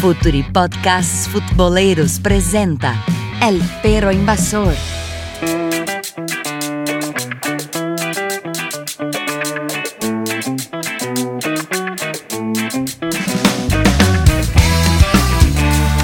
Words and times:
Futuri 0.00 0.42
Podcasts 0.42 1.28
Futboleros 1.28 2.20
presenta 2.20 2.94
El 3.42 3.60
Perro 3.82 4.10
Invasor. 4.10 4.72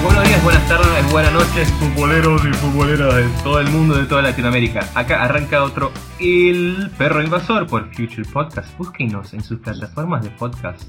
Buenos 0.03 0.25
días, 0.25 0.45
buenas 0.45 0.69
tardes, 0.69 1.11
buenas 1.11 1.33
noches, 1.33 1.73
futboleros 1.73 2.43
y 2.45 2.53
futboleras 2.53 3.15
de 3.15 3.29
todo 3.43 3.61
el 3.61 3.71
mundo, 3.71 3.97
de 3.97 4.05
toda 4.05 4.21
Latinoamérica. 4.21 4.91
Acá 4.95 5.25
arranca 5.25 5.65
otro 5.65 5.91
El 6.21 6.91
Perro 6.99 7.23
Invasor 7.23 7.67
por 7.67 7.87
Future 7.95 8.29
Podcast. 8.31 8.77
Búsquenos 8.77 9.33
en 9.33 9.43
sus 9.43 9.59
plataformas 9.61 10.23
de 10.23 10.29
podcast. 10.33 10.83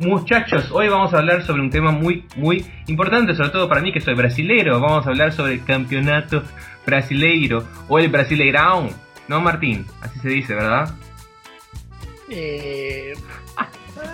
Muchachos, 0.00 0.70
hoy 0.70 0.88
vamos 0.88 1.12
a 1.12 1.18
hablar 1.18 1.44
sobre 1.44 1.60
un 1.60 1.68
tema 1.68 1.90
muy, 1.90 2.24
muy 2.34 2.64
importante, 2.86 3.34
sobre 3.34 3.50
todo 3.50 3.68
para 3.68 3.82
mí 3.82 3.92
que 3.92 4.00
soy 4.00 4.14
brasilero. 4.14 4.80
Vamos 4.80 5.06
a 5.06 5.10
hablar 5.10 5.30
sobre 5.30 5.52
el 5.52 5.64
campeonato 5.64 6.42
brasileiro 6.86 7.68
o 7.86 7.98
el 7.98 8.10
Brasileirão. 8.10 8.88
¿No, 9.28 9.42
Martín? 9.42 9.84
Así 10.00 10.18
se 10.20 10.30
dice, 10.30 10.54
¿verdad? 10.54 10.94
Eh, 12.30 13.12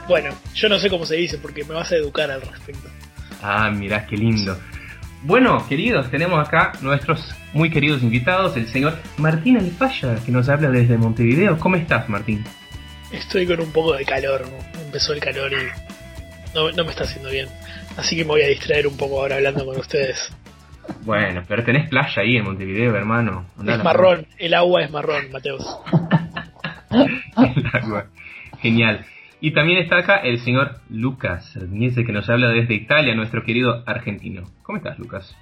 bueno, 0.09 0.30
yo 0.56 0.68
no 0.68 0.80
sé 0.80 0.90
cómo 0.90 1.06
se 1.06 1.14
dice 1.14 1.38
porque 1.38 1.62
me 1.62 1.74
vas 1.74 1.92
a 1.92 1.96
educar 1.96 2.32
al 2.32 2.40
respecto. 2.40 2.88
Ah, 3.40 3.70
mirá 3.70 4.06
qué 4.06 4.16
lindo. 4.16 4.59
Bueno, 5.23 5.64
queridos, 5.68 6.10
tenemos 6.10 6.45
acá 6.45 6.73
nuestros 6.80 7.32
muy 7.52 7.70
queridos 7.70 8.02
invitados, 8.02 8.56
el 8.56 8.66
señor 8.66 8.98
Martín 9.18 9.56
Alfaya, 9.56 10.16
que 10.16 10.32
nos 10.32 10.48
habla 10.48 10.68
desde 10.68 10.98
Montevideo. 10.98 11.60
¿Cómo 11.60 11.76
estás, 11.76 12.09
Martín? 12.09 12.45
Estoy 13.12 13.46
con 13.46 13.60
un 13.60 13.70
poco 13.70 13.92
de 13.95 14.04
calor, 14.04 14.42
¿no? 14.50 14.75
Empezó 14.96 15.12
el 15.12 15.20
calor 15.20 15.52
y 15.52 16.55
no, 16.55 16.73
no 16.73 16.84
me 16.84 16.91
está 16.91 17.04
haciendo 17.04 17.28
bien. 17.28 17.48
Así 17.98 18.16
que 18.16 18.24
me 18.24 18.30
voy 18.30 18.42
a 18.42 18.48
distraer 18.48 18.87
un 18.87 18.96
poco 18.96 19.20
ahora 19.20 19.37
hablando 19.37 19.66
con 19.66 19.78
ustedes. 19.78 20.34
Bueno, 21.04 21.42
pero 21.46 21.62
tenés 21.64 21.90
playa 21.90 22.23
ahí 22.23 22.38
en 22.38 22.45
Montevideo, 22.45 22.96
hermano. 22.96 23.45
Andá 23.59 23.74
Es 23.74 23.85
marrón, 23.85 24.26
el 24.38 24.54
agua 24.54 24.82
es 24.82 24.90
marrón, 24.90 25.30
Mateus. 25.30 25.66
El 26.90 27.66
agua. 27.74 28.07
Genial. 28.62 29.04
Y 29.43 29.52
también 29.52 29.82
está 29.82 29.98
acá 29.98 30.16
el 30.16 30.38
señor 30.38 30.80
Lucas 30.88 31.54
Ardiñese, 31.57 32.04
que 32.07 32.13
nos 32.13 32.30
habla 32.30 32.48
desde 32.48 32.73
Italia, 32.73 33.15
nuestro 33.15 33.45
querido 33.45 33.82
argentino. 33.85 34.45
¿Cómo 34.63 34.79
estás, 34.79 34.98
Lucas? 34.98 35.37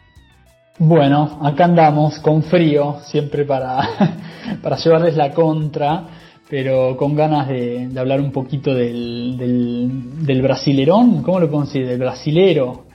Bueno, 0.79 1.39
acá 1.45 1.67
andamos 1.67 2.19
con 2.19 2.43
frío, 2.43 2.99
siempre 3.05 3.45
para, 3.45 3.79
para 4.63 4.77
llevarles 4.77 5.15
la 5.15 5.31
contra, 5.31 6.09
pero 6.49 6.97
con 6.97 7.15
ganas 7.17 7.49
de, 7.49 7.89
de 7.89 8.01
hablar 8.01 8.21
un 8.21 8.31
poquito 8.33 8.75
del, 8.75 9.37
del, 9.39 10.25
del 10.27 10.43
brasilerón, 10.43 11.23
¿cómo 11.23 11.41
lo 11.41 11.51
consideras? 11.51 11.91
Del 11.91 11.99
brasilero. 11.99 12.87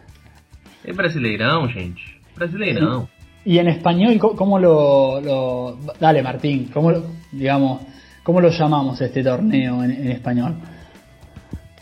Es 0.83 0.95
brasileirão, 0.95 1.67
gente. 1.69 2.01
Brasileirão. 2.35 3.07
Y 3.45 3.57
en 3.57 3.67
español, 3.67 4.17
¿cómo, 4.19 4.35
cómo 4.35 4.59
lo, 4.59 5.19
lo- 5.21 5.77
Dale, 5.99 6.21
Martín, 6.21 6.69
¿cómo 6.73 6.91
lo, 6.91 7.03
digamos, 7.31 7.81
cómo 8.23 8.39
lo 8.41 8.49
llamamos 8.49 8.99
este 9.01 9.23
torneo 9.23 9.83
en, 9.83 9.91
en 9.91 10.11
español? 10.11 10.55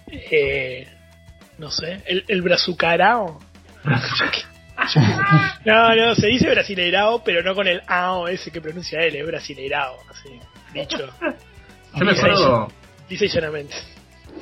Eh, 0.10 0.88
no 1.58 1.70
sé, 1.72 2.02
el, 2.06 2.24
el 2.28 2.42
brazucarao. 2.42 3.40
No, 5.66 5.96
no, 5.96 6.16
se 6.16 6.28
dice 6.28 6.50
brasileirao, 6.50 7.24
pero 7.24 7.42
no 7.44 7.56
con 7.56 7.68
el 7.68 7.82
AO 7.88 8.28
ese 8.28 8.52
que 8.52 8.62
pronuncia 8.62 9.00
él, 9.02 9.16
es 9.16 9.26
brasileirao, 9.26 9.96
así, 10.10 10.30
dicho. 10.74 11.10
Yo 12.00 12.06
me 12.06 12.12
acuerdo 12.12 12.68
Dice 13.10 13.28
llanamente. 13.28 13.76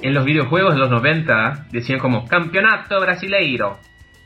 en 0.02 0.14
los 0.14 0.26
videojuegos 0.26 0.74
de 0.74 0.80
los 0.80 0.90
90 0.90 1.68
decían 1.72 2.00
como 2.00 2.28
Campeonato 2.28 3.00
Brasileiro. 3.00 3.78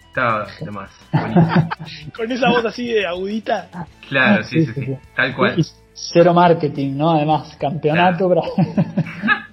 Estaba 0.07 0.47
de 0.59 0.71
más. 0.71 0.89
Buenísimo. 1.11 1.69
Con 2.15 2.31
esa 2.31 2.49
voz 2.49 2.65
así 2.65 2.87
de 2.87 3.05
agudita. 3.05 3.69
Claro, 4.09 4.43
sí, 4.43 4.65
sí, 4.65 4.73
sí. 4.73 4.87
Tal 5.15 5.35
cual. 5.35 5.59
Y 5.59 5.63
cero 5.93 6.33
marketing, 6.33 6.97
¿no? 6.97 7.11
Además, 7.11 7.55
campeonato. 7.59 8.27
bra- 8.29 8.43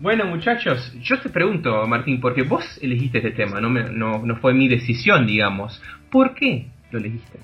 Bueno, 0.00 0.26
muchachos, 0.26 0.92
yo 1.00 1.18
te 1.20 1.28
pregunto, 1.28 1.84
Martín, 1.88 2.20
porque 2.20 2.42
vos 2.42 2.64
elegiste 2.80 3.18
este 3.18 3.32
tema, 3.32 3.60
no, 3.60 3.68
me- 3.68 3.90
no, 3.90 4.18
no 4.24 4.36
fue 4.36 4.54
mi 4.54 4.68
decisión, 4.68 5.26
digamos. 5.26 5.82
¿Por 6.10 6.34
qué 6.34 6.68
lo 6.92 6.98
elegiste? 7.00 7.40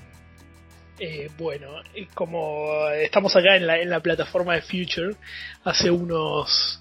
Eh, 0.99 1.29
bueno, 1.37 1.67
eh, 1.93 2.07
como 2.13 2.89
estamos 2.89 3.35
acá 3.35 3.57
en 3.57 3.67
la, 3.67 3.79
en 3.79 3.89
la 3.89 3.99
plataforma 3.99 4.55
de 4.55 4.61
Future, 4.61 5.15
hace 5.63 5.91
unos 5.91 6.79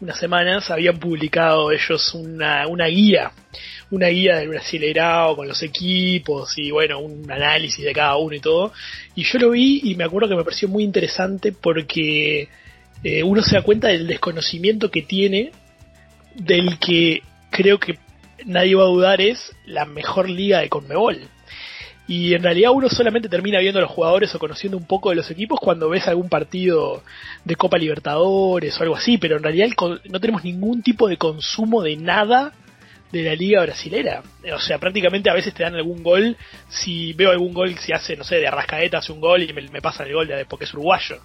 unas 0.00 0.18
semanas 0.18 0.70
habían 0.70 0.98
publicado 0.98 1.70
ellos 1.70 2.14
una, 2.14 2.66
una 2.66 2.86
guía, 2.86 3.32
una 3.90 4.08
guía 4.08 4.36
del 4.36 4.48
Brasileirao 4.48 5.36
con 5.36 5.46
los 5.46 5.62
equipos 5.62 6.56
y 6.56 6.70
bueno, 6.70 7.00
un 7.00 7.30
análisis 7.30 7.84
de 7.84 7.92
cada 7.92 8.16
uno 8.16 8.34
y 8.34 8.40
todo. 8.40 8.72
Y 9.14 9.24
yo 9.24 9.38
lo 9.38 9.50
vi 9.50 9.80
y 9.84 9.94
me 9.94 10.04
acuerdo 10.04 10.28
que 10.28 10.36
me 10.36 10.44
pareció 10.44 10.68
muy 10.68 10.84
interesante 10.84 11.52
porque 11.52 12.48
eh, 13.04 13.22
uno 13.22 13.42
se 13.42 13.56
da 13.56 13.62
cuenta 13.62 13.88
del 13.88 14.06
desconocimiento 14.06 14.90
que 14.90 15.02
tiene 15.02 15.52
del 16.34 16.78
que 16.78 17.22
creo 17.50 17.78
que 17.78 17.98
nadie 18.46 18.74
va 18.74 18.84
a 18.84 18.88
dudar 18.88 19.20
es 19.20 19.54
la 19.66 19.84
mejor 19.84 20.30
liga 20.30 20.60
de 20.60 20.68
Conmebol. 20.70 21.20
Y 22.10 22.34
en 22.34 22.42
realidad 22.42 22.72
uno 22.72 22.88
solamente 22.88 23.28
termina 23.28 23.60
viendo 23.60 23.78
a 23.78 23.82
los 23.82 23.90
jugadores 23.92 24.34
o 24.34 24.38
conociendo 24.40 24.76
un 24.76 24.84
poco 24.84 25.10
de 25.10 25.14
los 25.14 25.30
equipos 25.30 25.60
cuando 25.60 25.88
ves 25.88 26.08
algún 26.08 26.28
partido 26.28 27.04
de 27.44 27.54
Copa 27.54 27.78
Libertadores 27.78 28.76
o 28.76 28.82
algo 28.82 28.96
así, 28.96 29.16
pero 29.16 29.36
en 29.36 29.44
realidad 29.44 29.68
no 30.10 30.18
tenemos 30.18 30.42
ningún 30.42 30.82
tipo 30.82 31.06
de 31.06 31.16
consumo 31.16 31.82
de 31.82 31.96
nada 31.96 32.52
de 33.12 33.22
la 33.22 33.34
liga 33.34 33.62
brasilera. 33.62 34.22
O 34.52 34.58
sea, 34.58 34.78
prácticamente 34.78 35.30
a 35.30 35.34
veces 35.34 35.52
te 35.54 35.62
dan 35.62 35.74
algún 35.74 36.02
gol, 36.02 36.36
si 36.68 37.12
veo 37.12 37.30
algún 37.30 37.52
gol, 37.52 37.76
si 37.78 37.92
hace, 37.92 38.16
no 38.16 38.24
sé, 38.24 38.36
de 38.36 38.46
Arrascaeta 38.48 38.98
hace 38.98 39.12
un 39.12 39.20
gol 39.20 39.42
y 39.42 39.52
me, 39.52 39.62
me 39.68 39.82
pasan 39.82 40.06
el 40.06 40.14
gol 40.14 40.26
de, 40.28 40.44
porque 40.46 40.64
es 40.64 40.72
uruguayo. 40.74 41.20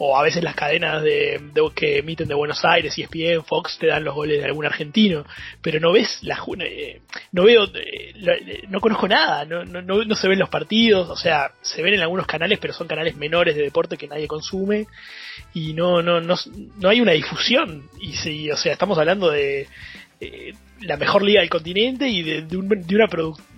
O 0.00 0.16
a 0.16 0.22
veces 0.22 0.44
las 0.44 0.54
cadenas 0.54 1.02
de, 1.02 1.40
de- 1.52 1.70
que 1.74 1.98
emiten 1.98 2.28
de 2.28 2.34
Buenos 2.34 2.64
Aires, 2.64 2.96
E 2.98 3.02
ESPN, 3.02 3.44
Fox, 3.44 3.78
te 3.78 3.88
dan 3.88 4.04
los 4.04 4.14
goles 4.14 4.38
de 4.38 4.44
algún 4.44 4.64
argentino. 4.64 5.24
Pero 5.60 5.80
no 5.80 5.92
ves 5.92 6.18
la 6.22 6.38
eh, 6.60 7.00
no 7.32 7.44
veo, 7.44 7.64
eh, 7.74 8.12
eh, 8.14 8.62
no 8.68 8.80
conozco 8.80 9.08
nada, 9.08 9.44
no, 9.44 9.64
no, 9.64 9.82
no, 9.82 10.14
se 10.14 10.28
ven 10.28 10.38
los 10.38 10.48
partidos, 10.50 11.08
o 11.08 11.16
sea, 11.16 11.50
se 11.62 11.82
ven 11.82 11.94
en 11.94 12.00
algunos 12.00 12.26
canales, 12.26 12.58
pero 12.60 12.72
son 12.72 12.86
canales 12.86 13.16
menores 13.16 13.56
de 13.56 13.62
deporte 13.62 13.96
que 13.96 14.06
nadie 14.06 14.28
consume 14.28 14.86
y 15.52 15.72
no, 15.74 16.00
no, 16.02 16.20
no, 16.20 16.36
no 16.78 16.88
hay 16.88 17.00
una 17.00 17.12
difusión. 17.12 17.88
Y 18.00 18.12
sí, 18.14 18.50
o 18.52 18.56
sea, 18.56 18.72
estamos 18.74 18.98
hablando 18.98 19.30
de 19.30 19.66
eh, 20.20 20.52
la 20.80 20.96
mejor 20.96 21.22
liga 21.22 21.40
del 21.40 21.50
continente 21.50 22.08
y 22.08 22.22
de, 22.22 22.56
un- 22.56 22.68
de 22.68 22.94
una 22.96 23.06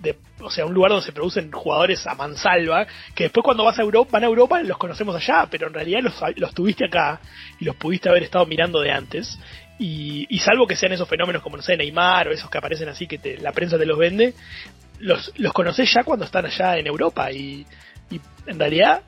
de, 0.01 0.15
o 0.41 0.49
sea, 0.51 0.65
un 0.65 0.73
lugar 0.73 0.91
donde 0.91 1.05
se 1.05 1.11
producen 1.11 1.51
jugadores 1.51 2.05
a 2.07 2.15
mansalva, 2.15 2.85
que 3.15 3.25
después 3.25 3.43
cuando 3.43 3.63
vas 3.63 3.79
a 3.79 3.81
Europa, 3.81 4.09
van 4.13 4.23
a 4.23 4.27
Europa 4.27 4.61
los 4.63 4.77
conocemos 4.77 5.15
allá, 5.15 5.47
pero 5.49 5.67
en 5.67 5.73
realidad 5.73 6.01
los, 6.03 6.13
los 6.35 6.53
tuviste 6.53 6.85
acá 6.85 7.19
y 7.59 7.65
los 7.65 7.75
pudiste 7.75 8.09
haber 8.09 8.23
estado 8.23 8.45
mirando 8.45 8.79
de 8.79 8.91
antes. 8.91 9.37
Y, 9.79 10.27
y 10.29 10.37
salvo 10.39 10.67
que 10.67 10.75
sean 10.75 10.91
esos 10.91 11.09
fenómenos 11.09 11.41
como, 11.41 11.57
no 11.57 11.63
sé, 11.63 11.75
Neymar 11.75 12.27
o 12.27 12.31
esos 12.31 12.49
que 12.51 12.57
aparecen 12.59 12.89
así 12.89 13.07
que 13.07 13.37
la 13.41 13.51
prensa 13.51 13.79
te 13.79 13.85
los 13.87 13.97
vende, 13.97 14.35
los, 14.99 15.31
los 15.37 15.53
conocés 15.53 15.91
ya 15.91 16.03
cuando 16.03 16.25
están 16.25 16.45
allá 16.45 16.77
en 16.77 16.85
Europa 16.85 17.31
y, 17.31 17.65
y 18.11 18.21
en 18.45 18.59
realidad 18.59 19.01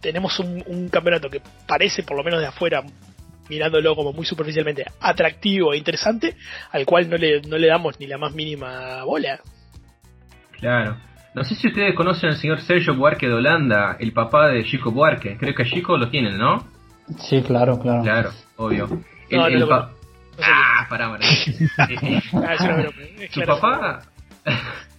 tenemos 0.00 0.38
un, 0.38 0.62
un 0.66 0.88
campeonato 0.88 1.28
que 1.28 1.40
parece, 1.66 2.04
por 2.04 2.16
lo 2.16 2.22
menos 2.22 2.40
de 2.40 2.46
afuera, 2.46 2.84
mirándolo 3.48 3.94
como 3.96 4.12
muy 4.12 4.24
superficialmente, 4.24 4.84
atractivo 5.00 5.72
e 5.72 5.76
interesante, 5.78 6.36
al 6.72 6.84
cual 6.86 7.08
no 7.10 7.16
le, 7.16 7.40
no 7.42 7.58
le 7.58 7.66
damos 7.68 7.98
ni 8.00 8.06
la 8.06 8.18
más 8.18 8.34
mínima 8.34 9.04
bola. 9.04 9.40
Claro. 10.58 10.96
No 11.34 11.42
sé 11.44 11.54
si 11.56 11.66
ustedes 11.68 11.94
conocen 11.94 12.30
al 12.30 12.36
señor 12.36 12.60
Sergio 12.60 12.94
Buarque 12.94 13.26
de 13.26 13.34
Holanda, 13.34 13.96
el 13.98 14.12
papá 14.12 14.48
de 14.48 14.64
Chico 14.64 14.92
Buarque. 14.92 15.36
Creo 15.36 15.54
que 15.54 15.62
a 15.62 15.66
Chico 15.66 15.96
lo 15.98 16.08
tienen, 16.08 16.38
¿no? 16.38 16.64
Sí, 17.18 17.42
claro, 17.42 17.78
claro. 17.80 18.02
Claro, 18.02 18.30
obvio. 18.56 18.84
El- 19.28 19.38
No, 19.38 19.42
no 19.42 19.46
el 19.48 19.60
lo 19.60 19.68
pa- 19.68 19.80
conozco. 19.88 19.98
No 20.36 20.42
sé 20.44 20.50
Ah, 20.50 20.86
pará, 20.88 21.18
Ah, 22.32 22.56
su 23.32 23.40
papá, 23.42 24.02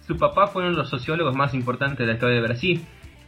su 0.06 0.16
papá 0.16 0.46
fue 0.48 0.62
uno 0.62 0.70
de 0.72 0.76
los 0.78 0.88
sociólogos 0.90 1.34
más 1.34 1.52
importantes 1.54 1.98
de 1.98 2.06
la 2.06 2.12
historia 2.14 2.36
de 2.36 2.42
Brasil 2.42 2.84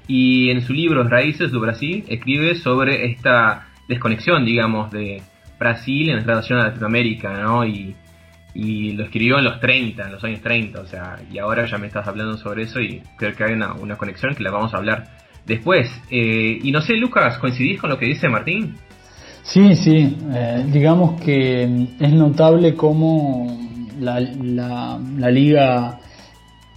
y 0.06 0.50
en 0.50 0.62
su 0.62 0.73
libro 0.73 1.03
Raíces 1.05 1.50
de 1.53 1.59
Brasil 1.59 2.05
escribe 2.09 2.55
sobre 2.56 3.11
esta 3.11 3.68
desconexión, 3.88 4.44
digamos, 4.44 4.90
de 4.90 5.23
Brasil 5.58 6.11
en 6.11 6.25
relación 6.25 6.61
a 6.61 6.69
Latinoamérica, 6.69 7.32
¿no? 7.43 7.67
Y, 7.67 7.96
y 8.55 8.93
lo 8.93 9.05
escribió 9.05 9.38
en 9.38 9.44
los 9.44 9.61
30, 9.61 10.06
en 10.06 10.12
los 10.12 10.23
años 10.25 10.40
30, 10.40 10.81
o 10.81 10.87
sea, 10.87 11.17
y 11.31 11.38
ahora 11.38 11.67
ya 11.67 11.79
me 11.79 11.87
estás 11.87 12.06
hablando 12.06 12.37
sobre 12.37 12.64
eso 12.64 12.81
y 12.81 13.02
creo 13.17 13.35
que 13.35 13.44
hay 13.44 13.52
una, 13.52 13.75
una 13.75 13.96
conexión 13.96 14.35
que 14.35 14.43
la 14.43 14.50
vamos 14.50 14.75
a 14.75 14.79
hablar 14.79 15.08
después. 15.46 15.90
Eh, 16.11 16.58
y 16.62 16.70
no 16.70 16.81
sé, 16.81 16.94
Lucas, 16.94 17.38
¿coincidís 17.38 17.81
con 17.81 17.90
lo 17.90 17.99
que 17.99 18.06
dice 18.06 18.29
Martín? 18.29 18.76
Sí, 19.43 19.75
sí, 19.76 20.17
eh, 20.35 20.67
digamos 20.70 21.20
que 21.20 21.62
es 21.99 22.12
notable 22.12 22.75
cómo 22.75 23.58
la, 23.99 24.20
la, 24.20 25.00
la 25.17 25.31
liga, 25.31 26.00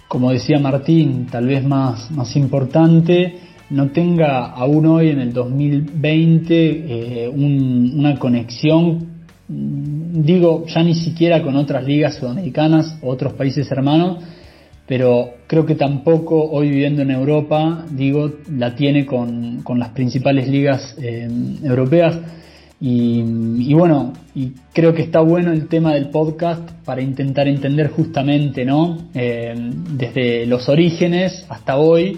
como 0.08 0.31
decía 0.31 0.60
Martín, 0.60 1.28
tal 1.28 1.48
vez 1.48 1.63
más, 1.66 2.10
más 2.12 2.36
importante, 2.36 3.40
no 3.72 3.90
tenga 3.92 4.46
aún 4.48 4.86
hoy 4.86 5.10
en 5.10 5.20
el 5.20 5.34
2020 5.34 7.24
eh, 7.26 7.30
un- 7.30 7.94
una 7.98 8.18
conexión 8.20 9.08
mm, 9.48 10.22
digo, 10.24 10.66
ya 10.68 10.84
ni 10.84 10.94
siquiera 10.96 11.42
con 11.42 11.56
otras 11.56 11.84
ligas 11.86 12.16
sudamericanas 12.16 12.98
otros 13.02 13.34
países 13.34 13.72
hermanos, 13.72 14.24
pero 14.88 15.36
creo 15.48 15.66
que 15.66 15.76
tampoco 15.76 16.44
hoy 16.52 16.70
viviendo 16.70 17.02
en 17.02 17.12
Europa, 17.12 17.86
digo, 17.92 18.30
la 18.52 18.76
tiene 18.76 19.06
con, 19.06 19.62
con 19.64 19.80
las 19.80 19.90
principales 19.90 20.48
ligas 20.50 20.96
eh, 21.02 21.30
europeas. 21.64 22.18
Y, 22.84 23.72
bueno, 23.76 24.12
y 24.34 24.54
creo 24.74 24.92
que 24.96 25.04
está 25.04 25.20
bueno 25.22 25.52
el 25.54 25.68
tema 25.68 25.94
del 25.94 26.10
podcast 26.10 26.68
para 26.84 27.00
intentar 27.02 27.48
entender 27.48 27.90
justamente, 27.90 28.66
¿no? 28.66 28.98
Eh, 29.14 29.54
desde 29.96 30.48
los 30.48 30.68
orígenes 30.68 31.46
hasta 31.48 31.78
hoy, 31.78 32.18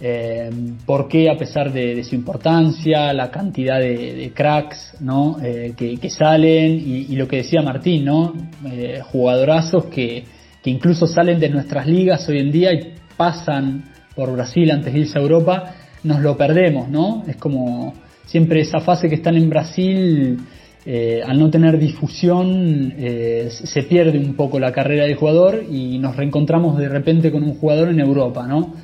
eh, 0.00 0.50
por 0.84 1.08
qué 1.08 1.30
a 1.30 1.36
pesar 1.36 1.72
de, 1.72 2.02
su 2.04 2.14
importancia, 2.14 3.12
la 3.12 3.30
cantidad 3.30 3.80
de, 3.80 4.30
cracks, 4.34 4.94
¿no? 5.00 5.38
Eh, 5.42 5.74
que, 5.76 6.10
salen 6.10 6.72
y, 6.72 7.16
lo 7.16 7.26
que 7.26 7.38
decía 7.38 7.62
Martín, 7.62 8.04
¿no? 8.04 8.34
jugadorazos 9.10 9.86
que, 9.86 10.24
que 10.62 10.70
incluso 10.70 11.06
salen 11.06 11.38
de 11.38 11.48
nuestras 11.48 11.86
ligas 11.86 12.28
hoy 12.28 12.38
en 12.38 12.50
día 12.50 12.72
y 12.72 12.94
pasan 13.16 13.84
por 14.14 14.32
Brasil 14.32 14.70
antes 14.70 14.92
de 14.92 15.00
irse 15.00 15.18
a 15.18 15.22
Europa, 15.22 15.74
nos 16.02 16.20
lo 16.20 16.36
perdemos, 16.36 16.88
¿no? 16.88 17.22
Es 17.26 17.36
como 17.36 17.94
siempre 18.26 18.60
esa 18.60 18.80
fase 18.80 19.08
que 19.08 19.16
están 19.16 19.36
en 19.36 19.48
Brasil, 19.48 20.38
eh, 20.84 21.22
al 21.24 21.38
no 21.38 21.50
tener 21.50 21.78
difusión, 21.78 22.94
eh, 22.96 23.48
se 23.50 23.82
pierde 23.82 24.18
un 24.18 24.34
poco 24.34 24.58
la 24.58 24.72
carrera 24.72 25.04
del 25.04 25.16
jugador 25.16 25.64
y 25.70 25.98
nos 25.98 26.16
reencontramos 26.16 26.78
de 26.78 26.88
repente 26.88 27.30
con 27.30 27.42
un 27.42 27.54
jugador 27.54 27.88
en 27.88 28.00
Europa, 28.00 28.46
¿no? 28.46 28.74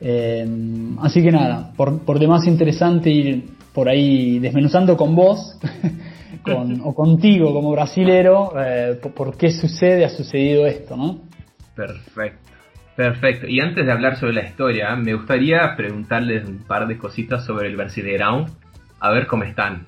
Eh, 0.00 0.46
así 1.00 1.22
que 1.22 1.32
nada, 1.32 1.72
por, 1.76 2.00
por 2.00 2.18
demás 2.18 2.46
interesante 2.46 3.10
ir 3.10 3.44
por 3.72 3.88
ahí 3.88 4.38
desmenuzando 4.38 4.96
con 4.96 5.14
vos 5.14 5.58
o 6.84 6.94
contigo 6.94 7.52
como 7.52 7.70
brasilero 7.72 8.52
por, 9.02 9.12
por, 9.12 9.36
qué 9.36 9.50
sucede, 9.50 10.04
ha 10.04 10.10
sucedido 10.10 10.66
esto, 10.66 10.96
¿no? 10.96 11.20
Perfecto. 11.74 12.46
Perfecto. 12.96 13.46
Y 13.46 13.60
antes 13.60 13.84
de 13.84 13.92
hablar 13.92 14.16
sobre 14.16 14.32
la 14.32 14.44
historia, 14.44 14.96
me 14.96 15.12
gustaría 15.12 15.76
preguntarles 15.76 16.48
un 16.48 16.64
par 16.66 16.88
de 16.88 16.96
cositas 16.96 17.44
sobre 17.44 17.68
el 17.68 17.76
Brasileirão 17.76 18.46
a 18.98 19.10
ver 19.10 19.26
cómo 19.26 19.44
están. 19.44 19.84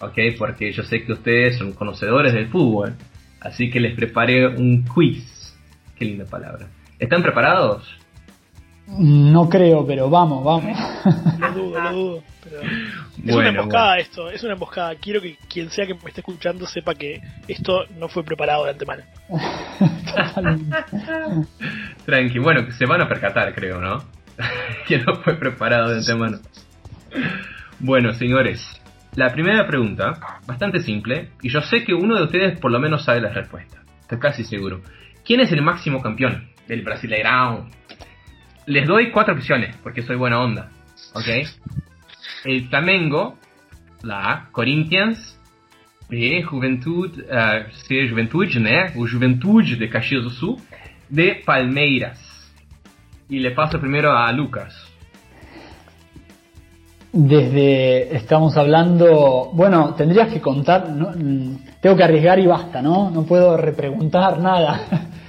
¿Ok? 0.00 0.18
Porque 0.36 0.72
yo 0.72 0.82
sé 0.82 1.04
que 1.04 1.12
ustedes 1.12 1.58
son 1.58 1.72
conocedores 1.72 2.34
del 2.34 2.48
fútbol. 2.48 2.94
Así 3.40 3.70
que 3.70 3.78
les 3.78 3.94
preparé 3.94 4.48
un 4.48 4.82
quiz. 4.82 5.56
Qué 5.96 6.04
linda 6.04 6.24
palabra. 6.24 6.66
¿Están 6.98 7.22
preparados? 7.22 7.88
No 8.98 9.48
creo, 9.48 9.86
pero 9.86 10.10
vamos, 10.10 10.44
vamos. 10.44 10.76
Lo 11.38 11.52
dudo, 11.52 11.80
lo 11.80 11.92
dudo. 11.92 12.22
Es 13.24 13.34
una 13.34 13.48
emboscada 13.48 13.98
esto, 13.98 14.30
es 14.30 14.42
una 14.42 14.54
emboscada. 14.54 14.94
Quiero 14.96 15.20
que 15.20 15.36
quien 15.48 15.70
sea 15.70 15.86
que 15.86 15.94
me 15.94 16.08
esté 16.08 16.20
escuchando 16.20 16.66
sepa 16.66 16.94
que 16.94 17.20
esto 17.46 17.84
no 17.98 18.08
fue 18.08 18.24
preparado 18.24 18.64
de 18.64 18.70
antemano. 18.70 19.04
Tranqui, 22.04 22.38
bueno, 22.38 22.66
que 22.66 22.72
se 22.72 22.86
van 22.86 23.00
a 23.00 23.08
percatar, 23.08 23.54
creo, 23.54 23.80
¿no? 23.80 23.98
que 24.86 24.98
no 24.98 25.16
fue 25.22 25.34
preparado 25.34 25.90
de 25.90 25.98
antemano. 25.98 26.38
Bueno, 27.78 28.12
señores, 28.14 28.60
la 29.14 29.30
primera 29.32 29.66
pregunta, 29.66 30.40
bastante 30.46 30.80
simple, 30.80 31.30
y 31.42 31.48
yo 31.48 31.60
sé 31.60 31.84
que 31.84 31.94
uno 31.94 32.16
de 32.16 32.24
ustedes 32.24 32.58
por 32.58 32.70
lo 32.72 32.80
menos 32.80 33.04
sabe 33.04 33.20
la 33.20 33.30
respuesta. 33.30 33.82
Estoy 34.00 34.18
casi 34.18 34.44
seguro. 34.44 34.82
¿Quién 35.24 35.40
es 35.40 35.52
el 35.52 35.62
máximo 35.62 36.02
campeón 36.02 36.48
del 36.66 36.84
Brasileirão? 36.84 37.68
Les 38.70 38.86
doy 38.86 39.10
cuatro 39.10 39.34
opciones, 39.34 39.74
porque 39.82 40.02
soy 40.02 40.14
buena 40.14 40.40
onda. 40.40 40.70
¿Ok? 41.14 41.26
El 42.44 42.68
Flamengo, 42.68 43.36
la 44.02 44.48
Corinthians, 44.52 45.36
B, 46.08 46.44
Juventud, 46.44 47.10
uh, 47.18 47.68
C, 47.88 48.08
Juventude, 48.08 48.60
né? 48.60 48.92
O 48.94 49.08
Juventude 49.08 49.74
de 49.74 49.88
Caxias 49.88 50.22
do 50.22 50.30
Sul, 50.30 50.56
de 51.08 51.42
Palmeiras. 51.44 52.20
Y 53.28 53.40
le 53.40 53.50
paso 53.50 53.80
primero 53.80 54.16
a 54.16 54.30
Lucas 54.32 54.72
desde, 57.12 58.14
estamos 58.14 58.56
hablando, 58.56 59.50
bueno, 59.52 59.94
tendrías 59.94 60.32
que 60.32 60.40
contar, 60.40 60.86
tengo 61.80 61.96
que 61.96 62.04
arriesgar 62.04 62.38
y 62.38 62.46
basta, 62.46 62.80
¿no? 62.80 63.10
No 63.10 63.24
puedo 63.24 63.56
repreguntar 63.56 64.38
nada. 64.38 64.80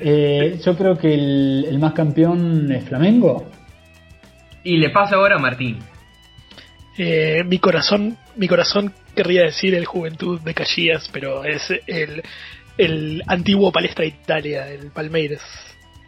eh, 0.00 0.58
yo 0.64 0.76
creo 0.76 0.96
que 0.96 1.14
el, 1.14 1.78
más 1.78 1.92
campeón 1.92 2.70
es 2.72 2.84
Flamengo. 2.84 3.50
Y 4.62 4.78
le 4.78 4.90
paso 4.90 5.16
ahora 5.16 5.36
a 5.36 5.38
Martín. 5.38 5.78
Eh, 6.96 7.42
mi 7.44 7.58
corazón, 7.58 8.16
mi 8.36 8.48
corazón 8.48 8.92
querría 9.14 9.42
decir 9.42 9.74
el 9.74 9.84
Juventud 9.84 10.40
de 10.40 10.54
Caxias, 10.54 11.10
pero 11.12 11.44
es 11.44 11.70
el, 11.86 12.22
el 12.78 13.22
antiguo 13.26 13.72
Palestra 13.72 14.04
Italia, 14.04 14.68
el 14.68 14.90
Palmeiras. 14.90 15.42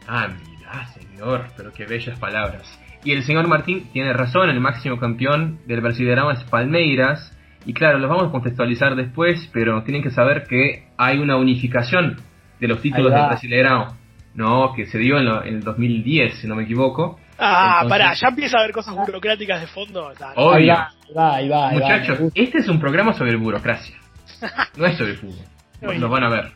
Ah, 0.07 0.29
mira, 0.29 0.89
señor, 0.95 1.47
pero 1.57 1.73
qué 1.73 1.87
bellas 1.87 2.19
palabras. 2.19 2.63
Y 3.05 3.13
el 3.13 3.23
señor 3.23 3.47
Martín 3.47 3.89
tiene 3.93 4.13
razón, 4.13 4.51
el 4.51 4.61
máximo 4.61 4.99
campeón 4.99 5.61
del 5.67 5.81
Brasileirão 5.81 6.33
es 6.33 6.43
Palmeiras. 6.45 7.33
Y 7.65 7.73
claro, 7.73 7.99
los 7.99 8.09
vamos 8.09 8.29
a 8.29 8.31
contextualizar 8.31 8.97
después, 8.97 9.49
pero 9.53 9.83
tienen 9.83 10.03
que 10.03 10.11
saber 10.11 10.47
que 10.49 10.89
hay 10.97 11.19
una 11.19 11.37
unificación 11.37 12.17
de 12.61 12.69
los 12.69 12.81
títulos 12.81 13.13
del 13.13 13.23
Brasileirão, 13.23 13.95
¿no? 14.35 14.73
Que 14.75 14.87
se 14.87 14.99
dio 14.99 15.19
en, 15.19 15.55
el 15.55 15.63
2010, 15.63 16.39
si 16.41 16.47
no 16.47 16.55
me 16.55 16.65
equivoco. 16.65 17.19
Ah, 17.39 17.85
pará, 17.89 18.15
ya 18.15 18.29
empieza 18.29 18.57
a 18.57 18.61
haber 18.61 18.73
cosas 18.73 18.95
burocráticas 18.95 19.61
de 19.61 19.67
fondo. 19.67 20.11
Obvio. 20.37 20.75
Ahí 21.17 21.49
va, 21.49 21.71
Muchachos, 21.71 22.19
este 22.35 22.59
es 22.59 22.69
un 22.69 22.81
programa 22.81 23.13
sobre 23.13 23.37
burocracia. 23.37 23.97
no 24.77 24.87
es 24.87 24.97
sobre 24.97 25.15
fútbol. 25.15 25.45
Lo 25.81 26.09
van 26.09 26.25
a 26.25 26.29
ver. 26.31 26.53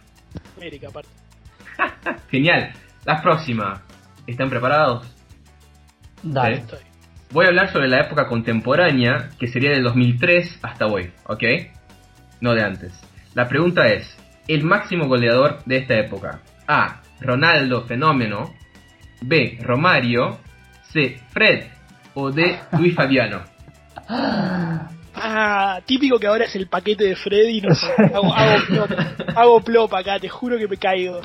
América, 0.57 0.89
aparte. 0.89 1.09
Genial. 2.31 2.73
La 3.05 3.21
próxima. 3.23 3.83
¿Están 4.27 4.51
preparados? 4.51 5.07
Dale. 6.23 6.65
Voy 7.31 7.47
a 7.47 7.49
hablar 7.49 7.73
sobre 7.73 7.89
la 7.89 8.01
época 8.01 8.27
contemporánea, 8.27 9.31
que 9.39 9.49
sería 9.49 9.71
del 9.71 9.85
2003 9.85 10.59
hasta 10.63 10.87
hoy, 10.87 11.13
¿ok? 11.27 11.45
No 12.41 12.55
de 12.55 12.63
antes. 12.63 12.93
La 13.35 13.49
pregunta 13.49 13.87
es, 13.87 14.17
el 14.55 14.65
máximo 14.65 15.07
goleador 15.07 15.63
de 15.65 15.79
esta 15.79 15.95
época. 15.95 16.41
A. 16.67 17.01
Ronaldo 17.21 17.83
Fenómeno. 17.83 18.55
B. 19.23 19.59
Romario. 19.63 20.39
C. 20.93 21.21
Fred. 21.31 21.67
O 22.15 22.31
D. 22.31 22.59
Luis 22.79 22.95
Fabiano. 22.95 23.43
Ah, 25.23 25.81
típico 25.85 26.19
que 26.19 26.27
ahora 26.27 26.47
es 26.47 26.57
el 26.57 26.67
paquete 26.69 27.05
de 27.05 27.17
Freddy. 27.17 27.61
No 27.61 27.75
sé, 27.75 27.93
hago, 28.15 28.33
hago, 29.37 29.61
plop, 29.61 29.93
acá, 29.93 30.19
te 30.19 30.31
juro 30.31 30.57
que 30.57 30.67
me 30.67 30.79
caigo. 30.79 31.21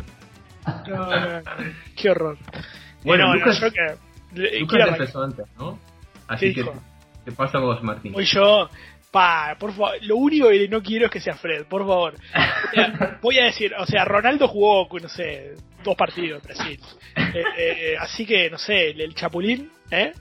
qué 1.95 2.10
horror. 2.10 2.38
Bueno, 3.04 3.33
Lucas, 3.33 3.61
yo 3.61 3.71
que 3.71 4.59
Lucas 4.59 4.88
empezó 4.90 5.23
antes, 5.23 5.45
¿no? 5.57 5.80
Así 6.28 6.54
que 6.54 6.66
te 7.23 7.31
pasa 7.31 7.59
vos, 7.59 7.81
Martín. 7.83 8.11
Voy 8.14 8.26
yo. 8.26 8.69
Pa, 9.16 9.56
por 9.57 9.72
favor, 9.72 9.94
lo 10.02 10.18
único 10.18 10.50
que 10.50 10.68
no 10.68 10.84
quiero 10.84 11.06
es 11.06 11.12
que 11.14 11.22
sea 11.22 11.36
Fred, 11.36 11.68
por 11.69 11.88
favor. 11.88 12.16
Voy 13.22 13.40
a 13.40 13.45
decir, 13.45 13.72
o 13.80 13.86
sea, 13.86 14.04
Ronaldo 14.04 14.50
jugó, 14.50 14.90
no 15.02 15.07
sé, 15.07 15.54
dos 15.86 15.95
partidos 15.95 16.42
en 16.42 16.45
Brasil. 16.45 16.80
Eh, 17.16 17.44
eh, 17.57 17.95
así 17.98 18.26
que, 18.26 18.50
no 18.50 18.57
sé, 18.57 18.90
el, 18.90 19.16
Chapulín, 19.16 19.72
¿eh? 19.90 20.12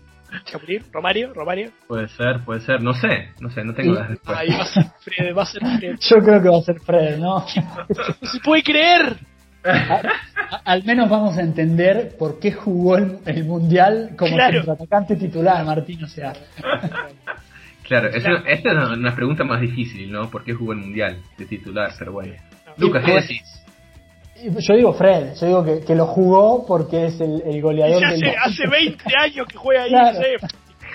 Chapulín, 0.45 0.85
Romario, 0.93 1.35
Romario. 1.35 1.73
Puede 1.89 2.07
ser, 2.07 2.45
puede 2.45 2.61
ser, 2.61 2.83
no 2.83 2.95
sé, 2.95 3.31
no 3.41 3.51
sé, 3.51 3.65
no 3.65 3.75
tengo 3.75 3.95
las 3.95 4.11
respuestas. 4.11 4.39
Ahí 4.39 4.57
va 4.57 4.63
a 4.63 4.67
ser 4.67 4.85
Fred, 5.01 5.37
va 5.37 5.43
a 5.43 5.47
ser 5.47 5.63
Fred. 5.77 5.97
Yo 5.99 6.17
creo 6.19 6.41
que 6.41 6.49
va 6.51 6.59
a 6.59 6.63
ser 6.63 6.79
Fred, 6.79 7.19
¿no? 7.19 7.41
no 7.41 8.29
se 8.31 8.39
puede 8.45 8.63
creer 8.63 9.17
al 10.65 10.85
menos 10.85 11.09
vamos 11.09 11.37
a 11.39 11.41
entender 11.41 12.17
por 12.19 12.39
qué 12.39 12.53
jugó 12.53 12.97
el, 12.99 13.45
mundial 13.45 14.11
como 14.17 14.37
atacante 14.39 15.17
titular, 15.17 15.65
Martín. 15.65 16.05
O 16.05 16.09
sea. 16.09 16.33
Claro, 17.85 18.09
esta 18.09 18.43
es 18.47 18.99
una 18.99 19.15
pregunta 19.15 19.45
más 19.45 19.61
difícil, 19.61 20.11
¿no? 20.11 20.31
¿Por 20.31 20.43
qué 20.43 20.55
jugó 20.55 20.73
el 20.73 20.79
mundial 20.79 21.19
de 21.37 21.45
titular? 21.45 21.93
Pero 21.99 22.13
bueno. 22.13 22.35
Lucas, 22.79 23.05
¿qué 23.05 23.13
decís? 23.13 23.43
Yo 24.59 24.75
digo 24.75 24.93
Fred, 24.95 25.35
yo 25.41 25.47
digo 25.47 25.87
que, 25.87 25.95
lo 25.95 26.07
jugó 26.07 26.67
porque 26.67 27.07
es 27.07 27.21
el, 27.21 27.63
goleador 27.63 28.05
hace, 28.05 28.17
del... 28.17 28.37
hace 28.37 28.69
20 28.69 29.05
años 29.19 29.47
que 29.47 29.57
juega 29.57 29.85
ahí, 29.85 29.93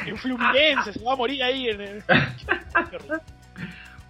en 0.05 0.17
Fluminense, 0.17 0.93
se 0.93 1.03
va 1.03 1.13
a 1.13 1.15
morir 1.15 1.43
ahí. 1.43 1.67
En 1.67 1.81
el... 1.81 2.03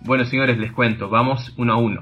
bueno, 0.01 0.25
señores, 0.25 0.57
les 0.57 0.71
cuento, 0.71 1.09
vamos 1.09 1.53
uno 1.57 1.73
a 1.73 1.77
uno. 1.77 2.01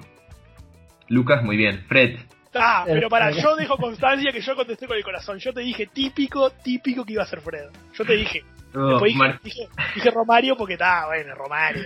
Lucas, 1.10 1.44
muy 1.44 1.58
bien. 1.58 1.86
Fred, 1.88 2.18
Ah, 2.60 2.84
pero 2.86 3.10
para, 3.10 3.32
yo 3.32 3.56
dejo 3.56 3.78
constancia 3.78 4.32
que 4.32 4.42
yo 4.42 4.56
contesté 4.56 4.88
con 4.88 4.98
el 4.98 5.04
corazón. 5.04 5.38
Yo 5.40 5.54
te 5.54 5.62
dije 5.62 5.88
típico, 5.88 6.50
típico 6.50 7.06
que 7.06 7.14
iba 7.14 7.24
a 7.24 7.28
ser 7.28 7.42
Fred. 7.42 7.70
Yo 7.94 8.06
te 8.06 8.14
dije. 8.14 8.44
Oh, 8.76 9.00
dije, 9.44 9.68
dije, 9.96 10.12
Romario 10.12 10.56
porque 10.58 10.74
está, 10.74 11.08
bueno, 11.08 11.34
Romario. 11.36 11.84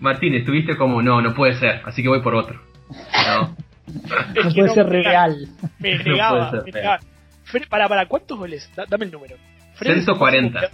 Martín, 0.00 0.34
estuviste 0.34 0.76
como, 0.76 1.02
no, 1.02 1.20
no 1.20 1.34
puede 1.34 1.54
ser, 1.58 1.82
así 1.84 2.02
que 2.02 2.08
voy 2.08 2.20
por 2.22 2.34
otro. 2.34 2.60
No, 3.26 3.56
no 4.44 4.52
puede 4.54 4.68
ser 4.70 4.86
real. 4.86 5.48
Me 5.78 5.98
negaba, 5.98 6.50
no 6.52 6.62
me 6.62 6.72
negaba. 6.72 7.00
para, 7.68 7.88
para, 7.88 8.06
¿cuántos 8.06 8.38
goles? 8.38 8.70
dame 8.88 9.06
el 9.06 9.10
número. 9.12 9.36
140. 9.78 10.70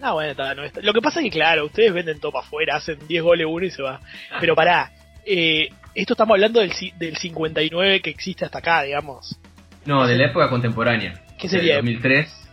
No, 0.00 0.14
bueno, 0.14 0.30
está, 0.32 0.54
Lo 0.82 0.92
que 0.92 1.00
pasa 1.00 1.20
es 1.20 1.24
que, 1.24 1.30
claro, 1.30 1.66
ustedes 1.66 1.92
venden 1.92 2.20
todo 2.20 2.32
para 2.32 2.44
afuera, 2.46 2.76
hacen 2.76 2.98
10 3.06 3.22
goles 3.22 3.46
uno 3.48 3.64
y 3.64 3.70
se 3.70 3.82
va. 3.82 4.00
Pero 4.40 4.54
pará, 4.54 4.90
eh, 5.24 5.68
esto 5.94 6.12
estamos 6.14 6.34
hablando 6.34 6.60
del, 6.60 6.72
del 6.98 7.16
59 7.16 8.00
que 8.00 8.10
existe 8.10 8.44
hasta 8.44 8.58
acá, 8.58 8.82
digamos. 8.82 9.38
No, 9.86 10.06
de 10.06 10.16
la 10.16 10.26
época 10.26 10.48
contemporánea. 10.50 11.22
¿Qué 11.38 11.48
sería? 11.48 11.76
Del 11.76 11.84
2003 11.84 12.50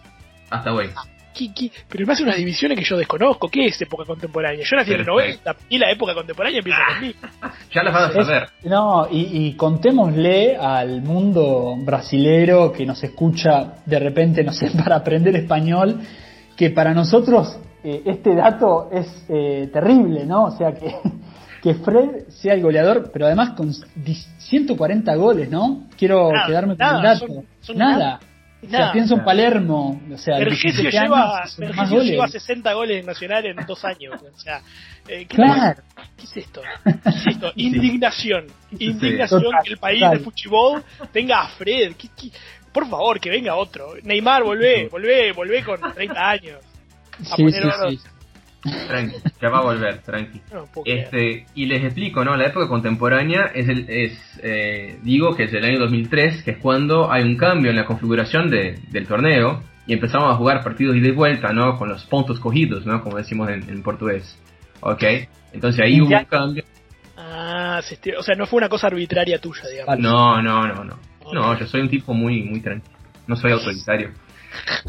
hasta 0.50 0.74
hoy. 0.74 0.88
¿Qué- 0.88 1.11
qué? 1.34 1.72
Pero 1.90 2.06
me 2.06 2.14
hace 2.14 2.24
unas 2.24 2.38
divisiones 2.38 2.78
que 2.78 2.84
yo 2.86 2.98
desconozco. 2.98 3.48
¿Qué 3.50 3.66
es 3.66 3.82
época 3.82 4.06
contemporánea? 4.06 4.64
Yo 4.64 4.76
nací 4.76 4.92
en 4.94 5.00
el 5.00 5.06
Perfecto. 5.06 5.50
90 5.50 5.56
y 5.70 5.78
la 5.78 5.92
época 5.92 6.14
contemporánea 6.14 6.60
empieza 6.60 6.80
conmigo. 6.94 7.20
Ya 7.74 7.84
las 7.84 7.94
vas 7.94 8.16
a 8.16 8.20
Es- 8.20 8.26
saber. 8.28 8.50
no, 8.64 9.08
y, 9.10 9.48
y 9.48 9.54
contémosle 9.56 10.58
al 10.58 11.02
mundo 11.02 11.76
brasilero 11.80 12.72
que 12.72 12.86
nos 12.86 13.02
escucha 13.04 13.76
de 13.86 14.00
repente, 14.00 14.44
no 14.44 14.52
sé, 14.54 14.70
para 14.84 14.98
aprender 14.98 15.36
español, 15.36 16.00
que 16.58 16.70
para 16.70 16.94
nosotros 16.94 17.58
eh, 17.84 18.04
este 18.06 18.36
dato 18.36 18.90
es 18.92 19.08
eh, 19.30 19.70
terrible, 19.74 20.26
¿no? 20.26 20.44
O 20.46 20.52
sea, 20.52 20.74
que, 20.74 20.96
que 21.64 21.76
Fred 21.76 22.28
sea 22.30 22.54
el 22.54 22.62
goleador, 22.62 23.10
pero 23.14 23.26
además 23.26 23.52
con 23.52 23.72
di- 23.96 24.16
140 24.40 25.16
goles, 25.16 25.50
¿no? 25.50 25.88
Quiero 25.98 26.32
Nada, 26.32 26.48
quedarme 26.48 26.76
con 26.76 26.86
nada, 26.86 26.98
el 26.98 27.04
dato. 27.20 27.28
son- 27.34 27.46
son 27.62 27.78
nada. 27.78 27.98
nada. 27.98 28.20
O 28.64 28.70
sea, 28.70 28.92
pienso 28.92 29.16
en 29.16 29.24
Palermo, 29.24 30.00
o 30.14 30.18
sea, 30.18 30.38
Vergesio 30.38 30.72
17 30.84 30.92
lleva, 30.92 31.44
Vergesio 31.58 31.96
goles. 31.98 32.12
lleva 32.12 32.28
60 32.28 32.74
goles 32.74 33.00
en 33.00 33.06
Nacional 33.08 33.46
en 33.48 33.56
dos 33.66 33.84
años. 33.86 34.22
O 34.22 34.40
sea, 34.40 34.62
eh, 35.08 35.26
¿qué, 35.26 35.36
Claro. 35.36 35.82
¿qué 36.16 36.24
es 36.26 36.38
esto? 36.38 36.62
¿Qué 36.84 37.10
es 37.10 37.28
esto? 37.28 37.52
Indignación. 37.56 38.46
Indignación 38.78 39.42
Total, 39.44 39.60
que 39.64 39.70
el 39.72 39.78
país 39.78 40.00
total. 40.02 40.18
de 40.18 40.24
Fuchibol 40.24 40.84
tenga 41.12 41.42
a 41.42 41.48
Fred. 41.50 41.94
¿Qué- 41.96 42.10
qué? 42.16 42.30
Por 42.72 42.88
favor, 42.88 43.20
que 43.20 43.30
venga 43.32 43.56
otro. 43.56 43.96
Neymar, 44.04 44.44
volvé, 44.44 44.88
volvé, 44.90 45.32
volvé 45.34 45.64
con 45.64 45.80
30 45.94 46.30
años. 46.30 46.60
A 47.20 47.36
Sí, 47.36 47.44
poner 47.44 47.64
sí. 47.90 48.00
Tranqui, 48.62 49.16
ya 49.42 49.50
va 49.50 49.58
a 49.60 49.62
volver, 49.62 50.00
tranqui. 50.04 50.40
No. 50.54 50.68
Este, 50.86 51.46
y 51.56 51.66
les 51.66 51.84
explico, 51.84 52.24
¿no? 52.24 52.36
La 52.38 52.46
época 52.48 52.68
contemporánea 52.68 53.52
es, 53.56 53.68
el, 53.68 53.86
es 53.90 54.20
eh, 54.44 55.00
digo 55.02 55.36
que 55.36 55.46
es 55.46 55.54
el 55.54 55.66
año 55.66 55.80
2003, 55.80 56.44
que 56.44 56.52
es 56.52 56.58
cuando 56.60 57.12
hay 57.12 57.24
un 57.24 57.38
cambio 57.38 57.72
en 57.72 57.78
la 57.78 57.86
configuración 57.86 58.50
de- 58.52 58.80
del 58.90 59.08
torneo 59.08 59.64
y 59.88 59.94
empezamos 59.94 60.32
a 60.32 60.36
jugar 60.36 60.64
partidos 60.64 60.96
ida 60.96 61.08
y 61.08 61.12
vuelta, 61.12 61.52
¿no? 61.54 61.78
Con 61.80 61.90
los 61.90 62.06
puntos 62.06 62.40
cogidos, 62.40 62.86
¿no? 62.86 63.02
Como 63.04 63.18
decimos 63.18 63.50
en, 63.50 63.68
en 63.68 63.82
portugués. 63.82 64.38
¿Ok? 64.82 65.04
Entonces 65.54 65.82
ahí 65.84 65.96
¿En 65.96 66.02
hubo 66.04 66.16
un 66.18 66.26
cambio. 66.26 66.64
Ah, 67.18 67.82
se 67.84 67.96
estiró. 67.96 68.20
o 68.20 68.24
sea, 68.24 68.36
no 68.36 68.46
fue 68.46 68.58
una 68.58 68.70
cosa 68.70 68.88
arbitraria 68.88 69.40
tuya, 69.40 69.64
digamos. 69.70 69.98
No, 70.00 70.42
no, 70.42 70.68
no, 70.68 70.84
no. 70.84 71.00
No, 71.34 71.58
yo 71.60 71.66
soy 71.66 71.82
un 71.82 71.90
tipo 71.90 72.14
muy, 72.14 72.44
muy 72.44 72.60
tranquilo. 72.62 72.94
No 73.26 73.36
soy 73.36 73.52
autoritario. 73.54 74.12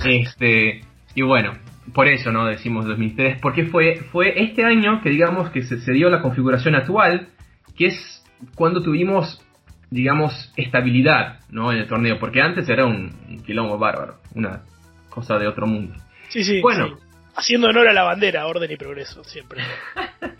Este, 0.04 0.82
y 1.14 1.22
bueno, 1.22 1.54
por 1.94 2.08
eso 2.08 2.30
no 2.30 2.46
decimos 2.46 2.86
2003, 2.86 3.40
porque 3.40 3.64
fue, 3.64 3.96
fue 4.12 4.42
este 4.42 4.64
año 4.64 5.00
que 5.02 5.10
digamos 5.10 5.50
que 5.50 5.62
se, 5.62 5.80
se 5.80 5.92
dio 5.92 6.08
la 6.08 6.22
configuración 6.22 6.74
actual, 6.74 7.28
que 7.76 7.86
es 7.86 8.24
cuando 8.54 8.82
tuvimos, 8.82 9.44
digamos, 9.90 10.52
estabilidad, 10.56 11.40
¿no? 11.50 11.72
En 11.72 11.78
el 11.78 11.88
torneo, 11.88 12.18
porque 12.18 12.40
antes 12.40 12.68
era 12.68 12.84
un, 12.84 13.12
un 13.28 13.42
quilombo 13.42 13.78
bárbaro, 13.78 14.18
una 14.34 14.62
cosa 15.08 15.38
de 15.38 15.46
otro 15.48 15.66
mundo. 15.66 15.94
Sí, 16.28 16.44
sí. 16.44 16.60
Bueno. 16.60 16.88
sí. 16.88 16.94
Haciendo 17.34 17.68
honor 17.68 17.88
a 17.88 17.94
la 17.94 18.02
bandera, 18.02 18.46
orden 18.46 18.70
y 18.70 18.76
progreso, 18.76 19.24
siempre. 19.24 19.62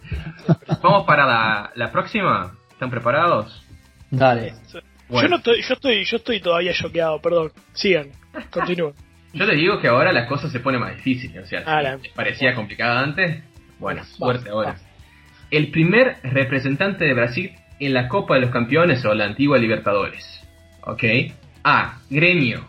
Vamos 0.82 1.06
para 1.06 1.24
la, 1.24 1.72
la 1.74 1.90
próxima. 1.90 2.52
¿Están 2.70 2.90
preparados? 2.90 3.64
Dale. 4.10 4.52
Bueno. 5.08 5.22
Yo 5.22 5.28
no 5.28 5.36
estoy, 5.36 5.62
yo 5.62 5.74
estoy, 5.74 6.04
yo 6.04 6.16
estoy 6.18 6.40
todavía 6.40 6.72
choqueado, 6.74 7.18
perdón. 7.20 7.50
Sigan, 7.72 8.10
continúen. 8.50 8.92
Yo 9.32 9.46
les 9.46 9.56
digo 9.56 9.80
que 9.80 9.88
ahora 9.88 10.12
la 10.12 10.26
cosa 10.26 10.48
se 10.50 10.60
pone 10.60 10.78
más 10.78 10.94
difícil. 10.96 11.38
O 11.38 11.46
sea, 11.46 11.62
Ah, 11.66 11.96
si 12.02 12.08
parecía 12.10 12.54
complicada 12.54 13.00
antes. 13.00 13.42
Bueno, 13.78 14.02
Va, 14.02 14.06
fuerte 14.26 14.50
ahora. 14.50 14.76
El 15.50 15.70
primer 15.70 16.18
representante 16.22 17.04
de 17.04 17.14
Brasil 17.14 17.52
en 17.80 17.94
la 17.94 18.08
Copa 18.08 18.34
de 18.34 18.42
los 18.42 18.50
Campeones 18.50 19.04
o 19.04 19.14
la 19.14 19.24
antigua 19.24 19.58
Libertadores. 19.58 20.24
¿Ok? 20.84 21.02
A. 21.64 21.98
Gremio. 22.10 22.66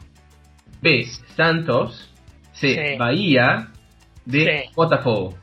B. 0.82 1.05
Santos. 1.36 2.12
C. 2.53 2.91
Sí. 2.93 2.98
Bahía. 2.98 3.67
D. 4.25 4.63
Sí. 4.65 4.72
Botafogo. 4.75 5.38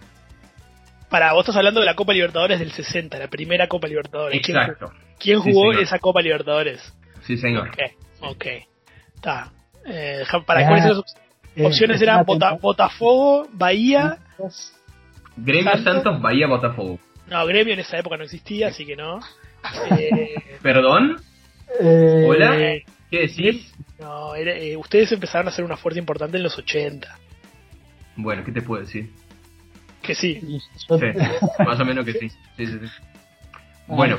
Para, 1.08 1.32
vos 1.32 1.40
estás 1.42 1.56
hablando 1.56 1.80
de 1.80 1.86
la 1.86 1.94
Copa 1.96 2.12
Libertadores 2.12 2.58
del 2.60 2.70
60, 2.70 3.18
la 3.18 3.28
primera 3.28 3.66
Copa 3.68 3.88
Libertadores. 3.88 4.40
¿Quién 4.44 4.56
Exacto. 4.56 4.86
jugó- 4.88 5.00
¿Quién 5.18 5.40
jugó 5.40 5.72
esa 5.72 5.98
Copa 5.98 6.22
Libertadores? 6.22 6.94
Sí, 7.22 7.36
señor. 7.36 7.68
Ok, 7.68 7.78
ok. 8.20 8.44
Está. 9.16 9.52
Eh, 9.86 10.22
para 10.46 10.60
Ah, 10.60 10.66
cuáles 10.68 10.84
eran 10.84 10.96
las 10.98 11.16
Eh, 11.56 11.66
opciones 11.66 11.96
es 11.96 12.02
eran 12.02 12.24
Bota- 12.24 12.52
Botafogo, 12.60 13.48
Bahía. 13.52 14.18
Gremio 15.36 15.72
Santos. 15.72 15.84
Santos, 15.94 16.22
Bahía, 16.22 16.46
Botafogo. 16.46 16.98
No, 17.28 17.46
Gremio 17.46 17.74
en 17.74 17.80
esa 17.80 17.98
época 17.98 18.16
no 18.16 18.24
existía, 18.24 18.68
así 18.68 18.84
que 18.86 18.96
no. 18.96 19.18
Eh, 19.90 20.34
¿Perdón? 20.62 21.20
Eh, 21.80 22.24
Hola. 22.26 22.52
¿Qué 23.10 23.20
decís? 23.26 23.72
no, 23.98 24.34
era- 24.34 24.54
eh, 24.56 24.76
ustedes 24.76 25.10
empezaron 25.12 25.46
a 25.48 25.50
hacer 25.50 25.64
una 25.64 25.76
fuerza 25.76 25.98
importante 25.98 26.36
en 26.36 26.42
los 26.44 26.56
80. 26.56 27.18
Bueno, 28.16 28.42
¿qué 28.44 28.52
te 28.52 28.62
puedo 28.62 28.80
decir? 28.82 29.10
Que 30.02 30.14
sí. 30.14 30.40
más 31.58 31.78
o 31.80 31.84
menos 31.84 32.04
que 32.04 32.12
sí. 32.14 32.28
Sí, 32.56 32.66
sí, 32.66 32.78
sí. 32.80 32.86
a- 33.88 33.94
Bueno. 33.94 34.16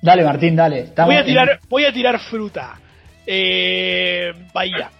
Dale, 0.00 0.24
Martín, 0.24 0.56
dale. 0.56 0.92
Voy 0.96 1.14
a 1.14 1.20
en- 1.20 1.26
tirar, 1.26 1.60
voy 1.68 1.84
a 1.84 1.92
tirar 1.92 2.18
fruta. 2.18 2.78
Eh, 3.26 4.32
Bahía. 4.52 4.90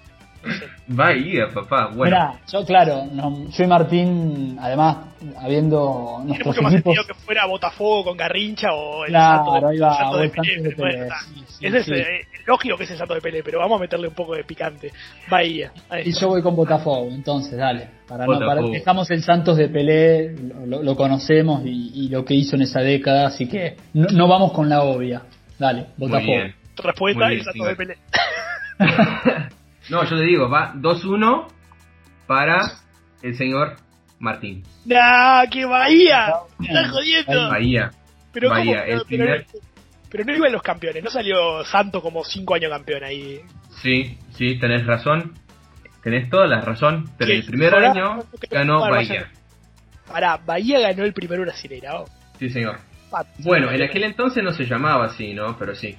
Bahía, 0.88 1.48
papá. 1.54 1.90
Bueno, 1.94 2.04
Mirá, 2.04 2.40
yo 2.50 2.64
claro, 2.64 3.06
no, 3.12 3.48
yo 3.48 3.64
y 3.64 3.66
Martín, 3.66 4.58
además, 4.60 4.96
habiendo 5.40 6.20
nuestros 6.24 6.48
mucho 6.48 6.62
más 6.62 6.74
equipos... 6.74 6.94
sentido 6.96 7.14
que 7.14 7.24
fuera 7.24 7.46
Botafogo 7.46 8.04
con 8.04 8.16
Garrincha 8.16 8.72
o 8.72 9.04
el 9.04 9.10
Claro, 9.10 9.44
Santo, 9.52 9.68
ahí 9.68 9.78
va, 9.78 10.20
de 10.20 10.28
Pelé. 10.28 10.62
de 10.62 10.74
Bueno, 10.74 10.98
Pelé, 10.98 11.08
sí, 11.24 11.44
sí, 11.46 11.54
sí. 11.58 11.66
es 11.66 11.88
eh, 11.88 12.26
lógico 12.46 12.76
que 12.76 12.84
es 12.84 12.90
el 12.90 12.98
Santo 12.98 13.14
de 13.14 13.20
Pelé, 13.20 13.42
pero 13.44 13.60
vamos 13.60 13.78
a 13.78 13.82
meterle 13.82 14.08
un 14.08 14.14
poco 14.14 14.34
de 14.34 14.44
picante. 14.44 14.90
Bahía. 15.30 15.72
Ahí 15.88 16.08
Y 16.08 16.12
yo 16.12 16.28
voy 16.28 16.42
con 16.42 16.56
Botafogo, 16.56 17.08
entonces, 17.08 17.56
dale. 17.56 17.88
Para 18.08 18.26
no, 18.26 18.38
para, 18.40 18.60
dejamos 18.62 19.10
el 19.10 19.22
Santos 19.22 19.56
de 19.56 19.68
Pelé, 19.68 20.34
lo, 20.66 20.96
conocemos 20.96 21.62
y, 21.64 21.92
y 21.94 22.08
lo 22.08 22.24
que 22.24 22.34
hizo 22.34 22.56
en 22.56 22.62
esa 22.62 22.80
década, 22.80 23.28
así 23.28 23.48
que 23.48 23.76
no, 23.94 24.08
no 24.08 24.26
vamos 24.26 24.52
con 24.52 24.68
la 24.68 24.82
obvia. 24.82 25.22
Dale, 25.58 25.86
muy 25.96 26.08
Botafogo. 26.08 26.61
Respuesta 26.76 27.28
bien, 27.28 27.44
Santo 27.44 27.64
de 27.64 27.76
señor. 27.76 27.76
Pelé. 27.76 27.98
no, 29.90 30.04
yo 30.04 30.16
le 30.16 30.24
digo, 30.24 30.48
va 30.48 30.72
2-1 30.74 31.48
para 32.26 32.60
el 33.22 33.36
señor 33.36 33.76
Martín. 34.18 34.62
¡Nah! 34.84 35.44
¡Que 35.50 35.64
Bahía! 35.64 36.32
¡Me 36.58 36.68
estás 36.68 36.90
jodiendo! 36.90 37.48
Bahía. 37.50 37.90
Pero, 38.32 38.48
¿cómo? 38.48 38.60
El 38.62 38.84
pero, 38.84 39.04
primer- 39.04 39.46
pero 40.10 40.24
no 40.24 40.36
iban 40.36 40.52
los 40.52 40.62
campeones, 40.62 41.02
no 41.04 41.10
salió 41.10 41.64
Santo 41.64 42.00
como 42.00 42.24
5 42.24 42.54
años 42.54 42.70
campeón 42.70 43.04
ahí. 43.04 43.40
Sí, 43.82 44.18
sí, 44.36 44.58
tenés 44.58 44.86
razón. 44.86 45.34
Tenés 46.02 46.28
toda 46.30 46.46
la 46.46 46.60
razón. 46.60 47.08
Pero 47.16 47.28
¿Qué? 47.30 47.36
el 47.36 47.44
primer 47.44 47.72
Ahora, 47.74 47.90
año 47.92 48.16
no 48.16 48.24
ganó 48.50 48.80
Bahía. 48.80 49.30
Pará, 50.06 50.36
Bahía 50.44 50.80
ganó 50.80 51.04
el 51.04 51.12
primer 51.12 51.40
Brasileirao. 51.40 52.06
Sí, 52.38 52.50
señor. 52.50 52.78
Pat. 53.10 53.26
Bueno, 53.38 53.70
en 53.70 53.82
aquel 53.82 54.04
entonces 54.04 54.42
no 54.42 54.52
se 54.52 54.64
llamaba 54.64 55.06
así, 55.06 55.32
¿no? 55.32 55.56
Pero 55.58 55.74
sí. 55.74 55.96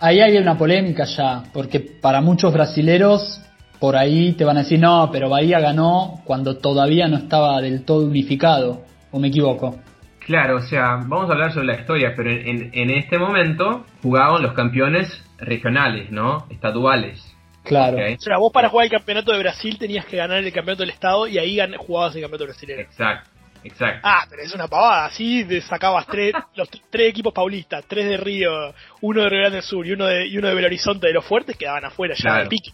Ahí 0.00 0.20
hay 0.20 0.36
una 0.38 0.56
polémica 0.56 1.04
ya, 1.04 1.42
porque 1.52 1.80
para 1.80 2.20
muchos 2.20 2.52
brasileros 2.52 3.40
por 3.78 3.96
ahí 3.96 4.32
te 4.32 4.44
van 4.44 4.56
a 4.56 4.60
decir, 4.60 4.78
no, 4.78 5.08
pero 5.12 5.28
Bahía 5.30 5.58
ganó 5.60 6.20
cuando 6.24 6.58
todavía 6.58 7.08
no 7.08 7.16
estaba 7.16 7.60
del 7.60 7.84
todo 7.84 8.06
unificado, 8.06 8.82
o 9.10 9.18
me 9.18 9.28
equivoco. 9.28 9.78
Claro, 10.20 10.56
o 10.56 10.60
sea, 10.60 10.96
vamos 11.06 11.28
a 11.28 11.32
hablar 11.32 11.52
sobre 11.52 11.66
la 11.66 11.80
historia, 11.80 12.12
pero 12.16 12.30
en, 12.30 12.70
en- 12.72 12.90
este 12.90 13.18
momento 13.18 13.84
jugaban 14.02 14.42
los 14.42 14.52
campeones 14.52 15.08
regionales, 15.38 16.10
¿no? 16.10 16.46
Estaduales. 16.50 17.24
Claro. 17.64 17.96
O 17.98 18.20
sea, 18.20 18.38
vos 18.38 18.52
para 18.52 18.68
jugar 18.68 18.84
el 18.84 18.90
campeonato 18.90 19.32
de 19.32 19.38
Brasil 19.38 19.78
tenías 19.78 20.04
que 20.06 20.16
ganar 20.16 20.38
el 20.38 20.52
campeonato 20.52 20.82
del 20.82 20.90
Estado 20.90 21.26
y 21.26 21.38
ahí 21.38 21.58
jugabas 21.78 22.14
el 22.14 22.22
campeonato 22.22 22.44
brasileño. 22.46 22.80
Exacto, 22.80 23.30
exacto. 23.64 24.00
Ah, 24.02 24.24
pero 24.28 24.42
es 24.42 24.54
una 24.54 24.68
pavada, 24.68 25.06
así 25.06 25.44
sacabas 25.62 26.06
tres, 26.06 26.32
los 26.56 26.68
tres 26.90 27.08
equipos 27.10 27.32
paulistas, 27.32 27.84
tres 27.86 28.06
de 28.08 28.16
Río, 28.16 28.74
uno 29.00 29.22
de 29.22 29.28
Río 29.28 29.40
Grande 29.40 29.56
del 29.56 29.64
Sur 29.64 29.86
y 29.86 29.92
uno 29.92 30.06
de, 30.06 30.26
y 30.26 30.38
uno 30.38 30.48
de 30.48 30.54
Belo 30.54 30.66
Horizonte 30.66 31.06
de 31.06 31.12
los 31.12 31.24
fuertes 31.24 31.56
quedaban 31.56 31.84
afuera 31.84 32.14
ya 32.16 32.22
Claro. 32.22 32.42
de 32.44 32.48
pique. 32.48 32.70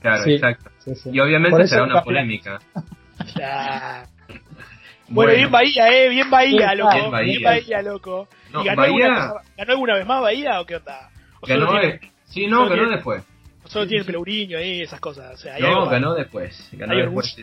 Claro, 0.00 0.22
Sí. 0.24 0.32
exacto. 0.34 0.70
Sí, 0.84 0.94
sí. 0.94 1.10
Y 1.12 1.20
obviamente 1.20 1.66
será 1.66 1.84
una 1.84 2.02
polémica. 2.02 2.58
Ya. 3.36 4.04
Bueno, 5.10 5.32
bien 5.32 5.50
Bahía, 5.50 5.88
eh, 5.90 6.08
bien 6.10 6.28
Bahía, 6.30 6.74
loco. 6.74 6.94
bien 6.94 7.10
Bahía. 7.10 7.24
Bien 7.38 7.42
Bahía, 7.44 7.82
loco. 7.82 8.28
No, 8.52 8.60
¿Y 8.62 8.66
ganó, 8.66 8.82
Bahía- 8.82 9.06
alguna 9.06 9.32
vez- 9.32 9.42
¿Ganó 9.56 9.72
alguna 9.72 9.94
vez 9.94 10.06
más 10.06 10.20
Bahía 10.20 10.60
o 10.60 10.66
qué 10.66 10.76
onda? 10.76 11.08
¿O 11.40 11.46
Ganó 11.46 11.70
tiene, 11.70 12.00
Sí, 12.26 12.46
no, 12.46 12.64
ganó 12.64 12.74
tiene- 12.74 12.90
después. 12.96 13.24
solo 13.64 13.86
tiene 13.86 14.00
el 14.00 14.06
Pelourinho 14.06 14.58
ahí, 14.58 14.82
esas 14.82 15.00
cosas? 15.00 15.32
O 15.32 15.36
sea, 15.38 15.58
No, 15.58 15.66
algo 15.66 15.86
ganó 15.88 16.14
después. 16.14 16.68
Ganó 16.72 16.92
Hay 16.92 17.00
después. 17.02 17.36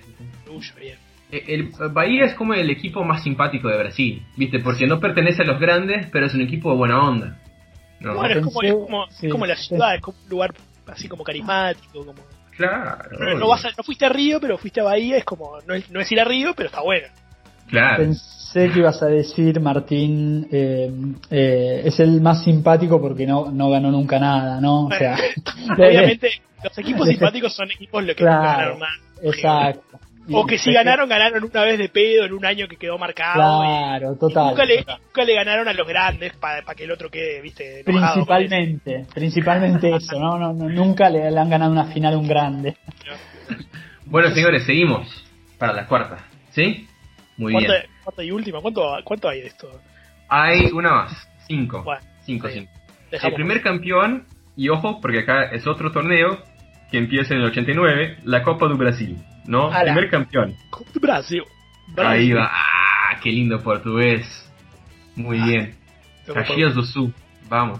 orgullo, 0.45 0.75
bien. 0.79 0.99
El, 1.37 1.71
el 1.79 1.89
Bahía 1.91 2.25
es 2.25 2.33
como 2.35 2.53
el 2.53 2.69
equipo 2.69 3.03
más 3.03 3.23
simpático 3.23 3.67
de 3.69 3.77
Brasil, 3.77 4.25
¿viste? 4.37 4.59
Porque 4.59 4.87
no 4.87 4.99
pertenece 4.99 5.41
a 5.43 5.45
los 5.45 5.59
grandes, 5.59 6.07
pero 6.11 6.25
es 6.27 6.33
un 6.33 6.41
equipo 6.41 6.71
de 6.71 6.77
buena 6.77 6.99
onda. 7.07 7.37
¿no? 7.99 8.15
Bueno, 8.15 8.35
es 8.39 8.45
como, 8.45 8.61
es 8.61 8.73
como, 8.73 9.05
es 9.07 9.15
sí, 9.15 9.29
como 9.29 9.45
la 9.45 9.55
sí. 9.55 9.67
ciudad, 9.67 9.95
es 9.95 10.01
como 10.01 10.17
un 10.23 10.29
lugar 10.29 10.53
así 10.87 11.07
como 11.07 11.23
carismático, 11.23 12.05
como... 12.05 12.21
Claro. 12.55 13.17
No, 13.19 13.33
no 13.39 13.47
vas 13.49 13.65
a- 13.65 13.71
no 13.77 13.83
fuiste 13.83 14.05
a 14.05 14.09
Río, 14.09 14.39
pero 14.39 14.57
fuiste 14.57 14.79
a 14.79 14.83
Bahía, 14.85 15.17
es 15.17 15.25
como, 15.25 15.59
no 15.67 15.73
es, 15.73 15.89
no 15.91 15.99
es 15.99 16.11
ir 16.11 16.19
a 16.19 16.23
Río, 16.25 16.53
pero 16.55 16.67
está 16.69 16.81
bueno. 16.81 17.07
Claro. 17.67 17.97
Pensé 18.03 18.69
que 18.71 18.79
ibas 18.79 19.01
a 19.01 19.07
decir, 19.07 19.59
Martín, 19.59 20.47
eh, 20.51 20.89
eh, 21.31 21.81
es 21.85 21.99
el 21.99 22.21
más 22.21 22.43
simpático 22.43 23.01
porque 23.01 23.25
no, 23.25 23.51
no 23.51 23.69
ganó 23.69 23.91
nunca 23.91 24.19
nada, 24.19 24.61
¿no? 24.61 24.85
O 24.85 24.91
sea, 24.91 25.17
Obviamente, 25.77 26.29
los 26.63 26.77
equipos 26.77 27.07
simpáticos 27.09 27.53
son 27.55 27.71
equipos 27.71 28.03
los 28.05 28.15
que 28.15 28.23
Claro, 28.23 28.77
ganaron 28.77 28.79
nada. 28.79 28.91
exacto. 29.23 29.99
O 30.31 30.45
que 30.45 30.57
si 30.57 30.73
ganaron, 30.73 31.07
ganaron 31.07 31.43
una 31.43 31.63
vez 31.63 31.77
de 31.77 31.89
pedo 31.89 32.25
en 32.25 32.33
un 32.33 32.45
año 32.45 32.67
que 32.67 32.77
quedó 32.77 32.97
marcado. 32.97 33.61
Claro, 33.61 34.13
y 34.13 34.19
total. 34.19 34.47
nunca, 34.47 34.65
le, 34.65 34.77
total. 34.79 34.99
nunca 35.05 35.23
le 35.23 35.35
ganaron 35.35 35.67
a 35.67 35.73
los 35.73 35.87
grandes 35.87 36.33
para 36.33 36.63
que 36.75 36.83
el 36.83 36.91
otro 36.91 37.09
quede, 37.09 37.41
viste, 37.41 37.83
Principalmente, 37.85 39.05
principalmente 39.13 39.89
eso, 39.95 40.19
¿no? 40.19 40.37
No, 40.37 40.53
no, 40.53 40.69
Nunca 40.69 41.09
le, 41.09 41.29
le 41.29 41.39
han 41.39 41.49
ganado 41.49 41.71
una 41.71 41.85
final 41.85 42.13
a 42.13 42.17
un 42.17 42.27
grande. 42.27 42.77
Bueno, 44.05 44.29
señores, 44.31 44.65
seguimos 44.65 45.07
para 45.57 45.73
la 45.73 45.87
cuarta. 45.87 46.25
¿Sí? 46.51 46.87
Muy 47.37 47.53
bien. 47.53 47.65
¿Cuánta, 47.65 47.87
cuánta 48.03 48.23
y 48.23 48.31
última? 48.31 48.61
¿Cuánto, 48.61 48.97
¿Cuánto 49.03 49.29
hay 49.29 49.41
de 49.41 49.47
esto? 49.47 49.69
Hay 50.29 50.71
una 50.71 50.91
más. 50.91 51.27
Cinco. 51.47 51.83
Bueno, 51.83 52.01
cinco, 52.21 52.47
cinco. 52.49 52.71
El 53.11 53.33
primer 53.33 53.61
campeón, 53.61 54.25
y 54.55 54.69
ojo, 54.69 54.99
porque 55.01 55.19
acá 55.19 55.45
es 55.51 55.67
otro 55.67 55.91
torneo 55.91 56.39
que 56.91 56.97
empieza 56.97 57.33
en 57.33 57.41
el 57.41 57.47
89, 57.47 58.19
la 58.23 58.43
Copa 58.43 58.67
do 58.67 58.77
Brasil. 58.77 59.17
¿No? 59.47 59.69
Ala. 59.71 59.93
Primer 59.93 60.09
campeón. 60.09 60.55
Brasil. 61.01 61.43
Ahí 61.89 61.93
Brasil. 62.31 62.37
va. 62.37 62.49
¡Ah! 62.51 63.19
¡Qué 63.21 63.29
lindo 63.31 63.61
portugués! 63.61 64.25
Muy 65.15 65.39
Ah. 65.39 65.45
bien. 65.45 65.75
Caxias 66.33 66.73
do 66.73 66.83
Sul. 66.83 67.13
Vamos. 67.47 67.79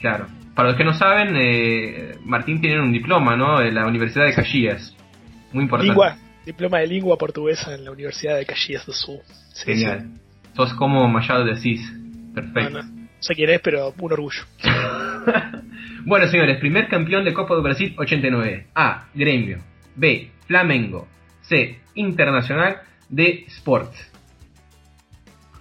Claro. 0.00 0.26
Para 0.54 0.68
los 0.70 0.76
que 0.78 0.84
no 0.84 0.92
saben, 0.94 1.34
eh, 1.36 2.14
Martín 2.24 2.60
tiene 2.60 2.80
un 2.80 2.92
diploma, 2.92 3.36
¿no? 3.36 3.58
De 3.58 3.72
la 3.72 3.86
Universidad 3.86 4.26
de 4.26 4.34
Caxias. 4.34 4.94
Muy 5.52 5.64
importante. 5.64 5.88
Lingua, 5.92 6.16
diploma 6.46 6.78
de 6.78 6.86
lengua 6.86 7.16
portuguesa 7.18 7.74
en 7.74 7.84
la 7.84 7.90
Universidad 7.90 8.36
de 8.36 8.46
Caxias 8.46 8.86
do 8.86 8.92
Sul. 8.92 9.18
Sí, 9.52 9.64
Genial. 9.74 10.08
Sos 10.54 10.72
como 10.74 11.06
Machado 11.08 11.44
de 11.44 11.52
Asís. 11.52 11.80
sí. 11.86 11.96
Perfecto. 12.34 12.70
No, 12.70 12.82
no, 12.82 12.88
no 12.94 13.08
sé 13.18 13.34
quién 13.34 13.50
es, 13.50 13.60
pero 13.60 13.92
un 13.98 14.12
orgullo. 14.12 14.42
bueno, 16.04 16.26
señores, 16.28 16.58
primer 16.60 16.88
campeón 16.88 17.24
de 17.24 17.32
Copa 17.34 17.54
do 17.54 17.62
Brasil 17.62 17.94
89. 17.98 18.68
A. 18.74 19.06
Gremio. 19.14 19.58
B. 19.96 20.30
Flamengo. 20.50 21.06
C. 21.42 21.78
Internacional. 21.94 22.80
D. 23.08 23.44
Sport. 23.46 23.94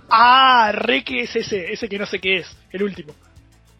Ah, 0.10 0.72
re 0.74 1.03
que 1.03 1.22
es 1.22 1.36
ese, 1.36 1.72
ese 1.72 1.88
que 1.88 2.00
no 2.00 2.08
sé 2.08 2.17
qué 2.17 2.38
es, 2.38 2.58
el 2.72 2.81
último. 2.81 3.13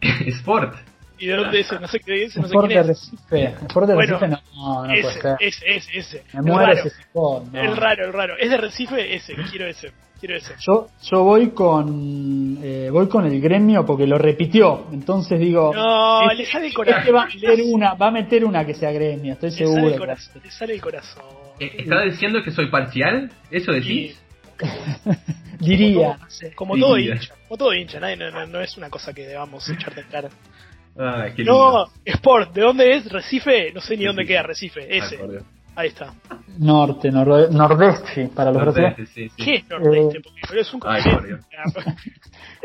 Sport. 0.00 0.76
¿Y 1.18 1.26
de 1.26 1.34
dónde 1.34 1.58
es 1.58 1.66
ese? 1.66 1.80
No 1.80 1.88
sé 1.88 1.98
qué 1.98 2.22
es, 2.22 2.36
no 2.36 2.42
sé 2.42 2.48
Sport 2.50 2.68
quién 2.68 2.86
de 2.86 2.92
es. 2.92 3.10
Recife. 3.10 3.44
Sport 3.66 3.86
de 3.88 3.94
Bueno, 3.94 4.18
Recife 4.20 4.28
no, 4.28 4.40
no, 4.54 4.82
no 4.82 4.88
puede 4.88 5.00
ese, 5.00 5.20
ser. 5.20 5.36
ese, 5.40 5.76
ese, 5.76 5.98
ese. 5.98 6.24
Me 6.32 6.42
muero 6.42 6.72
ese 6.74 6.88
sport. 6.88 7.46
no. 7.52 7.60
el 7.60 7.76
raro, 7.76 8.06
el 8.06 8.12
raro. 8.12 8.36
Es 8.38 8.48
de 8.48 8.56
Recife, 8.56 9.14
ese, 9.16 9.34
quiero 9.50 9.66
ese, 9.66 9.92
quiero. 10.20 10.36
Yo, 10.60 10.88
yo 11.02 11.24
voy 11.24 11.50
con 11.50 12.58
eh, 12.62 12.88
voy 12.92 13.08
con 13.08 13.26
el 13.26 13.40
gremio 13.40 13.84
porque 13.84 14.06
lo 14.06 14.18
repitió. 14.18 14.86
Entonces 14.92 15.38
digo, 15.40 15.72
No, 15.74 16.22
este, 16.30 16.34
le 16.36 16.46
sale 16.46 16.66
el 16.66 16.70
este 16.72 16.76
corazón. 16.76 17.14
va 17.16 17.22
a 17.22 17.26
meter 17.26 17.60
una, 17.72 17.94
va 17.94 18.06
a 18.06 18.10
meter 18.10 18.44
una 18.44 18.64
que 18.66 18.74
sea 18.74 18.92
gremio, 18.92 19.32
estoy 19.32 19.50
Le 19.50 19.56
sale 19.56 19.66
seguro. 19.74 19.88
el 19.94 19.98
corazón, 19.98 20.42
le 20.44 20.50
sale 20.50 20.74
el 20.74 20.80
corazón. 20.80 21.24
Eh, 21.58 21.72
¿Está 21.78 22.02
diciendo 22.02 22.42
que 22.42 22.50
soy 22.50 22.70
parcial? 22.70 23.30
¿Eso 23.50 23.72
decís? 23.72 24.20
Diría. 25.58 26.18
Como 26.54 26.76
todo 26.78 26.94
Diría. 26.94 27.14
hincha, 27.14 27.34
como 27.48 27.58
todo 27.58 27.74
hincha, 27.74 28.00
nadie- 28.00 28.16
no, 28.16 28.30
no, 28.30 28.46
no 28.46 28.60
es 28.60 28.76
una 28.76 28.88
cosa 28.90 29.12
que 29.12 29.26
debamos 29.26 29.68
echarte 29.70 30.00
en 30.00 30.06
cara. 30.08 30.28
Ay, 30.98 31.32
qué 31.36 31.42
lindo. 31.44 31.52
No, 31.52 31.86
Sport, 32.04 32.52
¿de 32.52 32.62
dónde 32.62 32.90
es? 32.96 33.10
Recife, 33.10 33.72
no 33.72 33.80
sé 33.80 33.96
ni 33.96 34.04
dónde 34.04 34.26
queda 34.26 34.42
Recife, 34.42 34.80
Ay, 34.90 34.98
ese, 34.98 35.18
por 35.18 35.30
Dios. 35.30 35.42
Ahí 35.76 35.88
está. 35.88 36.12
Norte, 36.58 37.10
norde- 37.10 37.48
nordeste, 37.50 38.28
para 38.34 38.50
los 38.52 38.62
brasileños. 38.62 39.08
Sí, 39.14 39.28
sí. 39.28 39.44
¿Qué 39.44 39.54
es 39.56 39.68
Nordeste? 39.68 40.20
Porque 40.20 40.60
es 40.60 40.74
un 40.74 40.80
Ay, 40.84 41.02
continente. 41.02 41.46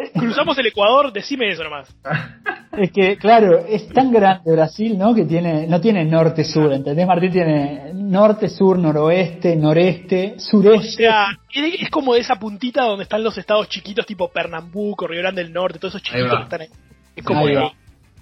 Cruzamos 0.20 0.58
el 0.58 0.66
Ecuador, 0.68 1.12
decime 1.14 1.50
eso 1.50 1.64
nomás. 1.64 1.94
Es 2.78 2.92
que, 2.92 3.16
claro, 3.16 3.60
es 3.66 3.88
tan 3.88 4.12
grande 4.12 4.52
Brasil, 4.52 4.98
¿no? 4.98 5.16
Que 5.16 5.24
tiene, 5.24 5.66
no 5.66 5.80
tiene 5.80 6.04
norte-sur, 6.04 6.74
¿entendés? 6.74 7.08
Martín 7.08 7.32
tiene 7.32 7.94
norte-sur, 7.94 8.78
noroeste, 8.78 9.56
noreste, 9.56 10.34
O 10.36 10.40
sureste. 10.42 10.90
sea, 11.04 11.28
es, 11.54 11.90
como 11.90 12.16
esa 12.16 12.36
puntita 12.36 12.84
donde 12.84 13.04
están 13.04 13.24
los 13.24 13.38
estados 13.38 13.70
chiquitos 13.70 14.06
tipo 14.06 14.30
Pernambuco, 14.30 15.08
Río 15.08 15.22
Grande 15.22 15.42
del 15.42 15.54
Norte, 15.54 15.80
todos 15.80 15.96
esos 15.96 16.04
chiquitos 16.04 16.36
que 16.38 16.44
están 16.44 16.62
ahí. 16.64 16.68
Es 17.16 17.24
como 17.24 17.46
Ahí 17.46 17.56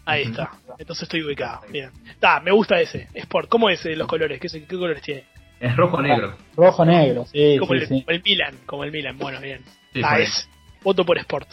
ahí. 0.05 0.23
está. 0.23 0.51
Entonces 0.77 1.03
estoy 1.03 1.23
ubicado. 1.23 1.61
Bien. 1.69 1.89
Está, 2.09 2.39
me 2.39 2.51
gusta 2.51 2.79
ese. 2.79 3.07
Sport. 3.13 3.49
¿Cómo 3.49 3.69
es 3.69 3.85
eh, 3.85 3.95
los 3.95 4.07
colores? 4.07 4.39
¿Qué, 4.39 4.65
colores 4.67 5.01
tiene? 5.01 5.25
Es 5.59 5.75
rojo-negro. 5.75 6.35
Rojo-negro, 6.55 7.25
sí, 7.25 7.57
Como, 7.57 7.73
sí, 7.73 7.79
el, 7.79 7.87
sí. 7.87 8.03
como 8.03 8.15
el 8.15 8.23
Milan. 8.23 8.55
Como 8.65 8.83
el 8.83 8.91
Milan. 8.91 9.17
Bueno, 9.17 9.39
bien. 9.39 9.61
Sí, 9.93 10.01
ah, 10.03 10.19
es. 10.19 10.49
Voto 10.83 11.05
por 11.05 11.17
Sport. 11.17 11.47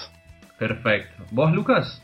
Perfecto. 0.58 1.24
¿Vos, 1.30 1.52
Lucas? 1.52 2.02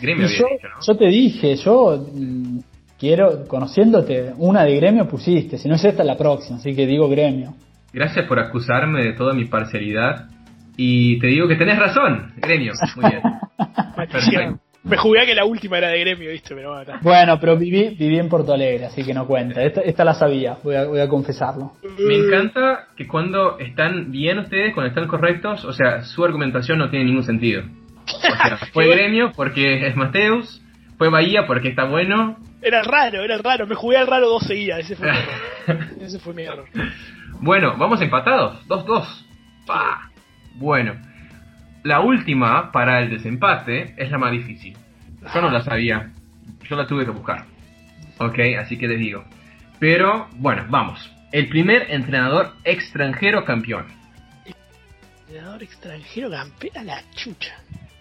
Gremio 0.00 0.26
yo, 0.26 0.32
dicho, 0.32 0.68
¿no? 0.68 0.80
yo 0.86 0.96
te 0.96 1.06
dije, 1.06 1.56
yo 1.56 2.06
mm, 2.12 2.58
quiero, 2.98 3.46
conociéndote, 3.48 4.34
una 4.36 4.64
de 4.64 4.76
gremio 4.76 5.08
pusiste, 5.08 5.56
si 5.56 5.68
no 5.68 5.76
es 5.76 5.84
esta 5.84 6.04
la 6.04 6.18
próxima, 6.18 6.58
así 6.58 6.74
que 6.74 6.86
digo 6.86 7.08
gremio. 7.08 7.54
Gracias 7.92 8.26
por 8.26 8.38
acusarme 8.38 9.02
de 9.02 9.12
toda 9.14 9.32
mi 9.32 9.46
parcialidad. 9.46 10.28
Y 10.76 11.18
te 11.18 11.28
digo 11.28 11.48
que 11.48 11.56
tenés 11.56 11.78
razón, 11.78 12.34
Gremio. 12.36 12.74
Muy 12.96 13.10
bien. 13.10 13.22
Perfecto. 13.96 14.60
Me 14.88 14.96
jugué 14.96 15.20
a 15.20 15.26
que 15.26 15.34
la 15.34 15.44
última 15.44 15.78
era 15.78 15.88
de 15.88 15.98
gremio, 15.98 16.30
viste, 16.30 16.54
pero 16.54 16.68
bueno. 16.68 16.82
está. 16.82 17.00
Bueno, 17.02 17.40
pero 17.40 17.56
viví, 17.56 17.96
viví 17.98 18.18
en 18.18 18.28
Porto 18.28 18.52
Alegre, 18.52 18.86
así 18.86 19.04
que 19.04 19.12
no 19.12 19.26
cuenta. 19.26 19.60
Esta, 19.62 19.80
esta 19.80 20.04
la 20.04 20.14
sabía, 20.14 20.58
voy 20.62 20.76
a, 20.76 20.84
voy 20.84 21.00
a 21.00 21.08
confesarlo. 21.08 21.72
Me 21.98 22.14
encanta 22.14 22.86
que 22.96 23.08
cuando 23.08 23.58
están 23.58 24.12
bien 24.12 24.38
ustedes, 24.38 24.72
cuando 24.74 24.88
están 24.90 25.08
correctos, 25.08 25.64
o 25.64 25.72
sea, 25.72 26.02
su 26.04 26.24
argumentación 26.24 26.78
no 26.78 26.88
tiene 26.88 27.04
ningún 27.04 27.24
sentido. 27.24 27.64
O 28.06 28.20
sea, 28.20 28.58
fue 28.72 28.86
Gremio 28.86 29.32
porque 29.34 29.88
es 29.88 29.96
Mateus, 29.96 30.62
fue 30.98 31.08
Bahía 31.10 31.46
porque 31.48 31.68
está 31.68 31.84
bueno. 31.84 32.36
Era 32.62 32.82
raro, 32.82 33.24
era 33.24 33.38
raro. 33.38 33.66
Me 33.66 33.74
jugué 33.74 33.96
al 33.96 34.06
raro 34.06 34.28
dos 34.28 34.44
seguidas. 34.44 34.80
Ese 34.80 34.94
fue 34.94 35.10
mi 35.10 35.16
error. 35.66 35.86
Ese 36.00 36.18
fue 36.20 36.32
mi 36.32 36.42
error. 36.44 36.66
Bueno, 37.40 37.74
vamos 37.76 38.00
empatados, 38.00 38.64
2-2. 38.68 39.04
Pa. 39.66 40.10
Bueno, 40.54 40.94
la 41.86 42.00
última 42.00 42.72
para 42.72 43.00
el 43.02 43.10
desempate 43.10 43.94
es 43.96 44.10
la 44.10 44.18
más 44.18 44.32
difícil. 44.32 44.76
Yo 45.32 45.40
no 45.40 45.50
la 45.50 45.62
sabía, 45.62 46.10
yo 46.68 46.76
la 46.76 46.86
tuve 46.86 47.04
que 47.04 47.10
buscar. 47.10 47.44
Ok, 48.18 48.38
así 48.60 48.76
que 48.78 48.88
les 48.88 48.98
digo. 48.98 49.24
Pero, 49.78 50.28
bueno, 50.32 50.64
vamos. 50.68 51.10
El 51.32 51.48
primer 51.48 51.90
entrenador 51.90 52.54
extranjero 52.64 53.44
campeón. 53.44 53.86
Entrenador 55.26 55.62
extranjero 55.62 56.30
campera 56.30 56.82
la 56.82 57.02
chucha. 57.14 57.54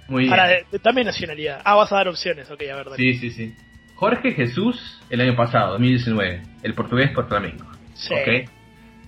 Muy 0.07 0.23
bien. 0.23 0.31
Para, 0.35 0.49
dame 0.83 1.03
nacionalidad. 1.03 1.61
Ah, 1.65 1.75
vas 1.75 1.91
a 1.91 1.95
dar 1.97 2.07
opciones. 2.07 2.49
Ok, 2.51 2.61
a 2.71 2.75
ver, 2.75 2.85
dale. 2.85 2.97
Sí, 2.97 3.15
sí, 3.17 3.31
sí. 3.31 3.53
Jorge 3.95 4.33
Jesús 4.33 5.01
el 5.09 5.21
año 5.21 5.35
pasado, 5.35 5.71
2019. 5.73 6.41
El 6.63 6.73
portugués 6.73 7.11
por 7.11 7.27
Flamengo. 7.27 7.65
Sí. 7.93 8.13
Ok. 8.13 8.49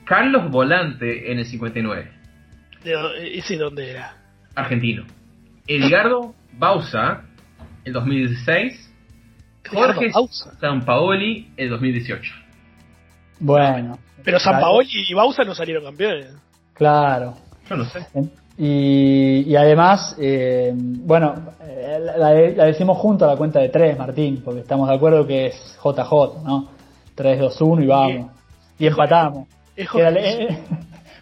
Carlos 0.05 0.49
Volante 0.49 1.31
en 1.31 1.39
el 1.39 1.45
59. 1.45 2.11
¿De 2.83 2.91
dó- 2.95 3.13
¿Ese 3.15 3.57
dónde 3.57 3.91
era? 3.91 4.15
Argentino. 4.57 5.03
Edgardo 5.67 6.33
Bausa 6.57 7.21
el 7.85 7.93
2016. 7.93 8.93
Jorge. 9.69 10.11
Sampaoli 10.59 11.51
el 11.57 11.69
2018. 11.69 12.33
Bueno. 13.39 13.97
Pero 14.23 14.39
Sampaoli 14.39 14.89
y 15.09 15.13
Bausa 15.13 15.43
no 15.43 15.53
salieron 15.53 15.83
campeones. 15.83 16.33
Claro. 16.73 17.35
Yo 17.69 17.75
no 17.77 17.85
sé. 17.85 17.99
Y, 18.57 19.43
y 19.47 19.55
además, 19.55 20.15
eh, 20.19 20.73
bueno, 20.75 21.35
eh, 21.61 21.99
la, 22.01 22.17
la- 22.17 22.33
la 22.33 22.65
decimos 22.65 22.97
junto 22.97 23.25
a 23.25 23.27
la 23.29 23.35
cuenta 23.37 23.59
de 23.59 23.69
tres, 23.69 23.97
Martín, 23.97 24.41
porque 24.43 24.61
estamos 24.61 24.89
de 24.89 24.95
acuerdo 24.95 25.27
que 25.27 25.47
es 25.47 25.77
JJ, 25.83 26.43
¿no? 26.43 26.69
3, 27.13 27.39
2, 27.39 27.61
1 27.61 27.83
y 27.83 27.87
vamos. 27.87 28.31
Y 28.79 28.87
empatamos. 28.87 29.47
Es 29.75 29.87
eh, 30.17 30.59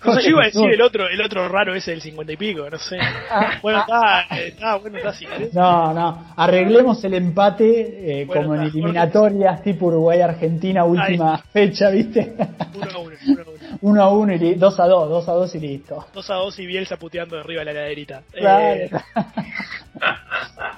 No 0.05 0.13
sé, 0.13 0.23
yo 0.23 0.29
iba 0.29 0.41
a 0.43 0.45
decir 0.45 0.69
el 0.69 0.81
otro, 0.81 1.07
el 1.07 1.21
otro 1.21 1.47
raro 1.47 1.75
ese 1.75 1.91
del 1.91 2.01
cincuenta 2.01 2.33
y 2.33 2.37
pico, 2.37 2.69
no 2.69 2.77
sé. 2.77 2.97
Bueno, 3.61 3.79
está, 3.79 4.21
está, 4.37 4.75
bueno, 4.77 4.97
está 4.97 5.09
así. 5.09 5.25
¿eh? 5.25 5.49
No, 5.53 5.93
no, 5.93 6.33
arreglemos 6.35 7.03
el 7.03 7.15
empate 7.15 8.21
eh, 8.21 8.25
Bueno, 8.25 8.43
como 8.43 8.55
en 8.55 8.61
eliminatorias 8.63 9.63
tipo 9.63 9.87
Uruguay-Argentina, 9.87 10.83
última 10.83 11.37
fecha, 11.37 11.89
¿viste? 11.89 12.35
Uno 12.75 12.91
a 12.91 12.99
uno, 12.99 13.15
uno 13.27 13.41
a 13.41 13.49
uno. 13.49 13.55
1 13.81 14.01
a 14.01 14.09
1 14.09 14.33
y 14.33 14.55
2 14.55 14.79
a 14.79 14.87
2, 14.87 15.09
2 15.09 15.29
a 15.29 15.31
2 15.33 15.55
y 15.55 15.59
listo. 15.59 16.07
Dos 16.13 16.29
a 16.29 16.35
dos 16.35 16.57
y 16.59 16.65
Bielsa 16.65 16.97
puteando 16.97 17.37
arriba 17.37 17.59
de 17.59 17.65
la 17.65 17.71
heladerita. 17.71 18.23
Claro. 18.31 18.75
Eh, 18.75 18.89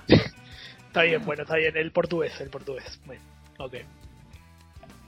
está 0.88 1.04
bien, 1.04 1.26
bueno, 1.26 1.44
está 1.44 1.56
bien. 1.56 1.76
El 1.78 1.92
portugués, 1.92 2.40
el 2.42 2.50
portugués. 2.50 3.00
Bueno, 3.06 3.22
ok. 3.60 3.76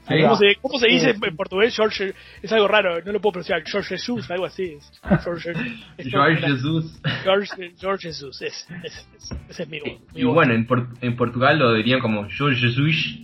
¿Cómo 0.10 0.36
se, 0.38 0.56
cómo 0.62 0.80
se 0.80 0.88
dice 0.88 1.14
Sí. 1.14 1.20
en 1.24 1.36
portugués? 1.36 1.76
George, 1.76 2.14
es 2.42 2.52
algo 2.52 2.68
raro, 2.68 3.02
no 3.04 3.12
lo 3.12 3.22
puedo 3.22 3.34
pronunciar. 3.34 3.62
George 3.66 3.90
Jesús, 3.90 4.30
algo 4.32 4.46
así. 4.46 4.64
es. 4.78 4.92
George, 5.24 5.52
es 5.98 6.08
George 6.12 6.42
Jesús. 6.42 7.00
George, 7.24 7.74
George 7.80 8.08
Jesús, 8.10 8.42
ese, 8.42 8.66
ese, 8.84 9.64
es 9.64 9.68
mi, 9.70 9.80
mi 9.82 9.98
Y 10.16 10.24
voz. 10.24 10.34
bueno, 10.36 10.54
en, 10.54 10.66
Por- 10.66 10.88
en 11.02 11.16
Portugal 11.16 11.60
lo 11.60 11.74
dirían 11.74 12.00
como 12.00 12.28
George 12.30 12.60
Jesús. 12.60 13.20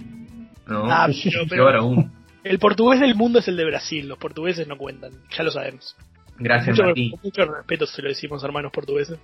¿No? 0.68 0.86
Ah, 0.92 1.08
pero, 1.50 1.68
pero 1.68 1.80
aún. 1.80 2.12
el 2.44 2.58
portugués 2.60 3.00
del 3.00 3.14
mundo 3.16 3.40
es 3.40 3.48
el 3.48 3.56
de 3.56 3.66
Brasil, 3.66 4.08
los 4.08 4.18
portugueses 4.18 4.68
no 4.68 4.78
cuentan, 4.78 5.12
ya 5.38 5.44
lo 5.44 5.52
sabemos. 5.52 5.96
Gracias, 6.40 6.72
mucho, 6.76 6.84
Martín. 6.84 7.12
con 7.12 7.20
mucho 7.24 7.46
respeto 7.46 7.86
se 7.86 8.02
lo 8.02 8.10
decimos 8.10 8.44
hermanos 8.44 8.72
portugueses. 8.72 9.18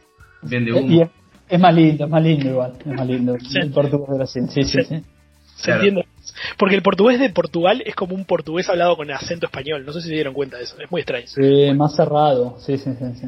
Bien 0.44 0.64
de 0.66 0.72
Eh, 0.72 0.74
humo. 0.76 1.04
es, 1.04 1.10
es 1.50 1.60
más 1.60 1.74
lindo, 1.76 2.06
es 2.06 2.10
más 2.12 2.24
lindo 2.24 2.48
igual, 2.48 2.74
es 2.80 2.86
más 2.88 3.08
lindo 3.08 3.38
Sí. 3.40 3.58
el 3.60 3.72
portugués 3.72 4.08
de 4.10 4.16
Brasil. 4.18 4.44
Sí, 4.50 4.64
sí, 4.64 4.78
Sí. 4.80 4.84
sí. 4.84 5.04
¿Se 5.56 5.64
Claro. 5.66 5.82
entiende? 5.84 6.08
Porque 6.58 6.76
el 6.76 6.82
portugués 6.82 7.20
de 7.20 7.30
Portugal 7.30 7.84
es 7.86 7.96
como 7.96 8.16
un 8.16 8.26
portugués 8.26 8.68
hablado 8.70 8.96
con 8.98 9.10
acento 9.12 9.46
español. 9.48 9.86
No 9.86 9.94
sé 9.94 10.02
si 10.02 10.08
se 10.10 10.14
dieron 10.16 10.34
cuenta 10.34 10.58
de 10.58 10.64
eso. 10.64 10.80
Es 10.80 10.92
muy 10.92 11.02
extraño. 11.02 11.28
Sí, 11.28 11.72
más 11.76 11.96
cerrado, 11.96 12.58
sí, 12.60 12.78
sí, 12.78 12.92
sí, 12.98 13.06
sí. 13.16 13.28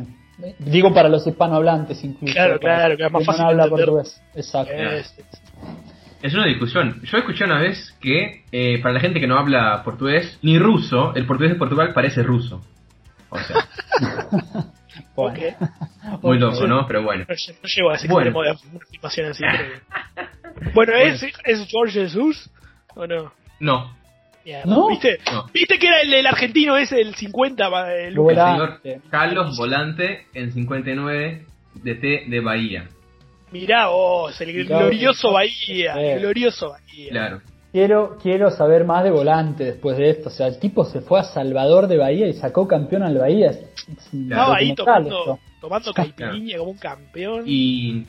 Digo 0.60 0.94
para 0.94 1.10
los 1.10 1.26
hispanohablantes 1.28 2.04
incluso. 2.04 2.34
Claro, 2.34 2.60
claro, 2.60 2.98
que 2.98 3.06
es 3.06 3.12
más 3.12 3.22
no 3.22 3.26
fácil 3.26 3.46
habla 3.46 3.64
entender. 3.66 3.86
portugués. 3.86 4.22
Exacto. 4.36 4.74
Es- 4.74 5.16
Es 6.24 6.34
una 6.34 6.46
discusión. 6.48 7.02
Yo 7.04 7.18
escuché 7.18 7.44
una 7.44 7.60
vez 7.60 7.94
que 8.02 8.44
eh, 8.52 8.82
para 8.82 8.94
la 8.94 9.00
gente 9.02 9.20
que 9.20 9.28
no 9.28 9.38
habla 9.38 9.82
portugués 9.84 10.40
ni 10.42 10.58
ruso, 10.58 11.14
el 11.16 11.26
portugués 11.26 11.52
de 11.54 11.60
Portugal 11.60 11.92
parece 11.94 12.24
ruso. 12.24 12.62
O 13.30 13.38
sea, 13.40 13.58
Bueno. 15.16 15.34
ok. 15.38 16.22
muy 16.24 16.40
loco, 16.40 16.66
¿no? 16.68 16.88
Pero 16.88 17.04
bueno. 17.04 17.26
No, 17.28 17.36
no 17.62 17.68
llego 17.70 17.90
a 17.92 17.96
ese 17.96 18.08
Bueno. 18.08 18.30
extremo 18.30 18.44
de 18.44 18.50
afirmación 18.52 19.32
así. 19.32 19.44
pero- 20.16 20.72
Bueno, 20.74 20.94
¿es, 20.94 21.24
¿es 21.24 21.68
George 21.68 22.00
Jesus 22.02 22.50
o 22.96 23.08
no? 23.08 23.32
No, 23.60 23.94
¿No? 24.66 24.90
¿Viste? 24.90 25.20
no. 25.32 25.46
¿Viste 25.54 25.80
que 25.80 25.88
era 25.88 26.02
el, 26.02 26.14
el 26.14 26.28
argentino 26.28 26.76
ese, 26.78 27.00
el 27.00 27.16
50, 27.16 27.70
va, 27.70 27.94
eh, 27.94 28.08
El? 28.08 28.16
Volante. 28.16 28.82
señor 28.84 29.02
Carlos 29.10 29.58
Volante 29.58 30.26
en 30.34 30.52
59 30.52 31.46
de 31.76 31.96
T 31.96 32.24
de 32.28 32.40
Bahía. 32.42 32.90
Mirá 33.52 33.88
vos, 33.88 34.40
el 34.42 34.54
Mirá 34.54 34.80
glorioso 34.80 35.28
vos. 35.30 35.36
Bahía, 35.36 35.94
el 35.94 36.20
glorioso 36.20 36.72
Bahía. 36.72 37.10
Claro. 37.12 37.42
Quiero, 37.72 38.18
quiero 38.22 38.52
saber 38.52 38.84
más 38.86 39.04
de 39.04 39.10
volante 39.12 39.64
después 39.64 39.98
de 39.98 40.10
esto. 40.12 40.30
O 40.30 40.32
sea, 40.32 40.48
el 40.48 40.60
tipo 40.60 40.86
se 40.86 41.02
fue 41.02 41.20
a 41.20 41.24
Salvador 41.24 41.88
de 41.88 41.98
Bahía 41.98 42.28
y 42.28 42.34
sacó 42.34 42.68
campeón 42.68 43.02
al 43.04 43.18
Bahía. 43.18 43.50
Es- 43.52 43.66
Estaba 44.14 44.58
ahí 44.58 44.70
esto. 44.72 44.86
Tomando 45.64 45.94
caipirinha 45.94 46.58
como 46.58 46.72
un 46.72 46.78
campeón. 46.78 47.44
Y, 47.48 48.06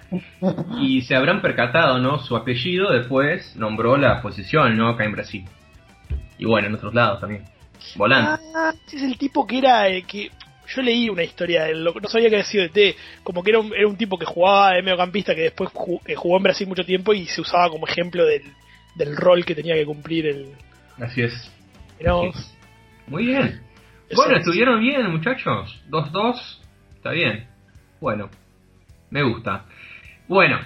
y 0.80 1.00
se 1.02 1.16
habrán 1.16 1.40
percatado, 1.40 1.98
¿no? 1.98 2.18
Su 2.18 2.36
apellido 2.36 2.92
después 2.92 3.56
nombró 3.56 3.96
la 3.96 4.20
posición, 4.20 4.76
¿no? 4.76 4.88
Acá 4.90 5.04
en 5.04 5.12
Brasil. 5.12 5.44
Y 6.38 6.44
bueno, 6.44 6.68
en 6.68 6.74
otros 6.74 6.92
lados 6.92 7.20
también. 7.20 7.44
Volante. 7.96 8.42
Ah, 8.54 8.74
ese 8.86 8.96
es 8.96 9.02
el 9.04 9.16
tipo 9.16 9.46
que 9.46 9.58
era 9.58 9.88
el 9.88 10.04
que 10.06 10.30
yo 10.74 10.82
leí 10.82 11.08
una 11.08 11.22
historia, 11.22 11.64
de 11.64 11.74
lo- 11.76 11.94
no 11.94 12.08
sabía 12.08 12.28
que 12.28 12.36
había 12.36 12.44
sido 12.44 12.64
de 12.64 12.68
T, 12.70 12.96
como 13.22 13.42
que 13.42 13.50
era 13.52 13.60
un, 13.60 13.72
era 13.74 13.86
un 13.88 13.96
tipo 13.96 14.18
que 14.18 14.26
jugaba 14.26 14.72
de 14.72 14.82
mediocampista 14.82 15.34
que 15.34 15.42
después 15.42 15.70
jugó 15.72 16.36
en 16.36 16.42
Brasil 16.42 16.66
mucho 16.68 16.84
tiempo 16.84 17.14
y 17.14 17.24
se 17.26 17.40
usaba 17.40 17.70
como 17.70 17.86
ejemplo 17.86 18.26
del, 18.26 18.42
del 18.96 19.16
rol 19.16 19.44
que 19.46 19.54
tenía 19.54 19.74
que 19.74 19.86
cumplir 19.86 20.26
el 20.26 20.48
Así 21.00 21.22
es. 21.22 21.50
Muy 23.06 23.26
bien. 23.26 23.62
eso 24.08 24.16
Bueno, 24.20 24.34
es. 24.34 24.40
estuvieron 24.40 24.80
bien, 24.80 25.10
muchachos. 25.10 25.80
2-2. 25.88 26.58
Está 27.06 27.14
bien. 27.14 27.44
Bueno, 28.00 28.28
me 29.10 29.22
gusta. 29.22 29.66
Bueno, 30.26 30.58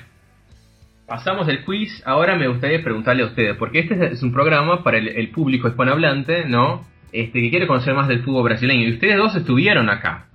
pasamos 1.07 1.47
el 1.49 1.67
quiz. 1.67 2.03
Ahora 2.07 2.35
me 2.35 2.49
gustaría 2.49 2.83
preguntarle 2.83 3.25
a 3.25 3.27
ustedes, 3.27 3.59
porque 3.59 3.81
este 3.81 4.13
es 4.15 4.23
un 4.23 4.33
programa 4.33 4.83
para 4.83 4.97
el, 4.97 5.29
público 5.33 5.69
hispanohablante, 5.69 6.47
¿no? 6.47 6.87
Este, 7.13 7.43
que 7.43 7.51
quiere 7.51 7.67
conocer 7.67 7.93
más 7.93 8.09
del 8.09 8.23
fútbol 8.23 8.45
brasileño. 8.45 8.89
Y 8.89 8.95
ustedes 8.95 9.19
dos 9.19 9.37
estuvieron 9.37 9.91
acá. 9.91 10.29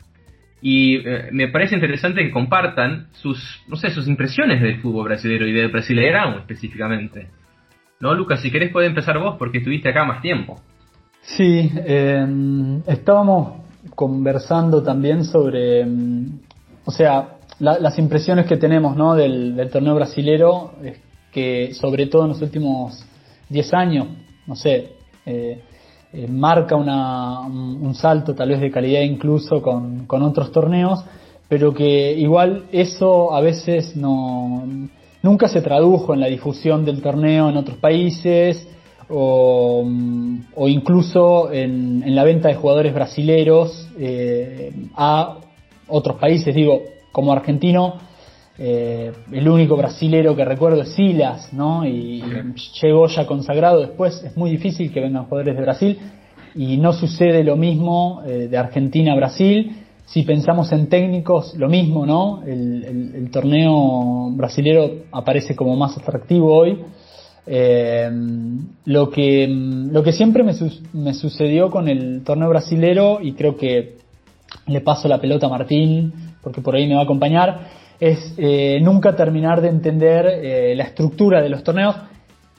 Y 0.62 0.98
eh, 0.98 1.30
me 1.32 1.48
parece 1.48 1.74
interesante 1.74 2.22
que 2.22 2.30
compartan 2.30 3.08
sus, 3.14 3.64
no 3.68 3.76
sé, 3.76 3.90
sus 3.90 4.08
impresiones 4.08 4.62
del 4.62 4.82
fútbol 4.82 5.06
brasileño 5.06 5.48
y 5.48 5.54
del 5.54 5.72
Brasileirão 5.72 6.38
específicamente. 6.38 7.30
¿No, 8.00 8.14
Lucas? 8.14 8.44
Si 8.44 8.52
querés 8.52 8.72
puede 8.72 8.86
empezar 8.86 9.18
vos 9.18 9.38
porque 9.40 9.58
estuviste 9.58 9.90
acá 9.90 10.06
más 10.06 10.22
tiempo. 10.22 10.62
Sí, 11.24 11.72
eh, 11.74 12.28
estábamos 12.86 13.65
conversando 13.96 14.84
también 14.84 15.24
sobre, 15.26 15.86
mm, 15.86 16.40
o 16.86 16.92
sea, 16.92 17.38
la- 17.60 17.80
las 17.80 17.98
impresiones 17.98 18.46
que 18.46 18.58
tenemos 18.58 18.96
¿no? 18.96 19.16
del, 19.16 19.56
del 19.56 19.70
torneo 19.70 19.96
brasilero, 19.96 20.74
es 20.84 20.98
que 21.32 21.74
sobre 21.74 22.08
todo 22.08 22.24
en 22.24 22.30
los 22.30 22.42
últimos 22.42 23.04
10 23.50 23.74
años, 23.74 24.08
no 24.48 24.56
sé, 24.56 24.94
eh, 25.26 25.62
eh, 26.14 26.28
marca 26.28 26.76
una, 26.76 27.42
un, 27.42 27.80
un 27.86 27.96
salto 27.96 28.34
tal 28.36 28.50
vez 28.50 28.62
de 28.62 28.72
calidad 28.72 29.02
incluso 29.02 29.62
con, 29.62 30.06
con 30.06 30.22
otros 30.24 30.52
torneos, 30.52 31.04
pero 31.50 31.74
que 31.74 32.14
igual 32.14 32.66
eso 32.72 33.34
a 33.34 33.42
veces 33.42 33.96
no 33.96 34.64
nunca 35.22 35.48
se 35.48 35.62
tradujo 35.62 36.14
en 36.14 36.20
la 36.20 36.28
difusión 36.28 36.86
del 36.86 37.02
torneo 37.02 37.50
en 37.50 37.58
otros 37.58 37.78
países 37.78 38.68
o, 39.10 39.84
mm, 39.86 40.38
o 40.56 40.68
incluso 40.68 41.52
en, 41.52 42.04
en 42.06 42.16
la 42.16 42.24
venta 42.24 42.50
de 42.50 42.56
jugadores 42.56 42.94
brasileros 42.94 43.88
eh, 44.00 44.72
a 44.96 45.38
otros 45.88 46.18
países. 46.18 46.54
Digo, 46.56 46.82
como 47.12 47.32
argentino, 47.32 47.96
eh, 48.58 49.12
el 49.32 49.48
único 49.50 49.76
brasilero 49.76 50.36
que 50.36 50.46
recuerdo 50.46 50.82
es 50.82 50.90
Silas, 50.94 51.52
¿no? 51.54 51.86
Y 51.86 52.24
llegó 52.82 53.08
ya 53.08 53.26
consagrado 53.28 53.82
después. 53.82 54.24
Es 54.24 54.36
muy 54.38 54.50
difícil 54.50 54.92
que 54.92 55.02
vengan 55.02 55.26
jugadores 55.26 55.56
de 55.56 55.62
Brasil 55.62 56.00
y 56.56 56.78
no 56.78 56.94
sucede 56.94 57.44
lo 57.44 57.58
mismo 57.58 58.22
eh, 58.26 58.48
de 58.50 58.58
Argentina 58.58 59.14
a 59.14 59.16
Brasil. 59.16 59.82
Si 60.06 60.22
pensamos 60.24 60.72
en 60.72 60.88
técnicos, 60.88 61.56
lo 61.56 61.68
mismo, 61.68 62.06
¿no? 62.06 62.44
El, 62.44 62.84
el- 62.86 63.16
el 63.16 63.32
torneo 63.32 64.30
brasilero 64.32 64.90
aparece 65.12 65.56
como 65.56 65.76
más 65.76 65.98
atractivo 65.98 66.56
hoy. 66.56 66.80
Eh, 67.48 68.10
lo 68.86 69.10
que 69.12 69.48
lo 69.48 70.02
que 70.04 70.12
siempre 70.12 70.44
me, 70.44 70.54
su- 70.54 70.82
me 70.94 71.14
sucedió 71.14 71.70
con 71.70 71.88
el 71.88 72.24
torneo 72.24 72.50
brasilero 72.50 73.20
y 73.22 73.34
creo 73.34 73.56
que 73.56 73.98
le 74.68 74.82
paso 74.82 75.08
la 75.08 75.20
pelota 75.22 75.46
a 75.46 75.50
Martín 75.50 76.12
porque 76.42 76.62
por 76.62 76.76
ahí 76.76 76.88
me 76.88 76.96
va 76.96 77.02
a 77.02 77.04
acompañar 77.04 77.68
es 78.00 78.34
eh, 78.38 78.80
nunca 78.82 79.16
terminar 79.16 79.62
de 79.62 79.70
entender 79.70 80.26
eh, 80.28 80.74
la 80.76 80.84
estructura 80.86 81.42
de 81.42 81.50
los 81.50 81.64
torneos. 81.64 81.96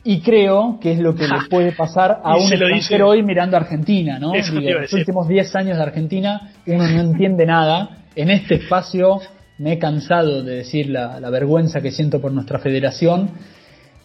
Y 0.02 0.20
creo 0.20 0.78
que 0.80 0.92
es 0.92 1.00
lo 1.00 1.14
que 1.16 1.24
le 1.24 1.48
puede 1.50 1.72
pasar 1.72 2.20
a 2.22 2.38
Y 2.38 2.42
un 2.44 2.48
extranjero 2.78 3.08
hoy 3.08 3.22
mirando 3.24 3.56
a 3.56 3.60
Argentina, 3.60 4.20
¿no? 4.20 4.34
Digo, 4.60 4.60
los 4.82 4.92
últimos 5.00 5.26
10 5.28 5.56
años 5.56 5.76
de 5.76 5.82
Argentina 5.82 6.52
uno 6.66 6.88
no 6.88 7.00
entiende 7.00 7.44
nada. 7.44 8.04
En 8.14 8.30
este 8.30 8.54
espacio 8.54 9.18
me 9.58 9.72
he 9.72 9.78
cansado 9.80 10.44
de 10.44 10.56
decir 10.58 10.88
la, 10.90 11.18
la 11.18 11.28
vergüenza 11.28 11.80
que 11.80 11.90
siento 11.90 12.20
por 12.20 12.30
nuestra 12.32 12.60
federación 12.60 13.30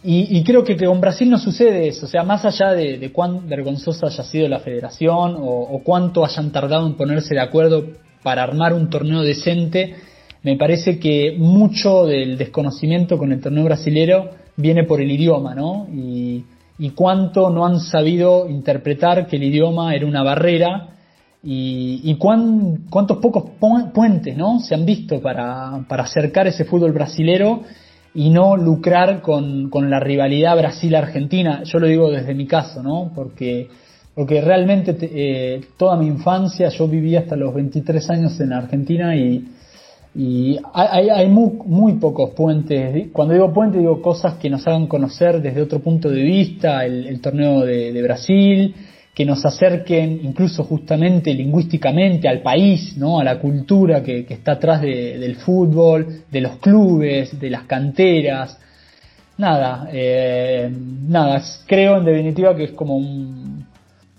y, 0.04 0.36
y 0.38 0.42
creo 0.42 0.64
que, 0.64 0.76
con 0.76 1.00
Brasil 1.00 1.30
no 1.30 1.38
sucede 1.38 1.86
eso, 1.88 2.06
o 2.06 2.08
sea, 2.08 2.24
más 2.24 2.44
allá 2.44 2.72
de, 2.72 3.10
cuán 3.12 3.48
vergonzosa 3.48 4.06
haya 4.08 4.24
sido 4.24 4.48
la 4.48 4.58
federación 4.58 5.36
o, 5.38 5.80
cuánto 5.84 6.24
hayan 6.24 6.50
tardado 6.50 6.86
en 6.86 6.94
ponerse 6.94 7.34
de 7.34 7.40
acuerdo 7.40 7.84
para 8.22 8.42
armar 8.42 8.72
un 8.74 8.90
torneo 8.90 9.22
decente, 9.22 9.94
me 10.42 10.56
parece 10.56 10.98
que 10.98 11.36
mucho 11.38 12.04
del 12.06 12.36
desconocimiento 12.36 13.16
con 13.16 13.30
el 13.32 13.40
torneo 13.40 13.64
brasilero 13.64 14.30
viene 14.56 14.84
por 14.84 15.00
el 15.00 15.10
idioma, 15.10 15.54
¿no? 15.54 15.86
Y, 15.92 16.44
cuánto 16.96 17.48
no 17.48 17.64
han 17.64 17.78
sabido 17.78 18.48
interpretar 18.48 19.28
que 19.28 19.36
el 19.36 19.44
idioma 19.44 19.94
era 19.94 20.04
una 20.04 20.24
barrera 20.24 20.88
y, 21.44 22.00
y 22.02 22.16
cuán- 22.16 22.86
cuántos 22.90 23.18
pocos 23.18 23.44
pu- 23.60 23.92
puentes 23.92 24.36
¿no? 24.36 24.58
se 24.58 24.74
han 24.74 24.84
visto 24.84 25.20
para, 25.20 25.84
para 25.88 26.02
acercar 26.02 26.48
ese 26.48 26.64
fútbol 26.64 26.90
brasilero 26.90 27.62
y 28.14 28.30
no 28.30 28.56
lucrar 28.56 29.22
con, 29.22 29.70
con 29.70 29.88
la 29.88 29.98
rivalidad 30.00 30.56
Brasil-Argentina. 30.56 31.62
Yo 31.64 31.78
lo 31.78 31.86
digo 31.86 32.10
desde 32.10 32.34
mi 32.34 32.46
caso, 32.46 32.82
¿no? 32.82 33.10
porque, 33.14 33.68
porque 34.14 34.40
realmente 34.40 34.94
te- 34.94 35.10
eh, 35.54 35.60
toda 35.76 35.96
mi 35.96 36.06
infancia 36.06 36.68
yo 36.68 36.88
viví 36.88 37.16
hasta 37.16 37.36
los 37.36 37.54
23 37.54 38.10
años 38.10 38.38
en 38.40 38.52
Argentina 38.52 39.16
y, 39.16 39.48
hay, 40.74 41.26
muy, 41.28 41.52
muy 41.64 41.92
pocos 41.94 42.30
puentes. 42.30 43.08
Cuando 43.12 43.32
digo 43.32 43.50
puente 43.50 43.78
digo 43.78 44.02
cosas 44.02 44.34
que 44.34 44.50
nos 44.50 44.66
hagan 44.66 44.86
conocer 44.86 45.40
desde 45.40 45.62
otro 45.62 45.78
punto 45.80 46.10
de 46.10 46.20
vista 46.22 46.84
el, 46.84 47.18
torneo 47.22 47.60
de 47.60 48.02
Brasil, 48.02 48.74
que 49.14 49.24
nos 49.26 49.44
acerquen 49.44 50.20
incluso 50.24 50.64
justamente 50.64 51.34
lingüísticamente 51.34 52.28
al 52.28 52.40
país, 52.40 52.96
¿no? 52.96 53.18
a 53.20 53.24
la 53.24 53.38
cultura 53.38 54.02
que, 54.02 54.24
está 54.28 54.52
atrás 54.52 54.80
de- 54.80 55.18
del 55.18 55.36
fútbol, 55.36 56.22
de 56.30 56.40
los 56.40 56.56
clubes, 56.56 57.38
de 57.38 57.50
las 57.50 57.64
canteras. 57.64 58.58
Nada, 59.36 59.88
eh, 59.92 60.70
nada, 61.08 61.42
creo 61.66 61.98
en 61.98 62.04
definitiva 62.06 62.56
que 62.56 62.64
es 62.64 62.72
como 62.72 62.96
un, 62.96 63.66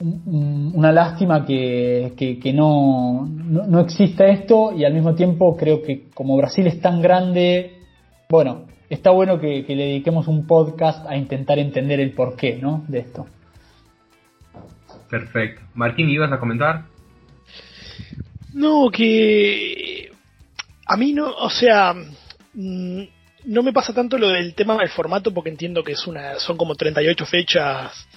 un- 0.02 0.72
una 0.76 0.92
lástima 0.92 1.44
que, 1.44 2.14
no, 2.54 3.28
no 3.28 3.80
exista 3.80 4.28
esto 4.28 4.74
y 4.78 4.86
al 4.86 4.94
mismo 4.94 5.16
tiempo 5.16 5.56
creo 5.58 5.82
que 5.82 6.10
como 6.14 6.38
Brasil 6.38 6.68
es 6.68 6.80
tan 6.82 7.02
grande, 7.02 7.78
bueno, 8.30 8.66
está 8.90 9.10
bueno 9.10 9.40
que, 9.40 9.66
que 9.66 9.76
le 9.76 9.86
dediquemos 9.86 10.28
un 10.28 10.46
podcast 10.46 11.04
a 11.08 11.16
intentar 11.18 11.58
entender 11.58 12.00
el 12.00 12.12
porqué 12.12 12.60
¿no? 12.62 12.84
de 12.88 13.00
esto. 13.00 13.26
Perfecto. 15.14 15.62
Martín, 15.76 16.10
¿ibas 16.10 16.32
a 16.32 16.40
comentar? 16.40 16.86
No, 18.52 18.90
que 18.90 20.12
a 20.88 20.98
mí 20.98 21.14
no, 21.14 21.30
o 21.30 21.52
sea, 21.52 21.94
mm, 22.56 23.04
no 23.46 23.62
me 23.62 23.72
pasa 23.72 23.94
tanto 23.94 24.18
lo 24.18 24.30
del 24.30 24.56
tema 24.56 24.76
del 24.76 24.90
formato 24.90 25.32
porque 25.32 25.52
entiendo 25.52 25.84
que 25.84 25.92
es 25.92 26.08
una, 26.08 26.40
son 26.40 26.58
como 26.58 26.74
38 26.74 27.28
fechas 27.28 28.08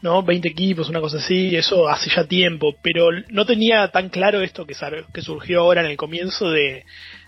¿no? 0.00 0.22
20 0.22 0.48
equipos, 0.48 0.88
una 0.88 1.00
cosa 1.00 1.18
así, 1.18 1.54
eso 1.54 1.90
hace 1.90 2.08
ya 2.08 2.24
tiempo, 2.24 2.74
pero 2.80 3.08
no 3.28 3.44
tenía 3.44 3.88
tan 3.88 4.08
claro 4.08 4.40
esto 4.40 4.66
que, 4.66 4.74
que 5.12 5.20
surgió 5.20 5.60
ahora 5.60 5.82
en 5.82 5.90
el 5.90 5.98
comienzo 5.98 6.50
de, 6.50 6.86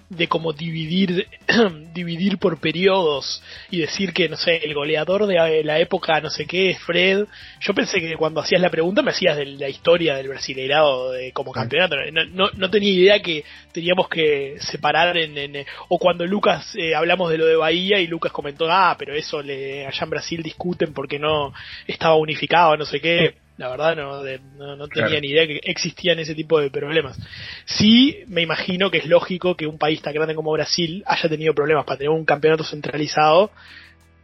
de 0.09 0.27
cómo 0.27 0.53
dividir, 0.53 1.29
dividir 1.95 2.39
por 2.39 2.61
periodos 2.61 3.43
y 3.71 3.79
decir 3.79 4.13
que, 4.13 4.29
no 4.29 4.37
sé, 4.37 4.57
el 4.65 4.75
goleador 4.75 5.27
de 5.27 5.63
la 5.65 5.79
época 5.79 6.21
no 6.21 6.31
sé 6.31 6.47
qué 6.47 6.71
es 6.71 6.79
Fred. 6.81 7.27
Yo 7.61 7.75
pensé 7.75 8.01
que 8.01 8.17
cuando 8.17 8.41
hacías 8.41 8.61
la 8.61 8.71
pregunta 8.71 9.03
me 9.03 9.11
hacías 9.11 9.37
de 9.37 9.47
la 9.47 9.69
historia 9.69 10.17
del 10.17 10.29
Brasileirado 10.29 11.13
de, 11.13 11.33
como 11.33 11.53
campeonato. 11.53 11.97
No, 12.13 12.25
no, 12.25 12.51
no, 12.55 12.71
tenía 12.71 12.91
idea 12.91 13.21
que 13.21 13.45
teníamos 13.73 14.09
que 14.09 14.57
separar 14.61 15.17
en... 15.17 15.67
o 15.89 15.99
cuando 15.99 16.27
Lucas, 16.27 16.75
eh, 16.77 16.95
hablamos 16.95 17.31
de 17.31 17.39
lo 17.39 17.47
de 17.47 17.57
Bahía 17.57 18.01
y 18.01 18.07
Lucas 18.07 18.33
comentó, 18.33 18.71
ah, 18.71 18.97
pero 18.99 19.15
eso 19.15 19.43
le, 19.43 19.87
allá 19.87 20.05
en 20.05 20.11
Brasil 20.11 20.43
discuten 20.43 20.93
porque 20.93 21.19
no 21.19 21.53
estaba 21.87 22.15
unificado, 22.17 22.77
no 22.77 22.87
sé 22.87 23.01
qué 23.01 23.35
la 23.59 23.69
verdad 23.69 23.97
no, 23.97 24.77
no, 24.77 24.89
tenía 24.89 25.21
ni 25.21 25.29
idea 25.29 25.47
que 25.47 25.61
existían 25.65 26.21
ese 26.21 26.35
tipo 26.35 26.61
de 26.61 26.71
problemas. 26.71 27.19
Sí, 27.65 28.21
me 28.29 28.41
imagino 28.41 28.89
que 28.91 28.99
es 28.99 29.07
lógico 29.07 29.57
que 29.57 29.67
un 29.67 29.79
país 29.79 30.01
tan 30.01 30.15
grande 30.15 30.37
como 30.37 30.53
Brasil 30.53 31.03
haya 31.07 31.29
tenido 31.29 31.55
problemas 31.55 31.85
para 31.85 31.99
tener 31.99 32.11
un 32.11 32.25
campeonato 32.25 32.63
centralizado 32.63 33.51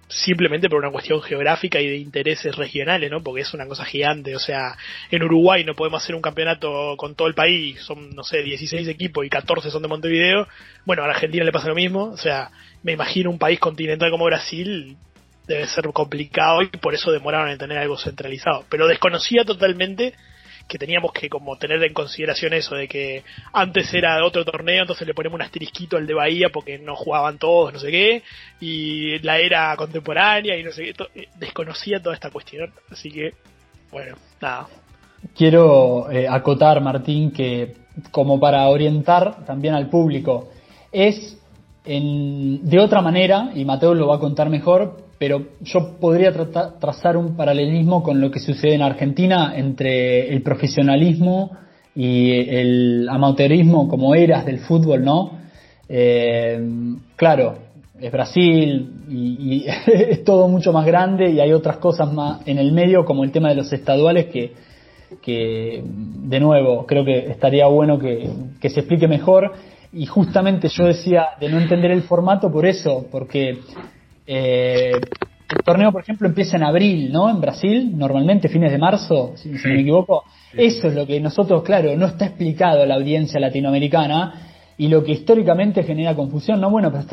simplemente 0.07 0.69
por 0.69 0.79
una 0.79 0.93
cuestión 0.93 1.21
geográfica 1.21 1.81
y 1.81 1.89
de 1.89 1.97
intereses 1.97 2.55
regionales, 2.55 3.11
¿no? 3.11 3.23
Porque 3.23 3.41
es 3.41 3.53
una 3.55 3.67
cosa 3.67 3.85
gigante, 3.85 4.37
o 4.37 4.39
sea, 4.39 4.77
en 5.11 5.23
Uruguay 5.25 5.65
no 5.65 5.75
podemos 5.75 6.03
hacer 6.03 6.15
un 6.15 6.23
campeonato 6.23 6.95
con 6.97 7.17
todo 7.17 7.27
el 7.27 7.35
país, 7.35 7.81
son, 7.81 8.11
no 8.11 8.23
sé, 8.23 8.43
16 8.43 8.87
equipos 8.87 9.27
y 9.27 9.31
14 9.31 9.71
son 9.71 9.83
de 9.83 9.89
Montevideo, 9.89 10.47
bueno, 10.85 11.03
a 11.03 11.07
Argentina 11.07 11.43
le 11.43 11.53
pasa 11.53 11.69
lo 11.69 11.75
mismo, 11.75 12.11
o 12.11 12.17
sea, 12.17 12.51
me 12.83 12.93
imagino 12.93 13.31
un 13.31 13.39
país 13.39 13.59
continental 13.59 14.11
como 14.11 14.27
Brasil 14.27 14.97
debe 15.47 15.67
ser 15.67 15.85
complicado 15.93 16.63
y 16.63 16.69
por 16.69 16.95
eso 16.95 17.11
demoraron 17.11 17.51
en 17.51 17.59
tener 17.59 17.79
algo 17.79 17.99
centralizado. 17.99 18.65
Pero 18.69 18.87
desconocía 18.87 19.45
totalmente 19.45 20.15
que 20.67 20.79
teníamos 20.79 21.13
que 21.13 21.29
como 21.29 21.57
tener 21.57 21.83
en 21.83 21.93
consideración 21.93 22.55
eso 22.55 22.75
de 22.75 22.89
que 22.89 23.23
antes 23.53 23.93
era 23.93 24.25
otro 24.25 24.45
torneo, 24.45 24.83
entonces 24.83 25.07
le 25.07 25.15
ponemos 25.15 25.37
un 25.37 25.43
asterisquito 25.43 25.97
al 25.97 26.07
de 26.07 26.15
Bahía 26.15 26.49
porque 26.53 26.79
no 26.79 26.97
jugaban 26.97 27.39
todos, 27.39 27.73
no 27.73 27.79
sé 27.79 27.91
qué, 27.91 28.23
y 28.61 29.19
la 29.19 29.39
era 29.39 29.77
contemporánea 29.77 30.57
y 30.57 30.63
no 30.63 30.73
sé 30.73 30.85
qué, 30.85 31.21
eh, 31.21 31.29
desconocía 31.37 32.01
toda 32.01 32.15
esta 32.15 32.31
cuestión, 32.31 32.73
así 32.91 33.11
que 33.11 33.35
bueno, 33.93 34.17
nada. 34.41 34.69
Quiero 35.37 36.11
eh, 36.11 36.27
acotar, 36.29 36.81
Martín, 36.81 37.31
que 37.31 37.77
como 38.11 38.41
para 38.41 38.67
orientar 38.69 39.45
también 39.45 39.75
al 39.75 39.89
público, 39.89 40.51
es 40.91 41.39
en, 41.85 42.69
de 42.69 42.79
otra 42.79 43.01
manera, 43.03 43.51
y 43.55 43.65
Mateo 43.65 43.95
lo 43.95 44.09
va 44.09 44.17
a 44.17 44.19
contar 44.21 44.51
mejor, 44.51 45.04
pero 45.25 45.43
yo 45.63 45.99
podría 45.99 46.35
trazar 46.79 47.17
un 47.17 47.35
paralelismo 47.35 48.03
con 48.03 48.21
lo 48.21 48.31
que 48.31 48.41
sucede 48.41 48.75
en 48.75 48.83
Argentina 48.83 49.55
entre 49.57 50.31
el 50.31 50.43
profesionalismo 50.43 51.51
y 51.95 52.31
el 52.31 53.09
amateurismo 53.09 53.89
como 53.89 54.15
eras 54.15 54.45
del 54.45 54.59
fútbol, 54.59 55.03
¿no? 55.03 55.31
Eh, 55.89 56.61
claro, 57.17 57.55
es 57.99 58.13
Brasil 58.13 59.07
y, 59.09 59.65
es 59.87 60.25
todo 60.25 60.47
mucho 60.47 60.75
más 60.75 60.85
grande 60.85 61.31
y 61.31 61.41
hay 61.41 61.55
otras 61.55 61.79
cosas 61.79 62.13
más 62.13 62.47
en 62.47 62.59
el 62.59 62.73
medio 62.73 63.07
como 63.07 63.25
el 63.25 63.33
tema 63.33 63.49
de 63.49 63.55
los 63.55 63.73
estaduales 63.73 64.27
que, 64.27 64.53
de 65.25 66.41
nuevo 66.41 66.85
creo 66.85 67.03
que 67.03 67.31
estaría 67.31 67.67
bueno 67.67 67.99
que 67.99 68.69
se 68.69 68.81
explique 68.81 69.09
mejor 69.09 69.53
y 69.91 70.05
justamente 70.05 70.69
yo 70.69 70.85
decía 70.85 71.29
de 71.41 71.49
no 71.49 71.59
entender 71.59 71.93
el 71.93 72.03
formato 72.03 72.53
por 72.53 72.67
eso, 72.67 73.07
porque 73.11 73.61
eh, 74.27 74.93
el 75.51 75.63
torneo, 75.65 75.93
por 75.93 76.03
ejemplo, 76.03 76.27
empieza 76.27 76.57
en 76.57 76.65
abril, 76.65 77.13
¿no? 77.13 77.29
En 77.29 77.41
Brasil, 77.41 77.97
normalmente 77.97 78.49
fines 78.49 78.73
de 78.73 78.79
marzo, 78.79 79.35
si, 79.37 79.51
no 79.51 79.59
me 79.63 79.81
equivoco. 79.81 80.25
Eso 80.53 80.89
es 80.89 80.95
lo 80.95 81.07
que 81.07 81.21
nosotros, 81.21 81.63
claro, 81.63 81.95
no 81.97 82.07
está 82.07 82.27
explicado 82.27 82.83
a 82.83 82.87
la 82.87 82.95
audiencia 82.95 83.39
latinoamericana 83.41 84.51
y 84.77 84.89
lo 84.89 85.05
que 85.05 85.13
históricamente 85.13 85.85
genera 85.85 86.17
confusión, 86.17 86.61
no, 86.61 86.69
bueno, 86.69 86.91
pero 86.91 87.05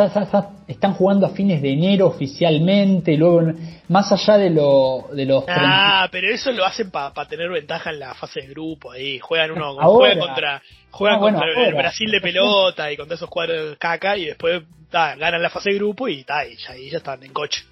están 0.67 0.93
jugando 0.93 1.27
a 1.27 1.29
fines 1.29 1.61
de 1.61 1.73
enero 1.73 2.07
oficialmente, 2.07 3.13
y 3.13 3.17
luego, 3.17 3.53
más 3.87 4.11
allá 4.11 4.37
de, 4.37 4.49
lo, 4.49 5.09
de 5.13 5.25
los... 5.25 5.43
Ah, 5.47 6.07
pero 6.11 6.33
eso 6.33 6.51
lo 6.51 6.65
hacen 6.65 6.89
para 6.89 7.13
tener 7.27 7.49
ventaja 7.51 7.91
en 7.91 7.99
la 7.99 8.15
fase 8.15 8.41
de 8.41 8.47
grupo, 8.47 8.91
ahí, 8.91 9.19
juegan 9.19 9.51
uno, 9.51 9.75
juegan 9.75 10.17
contra, 10.17 10.61
juegan 10.89 11.17
ah, 11.17 11.21
contra 11.21 11.67
el 11.67 11.75
Brasil 11.75 12.09
de 12.09 12.21
pelota 12.21 12.91
y 12.91 12.97
contra 12.97 13.15
esos 13.15 13.29
cuadros 13.29 13.77
caca 13.77 14.17
y 14.17 14.25
después 14.25 14.63
ganan 14.91 15.41
la 15.41 15.49
fase 15.49 15.71
de 15.71 15.77
grupo 15.77 16.07
y, 16.07 16.23
ta, 16.23 16.45
y 16.45 16.55
ya, 16.55 16.75
ya 16.75 16.97
están 16.97 17.23
en 17.23 17.33
coche. 17.33 17.63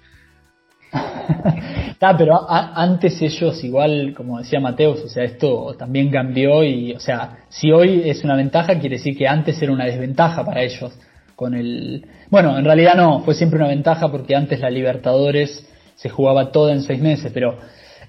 pero 2.18 2.46
antes 2.48 3.20
ellos 3.22 3.62
igual, 3.62 4.14
como 4.16 4.38
decía 4.38 4.60
Mateus, 4.60 5.02
o 5.04 5.08
sea, 5.08 5.24
esto 5.24 5.74
también 5.78 6.10
cambió 6.10 6.64
y, 6.64 6.92
o 6.92 7.00
sea, 7.00 7.44
si 7.48 7.70
hoy 7.70 8.08
es 8.08 8.24
una 8.24 8.36
ventaja, 8.36 8.78
quiere 8.78 8.96
decir 8.96 9.16
que 9.16 9.28
antes 9.28 9.60
era 9.60 9.72
una 9.72 9.84
desventaja 9.84 10.44
para 10.44 10.62
ellos. 10.62 10.92
Con 11.36 11.54
el, 11.54 12.06
bueno, 12.28 12.58
en 12.58 12.64
realidad 12.64 12.94
no, 12.96 13.20
fue 13.20 13.34
siempre 13.34 13.58
una 13.58 13.68
ventaja 13.68 14.10
porque 14.10 14.34
antes 14.34 14.60
la 14.60 14.68
Libertadores 14.68 15.66
se 15.94 16.08
jugaba 16.08 16.52
toda 16.52 16.72
en 16.72 16.82
seis 16.82 17.00
meses, 17.00 17.30
pero 17.32 17.58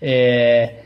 eh, 0.02 0.81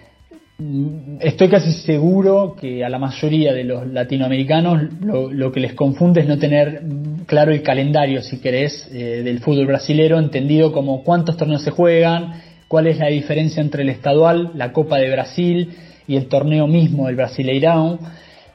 estoy 1.20 1.50
casi 1.50 1.74
seguro 1.74 2.56
que 2.60 2.86
a 2.86 2.90
la 2.90 2.98
mayoría 2.98 3.54
de 3.54 3.66
los 3.66 3.88
latinoamericanos 3.88 4.84
lo, 5.02 5.52
que 5.52 5.60
les 5.60 5.74
confunde 5.74 6.22
es 6.22 6.28
no 6.28 6.38
tener 6.38 6.82
claro 7.26 7.52
el 7.52 7.62
calendario, 7.62 8.22
si 8.22 8.40
querés, 8.40 8.90
eh, 8.94 9.22
del 9.24 9.40
fútbol 9.40 9.66
brasilero, 9.68 10.18
entendido 10.18 10.72
como 10.72 11.04
cuántos 11.04 11.36
torneos 11.36 11.62
se 11.62 11.72
juegan, 11.72 12.42
cuál 12.70 12.88
es 12.88 13.00
la 13.00 13.08
diferencia 13.08 13.62
entre 13.62 13.84
el 13.84 13.90
estadual, 13.90 14.52
la 14.56 14.72
Copa 14.72 14.98
de 14.98 15.12
Brasil 15.12 15.74
y 16.08 16.16
el 16.16 16.28
torneo 16.28 16.68
mismo, 16.68 17.10
el 17.10 17.18
Brasileirão. 17.18 18.00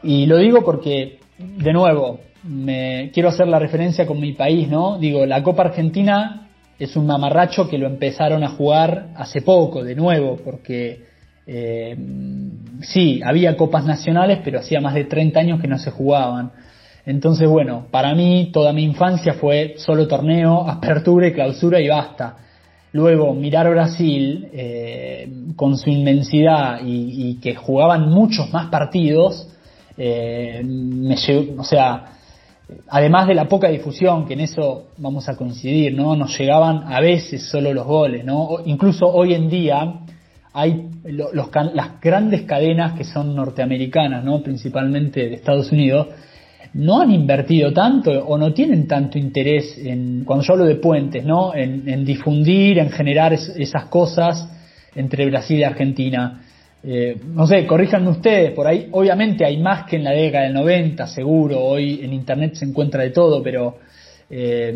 Y 0.02 0.24
lo 0.24 0.38
digo 0.38 0.64
porque, 0.64 1.18
de 1.38 1.72
nuevo, 1.72 2.20
me 2.44 3.10
quiero 3.12 3.28
hacer 3.28 3.46
la 3.46 3.58
referencia 3.58 4.06
con 4.06 4.18
mi 4.18 4.32
país, 4.32 4.68
¿no? 4.68 4.98
Digo, 4.98 5.26
la 5.26 5.42
Copa 5.42 5.64
Argentina 5.64 6.48
es 6.78 6.96
un 6.96 7.06
mamarracho 7.06 7.68
que 7.68 7.76
lo 7.76 7.86
empezaron 7.86 8.42
a 8.42 8.48
jugar 8.48 9.08
hace 9.16 9.42
poco, 9.42 9.84
de 9.84 9.94
nuevo, 9.94 10.38
porque 10.42 11.09
eh, 11.52 11.96
sí, 12.82 13.20
había 13.24 13.56
copas 13.56 13.84
nacionales, 13.84 14.38
pero 14.44 14.60
hacía 14.60 14.80
más 14.80 14.94
de 14.94 15.04
30 15.04 15.40
años 15.40 15.60
que 15.60 15.66
no 15.66 15.78
se 15.78 15.90
jugaban. 15.90 16.52
Entonces, 17.04 17.48
bueno, 17.48 17.86
para 17.90 18.14
mí 18.14 18.50
toda 18.52 18.72
mi 18.72 18.84
infancia 18.84 19.34
fue 19.34 19.74
solo 19.76 20.06
torneo, 20.06 20.60
apertura 20.68 21.26
y 21.26 21.32
clausura 21.32 21.80
y 21.80 21.88
basta. 21.88 22.36
Luego, 22.92 23.34
mirar 23.34 23.68
Brasil 23.68 24.48
eh, 24.52 25.28
con 25.56 25.76
su 25.76 25.90
inmensidad 25.90 26.80
y, 26.84 27.34
que 27.42 27.56
jugaban 27.56 28.10
muchos 28.10 28.52
más 28.52 28.68
partidos, 28.68 29.48
eh, 29.98 30.62
o 31.56 31.64
sea, 31.64 32.12
además 32.88 33.26
de 33.26 33.34
la 33.34 33.48
poca 33.48 33.68
difusión, 33.68 34.24
que 34.24 34.34
en 34.34 34.40
eso 34.40 34.90
vamos 34.98 35.28
a 35.28 35.36
coincidir, 35.36 35.94
¿no? 35.94 36.14
Nos 36.14 36.36
llegaban 36.38 36.92
a 36.92 37.00
veces 37.00 37.48
solo 37.48 37.74
los 37.74 37.86
goles, 37.86 38.24
¿no? 38.24 38.58
incluso 38.64 39.06
hoy 39.08 39.34
en 39.34 39.48
día 39.48 40.00
hay 40.52 40.88
los, 41.04 41.32
las 41.74 42.00
grandes 42.00 42.42
cadenas 42.42 42.94
que 42.94 43.04
son 43.04 43.34
norteamericanas, 43.34 44.24
¿no? 44.24 44.42
Principalmente 44.42 45.28
de 45.28 45.34
Estados 45.34 45.70
Unidos, 45.70 46.08
no 46.74 47.00
han 47.00 47.10
invertido 47.10 47.72
tanto 47.72 48.10
o 48.10 48.38
no 48.38 48.52
tienen 48.52 48.86
tanto 48.86 49.18
interés 49.18 49.76
en, 49.78 50.24
cuando 50.24 50.44
yo 50.44 50.52
hablo 50.54 50.66
de 50.66 50.76
puentes, 50.76 51.24
¿no? 51.24 51.54
En, 51.54 52.04
difundir, 52.04 52.78
en 52.78 52.90
generar 52.90 53.32
esas 53.32 53.84
cosas 53.86 54.48
entre 54.94 55.26
Brasil 55.26 55.58
y 55.58 55.64
Argentina. 55.64 56.42
Eh, 56.82 57.16
no 57.34 57.46
sé, 57.46 57.66
corríjanme 57.66 58.08
ustedes, 58.08 58.52
por 58.52 58.66
ahí 58.66 58.88
obviamente 58.92 59.44
hay 59.44 59.58
más 59.58 59.84
que 59.84 59.96
en 59.96 60.04
la 60.04 60.12
década 60.12 60.44
del 60.44 60.54
90, 60.54 61.06
seguro, 61.08 61.60
hoy 61.60 62.00
en 62.02 62.12
Internet 62.14 62.54
se 62.54 62.64
encuentra 62.64 63.02
de 63.02 63.10
todo, 63.10 63.42
pero 63.42 63.76
eh, 64.30 64.74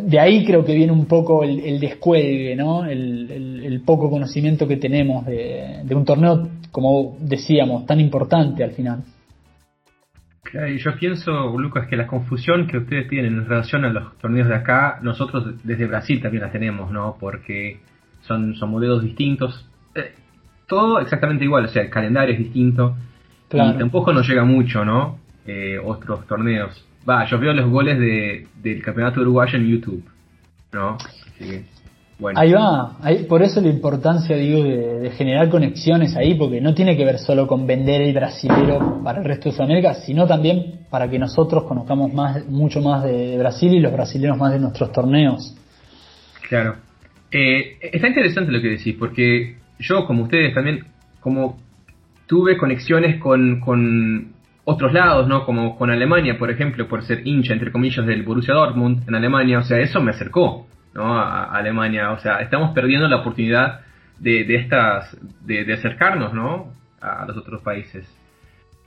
de 0.00 0.20
ahí 0.20 0.44
creo 0.44 0.64
que 0.64 0.74
viene 0.74 0.92
un 0.92 1.06
poco 1.06 1.44
el, 1.44 1.80
descuelgue, 1.80 2.54
¿no? 2.56 2.84
El, 2.84 3.82
poco 3.86 4.10
conocimiento 4.10 4.66
que 4.68 4.76
tenemos 4.76 5.24
de 5.24 5.94
un 5.94 6.04
torneo, 6.04 6.48
como 6.70 7.16
decíamos, 7.20 7.86
tan 7.86 8.00
importante 8.00 8.62
al 8.64 8.72
final 8.72 9.02
y 10.68 10.78
yo 10.78 10.96
pienso, 10.96 11.56
Lucas, 11.58 11.86
que 11.88 11.96
la 11.96 12.06
confusión 12.06 12.66
que 12.66 12.78
ustedes 12.78 13.08
tienen 13.08 13.34
en 13.34 13.46
relación 13.46 13.84
a 13.84 13.90
los 13.90 14.16
torneos 14.18 14.48
de 14.48 14.54
acá, 14.54 14.98
nosotros 15.02 15.62
desde 15.62 15.86
Brasil 15.86 16.20
también 16.22 16.44
la 16.44 16.50
tenemos, 16.50 16.90
¿no? 16.90 17.16
Porque 17.20 17.80
son, 18.22 18.54
son 18.54 18.70
modelos 18.70 19.02
distintos. 19.02 19.68
Eh, 19.94 20.14
todo 20.66 21.00
exactamente 21.00 21.44
igual, 21.44 21.66
o 21.66 21.68
sea, 21.68 21.82
el 21.82 21.90
calendario 21.90 22.34
es 22.34 22.38
distinto. 22.38 22.96
Y 23.50 23.78
tampoco 23.78 24.12
nos 24.12 24.28
llega 24.28 24.44
mucho, 24.44 24.84
¿no? 24.84 25.18
Eh, 25.46 25.78
otros 25.82 26.26
torneos. 26.26 26.86
Va, 27.08 27.26
yo 27.26 27.38
veo 27.38 27.52
los 27.52 27.68
goles 27.70 27.98
de, 27.98 28.46
del 28.62 28.82
campeonato 28.82 29.20
uruguayo 29.20 29.58
en 29.58 29.66
YouTube, 29.66 30.04
¿no? 30.72 30.96
Así 30.96 31.44
que 31.44 31.64
Ahí 32.34 32.52
va, 32.52 32.96
por 33.28 33.42
eso 33.42 33.60
la 33.60 33.68
importancia, 33.68 34.36
digo, 34.36 34.64
de, 34.64 35.10
generar 35.10 35.48
conexiones 35.48 36.16
ahí, 36.16 36.34
porque 36.34 36.60
no 36.60 36.74
tiene 36.74 36.96
que 36.96 37.04
ver 37.04 37.18
solo 37.18 37.46
con 37.46 37.64
vender 37.64 38.00
el 38.00 38.12
brasilero 38.12 39.00
para 39.04 39.20
el 39.20 39.24
resto 39.24 39.50
de 39.50 39.54
Sudamérica, 39.54 39.94
sino 39.94 40.26
también 40.26 40.80
para 40.90 41.08
que 41.08 41.16
nosotros 41.16 41.62
conozcamos 41.62 42.12
más, 42.12 42.44
mucho 42.48 42.80
más 42.80 43.04
de, 43.04 43.38
Brasil 43.38 43.72
y 43.72 43.78
los 43.78 43.92
brasileños 43.92 44.36
más 44.36 44.52
de 44.52 44.58
nuestros 44.58 44.90
torneos. 44.90 45.56
Claro. 46.48 46.74
Eh, 47.30 47.78
está 47.80 48.08
interesante 48.08 48.50
lo 48.50 48.60
que 48.60 48.70
decís, 48.70 48.96
porque 48.98 49.56
yo, 49.78 50.04
como 50.04 50.24
ustedes 50.24 50.52
también, 50.52 50.86
como 51.20 51.56
tuve 52.26 52.56
conexiones 52.56 53.20
con, 53.20 53.60
con 53.60 54.32
otros 54.70 54.92
lados, 54.92 55.26
¿no? 55.26 55.46
Como 55.46 55.78
con 55.78 55.90
Alemania, 55.90 56.36
por 56.36 56.50
ejemplo, 56.50 56.86
por 56.88 57.02
ser 57.02 57.26
hincha, 57.26 57.54
entre 57.54 57.72
comillas, 57.72 58.04
del 58.04 58.22
Borussia 58.22 58.52
Dortmund 58.52 59.08
en 59.08 59.14
Alemania, 59.14 59.60
o 59.60 59.62
sea, 59.62 59.78
eso 59.78 59.98
me 60.02 60.10
acercó, 60.10 60.66
¿no? 60.92 61.18
A, 61.18 61.44
Alemania, 61.44 62.10
o 62.10 62.18
sea, 62.18 62.42
estamos 62.42 62.74
perdiendo 62.74 63.08
la 63.08 63.16
oportunidad 63.16 63.80
de, 64.18 64.42
estas, 64.54 65.16
de, 65.40 65.72
acercarnos, 65.72 66.34
¿no? 66.34 66.74
A 67.00 67.24
los 67.26 67.38
otros 67.38 67.62
países. 67.62 68.06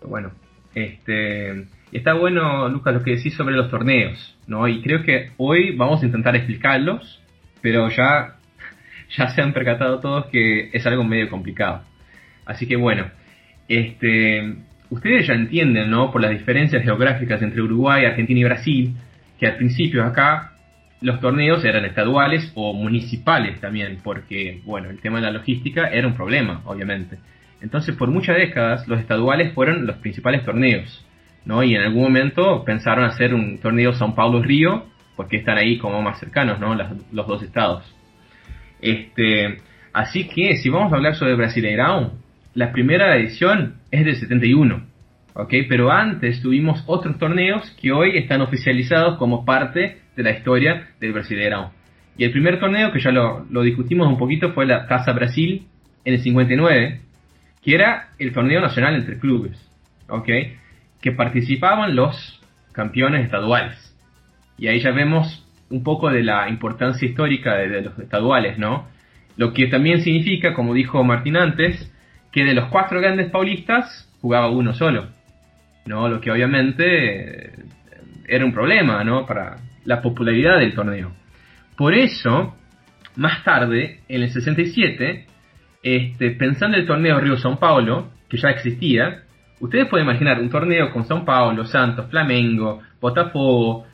Bueno, 0.04 0.34
este, 0.76 1.66
está 1.92 2.14
bueno, 2.14 2.70
Lucas, 2.70 2.94
lo 2.94 3.02
que 3.02 3.16
decís 3.16 3.34
sobre 3.34 3.56
los 3.56 3.72
torneos, 3.72 4.38
¿no? 4.46 4.68
Y 4.68 4.84
creo 4.84 5.02
que 5.02 5.32
hoy 5.38 5.76
vamos 5.76 6.04
a 6.04 6.06
intentar 6.06 6.36
explicarlos, 6.36 7.24
pero 7.60 7.90
ya, 7.90 8.36
ya 9.18 9.30
se 9.30 9.42
han 9.42 9.52
percatado 9.52 10.00
todos 10.00 10.28
que 10.28 10.70
es 10.74 10.86
algo 10.86 11.04
medio 11.04 11.28
complicado. 11.28 11.82
Así 12.46 12.68
que 12.68 12.76
bueno, 12.76 13.06
este, 13.68 14.58
ustedes 14.92 15.26
ya 15.26 15.34
entienden, 15.34 15.90
¿no? 15.90 16.12
Por 16.12 16.22
las 16.22 16.32
diferencias 16.32 16.84
geográficas 16.84 17.42
entre 17.42 17.62
Uruguay, 17.62 18.06
Argentina 18.06 18.40
y 18.40 18.44
Brasil, 18.44 18.94
que 19.40 19.48
al 19.48 19.56
principio 19.56 20.04
acá 20.04 20.52
los 21.02 21.20
torneos 21.20 21.66
eran 21.66 21.86
estaduales 21.86 22.52
o 22.54 22.74
municipales 22.74 23.60
también, 23.60 24.00
porque, 24.04 24.62
bueno, 24.66 24.90
el 24.90 25.00
tema 25.00 25.20
de 25.20 25.26
la 25.26 25.32
logística 25.32 25.88
era 25.88 26.08
un 26.08 26.14
problema, 26.14 26.62
obviamente. 26.66 27.18
Entonces, 27.62 27.96
por 27.96 28.10
muchas 28.12 28.38
décadas, 28.38 28.88
los 28.88 29.00
estaduales 29.00 29.54
fueron 29.54 29.88
los 29.88 29.96
principales 29.98 30.44
torneos, 30.46 31.04
¿no? 31.46 31.64
Y 31.64 31.74
en 31.74 31.82
algún 31.82 32.04
momento 32.04 32.64
pensaron 32.66 33.06
hacer 33.06 33.34
un 33.34 33.60
torneo 33.60 33.94
São 33.94 34.14
Paulo-Río, 34.14 34.86
porque 35.16 35.38
están 35.38 35.58
ahí 35.58 35.78
como 35.78 36.02
más 36.02 36.20
cercanos, 36.20 36.60
¿no? 36.60 36.76
los 36.76 37.28
dos 37.28 37.44
estados. 37.44 37.84
Este, 38.82 39.60
así 39.94 40.28
que, 40.28 40.58
si 40.58 40.70
vamos 40.70 40.92
a 40.92 40.96
hablar 40.96 41.16
sobre 41.16 41.36
Brasileirão, 41.36 42.14
la 42.54 42.72
primera 42.72 43.16
edición 43.18 43.81
es 43.92 44.06
del 44.06 44.16
71, 44.16 44.84
¿ok? 45.34 45.54
Pero 45.70 45.92
antes 45.92 46.42
tuvimos 46.42 46.84
otros 46.88 47.18
torneos 47.18 47.70
que 47.82 47.92
hoy 47.92 48.18
están 48.18 48.42
oficializados 48.42 49.18
como 49.18 49.46
parte 49.46 50.00
de 50.16 50.24
la 50.24 50.32
historia 50.32 50.88
del 51.00 51.14
Brasileirão. 51.14 51.72
Y 52.18 52.24
el 52.24 52.32
primer 52.32 52.60
torneo, 52.60 52.92
que 52.92 53.00
ya 53.00 53.12
lo, 53.12 53.46
lo 53.50 53.62
discutimos 53.62 54.08
un 54.08 54.18
poquito, 54.18 54.54
fue 54.54 54.66
la 54.66 54.86
Casa 54.88 55.14
Brasil 55.14 55.68
en 56.06 56.14
el 56.14 56.20
59, 56.20 57.02
que 57.64 57.76
era 57.76 58.10
el 58.20 58.34
torneo 58.34 58.62
nacional 58.62 58.96
entre 58.96 59.20
clubes, 59.20 59.58
¿ok? 60.10 60.28
Que 61.02 61.12
participaban 61.12 61.96
los 61.96 62.42
campeones 62.72 63.26
estaduales. 63.26 63.78
Y 64.58 64.68
ahí 64.68 64.80
ya 64.80 64.92
vemos 64.92 65.46
un 65.70 65.84
poco 65.84 66.10
de 66.10 66.24
la 66.24 66.50
importancia 66.50 67.08
histórica 67.08 67.56
de, 67.56 67.82
los 67.82 67.98
estaduales, 68.00 68.58
¿no? 68.58 68.88
Lo 69.38 69.54
que 69.54 69.68
también 69.68 70.02
significa, 70.02 70.54
como 70.54 70.74
dijo 70.74 71.04
Martín 71.04 71.38
antes, 71.38 71.91
que 72.32 72.44
de 72.44 72.54
los 72.54 72.70
cuatro 72.70 73.00
grandes 73.02 73.30
paulistas 73.30 74.10
jugaba 74.22 74.50
uno 74.50 74.74
solo, 74.74 75.08
¿no? 75.86 76.08
Lo 76.08 76.22
que 76.22 76.32
obviamente 76.32 77.46
eh, 77.48 77.52
era 78.28 78.46
un 78.46 78.54
problema, 78.54 79.04
¿no? 79.04 79.26
Para 79.26 79.58
la 79.86 80.02
popularidad 80.02 80.60
del 80.60 80.74
torneo. 80.74 81.12
Por 81.76 81.94
eso, 81.94 82.56
más 83.16 83.44
tarde, 83.44 84.02
en 84.08 84.24
el 84.24 84.32
67, 84.32 85.26
este, 85.84 86.32
pensando 86.32 86.78
en 86.78 86.82
el 86.82 86.88
torneo 86.88 87.20
Río 87.20 87.38
São 87.38 87.58
Paulo, 87.58 88.12
que 88.30 88.38
ya 88.38 88.50
existía, 88.50 89.24
ustedes 89.60 89.88
pueden 89.88 90.08
imaginar 90.08 90.40
un 90.40 90.50
torneo 90.50 90.92
con 90.92 91.04
São 91.06 91.26
Paulo, 91.26 91.66
Santos, 91.66 92.10
Flamengo, 92.10 92.82
Botafogo, 93.02 93.86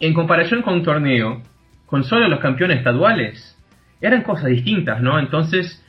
en 0.00 0.14
comparación 0.14 0.62
con 0.62 0.74
un 0.74 0.82
torneo 0.82 1.42
con 1.86 2.04
solo 2.04 2.28
los 2.28 2.40
campeones 2.40 2.78
estaduales, 2.78 3.56
eran 4.00 4.22
cosas 4.22 4.46
distintas, 4.46 5.02
¿no? 5.02 5.18
Entonces, 5.18 5.84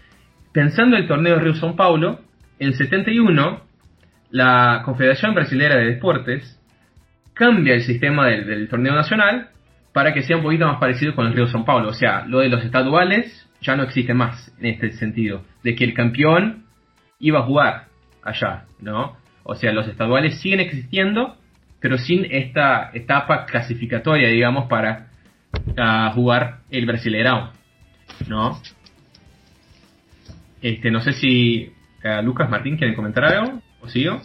pensando 0.52 0.96
en 0.96 1.04
el 1.04 1.08
torneo 1.08 1.40
Río 1.40 1.54
São 1.54 1.76
Paulo, 1.76 2.20
en 2.60 2.74
71, 2.74 3.62
la 4.30 4.82
Confederación 4.86 5.34
Brasilera 5.34 5.76
de 5.76 5.86
Deportes 5.86 6.60
cambia 7.34 7.74
el 7.74 7.82
sistema 7.82 8.28
del, 8.28 8.68
torneo 8.70 8.94
nacional 8.94 9.50
para 9.94 10.14
que 10.14 10.22
sea 10.22 10.38
un 10.38 10.44
poquito 10.44 10.68
más 10.68 10.80
parecido 10.80 11.16
con 11.16 11.28
el 11.28 11.34
Río 11.34 11.48
São 11.48 11.66
Paulo. 11.66 11.90
O 11.90 11.94
sea, 11.94 12.26
lo 12.26 12.40
de 12.40 12.50
los 12.50 12.64
estaduales 12.64 13.50
ya 13.62 13.76
no 13.76 13.84
existe 13.84 14.14
más 14.14 14.54
en 14.60 14.68
este 14.68 14.92
sentido, 14.92 15.44
de 15.64 15.76
que 15.76 15.84
el 15.84 15.94
campeón 15.94 16.66
iba 17.20 17.40
a 17.40 17.44
jugar 17.44 17.88
allá, 18.24 18.66
¿no? 18.80 19.18
O 19.44 19.56
sea, 19.56 19.72
los 19.72 19.88
estaduales 19.88 20.40
siguen 20.40 20.60
existiendo, 20.60 21.38
pero 21.80 21.98
sin 21.98 22.26
esta 22.30 22.92
etapa 22.94 23.46
clasificatoria, 23.46 24.30
digamos, 24.30 24.68
para 24.68 25.08
uh, 25.54 26.14
jugar 26.14 26.60
el 26.70 26.86
Brasileirão, 26.86 27.52
¿no? 28.28 28.60
Este, 30.62 30.92
no 30.92 31.02
sé 31.02 31.14
si 31.14 31.72
uh, 32.04 32.24
Lucas 32.24 32.50
Martín 32.50 32.78
quieren 32.78 32.96
comentar 32.96 33.26
algo, 33.26 33.62
o 33.82 33.88
sigo. 33.88 34.22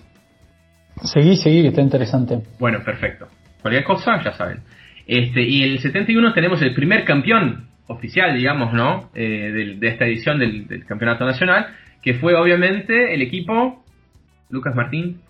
Seguí, 1.02 1.36
seguí, 1.36 1.62
que 1.62 1.68
está 1.68 1.80
interesante. 1.80 2.42
Bueno, 2.58 2.82
perfecto. 2.84 3.28
Cualquier 3.62 3.84
cosa, 3.84 4.22
ya 4.22 4.32
saben. 4.32 4.60
Este, 5.06 5.42
y 5.42 5.62
en 5.62 5.72
el 5.72 5.78
71 5.78 6.32
tenemos 6.32 6.60
el 6.62 6.74
primer 6.74 7.04
campeón 7.04 7.68
oficial, 7.86 8.36
digamos, 8.36 8.72
¿no? 8.72 9.10
Eh, 9.14 9.76
de, 9.78 9.88
esta 9.88 10.06
edición 10.06 10.38
del, 10.38 10.84
Campeonato 10.86 11.24
Nacional, 11.24 11.68
que 12.02 12.14
fue 12.14 12.34
obviamente 12.34 13.14
el 13.14 13.22
equipo, 13.22 13.84
Lucas 14.50 14.74
Martín. 14.74 15.20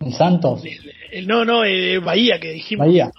¿El 0.00 0.12
Santos? 0.12 0.62
El, 1.10 1.26
no, 1.26 1.44
no, 1.44 1.64
el 1.64 2.00
Bahía 2.00 2.38
que 2.40 2.52
dijimos. 2.52 2.86
Bahía. 2.86 3.10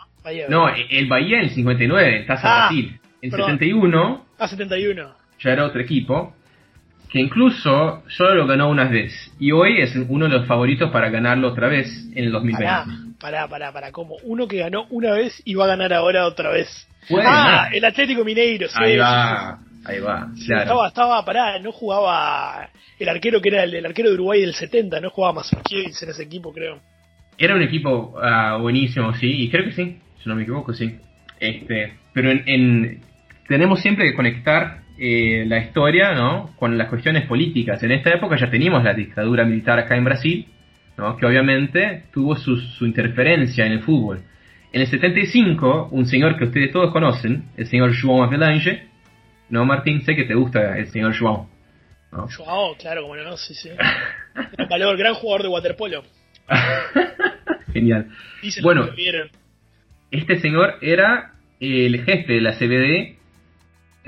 ¿no? 0.49 0.67
el 0.69 1.07
Bahía 1.07 1.37
en 1.39 1.45
el 1.45 1.49
59, 1.51 2.19
en 2.19 2.25
Taza 2.27 2.47
ah, 2.47 2.67
Brasil. 2.67 2.99
En 3.21 3.33
el 3.33 3.39
71. 3.39 4.25
Ah, 4.37 4.47
71. 4.47 5.15
Ya 5.39 5.51
era 5.51 5.65
otro 5.65 5.81
equipo. 5.81 6.33
Que 7.09 7.19
incluso 7.19 8.03
solo 8.09 8.35
lo 8.35 8.47
ganó 8.47 8.69
una 8.69 8.85
vez. 8.85 9.13
Y 9.39 9.51
hoy 9.51 9.81
es 9.81 9.95
uno 9.95 10.25
de 10.25 10.31
los 10.31 10.47
favoritos 10.47 10.91
para 10.91 11.09
ganarlo 11.09 11.49
otra 11.49 11.67
vez 11.67 11.87
en 12.13 12.25
el 12.25 12.31
2020. 12.31 12.65
Pará, 13.19 13.47
pará, 13.47 13.71
pará, 13.71 13.91
como 13.91 14.15
uno 14.23 14.47
que 14.47 14.57
ganó 14.57 14.85
una 14.89 15.13
vez 15.13 15.41
y 15.45 15.55
va 15.55 15.65
a 15.65 15.69
ganar 15.69 15.93
ahora 15.93 16.25
otra 16.25 16.51
vez. 16.51 16.87
Ah, 17.09 17.69
el 17.71 17.85
Atlético 17.85 18.23
Mineiro, 18.23 18.67
Ahí 18.75 18.97
va, 18.97 19.59
ahí 19.85 19.99
va, 19.99 20.29
claro. 20.45 20.61
Estaba, 20.61 20.87
estaba, 20.87 21.25
pará, 21.25 21.59
no 21.59 21.71
jugaba 21.71 22.69
el 22.99 23.09
arquero 23.09 23.41
que 23.41 23.49
era 23.49 23.63
el, 23.63 23.85
arquero 23.85 24.09
de 24.09 24.15
Uruguay 24.15 24.41
del 24.41 24.53
70, 24.53 24.99
no 24.99 25.09
jugaba 25.09 25.35
más 25.35 25.51
en 25.53 26.09
ese 26.09 26.23
equipo, 26.23 26.51
creo. 26.51 26.79
Era 27.37 27.55
un 27.55 27.61
equipo 27.61 28.15
uh, 28.17 28.59
buenísimo, 28.59 29.13
sí, 29.13 29.27
y 29.43 29.49
creo 29.49 29.65
que 29.65 29.71
sí, 29.71 29.99
si 30.21 30.29
no 30.29 30.35
me 30.35 30.43
equivoco, 30.43 30.73
sí. 30.73 30.97
Este, 31.39 31.93
pero 32.13 32.31
en, 32.31 33.01
tenemos 33.47 33.79
siempre 33.79 34.05
que 34.05 34.15
conectar 34.15 34.81
eh, 34.99 35.45
la 35.45 35.59
historia 35.59 36.13
¿no? 36.13 36.55
con 36.57 36.77
las 36.77 36.89
cuestiones 36.89 37.25
políticas. 37.27 37.81
En 37.83 37.91
esta 37.91 38.11
época 38.11 38.35
ya 38.35 38.49
teníamos 38.49 38.83
la 38.83 38.93
dictadura 38.93 39.45
militar 39.45 39.79
acá 39.79 39.95
en 39.95 40.03
Brasil, 40.03 40.47
que 41.19 41.25
obviamente 41.25 42.05
tuvo 42.11 42.35
su, 42.35 42.85
interferencia 42.85 43.65
en 43.65 43.73
el 43.73 43.81
fútbol. 43.81 44.23
En 44.73 44.81
el 44.81 44.87
75, 44.87 45.89
un 45.91 46.05
señor 46.07 46.37
que 46.37 46.45
ustedes 46.45 46.71
todos 46.71 46.91
conocen, 46.91 47.45
el 47.55 47.67
señor 47.67 47.93
João 47.93 48.23
Avelange, 48.23 48.87
¿no, 49.49 49.63
Martín? 49.65 50.01
Sé 50.01 50.15
que 50.15 50.23
te 50.23 50.33
gusta 50.33 50.77
el 50.77 50.87
señor 50.87 51.13
João. 51.13 51.47
João, 52.11 52.75
claro, 52.79 53.03
como 53.03 53.15
no, 53.15 53.37
sí, 53.37 53.53
sí. 53.53 53.69
gran 53.69 54.69
valor, 54.69 54.97
gran 54.97 55.13
jugador 55.13 55.43
de 55.43 55.47
waterpolo. 55.49 56.03
Genial. 57.73 58.07
bueno, 58.63 58.89
este 60.09 60.39
señor 60.39 60.75
era 60.81 61.33
el 61.59 62.03
jefe 62.03 62.33
de 62.33 62.41
la 62.41 62.53
CBD, 62.57 63.16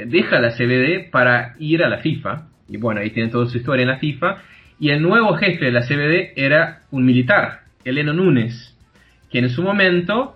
deja 0.05 0.39
la 0.39 0.51
CBD 0.51 1.09
para 1.09 1.55
ir 1.59 1.83
a 1.83 1.89
la 1.89 1.99
FIFA, 1.99 2.47
y 2.67 2.77
bueno, 2.77 3.01
ahí 3.01 3.11
tiene 3.11 3.29
toda 3.29 3.47
su 3.47 3.57
historia 3.57 3.83
en 3.83 3.89
la 3.89 3.97
FIFA, 3.97 4.41
y 4.79 4.89
el 4.91 5.01
nuevo 5.01 5.35
jefe 5.35 5.65
de 5.65 5.71
la 5.71 5.81
CBD 5.81 6.33
era 6.35 6.83
un 6.91 7.05
militar, 7.05 7.61
Eleno 7.83 8.13
Núñez, 8.13 8.75
que 9.29 9.39
en 9.39 9.49
su 9.49 9.61
momento 9.61 10.35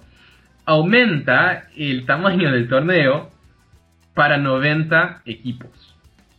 aumenta 0.65 1.67
el 1.78 2.06
tamaño 2.06 2.52
del 2.52 2.67
torneo 2.67 3.32
para 4.13 4.38
90 4.38 5.23
equipos. 5.26 5.71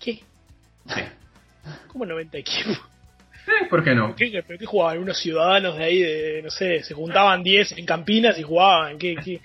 ¿Qué? 0.01 0.21
Sí. 0.87 1.01
¿Cómo 1.89 2.07
90 2.07 2.39
equipos? 2.39 2.81
Sí, 3.45 3.53
¿por 3.69 3.85
qué 3.85 3.95
no? 3.95 4.15
¿Qué, 4.17 4.43
¿Pero 4.47 4.59
qué 4.59 4.67
jugaban? 4.67 4.99
Unos 4.99 5.19
ciudadanos 5.19 5.77
de 5.77 5.85
ahí, 5.85 5.99
de, 6.01 6.41
no 6.43 6.51
sé, 6.51 6.83
se 6.83 6.95
juntaban 6.95 7.43
10 7.43 7.79
en 7.79 7.85
Campinas 7.85 8.39
y 8.39 8.43
jugaban. 8.43 8.97
¿Qué, 8.97 9.17
qué? 9.23 9.41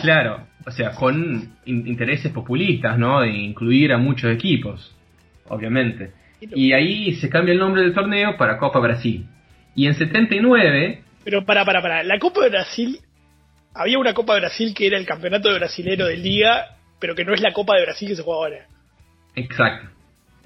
Claro, 0.00 0.46
o 0.64 0.70
sea, 0.70 0.92
con 0.92 1.56
intereses 1.64 2.32
populistas, 2.32 2.98
¿no? 2.98 3.20
De 3.20 3.30
incluir 3.30 3.92
a 3.92 3.98
muchos 3.98 4.32
equipos, 4.32 4.94
obviamente. 5.48 6.12
Y 6.40 6.72
ahí 6.72 7.14
se 7.14 7.28
cambia 7.28 7.52
el 7.52 7.58
nombre 7.58 7.82
del 7.82 7.94
torneo 7.94 8.36
para 8.36 8.58
Copa 8.58 8.80
Brasil. 8.80 9.26
Y 9.74 9.86
en 9.86 9.94
79... 9.94 11.02
Pero 11.24 11.44
para, 11.44 11.64
para, 11.64 11.80
para. 11.80 12.02
La 12.02 12.18
Copa 12.18 12.42
de 12.42 12.50
Brasil... 12.50 12.98
Había 13.74 13.98
una 13.98 14.12
Copa 14.12 14.34
de 14.34 14.40
Brasil 14.40 14.74
que 14.74 14.86
era 14.86 14.98
el 14.98 15.06
campeonato 15.06 15.50
de 15.50 15.58
brasilero 15.58 16.06
del 16.06 16.22
día, 16.22 16.76
pero 17.00 17.14
que 17.14 17.24
no 17.24 17.32
es 17.32 17.40
la 17.40 17.54
Copa 17.54 17.74
de 17.76 17.82
Brasil 17.82 18.06
que 18.06 18.16
se 18.16 18.22
juega 18.22 18.38
ahora. 18.38 18.66
Exacto, 19.34 19.88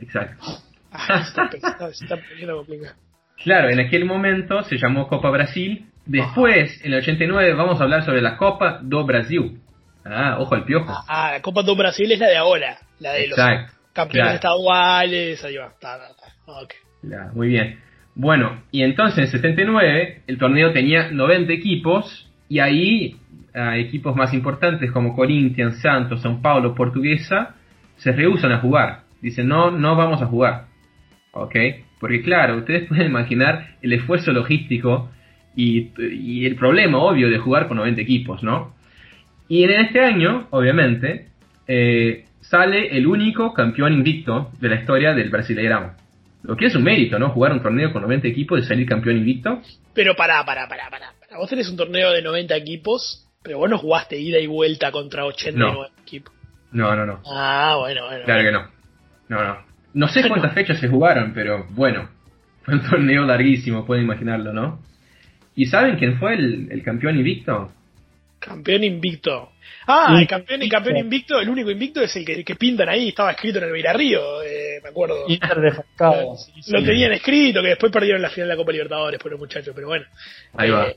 exacto. 0.01 0.44
Ah, 0.92 1.24
está, 1.26 1.51
Claro, 3.42 3.68
en 3.68 3.80
aquel 3.80 4.05
momento 4.05 4.62
se 4.62 4.78
llamó 4.78 5.09
Copa 5.09 5.30
Brasil. 5.30 5.86
Después, 6.07 6.81
en 6.85 6.93
el 6.93 7.01
89, 7.01 7.55
vamos 7.55 7.81
a 7.81 7.85
hablar 7.85 8.05
sobre 8.05 8.23
la 8.23 8.37
Copa 8.37 8.79
do 8.83 9.05
Brasil. 9.05 9.59
Ah, 10.05 10.37
ojo 10.39 10.55
al 10.55 10.65
piojo. 10.65 10.87
Ah, 11.09 11.33
la 11.33 11.43
Copa 11.43 11.63
do 11.63 11.75
Brasil 11.75 12.11
es 12.13 12.19
la 12.19 12.29
de 12.29 12.37
ahora, 12.37 12.79
la 13.01 13.13
de 13.13 13.25
Exacto 13.25 13.73
Campeones 13.93 14.25
Claro. 14.25 14.35
estaduales, 14.37 15.45
ahí 15.45 15.57
va. 15.57 15.73
Ta, 15.81 15.99
ta, 15.99 16.09
ta. 16.15 16.53
Ok. 16.63 16.75
Ya, 17.03 17.31
muy 17.35 17.49
bien. 17.49 17.81
Bueno, 18.15 18.63
y 18.71 18.83
entonces 18.83 19.19
en 19.19 19.25
el 19.25 19.31
79 19.31 20.23
el 20.27 20.39
torneo 20.39 20.73
tenía 20.73 21.11
90 21.11 21.53
equipos 21.53 22.31
y 22.49 22.61
ahí 22.61 23.17
a 23.55 23.77
equipos 23.79 24.15
más 24.15 24.33
importantes 24.35 24.93
como 24.93 25.17
Corinthians, 25.17 25.81
Santos, 25.81 26.23
São 26.25 26.41
Paulo, 26.43 26.75
Portuguesa 26.75 27.55
se 27.97 28.13
rehusan 28.13 28.53
a 28.53 28.59
jugar. 28.61 29.01
Dicen, 29.23 29.49
no, 29.49 29.71
no 29.71 29.97
vamos 29.97 30.21
a 30.23 30.27
jugar. 30.27 30.67
¿Ok? 31.33 31.57
Porque 31.99 32.23
claro, 32.23 32.59
ustedes 32.59 32.85
pueden 32.89 33.07
imaginar 33.07 33.77
el 33.83 33.93
esfuerzo 33.95 34.33
logístico 34.33 35.11
y, 35.57 35.91
y 35.99 36.47
el 36.47 36.55
problema 36.55 36.99
obvio 36.99 37.29
de 37.29 37.39
jugar 37.39 37.67
con 37.67 37.79
90 37.79 38.01
equipos, 38.01 38.43
¿no? 38.43 38.75
Y 39.49 39.65
en 39.65 39.71
este 39.71 40.01
año, 40.01 40.49
obviamente, 40.51 41.29
eh, 41.67 42.27
sale 42.41 42.97
el 42.97 43.07
único 43.07 43.53
campeón 43.55 43.93
invicto 43.93 44.51
de 44.61 44.69
la 44.69 44.77
historia 44.77 45.15
del 45.15 45.31
Brasileirão. 45.31 45.95
Lo 46.43 46.57
que 46.57 46.67
es 46.67 46.75
un 46.77 46.85
mérito, 46.85 47.19
¿no? 47.19 47.31
Jugar 47.31 47.53
un 47.53 47.63
torneo 47.63 47.93
con 47.93 48.03
90 48.03 48.29
equipos 48.29 48.61
y 48.61 48.63
salir 48.65 48.87
campeón 48.87 49.17
invicto. 49.17 49.63
Pero 49.95 50.15
pará, 50.15 50.45
pará, 50.45 50.69
pará, 50.69 50.89
pará. 50.91 51.13
Vos 51.37 51.49
tenés 51.49 51.69
un 51.69 51.77
torneo 51.77 52.13
de 52.13 52.23
90 52.23 52.55
equipos, 52.57 53.27
pero 53.43 53.59
vos 53.59 53.71
no 53.71 53.79
jugaste 53.79 54.19
ida 54.19 54.39
y 54.39 54.47
vuelta 54.47 54.93
contra 54.93 55.25
89 55.25 55.91
equipos. 56.03 56.33
No, 56.71 56.95
no, 56.95 57.07
no. 57.07 57.21
Ah, 57.27 57.77
bueno, 57.79 58.07
bueno. 58.07 58.25
Claro 58.25 58.43
que 58.43 58.53
no. 58.53 58.69
No, 59.29 59.45
no. 59.45 59.57
No 59.95 60.09
sé 60.09 60.29
cuántas 60.29 60.53
fechas 60.53 60.79
se 60.79 60.89
jugaron, 60.89 61.33
pero 61.33 61.67
bueno. 61.71 62.09
Fue 62.63 62.75
un 62.75 62.83
torneo 62.83 63.25
larguísimo, 63.25 63.87
pueden 63.87 64.05
imaginarlo, 64.05 64.53
¿no? 64.53 64.81
¿Y 65.57 65.67
saben 65.67 65.97
quién 65.97 66.19
fue 66.19 66.35
el, 66.35 66.69
el 66.71 66.83
campeón 66.83 67.17
invicto? 67.17 67.73
Campeón 68.39 68.85
invicto. 68.85 69.53
Ah, 69.89 70.17
el 70.21 70.27
campeón, 70.27 70.63
el 70.63 70.69
campeón 70.69 70.97
invicto, 70.99 71.41
el 71.41 71.49
único 71.49 71.71
invicto 71.71 72.01
es 72.03 72.15
el 72.17 72.25
que, 72.25 72.45
que 72.45 72.55
pintan 72.55 72.89
ahí, 72.89 73.09
estaba 73.09 73.31
escrito 73.31 73.59
en 73.59 73.65
el 73.65 73.73
Beira-Río, 73.73 74.43
eh, 74.43 74.81
me 74.83 74.91
acuerdo. 74.91 75.25
Inter 75.29 75.61
de 75.61 75.73
Falcao. 75.73 76.37
sí, 76.37 76.53
sí. 76.63 76.73
Lo 76.73 76.83
tenían 76.85 77.13
escrito, 77.13 77.63
que 77.63 77.69
después 77.69 77.91
perdieron 77.91 78.21
la 78.21 78.31
final 78.31 78.49
de 78.49 78.55
la 78.55 78.59
Copa 78.59 78.73
Libertadores, 78.73 79.19
por 79.21 79.31
los 79.31 79.41
muchachos, 79.41 79.73
pero 79.75 79.89
bueno. 79.89 80.05
Ahí 80.55 80.71
va. 80.71 80.89
Eh, 80.89 80.97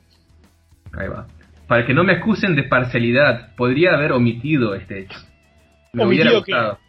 Ahí 0.94 1.08
va. 1.08 1.28
Para 1.68 1.86
que 1.86 1.94
no 1.94 2.04
me 2.04 2.14
acusen 2.14 2.56
de 2.56 2.64
parcialidad, 2.64 3.56
podría 3.56 3.94
haber 3.94 4.12
omitido 4.12 4.76
este 4.76 5.02
hecho. 5.02 5.20
Me 5.94 6.06
hubiera 6.06 6.32
gustado. 6.32 6.80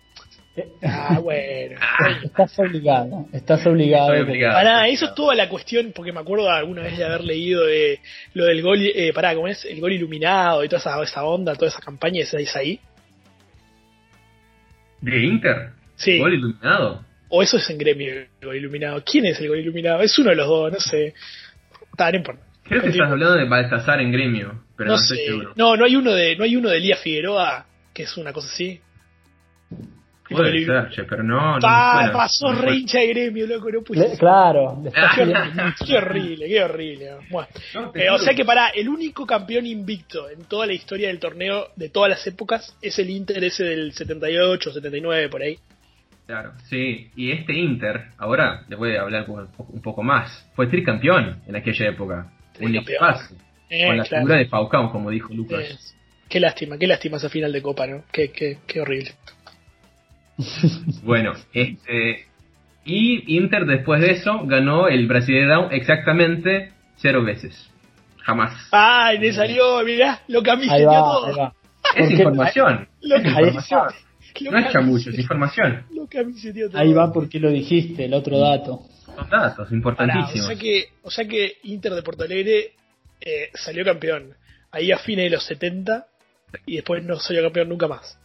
Ah, 0.82 1.18
bueno. 1.22 1.78
Estás 2.24 2.58
obligado, 2.58 3.26
estás 3.32 3.66
obligado. 3.66 4.12
Obligado. 4.22 4.54
Pará, 4.54 4.88
eso 4.88 5.06
es 5.06 5.14
toda 5.14 5.34
la 5.34 5.48
cuestión, 5.48 5.92
porque 5.94 6.12
me 6.12 6.20
acuerdo 6.20 6.50
alguna 6.50 6.82
vez 6.82 6.96
de 6.98 7.04
haber 7.04 7.22
leído 7.24 7.64
de 7.66 8.00
lo 8.34 8.44
del 8.44 8.62
gol, 8.62 8.78
eh, 8.82 9.12
pará, 9.12 9.34
¿cómo 9.34 9.48
es? 9.48 9.64
El 9.64 9.80
gol 9.80 9.92
iluminado 9.92 10.64
y 10.64 10.68
toda 10.68 10.80
esa, 10.80 11.02
esa 11.02 11.24
onda, 11.24 11.54
toda 11.54 11.68
esa 11.68 11.80
campaña, 11.80 12.22
esa 12.22 12.38
es 12.38 12.54
ahí. 12.56 12.80
¿De 15.00 15.18
Inter? 15.24 15.70
Sí. 15.96 16.18
Gol 16.18 16.34
iluminado. 16.34 17.04
O 17.28 17.42
eso 17.42 17.56
es 17.58 17.70
en 17.70 17.78
gremio, 17.78 18.12
el 18.12 18.28
gol 18.42 18.56
iluminado. 18.56 19.02
¿Quién 19.04 19.26
es 19.26 19.40
el 19.40 19.48
gol 19.48 19.58
iluminado? 19.58 20.00
Es 20.02 20.18
uno 20.18 20.30
de 20.30 20.36
los 20.36 20.46
dos, 20.48 20.72
no 20.72 20.80
sé. 20.80 21.14
Está, 21.90 22.10
no 22.10 22.18
importa. 22.18 22.42
Creo 22.64 22.80
que 22.80 22.86
Continúa. 22.88 23.06
estás 23.06 23.12
hablando 23.12 23.34
de 23.36 23.48
Baltasar 23.48 24.00
en 24.00 24.12
gremio, 24.12 24.64
pero 24.76 24.90
no, 24.90 24.96
no 24.96 25.02
estoy 25.02 25.16
sé. 25.18 25.26
seguro. 25.26 25.52
No, 25.56 25.76
no 25.76 25.84
hay 25.84 25.96
uno 25.96 26.12
de, 26.12 26.36
no 26.36 26.44
hay 26.44 26.56
uno 26.56 26.68
de 26.70 26.76
Elías 26.76 27.00
Figueroa, 27.00 27.66
que 27.92 28.02
es 28.04 28.16
una 28.16 28.32
cosa 28.32 28.48
así. 28.48 28.80
Puede 30.30 30.64
ser, 30.64 30.88
che, 30.90 31.04
pero 31.04 31.22
no. 31.22 31.54
no 31.56 31.60
Pa, 31.60 31.94
suena. 31.98 32.12
pasó 32.12 32.52
No 32.52 32.60
re 32.62 32.76
hincha 32.76 32.98
de 33.00 33.08
gremio, 33.08 33.46
loco, 33.46 33.70
no 33.70 33.82
puse. 33.82 34.16
claro, 34.18 34.80
le 34.84 34.90
Ah. 34.94 35.74
Qué 35.86 35.96
horrible, 35.96 36.46
qué 36.48 36.62
horrible. 36.62 37.10
Bueno. 37.30 37.48
No, 37.74 37.92
Eh, 37.94 38.10
o 38.10 38.18
sea 38.18 38.34
que 38.34 38.44
para 38.44 38.68
el 38.68 38.88
único 38.88 39.26
campeón 39.26 39.66
invicto 39.66 40.28
en 40.30 40.44
toda 40.44 40.66
la 40.66 40.72
historia 40.72 41.08
del 41.08 41.18
torneo 41.18 41.68
de 41.76 41.88
todas 41.88 42.10
las 42.10 42.26
épocas 42.26 42.76
es 42.80 42.98
el 42.98 43.10
Inter 43.10 43.42
ese 43.44 43.64
del 43.64 43.92
78, 43.92 44.72
79 44.72 45.28
por 45.28 45.42
ahí. 45.42 45.58
Claro, 46.26 46.52
sí. 46.68 47.10
Y 47.16 47.32
este 47.32 47.52
Inter, 47.54 48.04
ahora 48.18 48.62
les 48.68 48.78
voy 48.78 48.94
a 48.94 49.02
hablar 49.02 49.26
un 49.28 49.82
poco, 49.82 50.02
más. 50.04 50.48
Fue 50.54 50.68
tricampeón 50.68 51.42
en 51.46 51.56
aquella 51.56 51.88
época. 51.88 52.30
Un 52.60 52.76
equipazo. 52.76 53.34
Eh, 53.68 53.86
Con 53.86 53.96
la 53.96 54.04
claro. 54.04 54.22
figura 54.22 54.36
de 54.38 54.46
Falcao, 54.46 54.92
como 54.92 55.10
dijo 55.10 55.32
Lucas. 55.34 55.60
Eh, 55.60 55.76
qué 56.28 56.38
lástima, 56.38 56.76
qué 56.78 56.86
lástima 56.86 57.16
esa 57.16 57.28
final 57.28 57.52
de 57.52 57.62
Copa, 57.62 57.86
¿no? 57.88 58.04
Qué, 58.12 58.30
qué, 58.30 58.58
qué 58.66 58.80
horrible. 58.80 59.12
Bueno, 61.02 61.32
este. 61.52 62.26
Y 62.84 63.36
Inter 63.36 63.66
después 63.66 64.00
de 64.00 64.12
eso 64.12 64.40
ganó 64.46 64.88
el 64.88 65.06
Brasileirão 65.06 65.68
exactamente 65.70 66.72
cero 66.96 67.22
veces. 67.22 67.68
Jamás. 68.18 68.68
¡Ay, 68.72 69.18
me 69.18 69.32
salió! 69.32 69.82
Mirá, 69.84 70.20
lo 70.28 70.42
que 70.42 70.50
a 70.50 70.56
mí 70.56 70.64
se 70.64 70.72
Ahí 70.72 70.80
dio 70.80 70.88
va, 70.88 70.98
todo. 71.00 71.26
ahí 71.26 71.34
va. 71.36 71.54
Es 71.82 71.92
porque- 71.94 72.14
información. 72.14 72.88
Lo 73.02 73.16
Es 73.16 73.24
información. 73.26 73.82
lo 74.40 74.50
No 74.52 74.58
es 74.58 74.72
chamullo, 74.72 75.10
es 75.10 75.18
información. 75.18 75.84
Lo 75.94 76.06
que 76.06 76.18
a 76.20 76.22
mí 76.24 76.32
se 76.34 76.52
dio 76.52 76.70
todo. 76.70 76.80
Ahí 76.80 76.92
va 76.92 77.12
porque 77.12 77.38
lo 77.40 77.50
dijiste, 77.50 78.04
el 78.04 78.14
otro 78.14 78.38
dato. 78.38 78.82
Son 79.04 79.28
datos 79.28 79.56
Pará, 79.56 79.70
o, 79.70 79.74
importantísimos. 79.74 80.46
sea 80.46 80.56
que, 80.56 80.84
o 81.02 81.10
sea 81.10 81.26
que 81.26 81.56
Inter 81.64 81.92
de 81.94 82.02
Porto 82.02 82.24
Alegre 82.24 82.72
eh, 83.20 83.50
salió 83.54 83.84
campeón 83.84 84.34
ahí 84.70 84.92
a 84.92 84.98
fines 84.98 85.24
de 85.24 85.30
los 85.30 85.44
70 85.44 86.06
y 86.66 86.76
después 86.76 87.02
no 87.04 87.16
salió 87.16 87.42
campeón 87.42 87.68
nunca 87.68 87.88
más. 87.88 88.18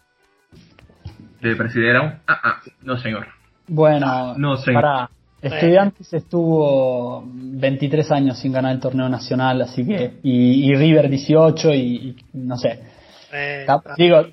¿Del 1.41 1.55
Brasileirão? 1.55 2.13
Ah, 2.27 2.39
ah, 2.43 2.61
no 2.83 2.97
señor. 2.97 3.27
Bueno, 3.67 4.35
No 4.37 4.57
sé. 4.57 4.71
para 4.73 5.09
Estudiantes 5.41 6.11
estuvo 6.11 7.23
23 7.27 8.11
años 8.11 8.39
sin 8.39 8.51
ganar 8.51 8.71
el 8.73 8.79
torneo 8.79 9.07
nacional, 9.09 9.61
así 9.61 9.85
que 9.85 10.13
y, 10.23 10.71
y 10.71 10.75
River 10.75 11.07
18 11.09 11.73
y, 11.73 11.77
y 11.79 12.15
no 12.33 12.57
sé. 12.57 12.79
Eh, 13.31 13.65
ah, 13.67 13.79
digo, 13.95 14.25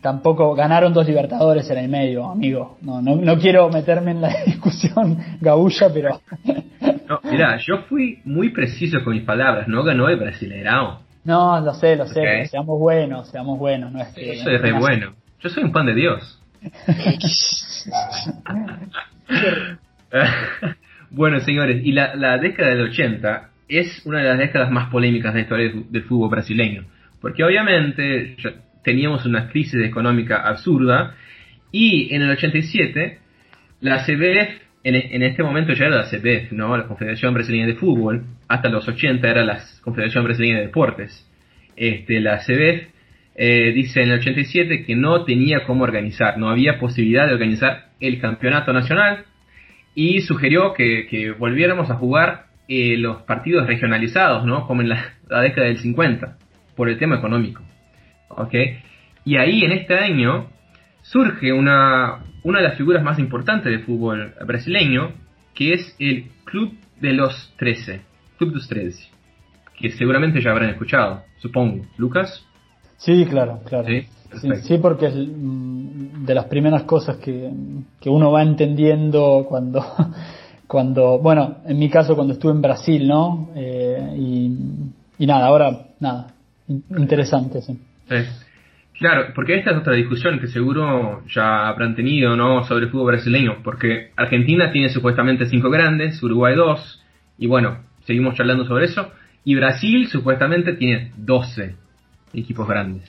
tampoco 0.00 0.54
ganaron 0.54 0.92
dos 0.92 1.06
Libertadores 1.06 1.68
en 1.70 1.78
el 1.78 1.88
medio, 1.88 2.26
amigo. 2.30 2.78
No, 2.82 3.02
no, 3.02 3.16
no 3.16 3.38
quiero 3.38 3.68
meterme 3.70 4.12
en 4.12 4.20
la 4.20 4.32
discusión 4.46 5.18
gabulla, 5.40 5.88
pero 5.92 6.20
No, 7.08 7.18
mirá, 7.24 7.56
yo 7.58 7.78
fui 7.88 8.20
muy 8.24 8.50
preciso 8.50 8.98
con 9.04 9.14
mis 9.14 9.24
palabras. 9.24 9.66
No 9.68 9.82
ganó 9.82 10.08
el 10.08 10.18
Brasileirão. 10.18 10.98
no, 11.24 11.60
lo 11.60 11.74
sé, 11.74 11.96
lo 11.96 12.06
sé. 12.06 12.46
Seamos 12.46 12.78
buenos, 12.78 13.28
seamos 13.30 13.58
buenos. 13.58 13.90
No 13.92 14.00
es 14.00 14.08
que, 14.14 14.36
Yo 14.36 14.44
soy 14.44 14.58
re 14.58 14.72
bueno. 14.72 15.12
Yo 15.40 15.50
soy 15.50 15.64
un 15.64 15.72
pan 15.72 15.86
de 15.86 15.94
Dios. 15.94 16.40
bueno, 21.10 21.40
señores, 21.40 21.84
y 21.84 21.92
la, 21.92 22.38
década 22.38 22.70
del 22.70 22.88
80 22.88 23.50
es 23.68 24.02
una 24.04 24.18
de 24.18 24.28
las 24.28 24.38
décadas 24.38 24.70
más 24.70 24.90
polémicas 24.90 25.32
de 25.32 25.40
la 25.40 25.42
historia 25.42 25.72
del, 25.90 26.02
fútbol 26.04 26.30
brasileño. 26.30 26.84
Porque 27.20 27.42
obviamente 27.44 28.36
teníamos 28.82 29.26
una 29.26 29.48
crisis 29.48 29.84
económica 29.84 30.42
absurda 30.42 31.14
y 31.70 32.14
en 32.14 32.22
el 32.22 32.30
87 32.30 33.18
la 33.80 34.04
CBF, 34.04 34.62
en, 34.84 34.94
en 34.94 35.22
este 35.22 35.42
momento 35.42 35.72
ya 35.72 35.86
era 35.86 35.96
la 35.96 36.10
CBF, 36.10 36.52
¿no? 36.52 36.76
La 36.76 36.86
Confederación 36.86 37.34
Brasileña 37.34 37.66
de 37.66 37.74
Fútbol, 37.74 38.24
hasta 38.48 38.68
los 38.68 38.86
80 38.88 39.28
era 39.28 39.44
la 39.44 39.60
Confederación 39.82 40.24
Brasileña 40.24 40.58
de 40.58 40.66
Deportes. 40.66 41.28
Este, 41.76 42.20
la 42.20 42.38
CBF 42.38 42.92
eh, 43.34 43.72
dice 43.72 44.02
en 44.02 44.10
el 44.10 44.18
87 44.18 44.84
que 44.84 44.94
no 44.94 45.24
tenía 45.24 45.64
cómo 45.64 45.84
organizar, 45.84 46.38
no 46.38 46.50
había 46.50 46.78
posibilidad 46.78 47.26
de 47.26 47.34
organizar 47.34 47.88
el 48.00 48.20
campeonato 48.20 48.72
nacional 48.72 49.24
y 49.94 50.20
sugirió 50.20 50.74
que, 50.74 51.06
que 51.08 51.30
volviéramos 51.30 51.90
a 51.90 51.94
jugar 51.94 52.46
eh, 52.68 52.96
los 52.96 53.22
partidos 53.22 53.66
regionalizados, 53.66 54.44
¿no? 54.44 54.66
Como 54.66 54.82
en 54.82 54.90
la, 54.90 55.14
la 55.28 55.40
década 55.40 55.66
del 55.66 55.78
50, 55.78 56.36
por 56.76 56.88
el 56.88 56.98
tema 56.98 57.16
económico. 57.16 57.62
¿Ok? 58.28 58.54
Y 59.24 59.36
ahí 59.36 59.64
en 59.64 59.72
este 59.72 59.98
año 59.98 60.48
surge 61.02 61.52
una, 61.52 62.20
una 62.42 62.58
de 62.58 62.68
las 62.68 62.76
figuras 62.76 63.02
más 63.02 63.18
importantes 63.18 63.70
del 63.70 63.84
fútbol 63.84 64.34
brasileño, 64.46 65.12
que 65.54 65.74
es 65.74 65.96
el 65.98 66.30
Club 66.44 66.74
de 67.00 67.12
los 67.12 67.54
13, 67.58 68.00
Club 68.38 68.52
dos 68.52 68.68
13, 68.68 69.10
que 69.78 69.90
seguramente 69.90 70.40
ya 70.40 70.50
habrán 70.50 70.70
escuchado, 70.70 71.24
supongo. 71.38 71.84
Lucas, 71.98 72.46
Sí, 73.04 73.26
claro, 73.26 73.60
claro. 73.64 73.88
Sí, 73.88 74.06
Sí, 74.62 74.78
porque 74.78 75.06
es 75.06 75.14
mm, 75.14 76.24
de 76.24 76.34
las 76.34 76.46
primeras 76.46 76.84
cosas 76.84 77.16
que, 77.16 77.50
que 78.00 78.08
uno 78.08 78.30
va 78.32 78.42
entendiendo 78.42 79.44
cuando, 79.46 79.84
cuando, 80.66 81.18
bueno, 81.18 81.58
en 81.66 81.78
mi 81.78 81.90
caso 81.90 82.14
cuando 82.14 82.32
estuve 82.34 82.52
en 82.52 82.62
Brasil, 82.62 83.06
¿no? 83.06 83.50
Eh, 83.54 84.14
y, 84.16 84.50
y 85.18 85.26
nada, 85.26 85.46
ahora, 85.46 85.86
nada, 86.00 86.28
in- 86.68 86.84
interesante, 86.96 87.60
sí. 87.60 87.78
Sí. 88.08 88.16
Claro, 88.98 89.32
porque 89.34 89.56
esta 89.58 89.72
es 89.72 89.78
otra 89.78 89.94
discusión 89.94 90.38
que 90.38 90.46
seguro 90.46 91.22
ya 91.26 91.66
habrán 91.68 91.96
tenido, 91.96 92.36
¿no? 92.36 92.62
Sobre 92.64 92.84
el 92.84 92.90
fútbol 92.90 93.08
brasileño, 93.08 93.56
porque 93.64 94.12
Argentina 94.16 94.70
tiene 94.70 94.90
supuestamente 94.90 95.46
cinco 95.46 95.70
grandes, 95.70 96.22
Uruguay 96.22 96.54
dos, 96.54 97.02
y 97.36 97.48
bueno, 97.48 97.78
seguimos 98.06 98.34
charlando 98.36 98.64
sobre 98.64 98.84
eso, 98.84 99.10
y 99.44 99.56
Brasil 99.56 100.06
supuestamente 100.06 100.74
tiene 100.74 101.10
12 101.16 101.81
equipos 102.32 102.66
grandes, 102.66 103.08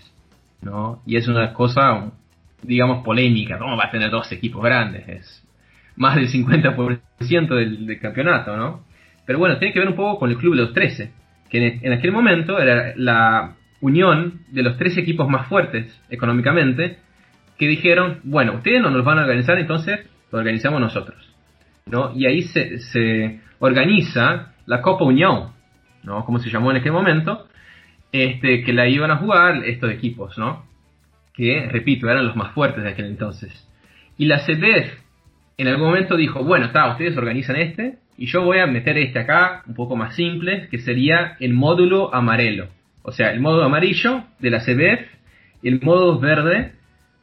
¿no? 0.62 1.02
Y 1.06 1.18
es 1.18 1.28
una 1.28 1.54
cosa, 1.54 2.12
digamos, 2.62 3.04
polémica, 3.04 3.58
¿cómo 3.58 3.78
va 3.78 3.86
a 3.86 3.92
tener 3.92 4.10
12 4.10 4.36
equipos 4.36 4.64
grandes? 4.64 5.08
Es 5.08 5.48
más 5.96 6.16
del 6.16 6.30
50% 6.30 7.56
del, 7.56 7.86
del 7.86 8.00
campeonato, 8.00 8.58
¿no? 8.58 8.86
Pero 9.26 9.40
bueno, 9.40 9.58
tiene 9.58 9.74
que 9.74 9.80
ver 9.80 9.90
un 9.90 9.96
poco 9.96 10.20
con 10.20 10.30
el 10.30 10.38
Club 10.38 10.56
de 10.56 10.62
los 10.62 10.74
13, 10.74 11.12
que 11.50 11.58
en, 11.58 11.86
en 11.86 11.94
aquel 11.94 12.12
momento 12.12 12.60
era 12.60 12.94
la 12.96 13.56
unión 13.82 14.42
de 14.50 14.64
los 14.64 14.78
13 14.78 15.02
equipos 15.02 15.30
más 15.30 15.48
fuertes 15.48 16.00
económicamente, 16.10 16.98
que 17.58 17.68
dijeron, 17.68 18.20
bueno, 18.24 18.54
ustedes 18.54 18.82
no 18.82 18.90
nos 18.90 19.06
van 19.06 19.20
a 19.20 19.22
organizar, 19.24 19.58
entonces 19.60 20.00
lo 20.32 20.40
organizamos 20.40 20.82
nosotros. 20.82 21.34
¿no? 21.86 22.12
Y 22.16 22.26
ahí 22.26 22.44
se, 22.44 22.80
se 22.80 23.40
organiza 23.60 24.54
la 24.66 24.82
Copa 24.82 25.06
Unión, 25.06 25.52
¿no? 26.04 26.26
como 26.26 26.40
se 26.40 26.50
llamó 26.50 26.72
en 26.72 26.78
aquel 26.78 26.92
momento, 26.92 27.48
este, 28.14 28.64
que 28.64 28.72
la 28.72 28.88
iban 28.88 29.12
a 29.12 29.18
jugar 29.18 29.66
estos 29.66 29.92
equipos, 29.92 30.38
¿no? 30.38 30.64
que, 31.34 31.68
repito, 31.70 32.10
eran 32.10 32.28
los 32.28 32.36
más 32.36 32.54
fuertes 32.54 32.84
de 32.84 32.92
aquel 32.92 33.08
entonces. 33.08 33.52
Y 34.18 34.26
la 34.26 34.40
CBF 34.46 35.02
en 35.58 35.68
algún 35.68 35.88
momento 35.88 36.16
dijo, 36.16 36.44
bueno, 36.44 36.68
está, 36.68 36.90
ustedes 36.92 37.18
organizan 37.18 37.56
este, 37.58 37.98
y 38.18 38.28
yo 38.28 38.44
voy 38.44 38.60
a 38.60 38.68
meter 38.68 38.98
este 38.98 39.20
acá, 39.20 39.64
un 39.66 39.74
poco 39.74 39.96
más 39.96 40.16
simple, 40.16 40.68
que 40.70 40.80
sería 40.80 41.36
el 41.40 41.54
módulo 41.54 42.14
amarelo. 42.14 42.68
O 43.02 43.12
sea, 43.12 43.32
el 43.32 43.42
módulo 43.42 43.66
amarillo 43.66 44.24
de 44.40 44.50
la 44.50 44.60
CBF 44.60 45.02
y 45.64 45.68
el 45.68 45.82
módulo 45.82 46.20
verde 46.20 46.74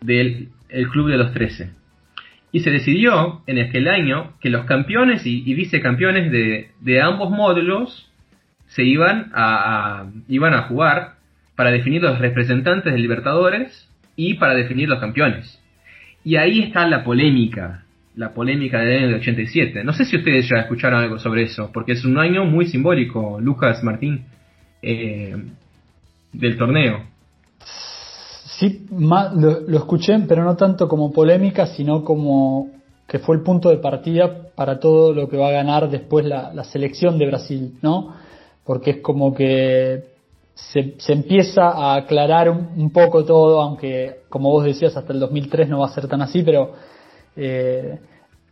del 0.01 0.51
Club 0.91 1.09
de 1.11 1.17
los 1.17 1.33
13. 1.33 1.71
Y 2.53 2.61
se 2.61 2.71
decidió 2.71 3.43
en 3.47 3.61
aquel 3.61 3.87
año 3.87 4.35
que 4.41 4.51
los 4.51 4.65
campeones 4.65 5.25
y, 5.25 5.55
vicecampeones 5.55 6.33
de, 6.33 7.01
ambos 7.01 7.31
módulos 7.31 8.10
se 8.71 8.83
iban 8.83 9.31
a, 9.35 10.07
iban 10.29 10.55
a 10.55 10.63
jugar 10.63 11.15
para 11.55 11.71
definir 11.71 12.03
los 12.03 12.19
representantes 12.19 12.93
de 12.93 12.99
Libertadores 12.99 13.89
y 14.17 14.35
para 14.35 14.55
definir 14.55 14.89
los 14.89 14.99
campeones. 14.99 15.61
Y 16.25 16.37
ahí 16.37 16.63
está 16.63 16.87
la 16.87 17.05
polémica, 17.05 17.85
la 18.17 18.33
polémica 18.33 18.81
del 18.81 19.05
año 19.05 19.17
87. 19.17 19.85
No 19.85 19.93
sé 19.93 20.05
si 20.05 20.17
ustedes 20.17 20.49
ya 20.49 20.61
escucharon 20.61 21.03
algo 21.03 21.19
sobre 21.19 21.45
eso, 21.45 21.71
porque 21.73 21.93
es 21.93 22.05
un 22.05 22.19
año 22.19 22.45
muy 22.45 22.67
simbólico, 22.67 23.39
Lucas 23.41 23.83
Martín, 23.83 24.25
eh, 24.83 25.37
del 26.33 26.57
torneo. 26.57 27.05
Sí, 28.59 28.87
lo, 28.91 29.77
escuché, 29.77 30.19
pero 30.29 30.45
no 30.45 30.55
tanto 30.57 30.87
como 30.87 31.13
polémica, 31.13 31.67
sino 31.67 32.05
como 32.05 32.69
que 33.09 33.19
fue 33.19 33.37
el 33.37 33.43
punto 33.43 33.71
de 33.71 33.79
partida 33.79 34.49
para 34.55 34.79
todo 34.79 35.15
lo 35.15 35.29
que 35.29 35.37
va 35.37 35.49
a 35.49 35.53
ganar 35.53 35.89
después 35.89 36.27
la, 36.27 36.63
selección 36.65 37.19
de 37.19 37.27
Brasil, 37.27 37.79
¿no? 37.83 38.15
Porque 38.65 38.91
es 38.91 38.97
como 38.99 39.35
que 39.35 40.11
se, 40.55 41.13
empieza 41.13 41.69
a 41.69 41.95
aclarar 41.97 42.51
un, 42.51 42.91
poco 42.91 43.25
todo, 43.25 43.61
aunque 43.61 44.21
como 44.29 44.51
vos 44.51 44.65
decías, 44.65 44.97
hasta 44.97 45.13
el 45.13 45.21
2003 45.21 45.69
no 45.69 45.81
va 45.81 45.87
a 45.87 45.91
ser 45.91 46.07
tan 46.07 46.23
así, 46.23 46.43
pero 46.43 46.73
eh, 47.37 47.99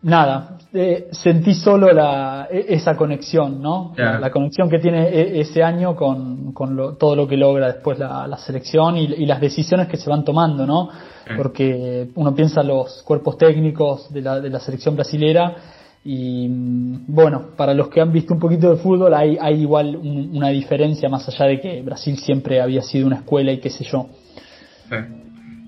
nada, 0.03 0.59
eh, 0.73 1.09
sentí 1.13 1.55
solo 1.55 1.93
la, 1.93 2.49
e, 2.51 2.67
esa 2.69 2.97
conexión, 2.97 3.61
¿no? 3.61 3.93
La, 3.97 4.31
conexión 4.31 4.69
que 4.69 4.79
tiene 4.79 5.09
e, 5.09 5.41
ese 5.41 5.63
año 5.63 5.95
con, 5.95 6.55
todo 6.99 7.15
lo 7.15 7.29
que 7.29 7.37
logra 7.37 7.73
después 7.73 7.99
la, 7.99 8.37
selección 8.39 8.97
y, 8.97 9.27
las 9.27 9.41
decisiones 9.41 9.89
que 9.89 9.97
se 9.97 10.09
van 10.09 10.25
tomando, 10.25 10.67
¿no? 10.67 10.89
Porque 11.37 12.09
uno 12.15 12.35
piensa 12.35 12.63
los 12.63 13.03
cuerpos 13.03 13.37
técnicos 13.37 14.11
de 14.11 14.23
la, 14.23 14.41
de 14.41 14.49
la 14.49 14.61
selección 14.61 14.97
brasilera 14.97 15.57
y 16.05 16.49
mm, 16.49 17.05
bueno, 17.09 17.51
para 17.57 17.75
los 17.75 17.89
que 17.89 18.01
han 18.01 18.13
visto 18.13 18.35
un 18.35 18.41
poquito 18.41 18.75
de 18.75 18.81
fútbol 18.81 19.13
hay, 19.15 19.39
igual 19.61 19.97
una 19.97 20.49
diferencia 20.49 21.09
más 21.09 21.29
allá 21.29 21.47
de 21.47 21.61
que 21.61 21.83
Brasil 21.83 22.17
siempre 22.17 22.61
había 22.61 22.83
sido 22.83 23.07
una 23.07 23.17
escuela 23.17 23.53
y 23.53 23.59
qué 23.59 23.71
sé 23.71 23.85
yo. 23.85 24.09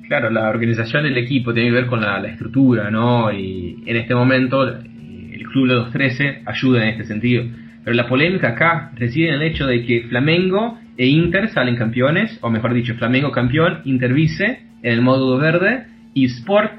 Claro, 0.09 0.31
la 0.31 0.49
organización 0.49 1.05
del 1.05 1.19
equipo 1.19 1.53
tiene 1.53 1.69
que 1.69 1.75
ver 1.75 1.87
con 1.87 2.01
la, 2.01 2.19
estructura, 2.27 2.91
¿no? 2.91 3.33
Y 3.33 3.83
en 3.87 3.97
este 3.97 4.15
momento 4.15 4.67
el 4.67 5.47
Club 5.53 5.69
de 5.69 5.75
213 5.75 6.43
ayuda 6.47 6.83
en 6.83 6.89
este 6.91 7.05
sentido. 7.05 7.45
Pero 7.85 7.97
la 7.97 8.09
polémica 8.09 8.49
acá 8.49 8.93
reside 8.97 9.29
en 9.29 9.35
el 9.35 9.43
hecho 9.43 9.67
de 9.67 9.85
que 9.85 10.03
Flamengo 10.09 10.79
e 10.97 11.07
Inter 11.07 11.49
salen 11.49 11.77
campeones, 11.77 12.39
o 12.43 12.51
mejor 12.51 12.75
dicho, 12.75 12.95
Flamengo 12.95 13.31
campeón, 13.31 13.81
Inter 13.85 14.13
vice 14.13 14.61
en 14.83 14.93
el 14.93 15.01
módulo 15.01 15.39
verde, 15.39 15.85
y 16.13 16.25
Sport 16.27 16.73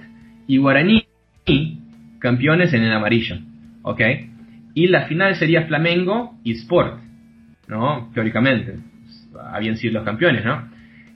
y 0.47 0.57
Guaraní 0.57 1.05
campeones 2.21 2.73
en 2.73 2.83
el 2.83 2.93
amarillo, 2.93 3.37
¿ok? 3.81 4.01
Y 4.73 4.87
la 4.87 5.07
final 5.07 5.35
sería 5.35 5.63
Flamengo 5.63 6.37
y 6.43 6.53
Sport, 6.53 7.01
¿no? 7.67 8.09
Teóricamente, 8.13 8.75
habían 9.51 9.75
sido 9.75 9.95
los 9.95 10.05
campeones, 10.05 10.45
¿no? 10.45 10.69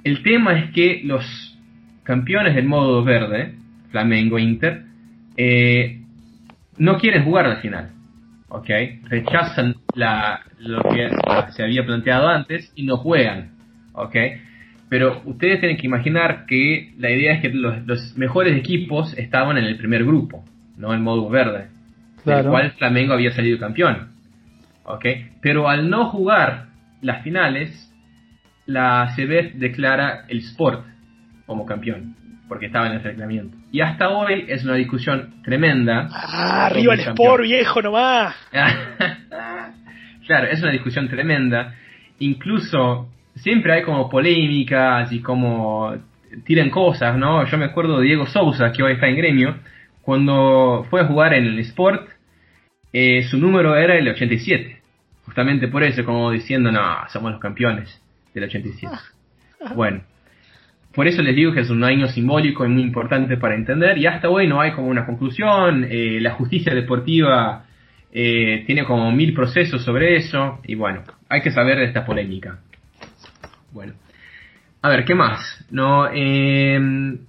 El 0.03 0.21
tema 0.23 0.59
es 0.59 0.71
que 0.71 1.01
los 1.05 1.57
campeones 2.03 2.55
del 2.55 2.65
modo 2.65 3.03
verde, 3.03 3.55
Flamengo 3.91 4.37
Inter, 4.37 4.83
eh, 5.37 6.01
no 6.77 6.97
quieren 6.97 7.23
jugar 7.23 7.47
la 7.47 7.57
final. 7.57 7.91
¿Ok? 8.47 8.69
Rechazan 9.09 9.75
lo 10.59 10.81
que 10.83 11.09
se 11.51 11.63
había 11.63 11.85
planteado 11.85 12.27
antes 12.27 12.71
y 12.75 12.85
no 12.85 12.97
juegan. 12.97 13.51
¿Ok? 13.93 14.15
Pero 14.89 15.21
ustedes 15.25 15.59
tienen 15.59 15.77
que 15.77 15.87
imaginar 15.87 16.45
que 16.45 16.93
la 16.97 17.09
idea 17.09 17.33
es 17.33 17.41
que 17.41 17.49
los, 17.49 18.15
mejores 18.17 18.55
equipos 18.55 19.17
estaban 19.17 19.57
en 19.57 19.65
el 19.65 19.77
primer 19.77 20.05
grupo, 20.05 20.45
no 20.77 20.93
en 20.93 21.01
modo 21.01 21.29
verde, 21.29 21.67
claro. 22.23 22.41
del 22.41 22.51
cual 22.51 22.71
Flamengo 22.71 23.13
había 23.13 23.31
salido 23.31 23.59
campeón. 23.59 24.11
¿Ok? 24.83 25.05
Pero 25.41 25.67
al 25.67 25.89
no 25.89 26.09
jugar 26.09 26.67
las 27.01 27.23
finales, 27.23 27.91
la 28.65 29.13
CBF 29.15 29.55
declara 29.55 30.25
el 30.27 30.39
Sport 30.39 30.85
como 31.45 31.65
campeón, 31.65 32.15
porque 32.47 32.67
estaba 32.67 32.87
en 32.87 32.93
el 32.93 33.03
reglamento. 33.03 33.57
Y 33.71 33.81
hasta 33.81 34.09
hoy 34.09 34.45
es 34.47 34.63
una 34.63 34.75
discusión 34.75 35.41
tremenda. 35.43 36.07
Ah, 36.11 36.67
arriba 36.67 36.93
el 36.93 36.99
Sport, 37.01 37.43
viejo 37.43 37.81
nomás. 37.81 38.35
claro, 40.27 40.47
es 40.47 40.61
una 40.61 40.71
discusión 40.71 41.07
tremenda. 41.07 41.75
Incluso 42.19 43.09
siempre 43.35 43.73
hay 43.73 43.83
como 43.83 44.09
polémicas 44.09 45.11
y 45.11 45.21
como 45.21 45.95
tiran 46.45 46.69
cosas, 46.69 47.17
¿no? 47.17 47.45
Yo 47.45 47.57
me 47.57 47.65
acuerdo 47.65 47.99
de 47.99 48.07
Diego 48.07 48.25
Sousa, 48.25 48.71
que 48.71 48.83
hoy 48.83 48.93
está 48.93 49.07
en 49.07 49.15
gremio, 49.15 49.55
cuando 50.05 50.85
fue 50.91 51.01
a 51.01 51.05
jugar 51.05 51.33
en 51.33 51.45
el 51.45 51.59
Sport, 51.59 52.07
eh, 52.93 53.23
su 53.23 53.39
número 53.39 53.75
era 53.75 53.97
el 53.97 54.07
87. 54.07 54.79
Justamente 55.25 55.67
por 55.67 55.83
eso, 55.83 56.05
como 56.05 56.29
diciendo, 56.29 56.71
no, 56.71 56.79
somos 57.09 57.31
los 57.31 57.41
campeones 57.41 57.99
del 58.31 58.43
87. 58.43 58.95
Bueno, 59.73 60.03
por 60.93 61.07
eso 61.07 61.23
les 61.23 61.35
digo 61.35 61.53
que 61.53 61.61
es 61.61 61.71
un 61.71 61.83
año 61.83 62.07
simbólico 62.07 62.63
y 62.63 62.69
muy 62.69 62.83
importante 62.83 63.35
para 63.37 63.55
entender. 63.55 63.97
Y 63.97 64.05
hasta 64.05 64.29
hoy 64.29 64.47
no 64.47 64.61
hay 64.61 64.73
como 64.73 64.89
una 64.89 65.07
conclusión. 65.07 65.87
Eh, 65.89 66.19
la 66.21 66.33
justicia 66.33 66.75
deportiva 66.75 67.65
eh, 68.11 68.63
tiene 68.67 68.85
como 68.85 69.11
mil 69.11 69.33
procesos 69.33 69.83
sobre 69.83 70.17
eso. 70.17 70.59
Y 70.67 70.75
bueno, 70.75 71.01
hay 71.29 71.41
que 71.41 71.49
saber 71.49 71.79
de 71.79 71.85
esta 71.85 72.05
polémica. 72.05 72.59
Bueno. 73.71 73.93
A 74.85 74.89
ver, 74.89 75.03
¿qué 75.03 75.15
más? 75.15 75.65
No, 75.71 76.07
eh, 76.13 76.79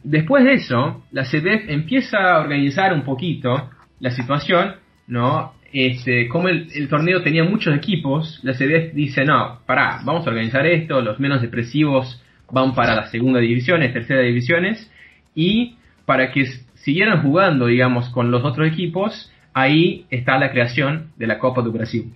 después 0.04 0.44
de 0.44 0.52
eso, 0.52 1.04
la 1.11 1.24
CBF 1.24 1.70
empieza 1.70 2.18
a 2.18 2.40
organizar 2.40 2.92
un 2.92 3.00
poquito 3.00 3.70
la 3.98 4.11
situación, 4.11 4.74
¿no? 5.07 5.54
Este, 5.72 6.28
como 6.28 6.50
el, 6.50 6.68
el, 6.74 6.86
torneo 6.90 7.22
tenía 7.22 7.44
muchos 7.44 7.74
equipos, 7.74 8.40
la 8.42 8.52
CBF 8.52 8.92
dice, 8.92 9.24
no, 9.24 9.61
pará, 9.64 10.02
vamos 10.04 10.26
a 10.26 10.30
organizar 10.30 10.66
esto, 10.66 11.00
los 11.00 11.18
menos 11.18 11.40
depresivos 11.40 12.22
van 12.50 12.74
para 12.74 12.94
las 12.94 13.11
segunda 13.11 13.40
divisiones, 13.40 13.94
tercera 13.94 14.20
divisiones, 14.20 14.92
y 15.34 15.78
para 16.04 16.32
que 16.32 16.44
siguieran 16.74 17.22
jugando, 17.22 17.68
digamos, 17.68 18.11
con 18.11 18.30
los 18.30 18.44
otros 18.44 18.68
equipos, 18.68 19.32
ahí 19.54 20.04
está 20.11 20.36
la 20.36 20.50
creación 20.50 21.12
de 21.16 21.26
la 21.26 21.38
Copa 21.38 21.62
do 21.62 21.72
Brasil, 21.72 22.12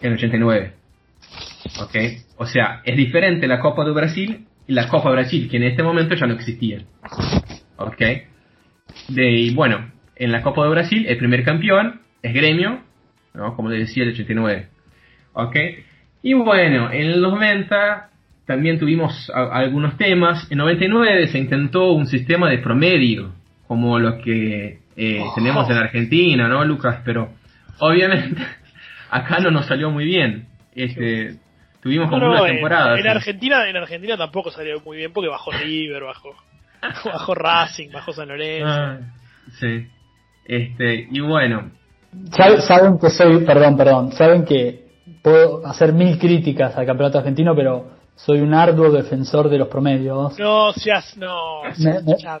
en 0.00 0.08
el 0.08 0.14
89. 0.14 0.72
¿Ok? 1.80 1.94
O 2.38 2.46
sea, 2.46 2.82
es 2.84 2.96
diferente 2.96 3.46
la 3.46 3.60
Copa 3.60 3.84
do 3.84 3.94
Brasil 3.94 4.48
la 4.70 4.88
Copa 4.88 5.10
Brasil, 5.10 5.48
que 5.50 5.56
en 5.56 5.64
este 5.64 5.82
momento 5.82 6.14
ya 6.14 6.26
no 6.26 6.34
existía. 6.34 6.82
¿Ok? 7.76 8.00
De, 9.08 9.30
y 9.30 9.54
bueno, 9.54 9.90
en 10.16 10.32
la 10.32 10.42
Copa 10.42 10.62
de 10.64 10.70
Brasil, 10.70 11.06
el 11.08 11.18
primer 11.18 11.44
campeón 11.44 12.00
es 12.22 12.32
Gremio, 12.32 12.80
¿no? 13.34 13.56
como 13.56 13.68
les 13.68 13.88
decía, 13.88 14.04
el 14.04 14.10
89. 14.10 14.68
¿Ok? 15.32 15.56
Y 16.22 16.34
bueno, 16.34 16.90
en 16.92 17.02
el 17.02 17.20
90 17.20 18.10
también 18.46 18.78
tuvimos 18.78 19.30
algunos 19.34 19.96
temas. 19.96 20.50
En 20.50 20.58
99 20.58 21.28
se 21.28 21.38
intentó 21.38 21.92
un 21.92 22.06
sistema 22.06 22.48
de 22.48 22.58
promedio, 22.58 23.32
como 23.66 23.98
lo 23.98 24.18
que 24.18 24.80
eh, 24.96 25.20
oh. 25.20 25.32
tenemos 25.34 25.68
en 25.70 25.76
Argentina, 25.76 26.48
¿no, 26.48 26.64
Lucas? 26.64 27.00
Pero 27.04 27.30
obviamente 27.78 28.40
acá 29.10 29.38
no 29.40 29.50
nos 29.50 29.66
salió 29.66 29.90
muy 29.90 30.04
bien. 30.04 30.46
Este, 30.74 31.36
tuvimos 31.82 32.10
como 32.10 32.30
una 32.30 32.44
temporada. 32.44 32.98
En, 32.98 33.06
Argentina, 33.06 33.68
en 33.68 33.76
Argentina 33.76 34.16
tampoco 34.16 34.50
salió 34.50 34.80
muy 34.80 34.98
bien 34.98 35.12
porque 35.12 35.28
bajó 35.28 35.50
River, 35.50 36.04
bajó, 36.04 36.34
bajó 37.04 37.34
Racing, 37.34 37.90
bajó 37.92 38.12
San 38.12 38.28
Lorenzo. 38.28 38.68
Ah, 38.68 38.98
sí. 39.58 39.86
Este, 40.44 41.08
y 41.10 41.20
bueno. 41.20 41.70
Saben 42.32 42.98
que 42.98 43.08
soy, 43.08 43.44
perdón, 43.44 43.76
perdón, 43.76 44.12
saben 44.12 44.44
que 44.44 44.84
puedo 45.22 45.64
hacer 45.64 45.92
mil 45.92 46.18
críticas 46.18 46.76
al 46.76 46.86
campeonato 46.86 47.18
argentino, 47.18 47.54
pero 47.54 48.00
soy 48.24 48.40
un 48.40 48.52
arduo 48.52 48.90
defensor 48.90 49.48
de 49.48 49.58
los 49.58 49.68
promedios. 49.68 50.38
No, 50.38 50.72
seas, 50.72 51.16
no. 51.16 51.62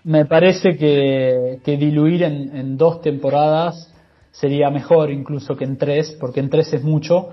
Me, 0.04 0.26
parece 0.26 0.76
que, 0.76 1.60
diluir 1.64 2.22
en, 2.22 2.76
dos 2.76 3.00
temporadas 3.00 3.94
sería 4.30 4.70
mejor 4.70 5.10
incluso 5.10 5.56
que 5.56 5.64
en 5.64 5.78
tres, 5.78 6.16
porque 6.20 6.40
en 6.40 6.50
tres 6.50 6.72
es 6.72 6.84
mucho, 6.84 7.30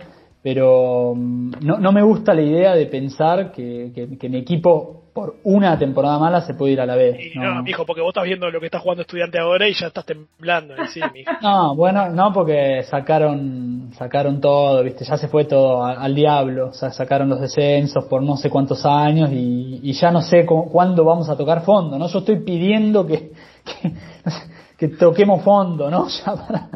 pero 0.48 1.14
mm, 1.14 1.56
no, 1.60 1.78
no 1.78 1.91
me 1.91 2.02
gusta 2.02 2.34
la 2.34 2.41
idea 2.41 2.74
de 2.74 2.86
pensar 2.86 3.52
que, 3.52 3.91
que, 3.93 4.18
que 4.18 4.30
mi 4.30 4.38
equipo 4.38 5.04
por 5.14 5.36
una 5.43 5.78
temporada 5.78 6.18
mala 6.20 6.39
se 6.39 6.54
puede 6.54 6.72
ir 6.72 6.80
a 6.80 6.86
la 6.86 6.95
B. 6.95 7.32
Y 7.36 7.38
no, 7.38 7.62
mijo, 7.64 7.86
porque 7.86 8.02
vos 8.02 8.12
estás 8.12 8.24
viendo 8.24 8.50
lo 8.50 8.58
que 8.62 8.68
está 8.68 8.80
jugando 8.80 9.02
estudiante 9.02 9.38
ahora 9.39 9.68
y 9.68 9.74
ya 9.74 9.88
estás 9.88 10.06
temblando. 10.06 10.74
Sí, 10.93 11.02
mijo. 11.14 11.30
No, 11.41 11.76
bueno, 11.76 12.08
no, 12.12 12.32
porque 12.32 12.82
sacaron 12.84 13.89
sacaron 13.98 14.39
todo, 14.39 14.82
viste, 14.84 15.04
ya 15.04 15.18
se 15.18 15.28
fue 15.28 15.43
todo 15.43 15.84
al, 15.84 15.98
al 15.98 16.16
diablo, 16.16 16.68
o 16.70 16.74
sea, 16.74 16.91
sacaron 16.91 17.28
los 17.28 17.41
descensos 17.41 18.06
por 18.06 18.24
no 18.24 18.38
sé 18.38 18.50
cuántos 18.50 18.86
años 18.86 19.30
y, 19.34 19.82
y 19.84 19.91
ya 19.91 20.12
no 20.12 20.22
sé 20.22 20.45
cu- 20.45 20.70
cuándo 20.72 21.04
vamos 21.04 21.28
a 21.30 21.36
tocar 21.36 21.64
fondo, 21.66 22.00
¿no? 22.00 22.08
Yo 22.08 22.20
estoy 22.20 22.39
pidiendo 22.45 23.06
que, 23.06 23.32
que, 23.66 23.91
que 24.78 24.88
toquemos 24.95 25.43
fondo, 25.43 25.91
¿no? 25.91 26.08
Ya 26.26 26.36
para, 26.36 26.70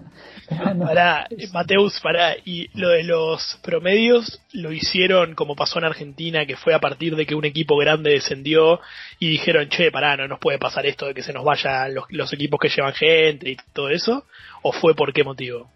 para 0.80 1.28
eh, 1.30 1.47
Mateus, 1.54 1.99
pará. 2.02 2.36
Y 2.45 2.70
lo 2.80 2.89
de 2.89 3.04
los 3.04 3.60
promedios 3.64 4.41
lo 4.54 4.72
hicieron 4.72 5.36
como 5.36 5.56
pasó 5.56 5.80
en 5.80 5.86
Argentina, 5.86 6.45
que 6.45 6.56
fue 6.56 6.74
a 6.74 6.80
partir 6.80 7.16
de 7.16 7.26
que 7.26 7.36
un 7.36 7.45
equipo 7.45 7.78
grande 7.78 8.12
descendió 8.12 8.80
y 9.20 9.30
dijeron, 9.30 9.70
che, 9.70 9.91
pará, 9.91 10.18
no 10.18 10.28
nos 10.28 10.39
puede 10.39 10.58
pasar 10.58 10.86
esto 10.86 11.08
de 11.08 11.14
que 11.14 11.24
se 11.24 11.34
nos 11.34 11.43
vayan 11.43 11.93
los, 11.93 12.06
los 12.10 12.34
equipos 12.34 12.60
que 12.60 12.70
llevan 12.70 12.93
gente 12.93 13.52
y 13.52 13.58
todo 13.74 13.89
eso. 13.89 14.26
¿O 14.62 14.72
fue 14.72 14.95
por 14.95 15.14
qué 15.14 15.24
motivo? 15.24 15.70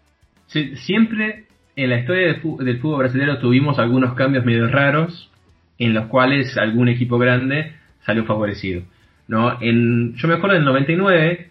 Sí, 0.46 0.76
siempre 0.76 1.46
en 1.74 1.90
la 1.90 1.98
historia 1.98 2.26
del 2.26 2.80
fútbol 2.80 2.98
brasileño 2.98 3.38
tuvimos 3.38 3.78
algunos 3.78 4.14
cambios 4.14 4.44
medio 4.44 4.68
raros 4.68 5.30
en 5.78 5.92
los 5.92 6.06
cuales 6.06 6.56
algún 6.56 6.88
equipo 6.88 7.18
grande 7.18 7.74
salió 8.04 8.24
favorecido. 8.24 8.82
¿no? 9.28 9.60
En, 9.60 10.14
yo 10.14 10.28
me 10.28 10.34
acuerdo 10.34 10.56
en 10.56 10.62
el 10.62 10.66
99, 10.66 11.50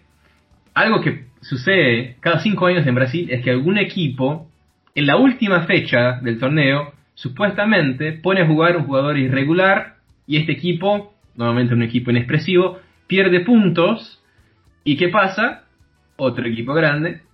algo 0.74 1.00
que 1.00 1.26
sucede 1.48 2.16
cada 2.20 2.40
cinco 2.40 2.66
años 2.66 2.86
en 2.86 2.94
Brasil 2.94 3.28
es 3.30 3.42
que 3.42 3.50
algún 3.50 3.78
equipo, 3.78 4.48
en 4.94 5.06
la 5.06 5.16
última 5.16 5.62
fecha 5.62 6.20
del 6.20 6.38
torneo, 6.38 6.92
supuestamente 7.14 8.12
pone 8.12 8.42
a 8.42 8.46
jugar 8.46 8.76
un 8.76 8.84
jugador 8.84 9.16
irregular 9.16 9.96
y 10.26 10.36
este 10.36 10.52
equipo, 10.52 11.14
normalmente 11.36 11.74
un 11.74 11.82
equipo 11.82 12.10
inexpresivo, 12.10 12.78
pierde 13.06 13.40
puntos 13.40 14.22
y 14.84 14.96
¿qué 14.96 15.08
pasa? 15.08 15.64
Otro 16.16 16.46
equipo 16.46 16.74
grande 16.74 17.26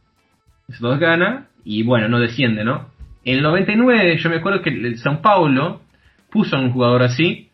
esos 0.69 0.81
dos 0.81 0.99
gana 0.99 1.49
y 1.65 1.83
bueno, 1.83 2.09
no 2.09 2.19
desciende, 2.19 2.65
¿no? 2.65 2.89
En 3.25 3.37
el 3.37 3.43
99 3.43 4.17
yo 4.19 4.31
me 4.31 4.37
acuerdo 4.37 4.63
que 4.63 4.71
el 4.71 4.99
São 4.99 5.21
Paulo 5.21 5.83
puso 6.31 6.57
a 6.57 6.61
un 6.61 6.73
jugador 6.73 7.03
así 7.03 7.51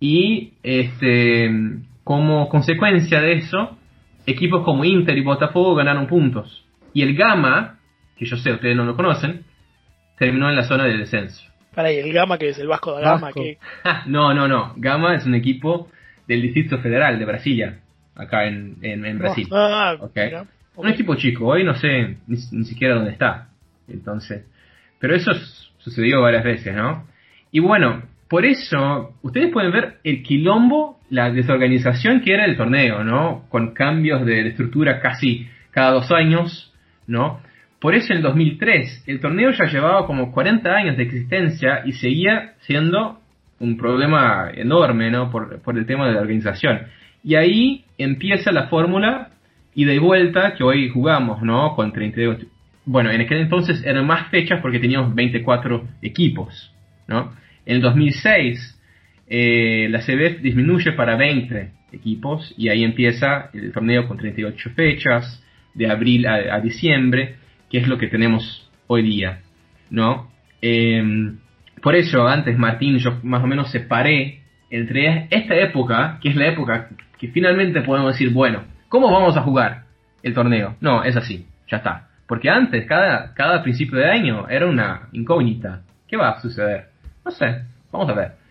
y 0.00 0.54
este 0.62 1.50
como 2.04 2.48
consecuencia 2.48 3.20
de 3.20 3.34
eso, 3.34 3.78
equipos 4.26 4.64
como 4.64 4.84
Inter 4.84 5.16
y 5.16 5.22
Botafogo 5.22 5.74
ganaron 5.74 6.06
puntos. 6.06 6.64
Y 6.94 7.02
el 7.02 7.14
Gama, 7.16 7.78
que 8.16 8.24
yo 8.26 8.36
sé, 8.36 8.52
ustedes 8.52 8.76
no 8.76 8.84
lo 8.84 8.96
conocen, 8.96 9.44
terminó 10.18 10.48
en 10.50 10.56
la 10.56 10.64
zona 10.64 10.84
de 10.84 10.96
descenso. 10.98 11.42
Pará, 11.74 11.90
y 11.92 11.96
el 11.98 12.12
Gama, 12.12 12.38
que 12.38 12.50
es 12.50 12.58
el 12.58 12.68
Vasco 12.68 12.92
da 12.92 13.00
Gama, 13.00 13.20
Vasco. 13.28 13.40
que 13.42 13.58
no, 14.06 14.34
no, 14.34 14.46
no. 14.48 14.74
Gama 14.76 15.14
es 15.14 15.24
un 15.26 15.34
equipo 15.34 15.88
del 16.28 16.42
Distrito 16.42 16.78
Federal 16.78 17.18
de 17.18 17.24
Brasilia, 17.24 17.78
acá 18.14 18.46
en, 18.46 18.76
en, 18.82 19.04
en 19.06 19.18
Brasil. 19.18 19.48
Ah, 19.50 19.96
Ok. 20.00 20.12
mira, 20.16 20.44
Un 20.76 20.88
equipo 20.88 21.14
chico, 21.16 21.46
hoy 21.46 21.64
no 21.64 21.74
sé 21.74 22.16
ni, 22.26 22.36
ni 22.52 22.64
siquiera 22.64 22.94
dónde 22.94 23.10
está. 23.12 23.48
Entonces, 23.88 24.46
pero 24.98 25.14
eso 25.16 25.32
sucedió 25.78 26.20
varias 26.22 26.44
veces, 26.44 26.74
¿no? 26.76 27.06
Y 27.50 27.60
bueno, 27.60 28.02
por 28.28 28.46
eso 28.46 29.14
ustedes 29.22 29.50
pueden 29.52 29.72
ver 29.72 29.98
el 30.04 30.22
quilombo, 30.22 30.98
la 31.12 31.30
desorganización 31.30 32.22
que 32.22 32.32
era 32.32 32.46
el 32.46 32.56
torneo, 32.56 33.04
¿no? 33.04 33.44
Con 33.50 33.74
cambios 33.74 34.24
de, 34.24 34.42
de 34.42 34.48
estructura 34.48 34.98
casi 34.98 35.46
cada 35.70 35.90
dos 35.90 36.10
años, 36.10 36.72
¿no? 37.06 37.40
Por 37.78 37.94
eso 37.94 38.12
en 38.12 38.18
el 38.18 38.22
2003 38.22 39.04
el 39.06 39.20
torneo 39.20 39.50
ya 39.50 39.66
llevaba 39.66 40.06
como 40.06 40.32
40 40.32 40.74
años 40.74 40.96
de 40.96 41.02
existencia 41.02 41.82
y 41.84 41.92
seguía 41.92 42.54
siendo 42.60 43.20
un 43.60 43.76
problema 43.76 44.52
enorme, 44.54 45.10
¿no? 45.10 45.30
Por, 45.30 45.60
por 45.60 45.76
el 45.76 45.84
tema 45.84 46.06
de 46.08 46.14
la 46.14 46.22
organización. 46.22 46.80
Y 47.22 47.34
ahí 47.34 47.84
empieza 47.98 48.50
la 48.50 48.68
fórmula 48.68 49.32
y 49.74 49.98
vuelta 49.98 50.54
que 50.54 50.64
hoy 50.64 50.88
jugamos, 50.88 51.42
¿no? 51.42 51.74
Con 51.76 51.92
32. 51.92 52.46
Bueno, 52.86 53.10
en 53.10 53.20
aquel 53.20 53.38
entonces 53.38 53.84
eran 53.84 54.06
más 54.06 54.28
fechas 54.28 54.60
porque 54.62 54.78
teníamos 54.78 55.14
24 55.14 55.88
equipos, 56.00 56.72
¿no? 57.06 57.34
En 57.66 57.76
el 57.76 57.82
2006 57.82 58.78
eh, 59.34 59.88
la 59.88 60.00
CBF 60.00 60.42
disminuye 60.42 60.92
para 60.92 61.16
20 61.16 61.70
equipos 61.90 62.54
y 62.58 62.68
ahí 62.68 62.84
empieza 62.84 63.48
el 63.54 63.72
torneo 63.72 64.06
con 64.06 64.18
38 64.18 64.70
fechas, 64.76 65.42
de 65.72 65.90
abril 65.90 66.26
a, 66.26 66.60
diciembre, 66.60 67.36
que 67.70 67.78
es 67.78 67.88
lo 67.88 67.96
que 67.96 68.08
tenemos 68.08 68.70
hoy 68.88 69.02
día, 69.02 69.40
¿no? 69.88 70.30
Em, 70.60 71.38
por 71.80 71.94
eso 71.94 72.28
antes, 72.28 72.58
Martín, 72.58 72.98
yo 72.98 73.20
más 73.22 73.42
o 73.42 73.46
menos 73.46 73.70
separé 73.70 74.42
entre 74.68 75.28
esta 75.30 75.54
época, 75.54 76.18
que 76.20 76.28
es 76.28 76.36
la 76.36 76.48
época 76.48 76.90
que 77.18 77.28
finalmente 77.28 77.80
podemos 77.80 78.12
decir, 78.12 78.34
bueno, 78.34 78.64
¿cómo 78.90 79.10
vamos 79.10 79.34
a 79.38 79.40
jugar 79.40 79.84
el 80.22 80.34
torneo? 80.34 80.76
No, 80.82 81.04
es 81.04 81.16
así, 81.16 81.46
ya 81.70 81.78
está. 81.78 82.10
Porque 82.26 82.50
antes, 82.50 82.84
cada, 82.84 83.32
cada 83.32 83.62
principio 83.62 83.96
de 83.96 84.10
año 84.10 84.46
era 84.50 84.66
una 84.66 85.08
incógnita. 85.12 85.84
¿Qué 86.06 86.18
va 86.18 86.32
a 86.32 86.40
suceder? 86.42 86.88
No 87.24 87.30
sé, 87.30 87.62
vamos 87.90 88.10
a 88.10 88.12
ver. 88.12 88.41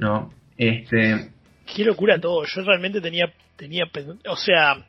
No, 0.00 0.32
este, 0.56 1.30
qué 1.74 1.84
locura 1.84 2.18
todo. 2.18 2.44
Yo 2.44 2.62
realmente 2.62 3.00
tenía, 3.00 3.32
tenía, 3.56 3.84
o 4.28 4.36
sea, 4.36 4.84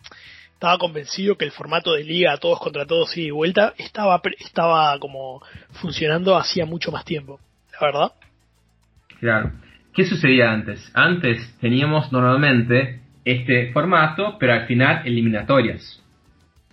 estaba 0.53 0.77
convencido 0.77 1.35
que 1.37 1.45
el 1.45 1.51
formato 1.51 1.93
de 1.93 2.03
liga, 2.03 2.37
todos 2.37 2.59
contra 2.59 2.85
todos 2.85 3.15
y 3.17 3.25
de 3.25 3.31
vuelta, 3.31 3.73
estaba, 3.77 4.21
estaba 4.39 4.97
como 4.99 5.41
funcionando 5.81 6.37
hacía 6.37 6.65
mucho 6.65 6.91
más 6.91 7.03
tiempo. 7.05 7.39
La 7.73 7.87
verdad. 7.87 8.11
Claro. 9.19 9.51
¿Qué 9.93 10.05
sucedía 10.05 10.51
antes? 10.51 10.89
Antes 10.93 11.55
teníamos 11.59 12.11
normalmente 12.11 13.01
este 13.25 13.71
formato, 13.73 14.37
pero 14.39 14.53
al 14.53 14.65
final 14.65 15.05
eliminatorias. 15.05 15.97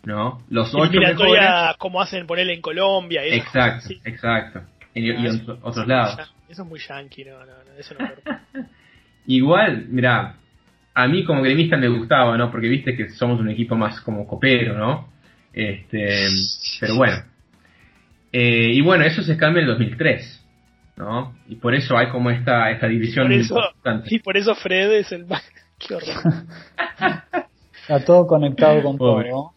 ¿No? 0.04 0.42
Los 0.48 0.68
ocho 0.74 0.78
mejores. 0.78 1.10
Eliminatoria, 1.10 1.74
como 1.76 2.00
hacen 2.00 2.26
ponerle 2.26 2.54
en 2.54 2.62
Colombia. 2.62 3.26
y. 3.26 3.34
Exacto, 3.34 3.88
Sí. 3.88 4.00
exacto. 4.04 4.60
En- 4.94 5.04
y 5.04 5.10
Ah, 5.10 5.14
en 5.18 5.26
eso- 5.26 5.58
otros 5.62 5.86
lados. 5.86 6.18
Eso 6.48 6.62
es 6.62 6.68
muy 6.68 6.80
yankee, 6.80 7.24
no, 7.24 7.38
no, 7.40 7.46
no, 7.46 7.72
eso 7.78 7.94
no. 7.98 8.08
Igual, 9.26 9.86
mira, 9.88 10.36
a 10.94 11.06
mí 11.08 11.24
como 11.24 11.42
gremista 11.42 11.76
me 11.76 11.88
gustaba, 11.88 12.36
¿no? 12.38 12.50
Porque 12.50 12.68
viste 12.68 12.96
que 12.96 13.10
somos 13.10 13.38
un 13.40 13.50
equipo 13.50 13.74
más 13.76 14.00
como 14.00 14.26
copero, 14.26 14.76
¿no? 14.76 15.12
Este, 15.52 16.26
pero 16.80 16.96
bueno. 16.96 17.16
Eh, 18.32 18.72
y 18.72 18.80
bueno, 18.80 19.04
eso 19.04 19.22
se 19.22 19.36
cambia 19.36 19.62
en 19.62 19.68
el 19.68 19.74
2003, 19.74 20.44
¿no? 20.96 21.34
Y 21.48 21.56
por 21.56 21.74
eso 21.74 21.96
hay 21.96 22.08
como 22.08 22.30
esta, 22.30 22.70
esta 22.70 22.86
división 22.86 23.26
Por 23.28 23.32
eso, 23.36 23.54
importante. 23.56 24.14
y 24.14 24.18
por 24.18 24.36
eso 24.36 24.54
Fred 24.54 24.92
es 24.92 25.12
el 25.12 25.26
más. 25.26 25.42
Qué 25.78 25.94
horror. 25.94 26.32
Está 27.82 28.04
todo 28.04 28.26
conectado 28.26 28.82
con 28.82 28.96
Pobre. 28.98 29.30
todo. 29.30 29.52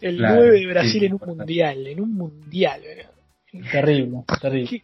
El 0.00 0.16
Claro, 0.18 0.36
9 0.40 0.60
de 0.60 0.66
Brasil 0.66 0.90
sí, 0.92 0.98
en 0.98 1.04
un 1.04 1.16
importante. 1.16 1.38
mundial, 1.42 1.86
en 1.86 2.00
un 2.00 2.14
mundial. 2.14 2.80
¿verdad? 2.84 3.10
Terrible, 3.70 4.18
terrible. 4.40 4.68
Qué, 4.70 4.82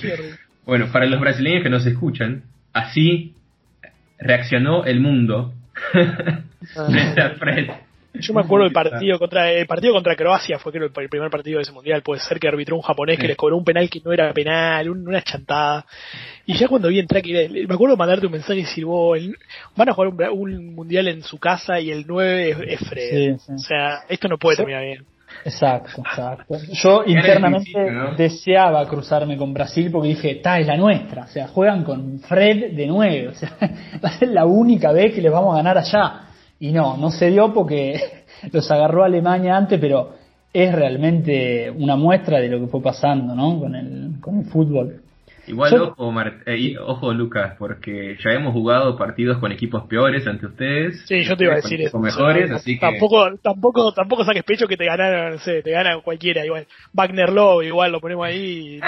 qué 0.00 0.12
horrible. 0.12 0.38
Bueno, 0.66 0.86
para 0.92 1.06
los 1.06 1.20
brasileños 1.20 1.62
que 1.62 1.70
nos 1.70 1.86
escuchan, 1.86 2.42
así 2.72 3.34
reaccionó 4.18 4.84
el 4.84 5.00
mundo 5.00 5.54
frente 6.74 7.20
a 7.22 7.30
Fred. 7.38 7.70
Yo 8.14 8.34
me 8.34 8.40
acuerdo 8.40 8.64
del 8.64 8.72
partido 8.72 9.18
contra 9.18 9.52
el 9.52 9.66
partido 9.66 9.92
contra 9.92 10.16
Croacia 10.16 10.58
fue 10.58 10.72
creo 10.72 10.86
el 10.86 10.92
el 11.02 11.08
primer 11.08 11.30
partido 11.30 11.58
de 11.58 11.62
ese 11.62 11.72
mundial, 11.72 12.02
puede 12.02 12.20
ser 12.20 12.40
que 12.40 12.48
arbitró 12.48 12.74
un 12.74 12.82
japonés 12.82 13.16
que 13.18 13.28
les 13.28 13.36
cobró 13.36 13.56
un 13.56 13.64
penal 13.64 13.88
que 13.88 14.00
no 14.04 14.12
era 14.12 14.32
penal, 14.32 14.88
un- 14.90 15.06
una 15.06 15.22
chantada. 15.22 15.86
Y 16.44 16.54
ya 16.54 16.66
cuando 16.66 16.88
vi 16.88 16.98
entrar 16.98 17.22
que 17.22 17.48
me 17.68 17.74
acuerdo 17.74 17.96
mandarte 17.96 18.26
un 18.26 18.32
mensaje 18.32 18.60
y 18.60 18.62
decir, 18.62 18.84
"Vos, 18.86 19.16
el- 19.18 19.36
van 19.76 19.90
a 19.90 19.92
jugar 19.92 20.30
un, 20.32 20.74
mundial 20.74 21.06
en 21.08 21.22
su 21.22 21.38
casa 21.38 21.78
y 21.80 21.90
el 21.92 22.06
9 22.08 22.50
es, 22.50 22.58
es 22.80 22.88
Fred. 22.88 23.36
Sí, 23.38 23.44
sí. 23.46 23.52
O 23.52 23.58
sea, 23.58 24.00
esto 24.08 24.26
no 24.26 24.36
puede 24.38 24.56
terminar 24.56 24.82
bien. 24.84 25.04
Exacto, 25.44 26.02
exacto. 26.02 26.56
Yo 26.72 27.02
internamente 27.06 27.72
deseaba 28.16 28.86
cruzarme 28.86 29.36
con 29.36 29.52
Brasil 29.52 29.90
porque 29.90 30.08
dije, 30.08 30.36
ta, 30.36 30.58
es 30.58 30.66
la 30.66 30.76
nuestra. 30.76 31.24
O 31.24 31.28
sea, 31.28 31.48
juegan 31.48 31.84
con 31.84 32.20
Fred 32.20 32.74
de 32.74 32.86
9. 32.86 33.28
O 33.28 33.34
sea, 33.34 33.56
va 34.04 34.08
a 34.08 34.18
ser 34.18 34.28
la 34.28 34.46
única 34.46 34.92
vez 34.92 35.14
que 35.14 35.22
les 35.22 35.32
vamos 35.32 35.54
a 35.54 35.58
ganar 35.58 35.78
allá. 35.78 36.22
Y 36.60 36.72
no, 36.72 36.96
no 36.96 37.10
se 37.10 37.30
dio 37.30 37.52
porque 37.52 38.24
los 38.52 38.70
agarró 38.70 39.04
Alemania 39.04 39.56
antes, 39.56 39.78
pero 39.80 40.14
es 40.52 40.72
realmente 40.72 41.70
una 41.70 41.96
muestra 41.96 42.38
de 42.38 42.48
lo 42.48 42.60
que 42.60 42.66
fue 42.66 42.82
pasando, 42.82 43.34
¿no? 43.34 43.60
Con 43.60 43.74
el, 43.74 44.20
con 44.20 44.40
el 44.40 44.44
fútbol. 44.46 45.02
Igual, 45.48 45.70
Yo- 45.72 45.94
ojo, 45.96 46.12
Mar- 46.12 46.38
eh, 46.46 46.76
ojo, 46.78 47.12
Lucas, 47.12 47.54
porque 47.58 48.16
ya 48.24 48.30
hemos 48.32 48.52
jugado 48.52 48.96
partidos 48.96 49.38
con 49.38 49.50
equipos 49.52 49.84
peores 49.84 50.26
ante 50.26 50.46
ustedes. 50.46 51.00
Sí, 51.06 51.22
yo 51.24 51.36
te 51.36 51.44
iba 51.44 51.54
a 51.54 51.56
decir 51.56 51.80
eso. 51.80 51.98
mejores, 51.98 52.44
O 52.44 52.48
sea, 52.48 52.56
así 52.56 52.74
que. 52.74 52.80
tampoco, 52.80 53.36
tampoco, 53.42 53.92
tampoco 53.92 54.24
saques 54.24 54.44
pecho 54.44 54.66
que 54.66 54.76
te 54.76 54.84
ganaron, 54.86 55.32
no 55.32 55.38
sé, 55.38 55.62
te 55.62 55.70
gana 55.70 56.00
cualquiera, 56.02 56.44
igual. 56.44 56.66
Wagner 56.92 57.30
Love, 57.30 57.64
igual 57.66 57.92
lo 57.92 58.00
ponemos 58.00 58.26
ahí 58.26 58.76
y 58.76 58.80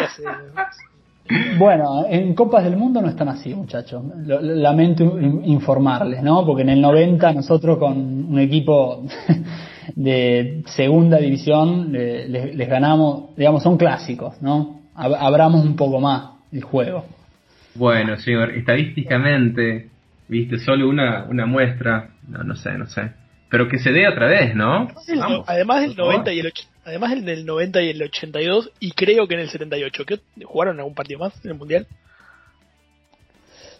Bueno, 1.58 2.06
en 2.08 2.34
Copas 2.34 2.64
del 2.64 2.76
Mundo 2.76 3.00
no 3.00 3.08
están 3.08 3.28
así, 3.28 3.54
muchachos. 3.54 4.02
Lamento 4.26 5.04
in- 5.20 5.42
informarles, 5.44 6.22
¿no? 6.22 6.44
Porque 6.44 6.62
en 6.62 6.70
el 6.70 6.80
90 6.80 7.32
nosotros 7.32 7.78
con 7.78 7.96
un 8.32 8.38
equipo 8.40 9.04
de 9.94 10.62
segunda 10.66 11.18
división 11.18 11.92
les, 11.92 12.28
les 12.56 12.68
ganamos, 12.68 13.36
digamos, 13.36 13.62
son 13.62 13.76
clásicos, 13.76 14.40
¿no? 14.42 14.80
abramos 14.94 15.64
un 15.64 15.76
poco 15.76 15.98
más 16.00 16.30
el 16.52 16.62
juego. 16.62 17.06
Bueno, 17.74 18.18
señor, 18.18 18.50
estadísticamente, 18.50 19.88
viste, 20.28 20.58
solo 20.58 20.88
una, 20.88 21.24
una 21.24 21.46
muestra, 21.46 22.10
no, 22.28 22.42
no 22.42 22.56
sé, 22.56 22.72
no 22.76 22.86
sé. 22.86 23.12
Pero 23.48 23.68
que 23.68 23.78
se 23.78 23.90
dé 23.90 24.08
otra 24.08 24.26
vez, 24.26 24.54
¿no? 24.54 24.88
además 25.46 25.82
del 25.82 25.96
90 25.96 26.32
y 26.32 26.40
el 26.40 26.52
además 26.84 27.12
el 27.12 27.24
del 27.24 27.46
90 27.46 27.82
y 27.82 27.90
el 27.90 28.02
82 28.02 28.70
y 28.80 28.92
creo 28.92 29.26
que 29.26 29.34
en 29.34 29.40
el 29.40 29.48
78, 29.50 30.04
¿qué 30.04 30.20
jugaron 30.44 30.78
algún 30.78 30.94
partido 30.94 31.20
más 31.20 31.44
en 31.44 31.50
el 31.50 31.56
mundial? 31.56 31.86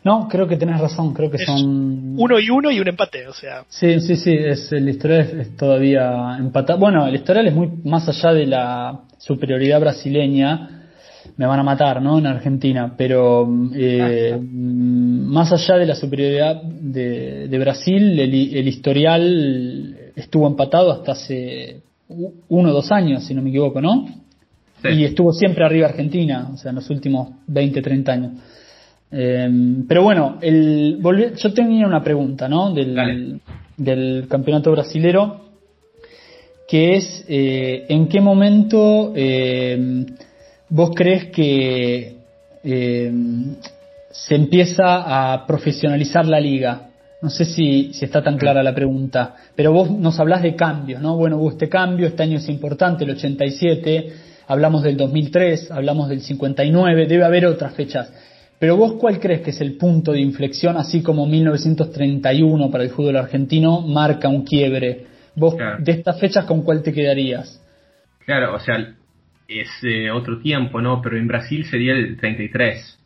No, 0.02 0.28
creo 0.28 0.48
que 0.48 0.56
tenés 0.56 0.80
razón, 0.80 1.12
creo 1.12 1.30
que 1.30 1.38
son... 1.38 2.14
Uno 2.18 2.40
y 2.40 2.48
uno 2.48 2.70
y 2.70 2.80
un 2.80 2.88
empate, 2.88 3.28
o 3.28 3.34
sea... 3.34 3.64
Sí, 3.68 4.00
sí, 4.00 4.16
sí, 4.16 4.34
es, 4.34 4.72
el 4.72 4.88
historial 4.88 5.40
es, 5.40 5.56
todavía 5.56 6.36
empatado. 6.38 6.78
Bueno, 6.78 7.06
el 7.06 7.16
historial 7.16 7.46
es 7.46 7.54
muy 7.54 7.68
más 7.84 8.08
allá 8.08 8.32
de 8.32 8.46
la 8.46 9.00
superioridad 9.18 9.78
brasileña, 9.78 10.79
me 11.36 11.46
van 11.46 11.60
a 11.60 11.62
matar, 11.62 12.00
¿no? 12.02 12.18
En 12.18 12.26
Argentina, 12.26 12.94
pero 12.96 13.48
eh, 13.74 14.38
más 14.40 15.52
allá 15.52 15.76
de 15.76 15.86
la 15.86 15.94
superioridad 15.94 16.62
de, 16.62 17.58
Brasil, 17.58 18.18
el, 18.18 18.68
historial 18.68 19.96
estuvo 20.16 20.46
empatado 20.46 20.92
hasta 20.92 21.12
hace 21.12 21.82
uno 22.08 22.70
o 22.70 22.72
dos 22.72 22.90
años, 22.92 23.24
si 23.24 23.34
no 23.34 23.42
me 23.42 23.50
equivoco, 23.50 23.80
¿no? 23.80 24.06
Y 24.82 25.04
estuvo 25.04 25.32
siempre 25.32 25.64
arriba 25.64 25.88
Argentina, 25.88 26.50
o 26.52 26.56
sea, 26.56 26.70
en 26.70 26.76
los 26.76 26.88
últimos 26.88 27.28
20, 27.46 27.82
30 27.82 28.12
años. 28.12 28.32
Em, 29.10 29.86
pero 29.86 30.02
bueno, 30.02 30.38
el, 30.40 31.00
yo 31.36 31.52
tenía 31.52 31.86
una 31.86 32.02
pregunta, 32.02 32.48
¿no? 32.48 32.72
Del, 32.72 33.40
del 33.76 34.26
campeonato 34.28 34.70
brasilero, 34.70 35.50
que 36.70 36.96
es, 36.96 37.24
eh, 37.28 37.86
¿en 37.88 38.06
qué 38.08 38.20
momento 38.20 39.12
em, 39.16 40.06
vos 40.70 40.92
crees 40.94 41.26
que 41.26 42.16
em, 42.64 43.56
se 44.10 44.34
empieza 44.34 45.32
a 45.32 45.46
profesionalizar 45.46 46.26
la 46.26 46.40
liga? 46.40 46.86
No 47.22 47.28
sé 47.28 47.44
si, 47.44 47.92
si, 47.92 48.04
está 48.06 48.22
tan 48.22 48.38
clara 48.38 48.62
la 48.62 48.74
pregunta, 48.74 49.34
pero 49.54 49.72
vos 49.72 49.90
nos 49.90 50.18
hablás 50.18 50.42
de 50.42 50.56
cambios, 50.56 51.02
¿no? 51.02 51.16
Bueno, 51.16 51.36
hubo 51.36 51.50
este 51.50 51.68
cambio, 51.68 52.06
este 52.06 52.22
año 52.22 52.38
es 52.38 52.48
importante, 52.48 53.04
el 53.04 53.10
87, 53.10 54.12
hablamos 54.46 54.82
del 54.82 54.96
2003, 54.96 55.70
hablamos 55.70 56.08
del 56.08 56.22
59, 56.22 57.06
debe 57.06 57.24
haber 57.24 57.44
otras 57.44 57.74
fechas. 57.74 58.10
Pero 58.58 58.76
vos, 58.76 58.94
¿cuál 58.94 59.20
crees 59.20 59.42
que 59.42 59.50
es 59.50 59.60
el 59.60 59.76
punto 59.76 60.12
de 60.12 60.20
inflexión, 60.20 60.76
así 60.76 61.02
como 61.02 61.26
1931 61.26 62.70
para 62.70 62.84
el 62.84 62.90
fútbol 62.90 63.16
argentino 63.16 63.82
marca 63.82 64.28
un 64.28 64.44
quiebre? 64.44 65.06
Vos, 65.34 65.56
de 65.78 65.92
estas 65.92 66.18
fechas, 66.18 66.44
¿con 66.46 66.62
cuál 66.62 66.82
te 66.82 66.92
quedarías? 66.92 67.60
Claro, 68.24 68.54
o 68.54 68.60
sea, 68.60 68.76
es 69.50 69.68
eh, 69.82 70.10
otro 70.10 70.38
tiempo, 70.38 70.80
¿no? 70.80 71.02
Pero 71.02 71.16
en 71.16 71.26
Brasil 71.26 71.64
sería 71.64 71.92
el 71.92 72.16
33. 72.16 72.98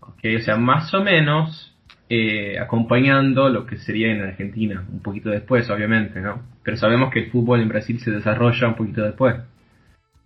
¿ok? 0.00 0.18
O 0.36 0.40
sea, 0.40 0.56
más 0.56 0.92
o 0.94 1.02
menos 1.02 1.74
eh, 2.08 2.58
acompañando 2.58 3.48
lo 3.48 3.66
que 3.66 3.76
sería 3.78 4.12
en 4.12 4.22
Argentina, 4.22 4.84
un 4.90 5.00
poquito 5.00 5.30
después, 5.30 5.70
obviamente, 5.70 6.20
¿no? 6.20 6.42
Pero 6.62 6.76
sabemos 6.76 7.12
que 7.12 7.20
el 7.20 7.30
fútbol 7.30 7.60
en 7.60 7.68
Brasil 7.68 7.98
se 8.00 8.10
desarrolla 8.10 8.68
un 8.68 8.74
poquito 8.74 9.02
después. 9.02 9.36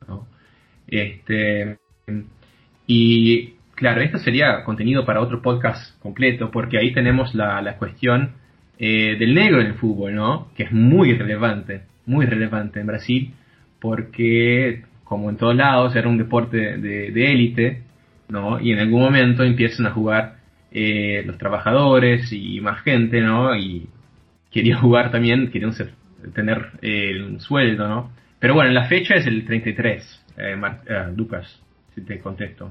¿no? 0.08 0.26
Este, 0.88 1.78
y 2.86 3.56
Claro, 3.76 4.00
esto 4.00 4.16
sería 4.16 4.64
contenido 4.64 5.04
para 5.04 5.20
otro 5.20 5.42
podcast 5.42 6.00
completo, 6.00 6.50
porque 6.50 6.78
ahí 6.78 6.94
tenemos 6.94 7.34
la, 7.34 7.60
la 7.60 7.76
cuestión 7.76 8.30
eh, 8.78 9.16
del 9.18 9.34
negro 9.34 9.60
en 9.60 9.66
el 9.66 9.74
fútbol, 9.74 10.14
¿no? 10.14 10.48
Que 10.56 10.62
es 10.62 10.72
muy 10.72 11.12
relevante, 11.12 11.82
muy 12.06 12.24
relevante 12.24 12.80
en 12.80 12.86
Brasil, 12.86 13.34
porque 13.78 14.82
como 15.06 15.30
en 15.30 15.36
todos 15.36 15.56
lados 15.56 15.96
era 15.96 16.08
un 16.08 16.18
deporte 16.18 16.76
de 16.76 17.32
élite, 17.32 17.82
¿no? 18.28 18.60
Y 18.60 18.72
en 18.72 18.80
algún 18.80 19.02
momento 19.02 19.42
empiezan 19.42 19.86
a 19.86 19.92
jugar 19.92 20.36
eh, 20.72 21.22
los 21.24 21.38
trabajadores 21.38 22.30
y 22.32 22.60
más 22.60 22.82
gente, 22.82 23.20
¿no? 23.20 23.56
Y 23.56 23.88
querían 24.50 24.78
jugar 24.82 25.10
también, 25.10 25.50
querían 25.50 25.72
tener 26.34 26.66
eh, 26.82 27.22
un 27.22 27.40
sueldo, 27.40 27.88
¿no? 27.88 28.10
Pero 28.38 28.54
bueno, 28.54 28.70
la 28.72 28.86
fecha 28.86 29.14
es 29.14 29.26
el 29.26 29.46
33, 29.46 30.24
Lucas, 31.16 31.46
si 31.94 32.02
te 32.02 32.18
contesto. 32.18 32.70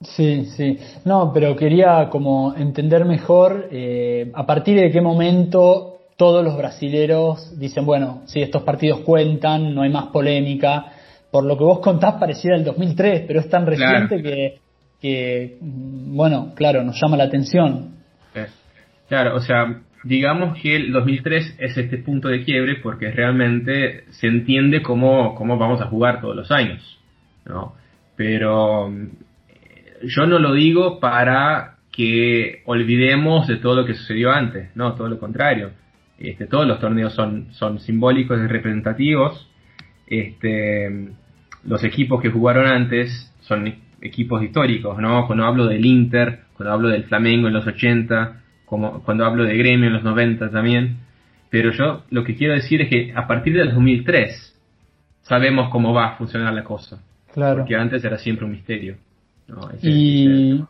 Sí, 0.00 0.46
sí. 0.56 0.78
No, 1.04 1.32
pero 1.32 1.54
quería 1.54 2.08
como 2.10 2.54
entender 2.56 3.04
mejor 3.04 3.68
eh, 3.70 4.30
a 4.34 4.44
partir 4.44 4.80
de 4.80 4.90
qué 4.90 5.00
momento 5.00 5.98
todos 6.16 6.44
los 6.44 6.56
brasileros 6.56 7.56
dicen, 7.58 7.86
bueno, 7.86 8.22
si 8.26 8.42
estos 8.42 8.62
partidos 8.64 9.00
cuentan, 9.00 9.72
no 9.74 9.82
hay 9.82 9.90
más 9.90 10.06
polémica. 10.06 10.92
Por 11.30 11.44
lo 11.44 11.56
que 11.58 11.64
vos 11.64 11.80
contás 11.80 12.14
pareciera 12.14 12.56
el 12.56 12.64
2003, 12.64 13.24
pero 13.26 13.40
es 13.40 13.48
tan 13.48 13.66
reciente 13.66 14.22
que, 14.22 14.58
que, 15.00 15.58
bueno, 15.60 16.52
claro, 16.54 16.82
nos 16.82 16.98
llama 17.00 17.16
la 17.16 17.24
atención. 17.24 17.96
Claro, 19.08 19.36
o 19.36 19.40
sea, 19.40 19.82
digamos 20.04 20.58
que 20.60 20.76
el 20.76 20.92
2003 20.92 21.56
es 21.58 21.76
este 21.76 21.98
punto 21.98 22.28
de 22.28 22.44
quiebre 22.44 22.76
porque 22.82 23.10
realmente 23.10 24.04
se 24.10 24.26
entiende 24.26 24.82
cómo, 24.82 25.34
cómo 25.34 25.58
vamos 25.58 25.80
a 25.80 25.86
jugar 25.86 26.20
todos 26.20 26.36
los 26.36 26.50
años, 26.50 26.98
¿no? 27.46 27.74
Pero 28.16 28.90
yo 30.02 30.26
no 30.26 30.38
lo 30.38 30.52
digo 30.52 31.00
para 31.00 31.76
que 31.92 32.62
olvidemos 32.66 33.48
de 33.48 33.56
todo 33.56 33.74
lo 33.74 33.86
que 33.86 33.94
sucedió 33.94 34.30
antes, 34.30 34.74
no, 34.76 34.94
todo 34.94 35.08
lo 35.08 35.18
contrario. 35.18 35.72
Este, 36.18 36.46
todos 36.46 36.66
los 36.66 36.80
torneos 36.80 37.14
son, 37.14 37.52
son 37.52 37.78
simbólicos 37.80 38.38
y 38.38 38.46
representativos. 38.46 39.47
Este, 40.08 41.10
los 41.64 41.84
equipos 41.84 42.20
que 42.22 42.30
jugaron 42.30 42.66
antes 42.66 43.32
son 43.42 43.74
equipos 44.00 44.42
históricos, 44.42 44.98
¿no? 44.98 45.26
Cuando 45.26 45.44
hablo 45.44 45.66
del 45.66 45.84
Inter, 45.84 46.40
cuando 46.56 46.72
hablo 46.72 46.88
del 46.88 47.04
Flamengo 47.04 47.48
en 47.48 47.54
los 47.54 47.66
80, 47.66 48.40
como 48.64 49.02
cuando 49.02 49.24
hablo 49.24 49.44
de 49.44 49.56
Gremio 49.56 49.88
en 49.88 49.94
los 49.94 50.04
90 50.04 50.50
también. 50.50 50.98
Pero 51.50 51.72
yo 51.72 52.04
lo 52.10 52.24
que 52.24 52.36
quiero 52.36 52.54
decir 52.54 52.82
es 52.82 52.88
que 52.88 53.12
a 53.14 53.26
partir 53.26 53.56
del 53.56 53.74
2003 53.74 54.54
sabemos 55.22 55.70
cómo 55.70 55.94
va 55.94 56.08
a 56.08 56.16
funcionar 56.16 56.52
la 56.52 56.64
cosa. 56.64 57.00
Claro. 57.32 57.58
Porque 57.58 57.76
antes 57.76 58.04
era 58.04 58.18
siempre 58.18 58.44
un 58.44 58.52
misterio 58.52 58.96
y, 59.82 60.62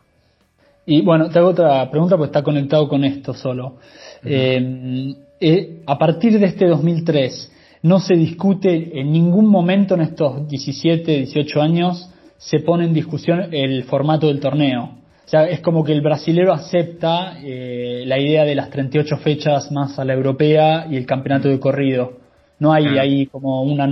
y 0.85 1.01
bueno, 1.01 1.29
te 1.29 1.39
hago 1.39 1.49
otra 1.49 1.89
pregunta 1.89 2.15
porque 2.15 2.29
está 2.29 2.43
conectado 2.43 2.87
con 2.87 3.03
esto 3.03 3.33
solo. 3.33 3.77
Eh, 4.23 5.15
eh, 5.39 5.81
a 5.85 5.97
partir 5.97 6.39
de 6.39 6.45
este 6.45 6.65
2003, 6.65 7.51
no 7.81 7.99
se 7.99 8.15
discute 8.15 8.99
en 8.99 9.11
ningún 9.11 9.47
momento 9.47 9.95
en 9.95 10.01
estos 10.01 10.47
17, 10.47 11.11
18 11.11 11.61
años, 11.61 12.09
se 12.37 12.59
pone 12.59 12.85
en 12.85 12.93
discusión 12.93 13.53
el 13.53 13.83
formato 13.83 14.27
del 14.27 14.39
torneo. 14.39 14.97
O 15.25 15.29
sea, 15.29 15.45
es 15.47 15.59
como 15.59 15.83
que 15.83 15.91
el 15.91 16.01
brasilero 16.01 16.53
acepta 16.53 17.37
eh, 17.43 18.03
la 18.05 18.19
idea 18.19 18.45
de 18.45 18.55
las 18.55 18.69
38 18.69 19.17
fechas 19.17 19.71
más 19.71 19.99
a 19.99 20.05
la 20.05 20.13
europea 20.13 20.87
y 20.89 20.97
el 20.97 21.05
campeonato 21.05 21.49
de 21.49 21.59
corrido. 21.59 22.13
No 22.59 22.73
hay 22.73 22.85
ahí 22.97 23.25
como 23.27 23.63
una... 23.63 23.87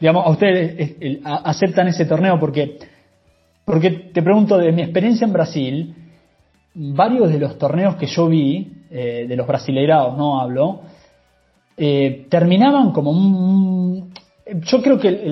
Digamos, 0.00 0.26
a 0.26 0.30
ustedes 0.30 0.98
aceptan 1.24 1.88
ese 1.88 2.04
torneo 2.04 2.38
porque 2.38 2.78
porque 3.66 3.90
te 3.90 4.22
pregunto, 4.22 4.58
de 4.58 4.70
mi 4.70 4.82
experiencia 4.82 5.26
en 5.26 5.32
Brasil, 5.32 5.94
varios 6.72 7.32
de 7.32 7.40
los 7.40 7.58
torneos 7.58 7.96
que 7.96 8.06
yo 8.06 8.28
vi, 8.28 8.84
eh, 8.90 9.26
de 9.28 9.36
los 9.36 9.44
brasileirados, 9.44 10.16
no 10.16 10.40
hablo, 10.40 10.82
eh, 11.76 12.26
terminaban 12.28 12.92
como 12.92 13.10
un... 13.10 14.12
Yo 14.62 14.80
creo 14.80 14.98
que 14.98 15.28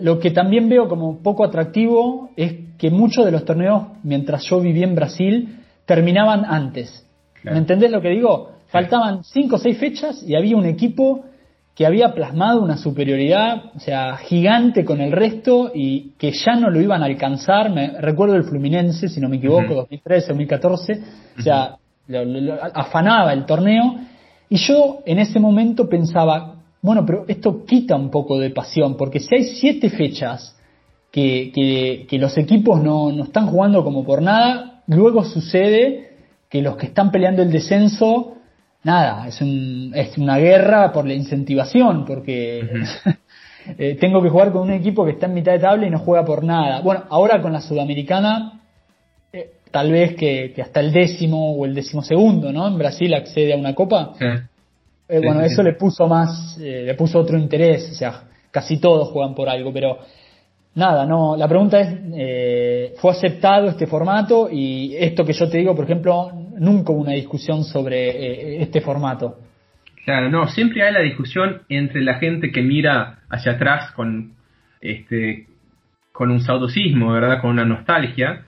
lo 0.00 0.18
que 0.18 0.30
también 0.30 0.68
veo 0.68 0.88
como 0.88 1.18
poco 1.22 1.44
atractivo 1.44 2.30
es 2.36 2.54
que 2.78 2.90
muchos 2.90 3.24
de 3.24 3.30
los 3.30 3.44
torneos, 3.44 3.88
mientras 4.02 4.44
yo 4.44 4.60
viví 4.60 4.82
en 4.82 4.94
Brasil, 4.94 5.58
terminaban 5.84 6.44
antes. 6.44 7.06
¿Me 7.42 7.58
entendés 7.58 7.90
lo 7.90 8.00
que 8.00 8.08
digo? 8.08 8.52
Faltaban 8.68 9.24
cinco 9.24 9.56
o 9.56 9.58
seis 9.58 9.78
fechas 9.78 10.22
y 10.26 10.34
había 10.34 10.56
un 10.56 10.64
equipo 10.64 11.24
que 11.76 11.84
había 11.84 12.14
plasmado 12.14 12.62
una 12.62 12.78
superioridad, 12.78 13.64
o 13.76 13.80
sea, 13.80 14.16
gigante 14.16 14.86
con 14.86 15.02
el 15.02 15.12
resto 15.12 15.70
y 15.74 16.12
que 16.18 16.32
ya 16.32 16.56
no 16.56 16.70
lo 16.70 16.80
iban 16.80 17.02
a 17.02 17.06
alcanzar. 17.06 17.70
Me, 17.70 18.00
recuerdo 18.00 18.34
el 18.34 18.44
Fluminense, 18.44 19.08
si 19.08 19.20
no 19.20 19.28
me 19.28 19.36
equivoco, 19.36 19.74
2013, 19.74 20.28
2014, 20.28 21.00
o 21.38 21.42
sea, 21.42 21.76
afanaba 22.72 23.34
el 23.34 23.44
torneo. 23.44 23.96
Y 24.48 24.56
yo 24.56 25.00
en 25.04 25.18
ese 25.18 25.40
momento 25.40 25.88
pensaba, 25.88 26.56
bueno, 26.82 27.04
pero 27.04 27.24
esto 27.28 27.64
quita 27.64 27.96
un 27.96 28.10
poco 28.10 28.38
de 28.38 28.50
pasión, 28.50 28.96
porque 28.96 29.20
si 29.20 29.34
hay 29.34 29.44
siete 29.44 29.90
fechas 29.90 30.56
que, 31.10 31.50
que, 31.54 32.06
que 32.08 32.18
los 32.18 32.36
equipos 32.38 32.82
no, 32.82 33.10
no 33.12 33.24
están 33.24 33.46
jugando 33.46 33.82
como 33.82 34.04
por 34.04 34.22
nada, 34.22 34.82
luego 34.86 35.24
sucede 35.24 36.10
que 36.48 36.62
los 36.62 36.76
que 36.76 36.86
están 36.86 37.10
peleando 37.10 37.42
el 37.42 37.50
descenso 37.50 38.36
nada, 38.86 39.26
es, 39.26 39.40
un, 39.40 39.92
es 39.94 40.16
una 40.16 40.38
guerra 40.38 40.92
por 40.92 41.06
la 41.06 41.12
incentivación, 41.12 42.04
porque 42.04 42.60
eh, 43.78 43.96
tengo 44.00 44.22
que 44.22 44.30
jugar 44.30 44.52
con 44.52 44.62
un 44.62 44.70
equipo 44.70 45.04
que 45.04 45.10
está 45.10 45.26
en 45.26 45.34
mitad 45.34 45.52
de 45.52 45.58
tabla 45.58 45.86
y 45.88 45.90
no 45.90 45.98
juega 45.98 46.24
por 46.24 46.44
nada. 46.44 46.80
Bueno, 46.80 47.02
ahora 47.10 47.42
con 47.42 47.52
la 47.52 47.60
Sudamericana, 47.60 48.55
tal 49.76 49.92
vez 49.92 50.14
que, 50.14 50.54
hasta 50.62 50.80
el 50.80 50.90
décimo 50.90 51.54
o 51.54 51.66
el 51.66 51.74
décimo 51.74 52.00
segundo, 52.00 52.50
¿no? 52.50 52.66
En 52.66 52.78
Brasil 52.78 53.12
accede 53.12 53.52
a 53.52 53.58
una 53.58 53.74
copa. 53.74 54.14
Eh, 54.18 55.20
bueno, 55.22 55.42
eso 55.42 55.62
le 55.62 55.74
puso 55.74 56.08
más, 56.08 56.56
le 56.58 56.94
puso 56.94 57.18
otro 57.18 57.36
interés, 57.36 57.90
o 57.92 57.94
sea, 57.94 58.22
casi 58.50 58.80
todos 58.80 59.10
juegan 59.10 59.34
por 59.34 59.50
algo, 59.50 59.74
pero 59.74 59.98
nada, 60.76 61.04
no, 61.04 61.36
la 61.36 61.46
pregunta 61.46 61.78
es, 61.78 61.94
eh, 62.14 62.94
¿fue 62.96 63.10
aceptado 63.10 63.68
este 63.68 63.86
formato? 63.86 64.48
Y 64.50 64.96
esto 64.96 65.26
que 65.26 65.34
yo 65.34 65.46
te 65.46 65.58
digo, 65.58 65.74
por 65.74 65.84
ejemplo, 65.84 66.32
nunca 66.58 66.90
hubo 66.94 67.02
una 67.02 67.12
discusión 67.12 67.62
sobre 67.62 68.08
eh, 68.08 68.62
este 68.62 68.80
formato. 68.80 69.36
Claro, 70.06 70.30
no, 70.30 70.48
siempre 70.48 70.84
hay 70.84 70.94
la 70.94 71.00
discusión 71.00 71.64
entre 71.68 72.00
la 72.00 72.14
gente 72.14 72.50
que 72.50 72.62
mira 72.62 73.18
hacia 73.28 73.52
atrás 73.52 73.92
con 73.92 74.32
este 74.80 75.48
con 76.12 76.30
un 76.30 76.40
saudosismo, 76.40 77.12
¿verdad? 77.12 77.42
Con 77.42 77.50
una 77.50 77.66
nostalgia. 77.66 78.46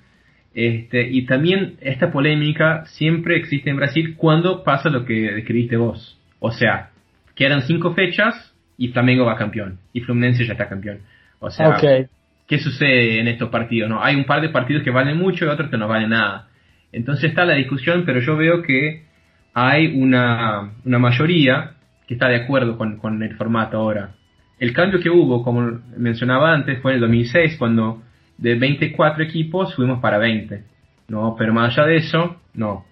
Este, 0.60 1.08
y 1.08 1.24
también 1.24 1.76
esta 1.80 2.10
polémica 2.10 2.84
siempre 2.86 3.36
existe 3.36 3.70
en 3.70 3.76
Brasil 3.76 4.16
cuando 4.16 4.64
pasa 4.64 4.90
lo 4.90 5.04
que 5.04 5.30
describiste 5.30 5.76
vos. 5.76 6.18
O 6.40 6.50
sea, 6.50 6.90
quedan 7.36 7.62
cinco 7.62 7.94
fechas 7.94 8.56
y 8.76 8.88
Flamengo 8.88 9.24
va 9.24 9.36
campeón. 9.36 9.78
Y 9.92 10.00
Fluminense 10.00 10.44
ya 10.44 10.54
está 10.54 10.68
campeón. 10.68 10.98
O 11.38 11.48
sea, 11.48 11.76
¿qué 12.48 12.58
sucede 12.58 13.20
en 13.20 13.28
estos 13.28 13.50
partidos? 13.50 13.88
No? 13.88 14.02
Hay 14.02 14.16
un 14.16 14.24
par 14.24 14.40
de 14.40 14.48
partidos 14.48 14.82
que 14.82 14.90
valen 14.90 15.16
mucho 15.16 15.44
y 15.44 15.48
otros 15.48 15.70
que 15.70 15.78
no 15.78 15.86
valen 15.86 16.10
nada. 16.10 16.48
Entonces 16.90 17.30
está 17.30 17.44
la 17.44 17.54
discusión, 17.54 18.02
pero 18.04 18.18
yo 18.18 18.36
veo 18.36 18.60
que 18.62 19.04
hay 19.54 19.94
una, 19.94 20.72
una 20.84 20.98
mayoría 20.98 21.74
que 22.08 22.14
está 22.14 22.26
de 22.26 22.34
acuerdo 22.34 22.76
con, 22.76 22.96
con 22.96 23.22
el 23.22 23.36
formato 23.36 23.76
ahora. 23.76 24.16
El 24.58 24.72
cambio 24.72 24.98
que 24.98 25.08
hubo, 25.08 25.44
como 25.44 25.82
mencionaba 25.96 26.52
antes, 26.52 26.80
fue 26.82 26.90
en 26.90 26.94
el 26.96 27.00
2006, 27.02 27.58
cuando 27.58 28.02
de 28.38 28.54
24 28.54 29.22
equipos 29.24 29.74
fuimos 29.74 30.00
para 30.00 30.18
20. 30.18 30.62
¿no? 31.08 31.34
Pero 31.38 31.52
más 31.52 31.76
allá 31.76 31.86
de 31.86 31.96
eso, 31.96 32.40
no. 32.54 32.84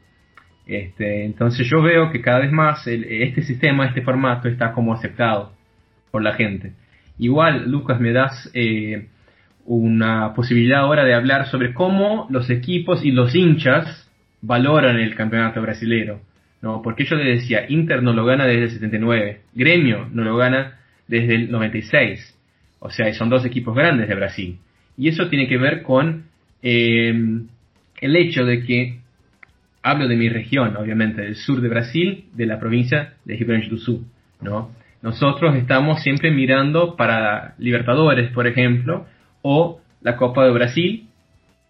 Este, 0.67 1.25
entonces 1.25 1.67
yo 1.71 1.81
veo 1.81 2.11
que 2.11 2.21
cada 2.21 2.41
vez 2.41 2.51
más 2.51 2.87
este 2.87 3.43
sistema, 3.43 3.87
este 3.87 4.03
formato 4.03 4.49
está 4.49 4.73
como 4.73 4.93
aceptado 4.93 5.53
por 6.11 6.23
la 6.23 6.35
gente. 6.35 6.73
Igual, 7.19 7.71
Lucas, 7.71 8.01
me 8.01 8.13
das 8.13 8.51
eh, 8.53 9.07
una 9.65 10.35
posibilidad 10.35 10.81
ahora 10.81 11.05
de 11.05 11.15
hablar 11.15 11.47
sobre 11.47 11.73
cómo 11.73 12.27
los 12.31 12.51
equipos 12.51 13.05
y 13.05 13.13
los 13.13 13.35
hinchas 13.35 14.11
valoran 14.43 14.99
el 14.99 15.15
campeonato 15.15 15.63
brasilero. 15.63 16.21
¿no? 16.63 16.83
Porque 16.83 17.05
yo 17.05 17.17
le 17.17 17.31
decía, 17.31 17.67
Inter 17.69 18.03
no 18.03 18.13
lo 18.13 18.25
gana 18.25 18.45
desde 18.45 18.65
el 18.65 18.71
79, 18.71 19.41
Gremio 19.55 20.09
no 20.11 20.25
lo 20.25 20.37
gana 20.37 20.81
desde 21.07 21.37
el 21.37 21.51
96. 21.51 22.35
O 22.81 22.91
sea, 22.91 23.13
son 23.15 23.29
dos 23.29 23.45
equipos 23.45 23.75
grandes 23.75 24.09
de 24.09 24.15
Brasil. 24.15 24.59
Y 24.97 25.09
eso 25.09 25.29
tiene 25.29 25.49
que 25.49 25.59
ver 25.59 25.83
con 25.83 26.25
em, 26.63 27.49
el 28.01 28.17
hecho 28.17 28.45
de 28.45 28.65
que, 28.65 28.99
hablo 29.83 30.09
de 30.09 30.17
mi 30.17 30.29
región, 30.29 30.77
obviamente, 30.77 31.23
del 31.23 31.37
sur 31.37 31.61
de 31.61 31.69
Brasil, 31.69 32.25
de 32.35 32.47
la 32.47 32.59
provincia 32.59 33.15
de 33.25 33.37
Rio 33.37 33.49
Grande 33.49 33.69
do 33.69 33.77
Sul, 33.77 34.05
¿no? 34.41 34.71
Nosotros 35.03 35.55
estamos 35.55 36.03
siempre 36.03 36.31
mirando 36.31 36.97
para 36.97 37.55
Libertadores, 37.59 38.31
por 38.33 38.47
ejemplo, 38.47 39.07
o 39.43 39.81
la 40.01 40.17
Copa 40.17 40.45
de 40.45 40.53
Brasil, 40.53 41.07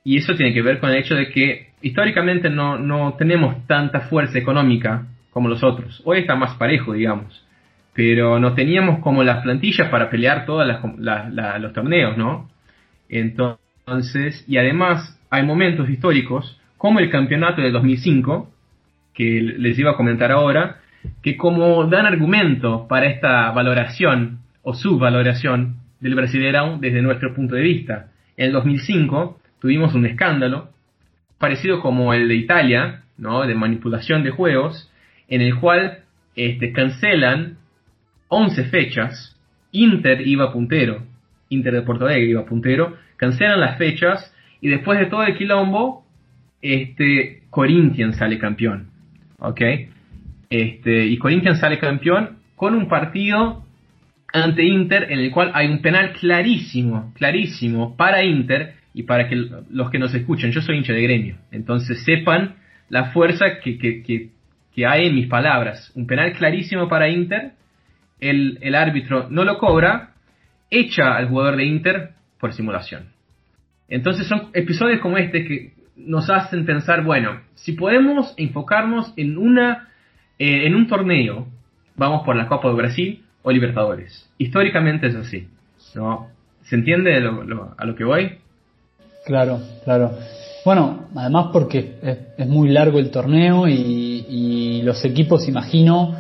y 0.05 0.17
eso 0.17 0.35
tiene 0.35 0.55
que 0.55 0.63
ver 0.63 0.79
con 0.79 0.91
el 0.91 0.97
hecho 0.97 1.15
de 1.15 1.31
que 1.31 1.71
históricamente 1.83 2.49
no, 2.49 2.79
no 2.79 3.15
tenemos 3.19 3.67
tanta 3.67 4.03
fuerza 4.03 4.39
económica 4.39 5.07
como 5.31 5.49
los 5.49 5.63
otros. 5.63 6.01
Hoy 6.05 6.21
está 6.21 6.37
más 6.37 6.55
parejo, 6.55 6.93
digamos 6.93 7.47
pero 7.97 8.39
no 8.39 8.53
teníamos 8.53 8.99
como 8.99 9.25
las 9.25 9.43
plantillas 9.43 9.89
para 9.89 10.11
pelear 10.11 10.45
todos 10.45 10.67
los 10.67 11.73
torneos, 11.73 12.19
¿no? 12.19 12.47
Entonces, 13.09 14.45
y 14.49 14.59
además 14.59 15.21
hay 15.31 15.45
momentos 15.45 15.89
históricos, 15.89 16.61
como 16.77 16.99
el 17.01 17.11
campeonato 17.11 17.63
del 17.63 17.73
2005, 17.73 18.53
que 19.15 19.41
les 19.41 19.79
iba 19.79 19.93
a 19.93 19.97
comentar 19.97 20.31
ahora, 20.31 20.81
que 21.23 21.37
como 21.37 21.87
dan 21.87 22.07
argumento 22.07 22.87
para 22.89 23.07
esta 23.07 23.51
valoración 23.53 24.41
o 24.63 24.75
subvaloración 24.75 25.77
del 26.01 26.15
Brasileirão 26.15 26.79
desde 26.81 27.03
nuestro 27.03 27.35
punto 27.35 27.55
de 27.55 27.63
vista. 27.63 28.09
En 28.37 28.47
el 28.47 28.53
2005 28.53 29.41
tuvimos 29.61 29.95
un 29.95 30.07
escándalo 30.07 30.69
parecido 31.39 31.81
como 31.81 32.13
el 32.13 32.29
de 32.29 32.35
Italia, 32.35 33.03
¿no? 33.17 33.47
de 33.47 33.55
manipulación 33.55 34.23
de 34.23 34.31
juegos, 34.31 34.91
en 35.29 35.41
el 35.41 35.57
cual 35.57 36.01
este, 36.35 36.73
cancelan 36.73 37.59
11 38.29 38.65
fechas, 38.65 39.39
Inter 39.73 40.27
iba 40.27 40.53
puntero, 40.53 41.03
Inter 41.49 41.75
de 41.75 41.83
Porto 41.83 42.07
Alegre 42.07 42.31
iba 42.31 42.45
puntero, 42.45 42.97
cancelan 43.17 43.61
las 43.61 43.79
fechas 43.79 44.35
y 44.61 44.69
después 44.69 44.99
de 44.99 45.07
todo 45.07 45.23
el 45.25 45.37
quilombo, 45.37 46.05
este, 46.63 47.43
Corinthians 47.51 48.17
sale 48.17 48.39
campeón. 48.39 48.91
¿Ok? 49.39 49.61
Este, 50.51 51.07
y 51.07 51.19
Corinthians 51.19 51.61
sale 51.61 51.79
campeón 51.79 52.39
con 52.55 52.75
un 52.75 52.89
partido 52.89 53.65
ante 54.33 54.65
Inter 54.65 55.11
en 55.11 55.21
el 55.21 55.31
cual 55.31 55.51
hay 55.55 55.69
un 55.69 55.81
penal 55.83 56.13
clarísimo, 56.13 57.13
clarísimo 57.15 57.97
para 57.97 58.25
Inter 58.25 58.75
y 58.95 59.03
para 59.05 59.29
que 59.29 59.37
los 59.71 59.91
que 59.91 59.99
nos 59.99 60.15
escuchen, 60.15 60.53
yo 60.53 60.63
soy 60.63 60.79
hincha 60.79 60.93
de 60.93 61.03
gremio, 61.03 61.37
entonces 61.53 62.03
sepan 62.05 62.57
la 62.89 63.13
fuerza 63.13 63.61
que, 63.63 63.79
que, 63.79 64.03
que, 64.03 64.31
que 64.75 64.87
hay 64.87 65.07
en 65.07 65.15
mis 65.15 65.27
palabras. 65.27 65.93
Un 65.95 66.07
penal 66.07 66.33
clarísimo 66.33 66.89
para 66.89 67.09
Inter 67.09 67.53
el, 68.21 68.75
árbitro 68.75 69.29
no 69.31 69.45
lo 69.45 69.59
cobra, 69.59 70.11
echa 70.71 71.17
al 71.17 71.29
jugador 71.29 71.57
de 71.57 71.65
Inter 71.65 72.11
por 72.41 72.53
simulación. 72.53 73.09
Entonces 73.89 74.27
son 74.27 74.51
episodios 74.53 75.01
como 75.01 75.17
este 75.17 75.45
que 75.45 75.73
nos 75.97 76.29
hacen 76.29 76.67
pensar, 76.67 77.05
bueno, 77.05 77.41
si 77.55 77.73
podemos 77.73 78.35
enfocarnos 78.37 79.13
en 79.17 79.39
una 79.39 79.89
eh, 80.39 80.67
en 80.67 80.75
un 80.75 80.87
torneo, 80.87 81.47
vamos 81.97 82.25
por 82.25 82.37
la 82.37 82.47
Copa 82.47 82.69
de 82.69 82.75
Brasil 82.75 83.25
o 83.43 83.51
Libertadores. 83.51 84.29
Históricamente 84.37 85.07
es 85.07 85.15
así, 85.15 85.49
¿no? 85.95 86.29
¿Se 86.65 86.77
entiende 86.77 87.17
a 87.17 87.21
lo 87.85 87.95
que 87.95 88.05
voy? 88.05 88.33
Claro, 89.25 89.61
claro. 89.85 90.13
Bueno, 90.65 91.07
además 91.15 91.47
porque 91.53 91.95
es, 92.37 92.47
muy 92.49 92.69
largo 92.71 92.99
el 92.99 93.11
torneo 93.11 93.69
y 93.69 94.83
los 94.83 95.05
equipos, 95.05 95.49
imagino, 95.49 96.17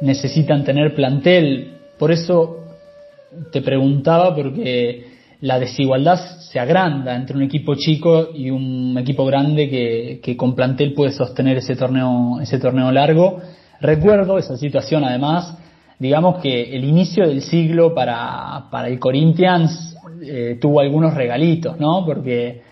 necesitan 0.00 0.64
tener 0.64 0.94
plantel. 0.94 1.72
Por 1.98 2.12
eso 2.12 2.59
te 3.52 3.62
preguntaba, 3.62 4.34
porque 4.34 5.06
la 5.40 5.58
desigualdad 5.58 6.18
se 6.50 6.58
agranda 6.58 7.14
entre 7.14 7.36
un 7.36 7.42
equipo 7.42 7.74
chico 7.74 8.28
y 8.34 8.50
un 8.50 8.96
equipo 8.98 9.24
grande 9.24 9.68
que, 9.70 10.20
que 10.22 10.36
con 10.36 10.54
plantel 10.54 10.92
puede 10.92 11.12
sostener 11.12 11.58
ese 11.58 11.76
torneo, 11.76 12.40
ese 12.40 12.58
torneo 12.58 12.90
largo. 12.92 13.40
Recuerdo 13.80 14.36
esa 14.36 14.56
situación 14.56 15.04
además, 15.04 15.56
digamos 15.98 16.42
que 16.42 16.74
el 16.74 16.84
inicio 16.84 17.26
del 17.26 17.42
siglo 17.42 17.94
para, 17.94 18.68
para 18.70 18.88
el 18.88 18.98
Corinthians 18.98 19.96
eh, 20.22 20.58
tuvo 20.60 20.80
algunos 20.80 21.14
regalitos, 21.14 21.78
¿no? 21.78 22.04
Porque 22.04 22.62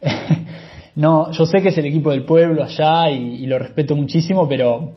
no, 0.96 1.30
yo 1.30 1.46
sé 1.46 1.62
que 1.62 1.68
es 1.68 1.78
el 1.78 1.86
equipo 1.86 2.10
del 2.10 2.24
pueblo 2.24 2.64
allá 2.64 3.10
y, 3.10 3.44
y, 3.44 3.46
lo 3.46 3.58
respeto 3.58 3.94
muchísimo, 3.94 4.48
pero 4.48 4.96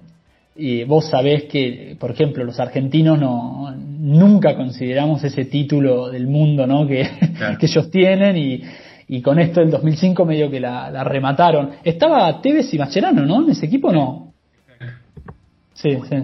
y 0.56 0.84
vos 0.84 1.10
sabés 1.10 1.46
que, 1.46 1.96
por 2.00 2.12
ejemplo, 2.12 2.44
los 2.44 2.60
argentinos 2.60 3.20
no 3.20 3.74
nunca 3.76 4.56
consideramos 4.56 5.24
ese 5.24 5.46
título 5.46 6.10
del 6.10 6.28
mundo 6.28 6.68
¿no? 6.68 6.86
que, 6.86 7.10
que 7.60 7.66
ellos 7.66 7.90
tienen 7.90 8.38
y, 8.38 8.62
y, 9.08 9.22
con 9.22 9.40
esto 9.40 9.62
del 9.62 9.72
2005 9.72 10.26
medio 10.26 10.52
que 10.52 10.60
la, 10.60 11.04
remataron. 11.04 11.72
Estaba 11.84 12.42
Tevez 12.42 12.74
y 12.74 12.78
Mascherano, 12.78 13.26
¿no? 13.26 13.44
En 13.44 13.52
ese 13.52 13.66
equipo 13.66 13.92
no. 13.92 14.34
Sí, 15.74 15.98
sí. 16.10 16.16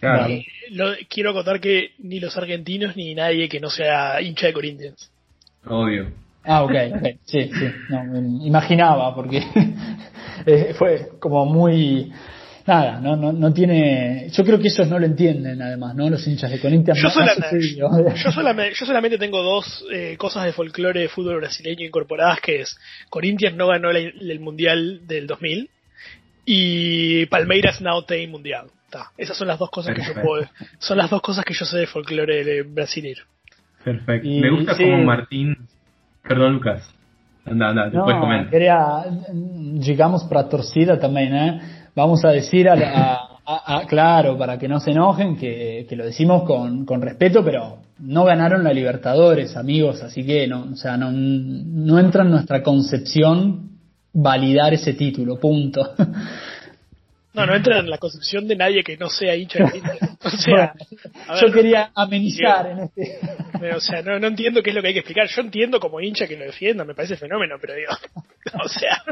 Claro. 0.00 0.28
quiero 1.08 1.32
contar 1.32 1.60
que 1.60 1.92
ni 1.98 2.20
los 2.20 2.36
argentinos 2.36 2.94
ni 2.94 3.14
nadie 3.14 3.48
que 3.48 3.58
no 3.58 3.70
sea 3.70 4.20
hincha 4.20 4.46
de 4.46 4.52
Corinthians. 4.52 5.10
Obvio. 5.66 6.12
Ah, 6.44 6.62
ok, 6.62 6.74
ok. 6.96 7.06
Sí, 7.24 7.50
sí. 7.52 7.66
No, 7.88 8.44
imaginaba 8.44 9.14
porque 9.14 9.42
Eh, 10.46 10.74
fue 10.76 11.08
como 11.18 11.46
muy 11.46 12.12
nada, 12.66 13.00
no, 13.00 13.16
no, 13.16 13.32
no 13.32 13.52
tiene. 13.52 14.28
Yo 14.30 14.44
creo 14.44 14.58
que 14.58 14.68
ellos 14.68 14.88
no 14.88 14.98
lo 14.98 15.06
entienden, 15.06 15.60
además, 15.60 15.94
¿no? 15.94 16.08
Los 16.08 16.26
hinchas 16.26 16.50
de 16.50 16.60
Corinthians. 16.60 17.00
Yo, 17.00 17.08
yo, 17.08 18.32
solamente, 18.32 18.74
yo 18.74 18.86
solamente 18.86 19.18
tengo 19.18 19.42
dos 19.42 19.84
eh, 19.92 20.16
cosas 20.16 20.44
de 20.44 20.52
folclore 20.52 21.00
de 21.00 21.08
fútbol 21.08 21.36
brasileño 21.36 21.86
incorporadas: 21.86 22.40
que 22.40 22.62
es 22.62 22.78
Corinthians 23.10 23.56
no 23.56 23.68
ganó 23.68 23.90
el, 23.90 24.40
mundial 24.40 25.06
del 25.06 25.26
2000 25.26 25.70
y 26.46 27.26
Palmeiras 27.26 27.80
no 27.80 28.02
tiene 28.04 28.28
mundial. 28.28 28.66
Esas 29.18 29.36
son 29.36 29.48
las 29.48 29.58
dos 29.58 29.70
cosas 29.70 29.92
que 29.92 30.02
yo 30.02 30.22
puedo. 30.22 30.48
Son 30.78 30.96
las 30.96 31.10
dos 31.10 31.20
cosas 31.20 31.44
que 31.44 31.52
yo 31.52 31.64
sé 31.64 31.78
de 31.78 31.86
folclore 31.88 32.62
brasileño. 32.62 33.24
Perfecto. 33.82 34.28
Me 34.28 34.50
gusta 34.50 34.76
como 34.76 34.98
Martín. 34.98 35.56
Perdón, 36.22 36.54
Lucas. 36.54 36.93
Anda, 37.46 37.68
anda, 37.68 37.90
después 37.90 38.16
comenta. 38.18 38.50
Quería, 38.50 39.04
llegamos 39.78 40.24
para 40.24 40.48
torcida 40.48 40.98
también, 40.98 41.34
¿eh? 41.34 41.60
Vamos 41.94 42.24
a 42.24 42.30
decir 42.30 42.68
a, 42.68 43.28
a, 43.46 43.82
claro, 43.86 44.38
para 44.38 44.58
que 44.58 44.68
no 44.68 44.80
se 44.80 44.90
enojen, 44.90 45.36
que, 45.36 45.86
que 45.88 45.96
lo 45.96 46.04
decimos 46.04 46.44
con, 46.44 46.84
con, 46.86 47.02
respeto, 47.02 47.44
pero 47.44 47.78
no 47.98 48.24
ganaron 48.24 48.64
la 48.64 48.72
Libertadores, 48.72 49.56
amigos, 49.56 50.02
así 50.02 50.24
que 50.24 50.46
no, 50.48 50.68
o 50.72 50.76
sea, 50.76 50.96
no, 50.96 51.12
no 51.12 51.98
entra 51.98 52.22
en 52.22 52.30
nuestra 52.30 52.62
concepción 52.62 53.70
validar 54.12 54.72
ese 54.72 54.94
título, 54.94 55.38
punto. 55.38 55.94
No, 57.34 57.44
no 57.46 57.54
entra 57.54 57.80
en 57.80 57.90
la 57.90 57.98
concepción 57.98 58.46
de 58.46 58.54
nadie 58.54 58.84
que 58.84 58.96
no 58.96 59.10
sea 59.10 59.34
hincha 59.34 59.64
de 59.64 59.82
O 60.24 60.30
sea, 60.30 60.72
yo 61.40 61.52
quería 61.52 61.90
amenizar 61.94 62.66
en 62.68 62.78
este. 62.78 63.18
O 63.72 63.80
sea, 63.80 64.02
no, 64.02 64.18
no 64.18 64.26
entiendo 64.26 64.62
qué 64.62 64.70
es 64.70 64.76
lo 64.76 64.82
que 64.82 64.88
hay 64.88 64.94
que 64.94 65.00
explicar. 65.00 65.26
Yo 65.28 65.40
entiendo 65.42 65.80
como 65.80 66.00
hincha 66.00 66.26
que 66.26 66.36
lo 66.36 66.44
defienda, 66.44 66.84
me 66.84 66.94
parece 66.94 67.16
fenómeno, 67.16 67.56
pero 67.60 67.74
digo, 67.74 67.92
o 68.64 68.68
sea, 68.68 69.02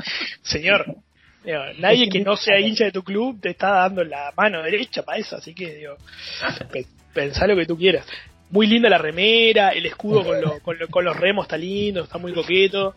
señor, 0.42 0.84
digo, 1.44 1.60
nadie 1.78 2.08
que 2.08 2.20
no 2.20 2.36
sea 2.36 2.58
hincha 2.60 2.84
de 2.84 2.92
tu 2.92 3.02
club 3.02 3.40
te 3.40 3.50
está 3.50 3.70
dando 3.70 4.04
la 4.04 4.32
mano 4.36 4.62
derecha 4.62 5.02
para 5.02 5.18
eso, 5.18 5.36
así 5.36 5.54
que 5.54 5.74
digo, 5.76 5.96
pe- 6.70 6.86
pensá 7.14 7.46
lo 7.46 7.56
que 7.56 7.66
tú 7.66 7.76
quieras. 7.76 8.06
Muy 8.50 8.66
linda 8.66 8.90
la 8.90 8.98
remera, 8.98 9.70
el 9.70 9.86
escudo 9.86 10.22
con, 10.24 10.40
lo- 10.42 10.60
con, 10.60 10.78
lo- 10.78 10.88
con 10.88 11.04
los 11.04 11.16
remos 11.16 11.44
está 11.46 11.56
lindo, 11.56 12.02
está 12.04 12.18
muy 12.18 12.32
coqueto. 12.34 12.94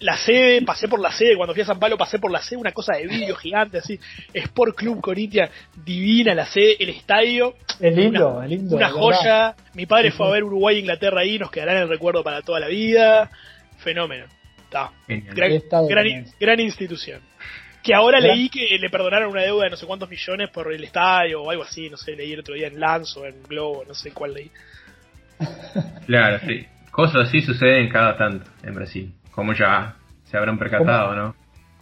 La 0.00 0.16
sede, 0.16 0.60
pasé 0.62 0.88
por 0.88 1.00
la 1.00 1.10
sede, 1.12 1.36
cuando 1.36 1.54
fui 1.54 1.62
a 1.62 1.66
San 1.66 1.78
Pablo 1.78 1.96
pasé 1.96 2.18
por 2.18 2.30
la 2.30 2.42
sede, 2.42 2.58
una 2.60 2.72
cosa 2.72 2.94
de 2.96 3.06
vídeo 3.06 3.36
gigante 3.36 3.78
así. 3.78 3.98
Sport 4.32 4.76
Club 4.76 5.00
Corinthians, 5.00 5.50
divina 5.84 6.34
la 6.34 6.46
sede, 6.46 6.76
el 6.82 6.90
estadio, 6.90 7.54
Es 7.80 7.94
lindo, 7.96 8.34
una, 8.36 8.44
es 8.44 8.50
lindo. 8.50 8.76
una 8.76 8.86
verdad. 8.88 9.00
joya. 9.00 9.54
Mi 9.74 9.86
padre 9.86 10.10
fue 10.10 10.26
a 10.26 10.30
ver 10.32 10.44
Uruguay 10.44 10.76
e 10.76 10.80
Inglaterra 10.80 11.20
ahí, 11.20 11.38
nos 11.38 11.50
quedará 11.50 11.72
en 11.76 11.78
el 11.82 11.88
recuerdo 11.88 12.22
para 12.24 12.42
toda 12.42 12.60
la 12.60 12.66
vida. 12.68 13.30
Fenómeno. 13.78 14.26
Está. 14.64 14.90
Gran, 15.06 16.24
gran, 16.40 16.60
institución. 16.60 17.20
Que 17.82 17.94
ahora 17.94 18.18
Gran- 18.20 18.36
leí 18.36 18.48
que 18.48 18.76
le 18.78 18.90
perdonaron 18.90 19.30
una 19.30 19.42
deuda 19.42 19.64
de 19.64 19.70
no 19.70 19.76
sé 19.76 19.86
cuántos 19.86 20.10
millones 20.10 20.50
por 20.50 20.72
el 20.72 20.82
estadio 20.84 21.42
o 21.42 21.50
algo 21.50 21.62
así, 21.62 21.88
no 21.88 21.96
sé, 21.96 22.16
leí 22.16 22.32
el 22.32 22.40
otro 22.40 22.54
día 22.54 22.66
en 22.66 22.80
Lance 22.80 23.18
o 23.20 23.24
en 23.26 23.42
Globo, 23.44 23.84
no 23.86 23.94
sé 23.94 24.10
cuál 24.10 24.34
leí. 24.34 24.50
Claro, 26.06 26.40
sí. 26.46 26.66
Cosas 26.90 27.28
así 27.28 27.40
suceden 27.42 27.88
cada 27.88 28.16
tanto 28.16 28.50
en 28.62 28.74
Brasil. 28.74 29.12
Como 29.34 29.52
ya 29.52 29.96
se 30.24 30.36
habrán 30.36 30.58
percatado, 30.58 31.14
¿no? 31.14 31.34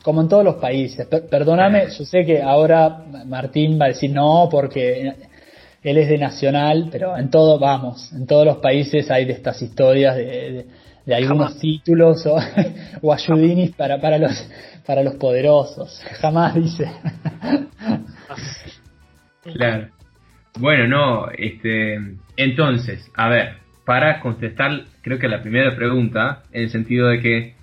Como 0.02 0.20
en 0.22 0.28
todos 0.28 0.44
los 0.44 0.56
países. 0.56 1.06
Per- 1.06 1.28
perdóname, 1.28 1.84
yo 1.96 2.04
sé 2.04 2.24
que 2.24 2.42
ahora 2.42 3.04
Martín 3.26 3.78
va 3.80 3.86
a 3.86 3.88
decir 3.88 4.10
no 4.10 4.48
porque 4.50 5.14
él 5.82 5.96
es 5.96 6.08
de 6.08 6.18
Nacional, 6.18 6.88
pero 6.90 7.16
en 7.16 7.30
todo, 7.30 7.58
vamos, 7.58 8.12
en 8.12 8.26
todos 8.26 8.44
los 8.46 8.56
países 8.58 9.10
hay 9.10 9.24
de 9.26 9.32
estas 9.32 9.60
historias 9.62 10.16
de, 10.16 10.24
de- 10.24 10.66
de 11.04 11.14
algunos 11.16 11.48
Jamás. 11.48 11.58
títulos 11.60 12.24
o, 12.26 12.36
o 13.02 13.12
ayudinis 13.12 13.72
para, 13.72 14.00
para, 14.00 14.18
los, 14.18 14.48
para 14.86 15.02
los 15.02 15.14
poderosos. 15.16 16.00
Jamás 16.20 16.54
dice. 16.54 16.88
Claro. 19.54 19.88
Bueno, 20.58 20.86
no, 20.86 21.28
este, 21.36 21.98
entonces, 22.36 23.10
a 23.16 23.28
ver, 23.28 23.56
para 23.92 24.20
contestar, 24.20 24.84
creo 25.02 25.18
que 25.18 25.28
la 25.28 25.42
primera 25.42 25.76
pregunta, 25.76 26.44
en 26.50 26.62
el 26.62 26.70
sentido 26.70 27.08
de 27.08 27.20
que, 27.20 27.54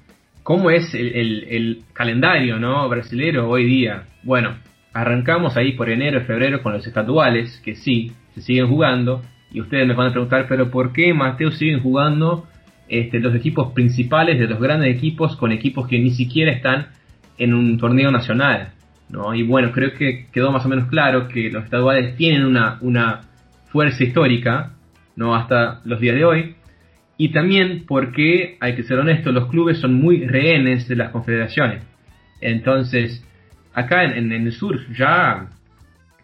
¿cómo 0.44 0.70
es 0.70 0.94
el, 0.94 1.16
el- 1.50 1.82
calendario, 1.94 2.60
no, 2.60 2.88
brasilero 2.88 3.50
hoy 3.50 3.66
día? 3.66 4.04
Bueno, 4.22 4.54
arrancamos 4.94 5.58
ahí 5.58 5.72
por 5.72 5.90
enero 5.90 6.20
y 6.20 6.26
febrero 6.26 6.62
con 6.62 6.74
los 6.74 6.86
estaduales, 6.86 7.60
que 7.66 7.74
sí, 7.74 8.12
se 8.36 8.44
siguen 8.44 8.68
jugando, 8.68 9.24
y 9.52 9.60
ustedes 9.60 9.88
me 9.88 9.96
van 9.96 10.10
a 10.10 10.12
preguntar, 10.12 10.46
pero 10.48 10.70
¿por 10.70 10.94
qué, 10.94 11.16
Mateo, 11.16 11.50
siguen 11.50 11.80
jugando 11.80 12.46
este, 12.88 13.20
los 13.20 13.34
equipos 13.34 13.74
principales 13.74 14.38
de 14.38 14.46
los 14.46 14.60
grandes 14.60 14.96
equipos 14.96 15.36
con 15.36 15.52
equipos 15.52 15.88
que 15.88 15.98
ni 15.98 16.12
siquiera 16.12 16.52
están 16.52 16.90
en 17.40 17.56
un 17.56 17.80
torneo 17.80 18.12
nacional? 18.12 18.74
¿no? 19.10 19.34
Y 19.34 19.42
bueno, 19.42 19.72
creo 19.72 19.96
que 19.96 20.28
quedó 20.32 20.52
más 20.52 20.64
o 20.64 20.70
menos 20.70 20.90
claro 20.90 21.28
que 21.28 21.50
los 21.50 21.64
estaduales 21.64 22.16
tienen 22.18 22.46
una, 22.46 22.78
una 22.82 23.22
fuerza 23.72 24.04
histórica, 24.04 24.74
¿no? 25.16 25.36
Hasta 25.36 25.82
los 25.86 26.00
días 26.00 26.16
de 26.16 26.26
hoy. 26.26 26.56
Y 27.18 27.30
también 27.30 27.84
porque, 27.88 28.58
hay 28.62 28.76
que 28.76 28.84
ser 28.84 29.00
honesto, 29.00 29.32
los 29.32 29.48
clubes 29.50 29.80
son 29.80 29.94
muy 29.96 30.26
rehenes 30.26 30.88
de 30.88 30.96
las 30.96 31.10
confederaciones. 31.10 31.84
Entonces, 32.42 33.26
acá 33.74 34.04
en, 34.06 34.32
en- 34.32 34.32
el 34.48 34.52
sur 34.54 34.80
ya 34.94 35.48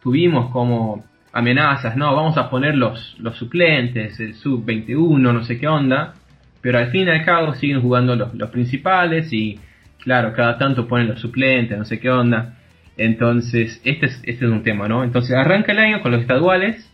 tuvimos 0.02 0.52
como 0.52 1.04
amenazas, 1.34 1.98
no, 1.98 2.16
vamos 2.16 2.38
a 2.38 2.50
poner 2.50 2.76
los, 2.76 3.18
los 3.20 3.36
suplentes, 3.38 4.20
el 4.22 4.36
sub-21, 4.36 5.20
no 5.20 5.44
sé 5.44 5.60
qué 5.60 5.68
onda, 5.68 6.14
pero 6.62 6.78
al 6.80 6.92
fin 6.92 7.08
y 7.08 7.12
al 7.12 7.26
cabo 7.26 7.54
siguen 7.56 7.82
jugando 7.82 8.16
los, 8.16 8.34
los 8.34 8.50
principales 8.52 9.34
y 9.34 9.60
claro, 10.00 10.32
cada 10.34 10.58
tanto 10.58 10.88
ponen 10.88 11.08
los 11.10 11.20
suplentes, 11.20 11.78
no 11.78 11.84
sé 11.84 12.00
qué 12.00 12.10
onda. 12.10 12.58
Entonces, 12.98 13.82
este 13.84 14.06
es, 14.06 14.22
este 14.24 14.46
es 14.46 14.52
un 14.52 14.64
tema, 14.64 14.88
¿no? 14.88 15.04
Entonces 15.04 15.36
arranca 15.36 15.74
el 15.74 15.80
año 15.80 16.02
con 16.02 16.12
los 16.14 16.22
estaduales, 16.22 16.90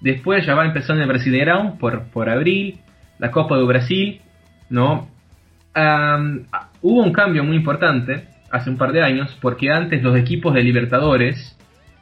después 0.00 0.44
ya 0.46 0.54
va 0.54 0.66
empezando 0.66 1.02
el 1.02 1.08
Brasileirão 1.08 1.78
por, 1.78 2.04
por 2.10 2.28
abril, 2.28 2.78
la 3.18 3.30
Copa 3.30 3.56
de 3.56 3.64
Brasil, 3.64 4.20
¿no? 4.68 5.08
Ah, 5.74 6.18
hubo 6.82 7.02
un 7.02 7.12
cambio 7.12 7.44
muy 7.44 7.56
importante 7.56 8.28
hace 8.50 8.70
un 8.70 8.78
par 8.78 8.92
de 8.92 9.02
años, 9.02 9.36
porque 9.40 9.70
antes 9.70 10.02
los 10.02 10.16
equipos 10.16 10.54
de 10.54 10.62
Libertadores, 10.62 11.56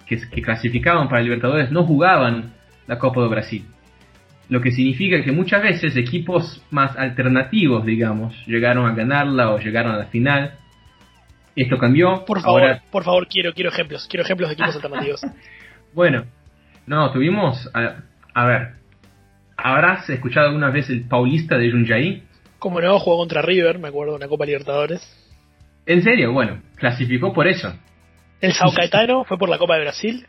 que, 0.07 0.19
que 0.31 0.43
clasificaban 0.43 1.09
para 1.09 1.23
Libertadores, 1.23 1.71
no 1.71 1.85
jugaban 1.85 2.53
la 2.87 2.99
Copa 2.99 3.23
de 3.23 3.29
Brasil. 3.29 3.65
Lo 4.49 4.61
que 4.61 4.73
significa 4.73 5.23
que 5.23 5.33
muchas 5.33 5.63
veces 5.63 5.97
equipos 5.97 6.63
más 6.71 6.97
alternativos, 6.97 7.85
digamos, 7.87 8.35
llegaron 8.47 8.87
a 8.87 8.95
ganarla 8.95 9.51
o 9.51 9.59
llegaron 9.59 9.93
a 9.95 9.99
la 9.99 10.07
final. 10.07 10.55
Esto 11.57 11.79
cambió. 11.79 12.25
Por 12.27 12.43
favor, 12.43 12.61
Ahora, 12.63 12.83
por 12.91 13.05
favor, 13.05 13.27
quiero, 13.27 13.55
quiero 13.55 13.71
ejemplos, 13.71 14.07
quiero 14.09 14.25
ejemplos 14.25 14.51
de 14.51 14.55
equipos 14.55 14.75
alternativos. 14.77 15.23
bueno, 15.95 16.25
no, 16.87 17.11
tuvimos. 17.13 17.71
A, 17.75 17.97
a 18.35 18.47
ver, 18.47 18.73
¿habrás 19.57 20.09
escuchado 20.11 20.49
alguna 20.49 20.71
vez 20.71 20.91
el 20.91 21.07
Paulista 21.09 21.57
de 21.57 21.71
Jundiaí? 21.71 22.23
Como 22.59 22.81
no, 22.81 22.99
jugó 22.99 23.19
contra 23.19 23.43
River, 23.43 23.79
me 23.79 23.89
acuerdo, 23.89 24.15
en 24.15 24.21
la 24.21 24.29
Copa 24.29 24.47
Libertadores. 24.47 25.03
En 25.87 26.03
serio, 26.03 26.33
bueno, 26.33 26.63
clasificó 26.77 27.33
por 27.33 27.47
eso. 27.47 27.73
El 28.41 28.53
Sao 28.53 28.73
Caetano 28.73 29.25
fue 29.25 29.39
por 29.39 29.49
la 29.49 29.59
Copa 29.59 29.75
de 29.77 29.83
Brasil. 29.83 30.27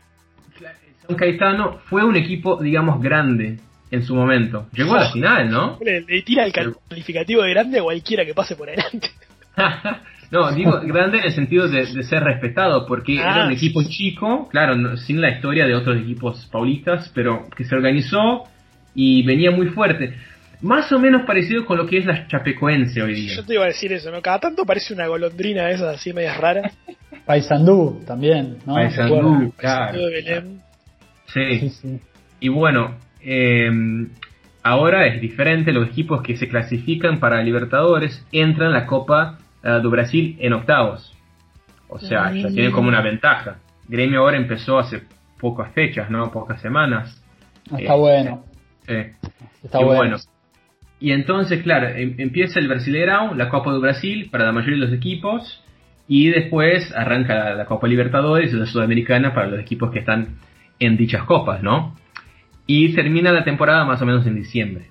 San 1.06 1.16
Caetano 1.16 1.78
fue 1.86 2.04
un 2.04 2.16
equipo, 2.16 2.60
digamos, 2.62 3.00
grande 3.00 3.58
en 3.90 4.02
su 4.02 4.14
momento. 4.14 4.66
Llegó 4.72 4.94
a 4.94 5.00
la 5.00 5.10
final, 5.10 5.50
¿no? 5.50 5.78
Le, 5.80 6.00
le 6.00 6.22
tira 6.22 6.44
el 6.44 6.52
calificativo 6.52 7.42
de 7.42 7.50
grande 7.50 7.78
a 7.78 7.82
cualquiera 7.82 8.24
que 8.24 8.34
pase 8.34 8.56
por 8.56 8.68
adelante. 8.68 9.08
no, 10.30 10.50
digo 10.52 10.80
grande 10.84 11.18
en 11.18 11.24
el 11.24 11.32
sentido 11.32 11.68
de, 11.68 11.86
de 11.86 12.02
ser 12.02 12.22
respetado, 12.24 12.86
porque 12.86 13.18
Ah, 13.20 13.32
era 13.36 13.44
un 13.46 13.50
sí, 13.56 13.66
equipo 13.66 13.82
chico, 13.88 14.48
claro, 14.50 14.74
no- 14.76 14.96
sin 14.96 15.20
la 15.20 15.30
historia 15.30 15.66
de 15.66 15.74
otros 15.74 15.98
equipos 16.00 16.46
paulistas, 16.52 17.10
pero 17.14 17.46
que 17.56 17.64
se 17.64 17.74
organizó 17.74 18.44
y 18.94 19.24
venía 19.24 19.50
muy 19.50 19.66
fuerte. 19.68 20.14
Más 20.62 20.90
o 20.90 20.98
menos 20.98 21.22
parecido 21.26 21.66
con 21.66 21.76
lo 21.76 21.86
que 21.86 21.98
es 21.98 22.06
la 22.06 22.26
Chapecoense 22.28 23.02
hoy 23.02 23.14
día. 23.14 23.36
Yo 23.36 23.44
te 23.44 23.54
iba 23.54 23.64
a 23.64 23.68
decir 23.68 23.92
eso, 23.92 24.10
¿no? 24.10 24.22
Cada 24.22 24.40
tanto 24.40 24.64
parece 24.64 24.94
una 24.94 25.06
golondrina 25.06 25.66
de 25.66 25.74
esas 25.74 25.96
así 25.96 26.12
medias 26.14 26.38
raras. 26.38 26.74
Paysandú 27.26 28.02
también, 28.06 28.56
¿no? 28.66 28.74
Paysandú, 28.74 29.52
claro. 29.56 29.98
de 29.98 30.10
Belén. 30.10 30.60
Sí, 31.26 31.58
Sí, 31.60 31.68
sí. 31.70 32.00
y 32.40 32.48
bueno, 32.48 32.96
eh, 33.20 33.70
ahora 34.62 35.06
es 35.06 35.20
diferente, 35.20 35.72
los 35.72 35.88
equipos 35.88 36.22
que 36.22 36.36
se 36.36 36.48
clasifican 36.48 37.20
para 37.20 37.42
Libertadores 37.42 38.24
entran 38.32 38.70
a 38.72 38.78
la 38.80 38.86
Copa 38.86 39.38
eh, 39.66 39.80
do 39.82 39.90
Brasil 39.90 40.36
en 40.40 40.52
octavos. 40.52 41.12
O 41.88 41.98
sea, 41.98 42.32
ya 42.32 42.48
tienen 42.48 42.72
como 42.72 42.88
una 42.88 43.00
ventaja. 43.02 43.58
Gremio 43.88 44.20
ahora 44.20 44.36
empezó 44.36 44.78
hace 44.78 45.02
pocas 45.40 45.72
fechas, 45.72 46.10
¿no? 46.10 46.30
Pocas 46.32 46.60
semanas. 46.60 47.22
Está 47.76 47.94
Eh, 47.94 47.98
bueno. 47.98 48.44
Eh, 48.88 49.12
Está 49.62 49.80
y 49.80 49.84
bueno. 49.84 49.98
bueno. 50.00 50.16
Y 50.98 51.12
entonces, 51.12 51.62
claro, 51.62 51.88
em- 51.88 52.14
empieza 52.18 52.58
el 52.58 52.68
Brasileirão, 52.68 53.34
la 53.36 53.48
Copa 53.48 53.70
do 53.70 53.80
Brasil 53.80 54.28
para 54.30 54.44
la 54.46 54.52
mayoría 54.52 54.76
de 54.80 54.86
los 54.86 54.94
equipos. 54.94 55.62
Y 56.08 56.30
después 56.30 56.92
arranca 56.94 57.34
la, 57.34 57.54
la 57.54 57.64
Copa 57.66 57.86
Libertadores 57.88 58.52
y 58.52 58.56
la 58.56 58.66
Sudamericana 58.66 59.34
para 59.34 59.48
los 59.48 59.60
equipos 59.60 59.90
que 59.90 59.98
están 59.98 60.36
en 60.78 60.96
dichas 60.96 61.24
copas, 61.24 61.62
¿no? 61.62 61.96
Y 62.66 62.94
termina 62.94 63.32
la 63.32 63.42
temporada 63.44 63.84
más 63.84 64.00
o 64.02 64.06
menos 64.06 64.26
en 64.26 64.34
diciembre. 64.36 64.86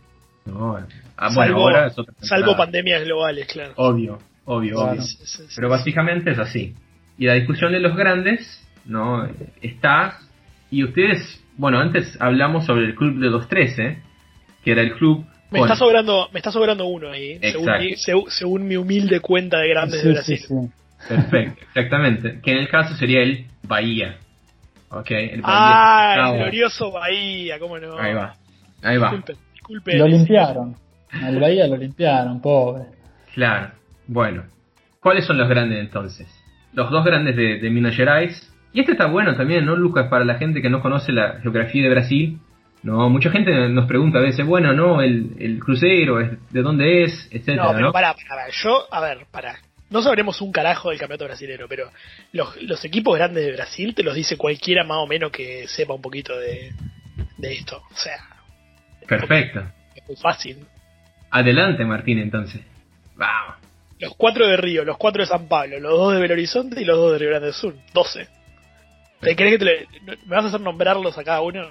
¿no? 0.45 0.75
Ah, 1.17 1.29
bueno, 1.33 1.53
Salvo- 1.53 1.61
ahora 1.61 1.87
es 1.87 1.97
otra 1.97 2.13
Salvo 2.19 2.55
pandemias 2.57 3.03
globales, 3.05 3.47
claro. 3.47 3.73
Obvio, 3.77 4.19
obvio, 4.45 4.75
Claro. 4.75 4.91
obvio. 4.93 5.01
Sí, 5.01 5.17
sí, 5.25 5.43
sí. 5.47 5.53
Pero 5.55 5.69
básicamente 5.69 6.31
es 6.31 6.39
así. 6.39 6.73
Y 7.17 7.25
la 7.25 7.33
discusión 7.33 7.71
de 7.71 7.79
los 7.79 7.95
grandes, 7.95 8.65
¿no? 8.85 9.27
Está. 9.61 10.19
Y 10.71 10.83
ustedes, 10.83 11.41
bueno, 11.57 11.79
antes 11.79 12.17
hablamos 12.19 12.65
sobre 12.65 12.85
el 12.85 12.95
club 12.95 13.19
de 13.19 13.29
los 13.29 13.47
13, 13.47 13.99
que 14.63 14.71
era 14.71 14.81
el 14.81 14.93
club. 14.95 15.25
Me 15.51 15.59
con- 15.59 15.67
está 15.67 15.75
sobrando, 15.77 16.27
me 16.33 16.39
está 16.39 16.51
sobrando 16.51 16.85
uno 16.87 17.09
ahí, 17.11 17.39
según 17.39 17.65
mi, 17.79 17.91
segu- 17.93 18.27
según 18.29 18.67
mi 18.67 18.75
humilde 18.75 19.19
cuenta 19.19 19.59
de 19.59 19.69
grandes 19.69 20.01
Sí, 20.01 20.07
de 20.07 20.13
Brasil. 20.13 20.37
sí. 20.39 20.53
Perfecto, 21.07 21.61
exactamente. 21.67 22.39
Que 22.41 22.51
en 22.51 22.57
el 22.57 22.67
caso 22.69 22.95
sería 22.95 23.21
el 23.21 23.45
Bahía. 23.63 24.17
Ok, 24.89 25.11
el 25.11 25.41
Bahía. 25.41 25.43
Ah, 25.43 26.29
el 26.31 26.37
glorioso 26.39 26.91
Bahía, 26.91 27.59
cómo 27.59 27.77
no. 27.79 27.97
Ahí 27.97 28.13
va, 28.13 28.35
ahí 28.81 28.97
va. 28.97 29.09
Disculpen, 29.11 29.35
disculpen. 29.53 29.99
Lo 29.99 30.07
limpiaron. 30.07 30.75
Al 31.11 31.39
Bahía 31.39 31.67
lo 31.67 31.77
limpiaron, 31.77 32.41
pobre. 32.41 32.85
Claro. 33.33 33.71
Bueno, 34.07 34.43
¿cuáles 34.99 35.25
son 35.25 35.37
los 35.37 35.47
grandes 35.49 35.79
entonces? 35.79 36.27
Los 36.73 36.89
dos 36.91 37.03
grandes 37.05 37.35
de, 37.35 37.59
de 37.59 37.69
Minas 37.69 37.95
Gerais. 37.95 38.51
Y 38.73 38.81
este 38.81 38.91
está 38.91 39.05
bueno 39.05 39.35
también, 39.35 39.65
¿no, 39.65 39.75
Lucas? 39.75 40.07
Para 40.09 40.25
la 40.25 40.35
gente 40.35 40.61
que 40.61 40.69
no 40.69 40.81
conoce 40.81 41.11
la 41.11 41.39
geografía 41.41 41.83
de 41.83 41.89
Brasil. 41.89 42.39
No, 42.83 43.09
mucha 43.09 43.31
gente 43.31 43.51
nos 43.69 43.87
pregunta 43.87 44.19
a 44.19 44.21
veces, 44.21 44.45
bueno, 44.45 44.73
no, 44.73 45.01
el, 45.01 45.31
el 45.39 45.59
crucero, 45.59 46.17
¿de 46.17 46.61
dónde 46.61 47.03
es? 47.03 47.27
Etcétera, 47.31 47.63
No, 47.63 47.69
¿no? 47.71 47.75
pero 47.77 47.91
pará, 47.91 48.13
pará, 48.13 48.27
pará. 48.29 48.47
Yo, 48.51 48.85
a 48.91 49.01
ver, 49.01 49.25
pará. 49.31 49.55
No 49.89 50.01
sabremos 50.01 50.41
un 50.41 50.51
carajo 50.51 50.89
del 50.89 50.99
campeonato 50.99 51.25
brasilero, 51.25 51.67
pero 51.67 51.89
los, 52.33 52.61
los 52.63 52.83
equipos 52.85 53.15
grandes 53.17 53.45
de 53.45 53.53
Brasil 53.53 53.95
te 53.95 54.03
los 54.03 54.13
dice 54.13 54.35
cualquiera 54.37 54.83
más 54.83 54.97
o 54.97 55.07
menos 55.07 55.31
que 55.31 55.67
sepa 55.67 55.93
un 55.93 56.01
poquito 56.01 56.37
de, 56.37 56.73
de 57.37 57.53
esto. 57.53 57.77
O 57.91 57.95
sea, 57.95 58.17
Perfecto. 59.07 59.63
Es 59.95 60.05
muy 60.07 60.17
fácil. 60.17 60.65
Adelante, 61.31 61.85
Martín, 61.85 62.19
entonces. 62.19 62.61
Vamos. 63.15 63.55
Los 63.99 64.13
cuatro 64.17 64.45
de 64.47 64.57
Río, 64.57 64.83
los 64.83 64.97
cuatro 64.97 65.21
de 65.23 65.27
San 65.27 65.47
Pablo, 65.47 65.79
los 65.79 65.91
dos 65.91 66.13
de 66.13 66.19
Belo 66.19 66.33
Horizonte 66.33 66.81
y 66.81 66.85
los 66.85 66.97
dos 66.97 67.13
de 67.13 67.19
Río 67.19 67.29
Grande 67.29 67.45
del 67.47 67.53
Sur. 67.55 67.75
12. 67.93 68.27
¿Te 69.21 69.35
crees 69.35 69.53
que 69.53 69.59
te 69.59 69.65
le- 69.65 69.87
me 70.25 70.35
vas 70.35 70.45
a 70.45 70.47
hacer 70.49 70.61
nombrarlos 70.61 71.17
a 71.17 71.23
cada 71.23 71.41
uno? 71.41 71.65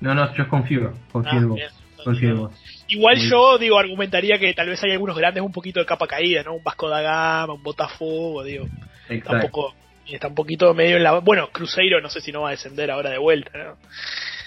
No, 0.00 0.14
no, 0.14 0.34
yo 0.34 0.48
confío. 0.48 0.92
Confío 1.12 1.32
Ah, 1.32 1.36
en 1.36 1.48
vos. 1.48 1.56
bien. 1.56 1.68
Confío 2.04 2.30
en 2.30 2.36
vos. 2.38 2.52
Igual 2.88 3.16
Muy 3.18 3.28
yo, 3.28 3.58
digo, 3.58 3.78
argumentaría 3.78 4.38
que 4.38 4.54
tal 4.54 4.68
vez 4.68 4.82
hay 4.82 4.92
algunos 4.92 5.16
grandes 5.16 5.42
un 5.42 5.52
poquito 5.52 5.80
de 5.80 5.86
capa 5.86 6.06
caída, 6.06 6.42
¿no? 6.42 6.54
Un 6.54 6.64
Vasco 6.64 6.88
da 6.88 7.02
Gama, 7.02 7.52
un 7.54 7.62
Botafogo, 7.62 8.42
digo. 8.42 8.66
Exacto. 9.08 9.30
Tampoco. 9.32 9.74
y 10.06 10.14
Está 10.14 10.28
un 10.28 10.34
poquito 10.34 10.72
medio 10.72 10.96
en 10.96 11.02
la. 11.02 11.18
Bueno, 11.18 11.50
Cruzeiro 11.52 12.00
no 12.00 12.08
sé 12.08 12.22
si 12.22 12.32
no 12.32 12.40
va 12.42 12.48
a 12.48 12.52
descender 12.52 12.90
ahora 12.90 13.10
de 13.10 13.18
vuelta, 13.18 13.50
¿no? 13.58 13.76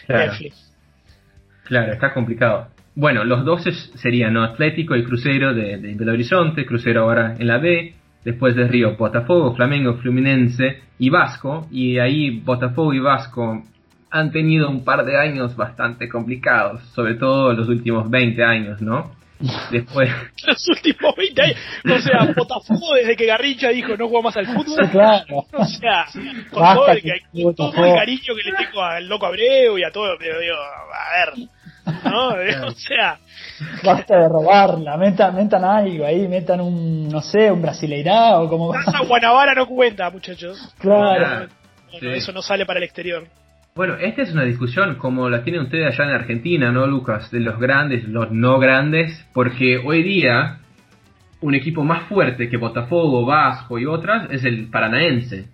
Claro, 0.07 0.33
claro, 1.65 1.93
está 1.93 2.11
complicado. 2.13 2.67
Bueno, 2.95 3.23
los 3.23 3.45
12 3.45 3.71
serían 3.97 4.33
¿no? 4.33 4.43
Atlético 4.43 4.95
y 4.95 5.03
Cruzeiro 5.03 5.53
de, 5.53 5.77
de 5.77 5.95
Belo 5.95 6.11
Horizonte, 6.11 6.65
Cruzeiro 6.65 7.03
ahora 7.03 7.35
en 7.39 7.47
la 7.47 7.57
B, 7.57 7.93
después 8.25 8.55
de 8.55 8.67
Río 8.67 8.95
Botafogo, 8.97 9.55
Flamengo, 9.55 9.95
Fluminense 9.95 10.81
y 10.99 11.09
Vasco, 11.09 11.67
y 11.71 11.97
ahí 11.99 12.39
Botafogo 12.41 12.93
y 12.93 12.99
Vasco 12.99 13.63
han 14.11 14.31
tenido 14.31 14.69
un 14.69 14.83
par 14.83 15.05
de 15.05 15.17
años 15.17 15.55
bastante 15.55 16.09
complicados, 16.09 16.83
sobre 16.93 17.15
todo 17.15 17.53
los 17.53 17.69
últimos 17.69 18.09
20 18.09 18.43
años, 18.43 18.81
¿no? 18.81 19.11
Después, 19.71 20.07
Los 20.45 20.67
últimos 20.69 21.15
20 21.15 21.41
años. 21.41 21.57
O 21.85 21.99
sea, 21.99 22.25
Botafogo 22.35 22.93
desde 22.95 23.15
que 23.15 23.25
Garrincha 23.25 23.69
dijo 23.69 23.95
no 23.97 24.07
juega 24.09 24.25
más 24.25 24.37
al 24.37 24.45
fútbol. 24.47 24.87
Claro. 24.91 25.25
O 25.53 25.65
sea, 25.65 26.05
con 26.51 26.75
todo, 26.75 26.87
el, 26.89 27.01
que 27.01 27.11
que- 27.33 27.41
con 27.43 27.55
todo 27.55 27.85
el 27.85 27.95
cariño 27.95 28.35
que 28.35 28.51
le 28.51 28.57
tengo 28.65 28.81
al 28.83 29.07
loco 29.07 29.25
Abreu 29.25 29.77
y 29.79 29.83
a 29.83 29.91
todo, 29.91 30.13
pero 30.19 30.39
digo, 30.39 30.53
a 30.55 31.25
ver. 31.25 31.47
¿No? 31.85 32.29
O 32.67 32.71
sea, 32.71 33.19
Basta 33.83 34.17
de 34.17 34.27
robarla, 34.29 34.97
metan, 34.97 35.35
metan 35.35 35.63
algo 35.63 36.05
ahí, 36.05 36.27
metan 36.27 36.61
un, 36.61 37.07
no 37.09 37.21
sé, 37.21 37.51
un 37.51 37.61
brasileirao, 37.61 38.49
como... 38.49 38.71
Plaza 38.71 38.99
Guanabara 39.07 39.53
no 39.53 39.67
cuenta, 39.67 40.09
muchachos. 40.09 40.57
Claro. 40.79 41.47
Sí. 41.99 42.07
Eso 42.07 42.31
no 42.31 42.41
sale 42.41 42.65
para 42.65 42.77
el 42.79 42.83
exterior. 42.85 43.27
bueno, 43.75 43.95
esta 43.95 44.21
es 44.21 44.31
una 44.31 44.43
discusión 44.43 44.95
como 44.95 45.29
la 45.29 45.43
tienen 45.43 45.63
ustedes 45.63 45.87
allá 45.93 46.09
en 46.09 46.15
Argentina, 46.15 46.71
¿no, 46.71 46.87
Lucas? 46.87 47.29
De 47.31 47.39
los 47.39 47.59
grandes, 47.59 48.07
los 48.07 48.31
no 48.31 48.59
grandes, 48.59 49.25
porque 49.33 49.77
hoy 49.77 50.03
día 50.03 50.57
un 51.41 51.55
equipo 51.55 51.83
más 51.83 52.03
fuerte 52.07 52.49
que 52.49 52.57
Botafogo, 52.57 53.25
Vasco 53.25 53.77
y 53.79 53.85
otras 53.85 54.29
es 54.31 54.43
el 54.45 54.69
Paranaense, 54.69 55.45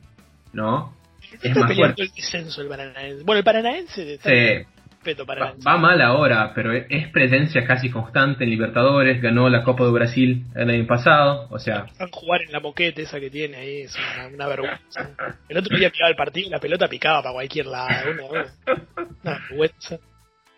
¿no? 0.54 0.94
Es 1.34 1.46
Está 1.46 1.60
más 1.62 1.76
fuerte. 1.76 2.04
el 2.04 2.10
descenso 2.16 2.62
el 2.62 2.68
Paranaense. 2.68 3.24
Bueno, 3.24 3.40
el 3.40 3.44
Paranaense 3.46 4.14
está 4.14 4.30
Sí, 4.30 4.66
respeto 5.04 5.26
va, 5.66 5.78
mal 5.78 6.02
ahora, 6.02 6.52
pero 6.54 6.74
es 6.74 7.08
presencia 7.12 7.66
casi 7.66 7.90
constante 7.90 8.44
en 8.44 8.50
Libertadores, 8.50 9.22
ganó 9.22 9.50
la 9.50 9.64
Copa 9.64 9.86
de 9.86 9.92
Brasil 9.92 10.46
el 10.56 10.70
año 10.70 10.86
pasado, 10.88 11.48
o 11.50 11.60
sea, 11.60 11.86
Van 12.00 12.08
a 12.08 12.12
jugar 12.12 12.42
en 12.42 12.52
la 12.52 12.60
moqueta 12.60 13.02
esa 13.02 13.20
que 13.20 13.30
tiene 13.30 13.58
ahí, 13.58 13.82
es 13.82 13.96
una, 13.96 14.28
una 14.28 14.48
vergüenza. 14.48 15.10
El 15.48 15.58
otro 15.58 15.78
día 15.78 15.90
picaba 15.90 16.10
el 16.10 16.16
partido 16.16 16.48
y 16.48 16.52
la 16.52 16.60
pelota 16.60 16.88
picaba 16.88 17.22
para 17.22 17.34
cualquier 17.34 17.68
lado. 17.68 18.12
Una, 18.12 18.46
una 19.24 19.40
vergüenza. 19.50 19.98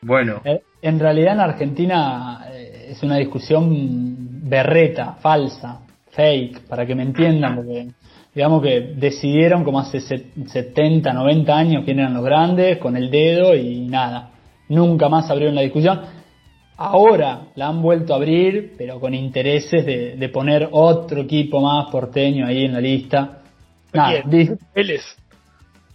bueno, 0.01 0.41
Eh, 0.45 0.61
En 0.81 0.99
realidad 0.99 1.33
en 1.33 1.39
Argentina 1.41 2.45
eh, 2.51 2.87
es 2.91 3.03
una 3.03 3.17
discusión 3.17 4.49
berreta, 4.49 5.13
falsa, 5.21 5.81
fake, 6.11 6.61
para 6.67 6.85
que 6.85 6.95
me 6.95 7.03
entiendan, 7.03 7.55
porque 7.55 7.87
digamos 8.35 8.61
que 8.61 8.79
decidieron 8.95 9.63
como 9.63 9.79
hace 9.79 9.99
set- 10.01 10.47
70, 10.47 11.11
90 11.13 11.57
años 11.57 11.83
quién 11.85 11.99
eran 11.99 12.13
los 12.13 12.23
grandes, 12.23 12.77
con 12.77 12.95
el 12.95 13.09
dedo 13.09 13.55
y 13.55 13.81
nada. 13.87 14.31
Nunca 14.69 15.09
más 15.09 15.29
abrieron 15.31 15.55
la 15.55 15.61
discusión. 15.61 15.99
Ahora 16.77 17.47
la 17.55 17.67
han 17.67 17.81
vuelto 17.81 18.13
a 18.13 18.17
abrir, 18.17 18.73
pero 18.77 18.99
con 18.99 19.13
intereses 19.13 19.85
de, 19.85 20.15
de 20.15 20.29
poner 20.29 20.69
otro 20.71 21.21
equipo 21.21 21.59
más 21.59 21.91
porteño 21.91 22.45
ahí 22.45 22.63
en 22.65 22.73
la 22.73 22.79
lista. 22.79 23.39
Nada, 23.91 24.21
Vélez. 24.75 25.01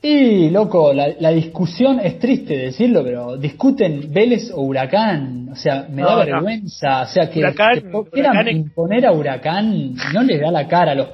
y, 0.02 0.50
loco, 0.50 0.92
la, 0.92 1.08
la 1.20 1.30
discusión 1.30 2.00
es 2.00 2.18
triste 2.18 2.54
decirlo, 2.58 3.02
pero 3.02 3.36
discuten 3.38 4.12
Vélez 4.12 4.50
o 4.52 4.60
Huracán. 4.62 5.48
O 5.52 5.56
sea, 5.56 5.86
me 5.88 6.02
No, 6.02 6.08
da 6.08 6.26
no. 6.26 6.32
vergüenza. 6.32 7.02
O 7.02 7.06
sea, 7.06 7.30
que, 7.30 7.40
Huracán- 7.40 7.80
que 7.80 8.10
quieran 8.10 8.48
es- 8.48 8.56
imponer 8.56 9.06
a 9.06 9.12
Huracán 9.12 9.94
no 10.12 10.22
les 10.22 10.38
da 10.40 10.50
la 10.50 10.68
cara 10.68 10.92
a 10.92 10.94
los 10.96 11.08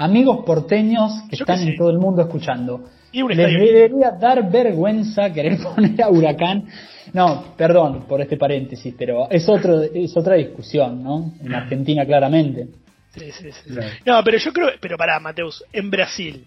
amigos 0.00 0.44
porteños 0.46 1.12
que 1.28 1.36
Yo 1.36 1.44
están 1.44 1.60
en 1.60 1.76
todo 1.76 1.90
el 1.90 1.98
mundo 1.98 2.22
escuchando. 2.22 2.88
Y 3.12 3.22
un 3.22 3.36
Les 3.36 3.52
debería 3.52 4.12
dar 4.12 4.50
vergüenza 4.50 5.32
querer 5.32 5.58
poner 5.62 6.02
a 6.02 6.08
Huracán. 6.08 6.64
No, 7.12 7.54
perdón 7.56 8.06
por 8.08 8.20
este 8.20 8.36
paréntesis, 8.36 8.94
pero 8.96 9.28
es, 9.30 9.48
otro, 9.48 9.82
es 9.82 10.16
otra 10.16 10.36
discusión, 10.36 11.02
¿no? 11.02 11.32
En 11.44 11.54
Argentina, 11.54 12.06
claramente. 12.06 12.68
Sí, 13.10 13.30
sí, 13.32 13.50
sí. 13.50 13.74
Claro. 13.74 13.88
No, 14.06 14.24
pero 14.24 14.38
yo 14.38 14.52
creo, 14.52 14.70
pero 14.80 14.96
para 14.96 15.18
Mateus, 15.18 15.64
en 15.72 15.90
Brasil, 15.90 16.44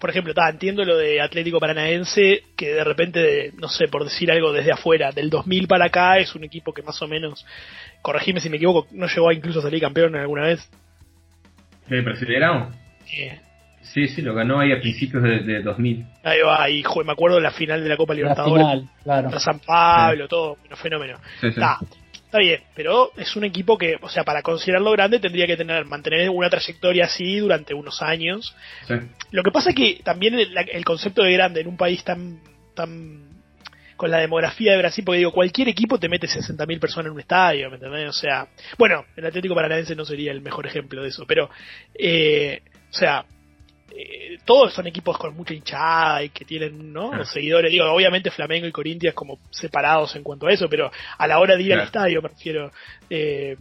por 0.00 0.10
ejemplo, 0.10 0.34
ta, 0.34 0.50
entiendo 0.50 0.84
lo 0.84 0.96
de 0.96 1.20
Atlético 1.20 1.60
Paranaense, 1.60 2.42
que 2.56 2.74
de 2.74 2.84
repente, 2.84 3.52
no 3.60 3.68
sé, 3.68 3.86
por 3.86 4.02
decir 4.02 4.30
algo 4.32 4.52
desde 4.52 4.72
afuera, 4.72 5.12
del 5.12 5.30
2000 5.30 5.68
para 5.68 5.86
acá 5.86 6.18
es 6.18 6.34
un 6.34 6.42
equipo 6.42 6.72
que 6.74 6.82
más 6.82 7.00
o 7.00 7.06
menos, 7.06 7.46
corregime 8.02 8.40
si 8.40 8.50
me 8.50 8.56
equivoco, 8.56 8.88
no 8.90 9.06
llegó 9.06 9.28
a 9.28 9.34
incluso 9.34 9.60
a 9.60 9.62
salir 9.62 9.80
campeón 9.80 10.16
alguna 10.16 10.46
vez. 10.46 10.68
¿el 11.88 12.04
Brasileirão? 12.04 12.79
Eh, 13.12 13.40
Sí, 13.82 14.06
sí, 14.08 14.20
lo 14.20 14.34
ganó 14.34 14.60
ahí 14.60 14.72
a 14.72 14.80
principios 14.80 15.22
de, 15.22 15.40
de 15.40 15.62
2000. 15.62 16.04
ahí 16.22 16.40
va, 16.42 16.68
y 16.68 16.82
joder, 16.82 17.06
me 17.06 17.12
acuerdo 17.12 17.36
de 17.38 17.42
la 17.42 17.50
final 17.50 17.82
de 17.82 17.88
la 17.88 17.96
Copa 17.96 18.12
La 18.12 18.18
Libertadores, 18.18 18.66
final, 18.66 18.88
claro. 19.02 19.22
contra 19.22 19.40
San 19.40 19.58
Pablo, 19.60 20.28
todo, 20.28 20.58
un 20.70 20.76
fenómeno. 20.76 21.18
Sí, 21.40 21.46
sí. 21.46 21.48
Está, 21.48 21.78
está 22.12 22.38
bien, 22.38 22.60
pero 22.76 23.10
es 23.16 23.34
un 23.36 23.44
equipo 23.44 23.78
que, 23.78 23.96
o 24.00 24.08
sea, 24.10 24.22
para 24.22 24.42
considerarlo 24.42 24.92
grande 24.92 25.18
tendría 25.18 25.46
que 25.46 25.56
tener, 25.56 25.86
mantener 25.86 26.28
una 26.28 26.50
trayectoria 26.50 27.06
así 27.06 27.38
durante 27.38 27.72
unos 27.72 28.02
años. 28.02 28.54
Sí. 28.86 28.94
Lo 29.30 29.42
que 29.42 29.50
pasa 29.50 29.70
es 29.70 29.74
que 29.76 30.00
también 30.04 30.34
el, 30.34 30.52
la- 30.54 30.60
el 30.60 30.84
concepto 30.84 31.22
de 31.22 31.32
grande 31.32 31.62
en 31.62 31.66
un 31.66 31.78
país 31.78 32.04
tan, 32.04 32.38
tan 32.76 33.30
con 33.96 34.10
la 34.10 34.18
demografía 34.18 34.72
de 34.72 34.78
Brasil, 34.78 35.04
porque 35.04 35.18
digo, 35.18 35.32
cualquier 35.32 35.68
equipo 35.68 35.98
te 35.98 36.08
mete 36.08 36.26
60.000 36.26 36.78
personas 36.78 37.06
en 37.08 37.12
un 37.14 37.20
estadio, 37.20 37.68
¿me 37.70 37.76
entendés? 37.76 38.08
O 38.08 38.12
sea, 38.12 38.46
bueno, 38.78 39.04
el 39.16 39.26
Atlético 39.26 39.54
Paranaense 39.54 39.96
no 39.96 40.04
sería 40.04 40.32
el 40.32 40.42
mejor 40.42 40.66
ejemplo 40.66 41.02
de 41.02 41.08
eso, 41.08 41.24
pero, 41.26 41.50
eh, 41.94 42.62
o 42.90 42.94
sea, 42.94 43.24
eh, 43.96 44.38
todos 44.44 44.72
son 44.72 44.86
equipos 44.86 45.18
con 45.18 45.36
mucha 45.36 45.52
hinchada 45.54 46.22
y 46.22 46.28
que 46.30 46.44
tienen, 46.44 46.92
¿no? 46.92 47.12
Los 47.14 47.30
seguidores, 47.32 47.70
digo, 47.72 47.84
obviamente 47.90 48.30
Flamengo 48.30 48.66
y 48.66 48.72
Corinthians 48.72 49.14
como 49.14 49.38
separados 49.50 50.14
en 50.16 50.22
cuanto 50.22 50.46
a 50.46 50.52
eso, 50.52 50.68
pero 50.68 50.90
a 51.18 51.26
la 51.26 51.38
hora 51.40 51.56
de 51.56 51.62
ir 51.62 51.72
al 51.72 51.78
Claro. 51.78 51.86
estadio, 51.86 52.22
me 52.22 52.28
refiero, 52.28 52.70
eh, 53.08 53.56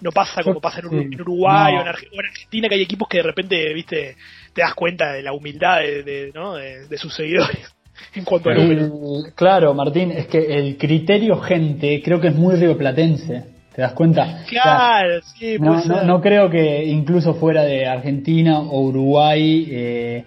no 0.00 0.10
pasa 0.12 0.42
como 0.42 0.60
pasa 0.60 0.80
en, 0.80 0.86
Ur- 0.86 1.00
Sí. 1.08 1.14
en 1.14 1.20
Uruguay 1.20 1.72
No. 1.74 1.78
o, 1.78 1.82
en 1.82 1.88
o 1.88 2.20
en 2.20 2.26
Argentina, 2.26 2.68
que 2.68 2.74
hay 2.76 2.82
equipos 2.82 3.08
que 3.08 3.18
de 3.18 3.22
repente, 3.24 3.72
viste, 3.74 4.16
te 4.52 4.60
das 4.62 4.74
cuenta 4.74 5.12
de 5.12 5.22
la 5.22 5.32
humildad 5.32 5.80
de, 5.80 6.02
de, 6.02 6.32
¿no? 6.34 6.54
de, 6.54 6.86
de 6.86 6.98
sus 6.98 7.14
seguidores 7.14 7.58
en 8.14 8.24
cuanto 8.24 8.50
a. 8.50 8.54
El- 8.54 9.32
claro, 9.34 9.72
Martín, 9.74 10.10
es 10.12 10.26
que 10.26 10.38
el 10.38 10.76
criterio 10.78 11.38
gente 11.40 12.00
creo 12.04 12.20
que 12.20 12.28
es 12.28 12.34
muy 12.34 12.54
rioplatense. 12.56 13.53
¿Te 13.74 13.82
das 13.82 13.92
cuenta? 13.92 14.22
O 14.22 14.26
sea, 14.26 14.62
Claro, 14.62 15.20
sí, 15.38 15.56
no, 15.58 15.72
puede 15.74 15.88
no, 15.88 16.02
no 16.04 16.20
creo 16.20 16.48
que 16.48 16.84
incluso 16.84 17.34
fuera 17.34 17.62
de 17.64 17.86
Argentina 17.86 18.60
o 18.60 18.82
Uruguay, 18.82 19.66
eh, 19.70 20.24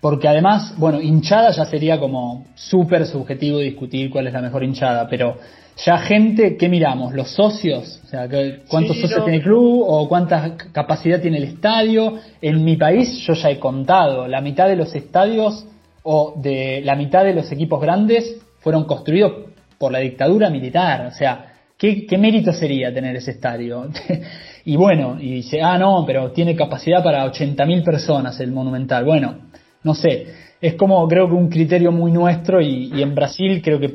porque 0.00 0.28
además, 0.28 0.74
bueno, 0.76 1.00
hinchada 1.00 1.50
ya 1.52 1.64
sería 1.64 1.98
como 1.98 2.46
súper 2.54 3.06
subjetivo 3.06 3.58
discutir 3.58 4.10
cuál 4.10 4.26
es 4.26 4.32
la 4.32 4.42
mejor 4.42 4.62
hinchada, 4.64 5.08
pero 5.08 5.38
ya 5.86 5.96
gente, 5.98 6.56
¿qué 6.58 6.68
miramos? 6.68 7.14
¿Los 7.14 7.30
socios? 7.30 8.00
O 8.04 8.06
sea, 8.08 8.28
¿cuántos 8.68 8.96
Sí, 8.96 9.02
socios 9.02 9.20
no. 9.20 9.24
tiene 9.24 9.38
el 9.38 9.42
club 9.44 9.84
o 9.86 10.06
cuánta 10.06 10.56
capacidad 10.72 11.18
tiene 11.20 11.38
el 11.38 11.44
estadio? 11.44 12.18
En 12.42 12.62
mi 12.62 12.76
país 12.76 13.16
yo 13.26 13.32
ya 13.32 13.48
he 13.50 13.58
contado, 13.58 14.28
la 14.28 14.42
mitad 14.42 14.68
de 14.68 14.76
los 14.76 14.94
estadios 14.94 15.64
o 16.02 16.34
de 16.36 16.82
la 16.84 16.94
mitad 16.96 17.24
de 17.24 17.32
los 17.32 17.50
equipos 17.52 17.80
grandes 17.80 18.36
fueron 18.58 18.84
construidos 18.84 19.32
por 19.78 19.92
la 19.92 20.00
dictadura 20.00 20.50
militar, 20.50 21.06
o 21.06 21.10
sea, 21.12 21.51
¿Qué, 21.82 22.06
qué 22.06 22.16
mérito 22.16 22.52
sería 22.52 22.94
tener 22.94 23.16
ese 23.16 23.32
estadio? 23.32 23.88
y 24.64 24.76
bueno, 24.76 25.16
y 25.20 25.32
dice, 25.32 25.60
ah, 25.60 25.76
no, 25.78 26.04
pero 26.06 26.30
tiene 26.30 26.54
capacidad 26.54 27.02
para 27.02 27.26
80.000 27.26 27.82
personas 27.82 28.38
el 28.38 28.52
Monumental. 28.52 29.04
Bueno, 29.04 29.50
no 29.82 29.92
sé, 29.92 30.28
es 30.60 30.74
como 30.74 31.08
creo 31.08 31.26
que 31.26 31.34
un 31.34 31.48
criterio 31.50 31.90
muy 31.90 32.12
nuestro 32.12 32.60
y, 32.60 32.92
y 32.94 33.02
en 33.02 33.16
Brasil 33.16 33.60
creo 33.64 33.80
que, 33.80 33.88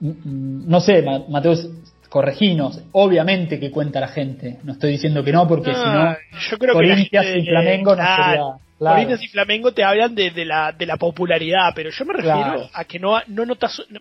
mm, 0.00 0.08
mm, 0.08 0.68
no 0.70 0.80
sé, 0.80 1.02
Ma- 1.02 1.24
Mateus, 1.28 1.68
correginos, 2.08 2.80
obviamente 2.92 3.60
que 3.60 3.70
cuenta 3.70 4.00
la 4.00 4.08
gente, 4.08 4.58
no 4.62 4.72
estoy 4.72 4.92
diciendo 4.92 5.22
que 5.22 5.32
no 5.32 5.46
porque 5.46 5.72
No, 5.72 5.78
si 5.82 5.88
no, 5.90 6.16
yo 6.50 6.58
creo 6.58 6.72
que 6.74 6.88
Corinthians 6.88 7.26
gente- 7.26 7.40
y 7.40 7.46
Flamengo 7.46 7.90
no 7.90 7.96
claro, 7.96 8.22
sería... 8.24 8.42
Claro. 8.78 8.94
Corinthians 8.96 9.22
y 9.24 9.28
Flamengo 9.28 9.72
te 9.72 9.84
hablan 9.84 10.14
de, 10.14 10.30
de 10.30 10.44
la, 10.44 10.72
de 10.72 10.86
la 10.86 10.96
popularidad, 10.96 11.72
pero 11.74 11.90
yo 11.90 12.04
me 12.06 12.12
refiero 12.14 12.36
Claro. 12.36 12.70
a 12.72 12.84
que 12.84 12.98
no, 12.98 13.18
no 13.28 13.44
notas, 13.46 13.82
no, 13.90 14.00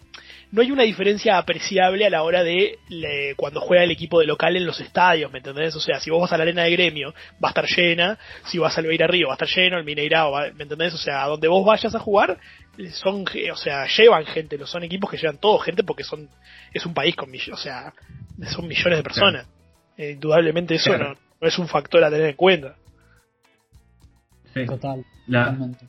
no 0.53 0.61
hay 0.61 0.69
una 0.71 0.83
diferencia 0.83 1.37
apreciable 1.39 2.05
a 2.05 2.11
la 2.11 2.21
hora 2.21 2.43
de 2.43 2.77
le- 2.87 3.33
cuando 3.35 3.59
juega 3.59 3.83
el 3.83 3.89
equipo 3.89 4.19
de 4.19 4.27
local 4.27 4.55
en 4.55 4.65
los 4.67 4.79
estadios, 4.79 5.31
¿me 5.31 5.39
entendés? 5.39 5.75
O 5.75 5.79
sea, 5.79 5.99
si 5.99 6.11
vos 6.11 6.21
vas 6.21 6.31
a 6.31 6.37
la 6.37 6.43
arena 6.43 6.61
de 6.63 6.71
gremio, 6.71 7.11
va 7.43 7.47
a 7.47 7.51
estar 7.51 7.65
llena, 7.65 8.19
si 8.45 8.59
vas 8.59 8.77
al 8.77 8.85
Beira 8.85 9.07
Río, 9.07 9.27
va 9.29 9.33
a 9.33 9.35
estar 9.43 9.47
lleno, 9.49 9.79
el 9.79 9.83
Mineirao, 9.83 10.31
va- 10.31 10.51
¿me 10.53 10.63
entendés? 10.63 10.93
O 10.93 10.97
sea, 10.97 11.23
a 11.23 11.27
donde 11.27 11.47
vos 11.47 11.65
vayas 11.65 11.95
a 11.95 11.99
jugar, 11.99 12.37
son, 12.91 13.25
ge- 13.25 13.51
o 13.51 13.55
sea, 13.55 13.87
llevan 13.87 14.25
gente, 14.27 14.57
los 14.57 14.69
son 14.69 14.83
equipos 14.83 15.09
que 15.09 15.17
llevan 15.17 15.37
todo 15.39 15.57
gente 15.57 15.83
porque 15.83 16.03
son, 16.03 16.29
es 16.71 16.85
un 16.85 16.93
país 16.93 17.15
con 17.15 17.31
millones, 17.31 17.59
o 17.59 17.63
sea, 17.63 17.91
son 18.51 18.67
millones 18.67 18.99
de 18.99 19.03
personas. 19.03 19.47
Eh, 19.97 20.11
indudablemente 20.11 20.75
eso 20.75 20.91
Claro. 20.91 21.09
no, 21.15 21.19
no 21.41 21.47
es 21.47 21.57
un 21.57 21.67
factor 21.67 22.03
a 22.03 22.09
tener 22.11 22.27
en 22.29 22.35
cuenta. 22.35 22.75
Sí. 24.53 24.65
Total. 24.67 25.03
La, 25.27 25.45
totalmente. 25.45 25.85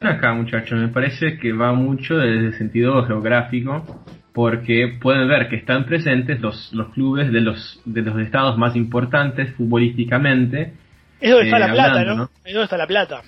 Acá, 0.00 0.32
muchachos, 0.34 0.78
me 0.78 0.88
parece 0.88 1.38
que 1.38 1.52
va 1.52 1.72
mucho 1.72 2.16
desde 2.16 2.46
el 2.46 2.54
sentido 2.58 3.04
geográfico, 3.06 4.04
porque 4.32 4.98
pueden 5.00 5.28
ver 5.28 5.48
que 5.48 5.56
están 5.56 5.84
presentes 5.86 6.40
los, 6.40 6.72
los 6.72 6.92
clubes 6.92 7.32
de 7.32 7.40
los, 7.40 7.80
de 7.84 8.02
los 8.02 8.18
estados 8.20 8.58
más 8.58 8.74
importantes 8.76 9.52
futbolísticamente. 9.54 10.72
Es 11.20 11.30
donde 11.30 11.46
está 11.46 11.56
Eh, 11.56 11.60
la 11.68 11.72
plata, 11.72 12.04
¿no? 12.04 12.14
¿no? 12.16 12.30
Es 12.44 12.52
donde 12.52 12.64
está 12.64 12.76
la 12.76 12.86
plata. 12.86 13.22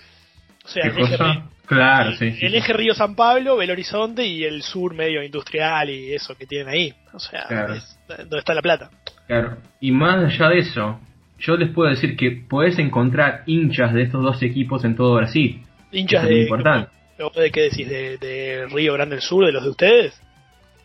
O 0.65 0.69
sea, 0.69 0.83
¿Qué 0.83 1.01
el 1.01 1.05
eje, 1.13 1.43
Claro, 1.67 2.11
el, 2.11 2.17
sí. 2.19 2.31
sí, 2.33 2.47
el 2.47 2.55
eje 2.55 2.73
Río 2.73 2.95
San 2.95 3.15
Pablo, 3.17 3.57
Belo 3.57 3.73
Horizonte 3.73 4.25
y 4.27 4.45
el 4.45 4.63
sur 4.63 4.95
medio 4.95 5.23
industrial 5.23 5.91
y 5.91 6.13
eso 6.13 6.37
que 6.37 6.47
tienen 6.47 6.69
ahí. 6.69 6.93
O 7.13 7.19
sea, 7.19 7.45
Claro. 7.49 7.75
es 7.75 7.99
donde 8.09 8.39
está 8.39 8.55
la 8.55 8.63
plata. 8.63 8.91
Claro. 9.27 9.57
Y 9.81 9.91
más 9.93 10.25
allá 10.25 10.49
de 10.51 10.59
eso, 10.59 11.01
yo 11.39 11.57
les 11.57 11.71
puedo 11.71 11.89
decir 11.91 12.17
que 12.17 12.31
podés 12.49 12.79
encontrar 12.79 13.43
hinchas 13.47 13.93
de 13.95 14.03
estos 14.03 14.23
dos 14.23 14.43
equipos 14.43 14.85
en 14.85 14.95
todo 14.97 15.17
Brasil. 15.17 15.63
Hinchas 15.97 16.29
de, 16.29 16.43
importante. 16.43 16.91
¿de 17.37 17.51
qué 17.51 17.63
decís? 17.63 17.89
¿De, 17.89 18.19
de 18.19 18.67
Río 18.71 18.95
Grande 18.95 19.17
del 19.17 19.23
Sur, 19.23 19.47
de 19.47 19.53
los 19.53 19.65
de 19.65 19.71
ustedes? 19.71 20.23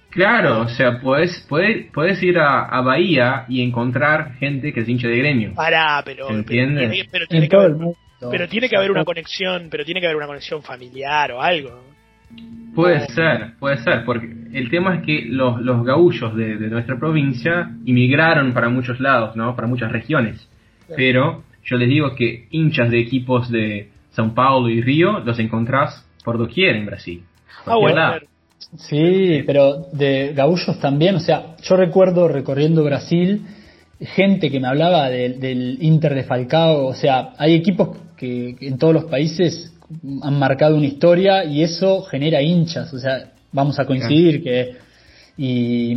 Claro, 0.09 0.61
o 0.61 0.69
sea, 0.69 0.99
podés, 0.99 1.45
podés, 1.47 1.89
podés 1.91 2.21
ir 2.21 2.37
a, 2.37 2.65
a 2.65 2.81
Bahía 2.81 3.45
y 3.47 3.61
encontrar 3.61 4.33
gente 4.35 4.73
que 4.73 4.81
es 4.81 4.89
hincha 4.89 5.07
de 5.07 5.17
gremio. 5.17 5.53
Pará, 5.55 6.01
pero, 6.03 6.27
¿Se 6.27 6.33
entiende? 6.33 6.87
pero, 6.89 7.05
pero 7.11 7.27
tiene 7.27 7.45
En 7.45 7.49
que 7.49 7.55
haber, 7.55 7.75
pero 8.29 8.47
tiene 8.49 8.69
que 8.69 8.75
haber 8.75 8.91
una 8.91 9.05
conexión, 9.05 9.67
pero 9.71 9.85
tiene 9.85 10.01
que 10.01 10.07
haber 10.07 10.17
una 10.17 10.27
conexión 10.27 10.61
familiar 10.63 11.31
o 11.31 11.41
algo. 11.41 11.81
Puede 12.75 13.07
ser, 13.07 13.53
puede 13.59 13.77
ser, 13.77 14.03
porque 14.05 14.27
el 14.53 14.69
tema 14.69 14.95
es 14.95 15.05
que 15.05 15.25
los, 15.25 15.61
los 15.61 15.85
gaullos 15.85 16.35
de, 16.35 16.57
de 16.57 16.67
nuestra 16.67 16.97
provincia 16.97 17.69
inmigraron 17.85 18.53
para 18.53 18.69
muchos 18.69 18.99
lados, 18.99 19.35
¿no? 19.35 19.55
Para 19.55 19.67
muchas 19.67 19.91
regiones. 19.91 20.47
Pero 20.95 21.43
yo 21.63 21.77
les 21.77 21.87
digo 21.87 22.15
que 22.15 22.47
hinchas 22.51 22.89
de 22.91 22.99
equipos 22.99 23.49
de 23.49 23.89
São 24.15 24.33
Paulo 24.33 24.69
y 24.69 24.81
Río 24.81 25.19
los 25.19 25.39
encontrás 25.39 26.05
por 26.23 26.37
doquier 26.37 26.75
en 26.75 26.85
Brasil. 26.85 27.23
Ah, 27.65 27.75
bueno. 27.77 28.01
Sí, 28.77 29.43
pero 29.45 29.87
de 29.91 30.33
gaullos 30.33 30.79
también, 30.79 31.15
o 31.15 31.19
sea, 31.19 31.55
yo 31.63 31.75
recuerdo 31.75 32.27
recorriendo 32.27 32.83
Brasil 32.83 33.41
gente 33.99 34.49
que 34.51 34.59
me 34.59 34.67
hablaba 34.67 35.09
del- 35.09 35.39
del 35.39 35.77
Inter 35.81 36.13
de 36.15 36.23
Falcao, 36.23 36.85
o 36.87 36.93
sea, 36.93 37.33
hay 37.37 37.53
equipos 37.55 37.97
que, 38.17 38.55
que 38.59 38.67
en 38.67 38.77
todos 38.77 38.93
los 38.93 39.05
países 39.05 39.73
han 40.23 40.39
marcado 40.39 40.75
una 40.77 40.85
historia 40.87 41.43
y 41.43 41.63
eso 41.63 42.01
genera 42.03 42.41
hinchas, 42.41 42.93
o 42.93 42.99
sea, 42.99 43.31
vamos 43.51 43.79
a 43.79 43.85
coincidir 43.85 44.43
que 44.43 44.75
y, 45.37 45.91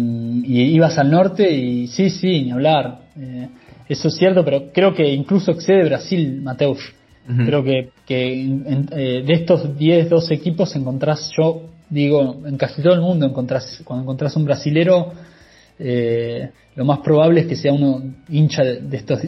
y 0.45 0.75
ibas 0.75 0.99
al 0.99 1.11
norte 1.11 1.51
y 1.53 1.87
sí, 1.89 2.09
sí, 2.11 2.43
ni 2.45 2.51
hablar, 2.51 3.01
eh, 3.19 3.49
eso 3.89 4.09
es 4.09 4.17
cierto, 4.17 4.45
pero 4.45 4.71
creo 4.73 4.95
que 4.95 5.07
incluso 5.13 5.51
excede 5.53 5.85
Brasil, 5.85 6.41
Mateus. 6.43 6.81
Creo 7.27 7.65
que, 7.65 7.91
que 8.07 8.43
en- 8.43 8.65
en- 8.67 8.89
eh, 8.93 9.23
de 9.27 9.33
estos 9.33 9.77
10, 9.79 10.11
12 10.11 10.35
equipos 10.35 10.77
encontrás, 10.77 11.31
yo 11.37 11.63
digo, 11.89 12.43
en 12.47 12.57
casi 12.59 12.83
todo 12.83 12.93
el 12.95 13.01
mundo 13.01 13.25
encontrás, 13.27 13.81
cuando 13.85 14.03
encontrás 14.03 14.37
un 14.37 14.45
brasilero, 14.45 15.13
eh, 15.79 16.51
lo 16.77 16.85
más 16.85 16.99
probable 17.01 17.41
es 17.41 17.47
que 17.47 17.57
sea 17.57 17.73
uno 17.73 18.03
hincha 18.29 18.63
de, 18.63 18.81
de 18.81 18.97
estos 18.97 19.21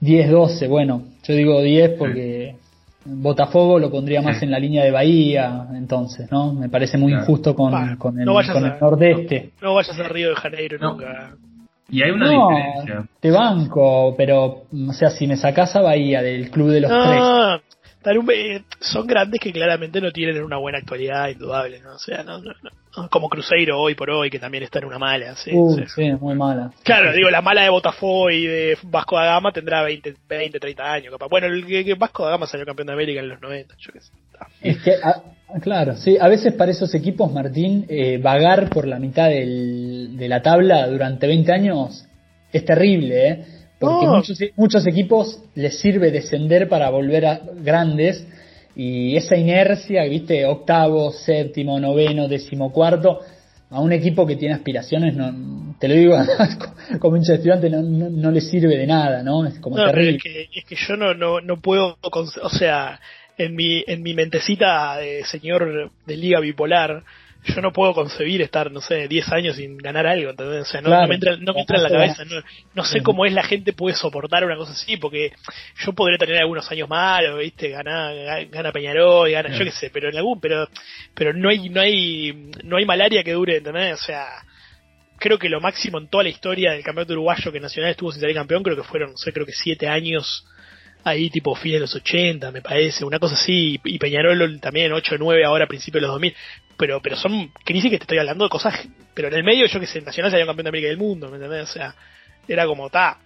10, 0.00 0.30
12. 0.30 0.66
Bueno, 0.68 1.02
yo 1.26 1.34
digo 1.34 1.60
10 1.62 1.90
porque 1.98 2.56
Botafogo 3.04 3.78
lo 3.78 3.90
pondría 3.90 4.22
más 4.22 4.38
Sí. 4.38 4.46
en 4.46 4.50
la 4.50 4.58
línea 4.58 4.82
de 4.84 4.90
Bahía, 4.90 5.66
entonces, 5.74 6.30
¿no? 6.30 6.54
Me 6.54 6.68
parece 6.70 6.96
muy 6.96 7.10
Claro. 7.12 7.24
injusto 7.24 7.54
con, 7.54 7.96
con 7.96 8.18
el, 8.18 8.24
no 8.24 8.32
con 8.32 8.64
a- 8.64 8.74
el 8.74 8.80
nordeste. 8.80 9.50
No, 9.60 9.68
no 9.68 9.74
vayas 9.74 9.98
a 9.98 10.08
Río 10.08 10.30
de 10.30 10.36
Janeiro 10.36 10.78
No. 10.80 10.92
nunca. 10.92 11.34
Y 11.88 12.02
hay 12.02 12.10
una 12.10 12.26
No, 12.30 12.48
diferencia. 12.48 13.06
te 13.20 13.30
banco, 13.30 14.14
pero, 14.16 14.64
o 14.88 14.92
sea, 14.92 15.10
si 15.10 15.26
me 15.26 15.36
sacás 15.36 15.76
a 15.76 15.82
Bahía 15.82 16.22
del 16.22 16.50
club 16.50 16.70
de 16.70 16.80
los 16.80 16.90
tres, 16.90 17.20
No, 17.20 17.56
eh, 18.32 18.62
son 18.80 19.06
grandes 19.06 19.40
que 19.40 19.52
claramente 19.52 20.00
no 20.00 20.10
tienen 20.10 20.42
una 20.42 20.58
buena 20.58 20.78
actualidad, 20.78 21.28
indudable, 21.28 21.80
¿no? 21.80 21.94
O 21.94 21.98
sea, 21.98 22.22
no, 22.22 22.38
no, 22.38 22.52
no. 22.96 23.08
como 23.08 23.28
Cruzeiro 23.28 23.78
hoy 23.80 23.94
por 23.94 24.10
hoy, 24.10 24.30
que 24.30 24.38
también 24.38 24.62
está 24.64 24.78
en 24.78 24.86
una 24.86 24.98
mala, 24.98 25.34
sí. 25.36 25.50
uh, 25.54 25.74
sí. 25.76 25.84
sí, 25.94 26.12
muy 26.20 26.34
mala. 26.34 26.70
Claro, 26.82 27.12
digo, 27.12 27.30
la 27.30 27.40
mala 27.42 27.62
de 27.62 27.70
Botafogo 27.70 28.30
y 28.30 28.46
de 28.46 28.78
Vasco 28.82 29.16
da 29.16 29.24
Gama 29.26 29.52
tendrá 29.52 29.82
20, 29.82 30.14
20 30.28 30.60
30 30.60 30.92
años, 30.92 31.12
capaz. 31.12 31.28
Bueno, 31.28 31.46
el 31.46 31.66
que, 31.66 31.84
que 31.84 31.94
Vasco 31.94 32.24
da 32.24 32.32
Gama 32.32 32.46
salió 32.46 32.66
campeón 32.66 32.88
de 32.88 32.92
América 32.92 33.20
en 33.20 33.28
los 33.28 33.40
90, 33.40 33.74
yo 33.78 33.92
qué 33.92 34.00
sé. 34.00 34.12
Es 34.60 34.82
que, 34.82 34.96
claro, 35.62 35.96
sí, 35.96 36.16
a 36.20 36.28
veces 36.28 36.54
para 36.54 36.70
esos 36.72 36.94
equipos, 36.94 37.32
Martín, 37.32 37.86
eh, 37.88 38.18
vagar 38.18 38.70
por 38.70 38.86
la 38.86 38.98
mitad 38.98 39.28
del- 39.28 40.16
de 40.16 40.28
la 40.28 40.42
tabla 40.42 40.86
durante 40.88 41.26
20 41.26 41.52
años 41.52 42.04
es 42.52 42.64
terrible, 42.64 43.28
¿eh? 43.28 43.44
Porque 43.78 44.06
No. 44.06 44.16
muchos, 44.16 44.38
muchos 44.56 44.86
equipos 44.86 45.42
les 45.54 45.78
sirve 45.80 46.10
descender 46.10 46.68
para 46.68 46.90
volver 46.90 47.26
a 47.26 47.40
grandes 47.62 48.26
y 48.76 49.16
esa 49.16 49.36
inercia, 49.36 50.04
viste, 50.04 50.46
octavo, 50.46 51.10
séptimo, 51.12 51.78
noveno, 51.78 52.28
decimocuarto, 52.28 53.20
a 53.70 53.80
un 53.80 53.92
equipo 53.92 54.24
que 54.26 54.36
tiene 54.36 54.54
aspiraciones, 54.54 55.14
no, 55.16 55.74
te 55.80 55.88
lo 55.88 55.94
digo 55.94 56.16
como 57.00 57.16
hincha 57.16 57.32
de 57.32 57.36
estudiante, 57.38 57.68
no, 57.70 57.82
no, 57.82 58.08
no 58.10 58.30
le 58.30 58.40
sirve 58.40 58.76
de 58.76 58.86
nada, 58.86 59.22
¿no? 59.22 59.44
Es 59.46 59.58
como 59.58 59.76
No, 59.76 59.86
terrible. 59.86 60.16
es 60.18 60.22
que, 60.22 60.48
es 60.60 60.64
que 60.64 60.76
yo 60.76 60.96
no, 60.96 61.12
no, 61.14 61.40
no 61.40 61.60
puedo, 61.60 61.96
o 62.02 62.48
sea, 62.50 63.00
en 63.38 63.54
mi, 63.54 63.84
en 63.86 64.02
mi 64.02 64.14
mentecita 64.14 64.96
de 64.98 65.24
señor 65.24 65.90
de 66.06 66.16
liga 66.16 66.40
bipolar, 66.40 67.02
yo 67.46 67.60
no 67.60 67.72
puedo 67.72 67.92
concebir 67.92 68.40
estar, 68.40 68.72
no 68.72 68.80
sé, 68.80 69.06
10 69.06 69.32
años 69.32 69.56
sin 69.56 69.76
ganar 69.76 70.06
algo, 70.06 70.30
¿entendés? 70.30 70.62
O 70.62 70.64
sea, 70.64 70.80
no, 70.80 70.88
Claro. 70.88 71.02
no 71.02 71.08
me, 71.08 71.14
entra, 71.16 71.36
no 71.36 71.52
me 71.52 71.60
entra 71.60 71.76
en 71.76 71.82
la 71.82 71.90
cabeza, 71.90 72.24
no, 72.24 72.36
no 72.74 72.84
sé 72.84 73.02
cómo 73.02 73.26
es 73.26 73.34
la 73.34 73.42
gente 73.42 73.74
puede 73.74 73.94
soportar 73.94 74.44
una 74.46 74.56
cosa 74.56 74.72
así, 74.72 74.96
porque 74.96 75.32
yo 75.84 75.92
podría 75.92 76.16
tener 76.16 76.38
algunos 76.38 76.70
años 76.70 76.88
malos, 76.88 77.38
¿viste? 77.38 77.68
Gana, 77.68 78.12
gana 78.50 78.72
Peñarol, 78.72 79.30
gana, 79.30 79.50
yo 79.50 79.62
qué 79.64 79.72
sé, 79.72 79.90
pero 79.90 80.08
en 80.08 80.16
algún, 80.16 80.40
pero, 80.40 80.68
pero 81.14 81.34
no 81.34 81.50
hay, 81.50 81.68
no 81.68 81.82
hay, 81.82 82.50
no 82.64 82.78
hay 82.78 82.86
malaria 82.86 83.22
que 83.22 83.32
dure, 83.32 83.58
¿entendés? 83.58 83.92
O 84.00 84.04
sea, 84.04 84.26
creo 85.18 85.38
que 85.38 85.50
lo 85.50 85.60
máximo 85.60 85.98
en 85.98 86.08
toda 86.08 86.24
la 86.24 86.30
historia 86.30 86.72
del 86.72 86.82
campeonato 86.82 87.12
uruguayo 87.12 87.52
que 87.52 87.60
Nacional 87.60 87.90
estuvo 87.90 88.10
sin 88.10 88.22
salir 88.22 88.36
campeón, 88.36 88.62
creo 88.62 88.76
que 88.76 88.84
fueron, 88.84 89.10
no 89.10 89.16
sé, 89.18 89.34
creo 89.34 89.44
que 89.44 89.52
siete 89.52 89.86
años 89.86 90.46
ahí 91.04 91.30
tipo 91.30 91.54
fines 91.54 91.76
de 91.76 91.80
los 91.80 91.94
80, 91.94 92.50
me 92.50 92.62
parece, 92.62 93.04
una 93.04 93.18
cosa 93.18 93.34
así, 93.34 93.78
y 93.84 93.98
Peñarol 93.98 94.58
también 94.60 94.92
8 94.92 95.16
9 95.18 95.44
ahora 95.44 95.64
a 95.66 95.68
principios 95.68 96.00
de 96.00 96.06
los 96.06 96.14
2000, 96.14 96.34
pero 96.76 97.00
pero 97.02 97.16
son 97.16 97.52
crisis 97.64 97.90
que 97.90 97.98
te 97.98 98.04
estoy 98.04 98.18
hablando 98.18 98.44
de 98.44 98.50
cosas, 98.50 98.88
pero 99.14 99.28
en 99.28 99.34
el 99.34 99.44
medio 99.44 99.66
yo 99.66 99.78
que 99.80 99.86
sé, 99.86 100.00
Nacional 100.00 100.30
salió 100.30 100.46
campeón 100.46 100.64
de 100.64 100.68
América 100.70 100.88
del 100.88 100.98
mundo, 100.98 101.28
¿me 101.28 101.36
entendés? 101.36 101.70
O 101.70 101.72
sea, 101.72 101.94
era 102.48 102.66
como 102.66 102.88
ta. 102.90 103.18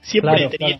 Siempre 0.00 0.32
Claro, 0.36 0.50
tenía- 0.50 0.78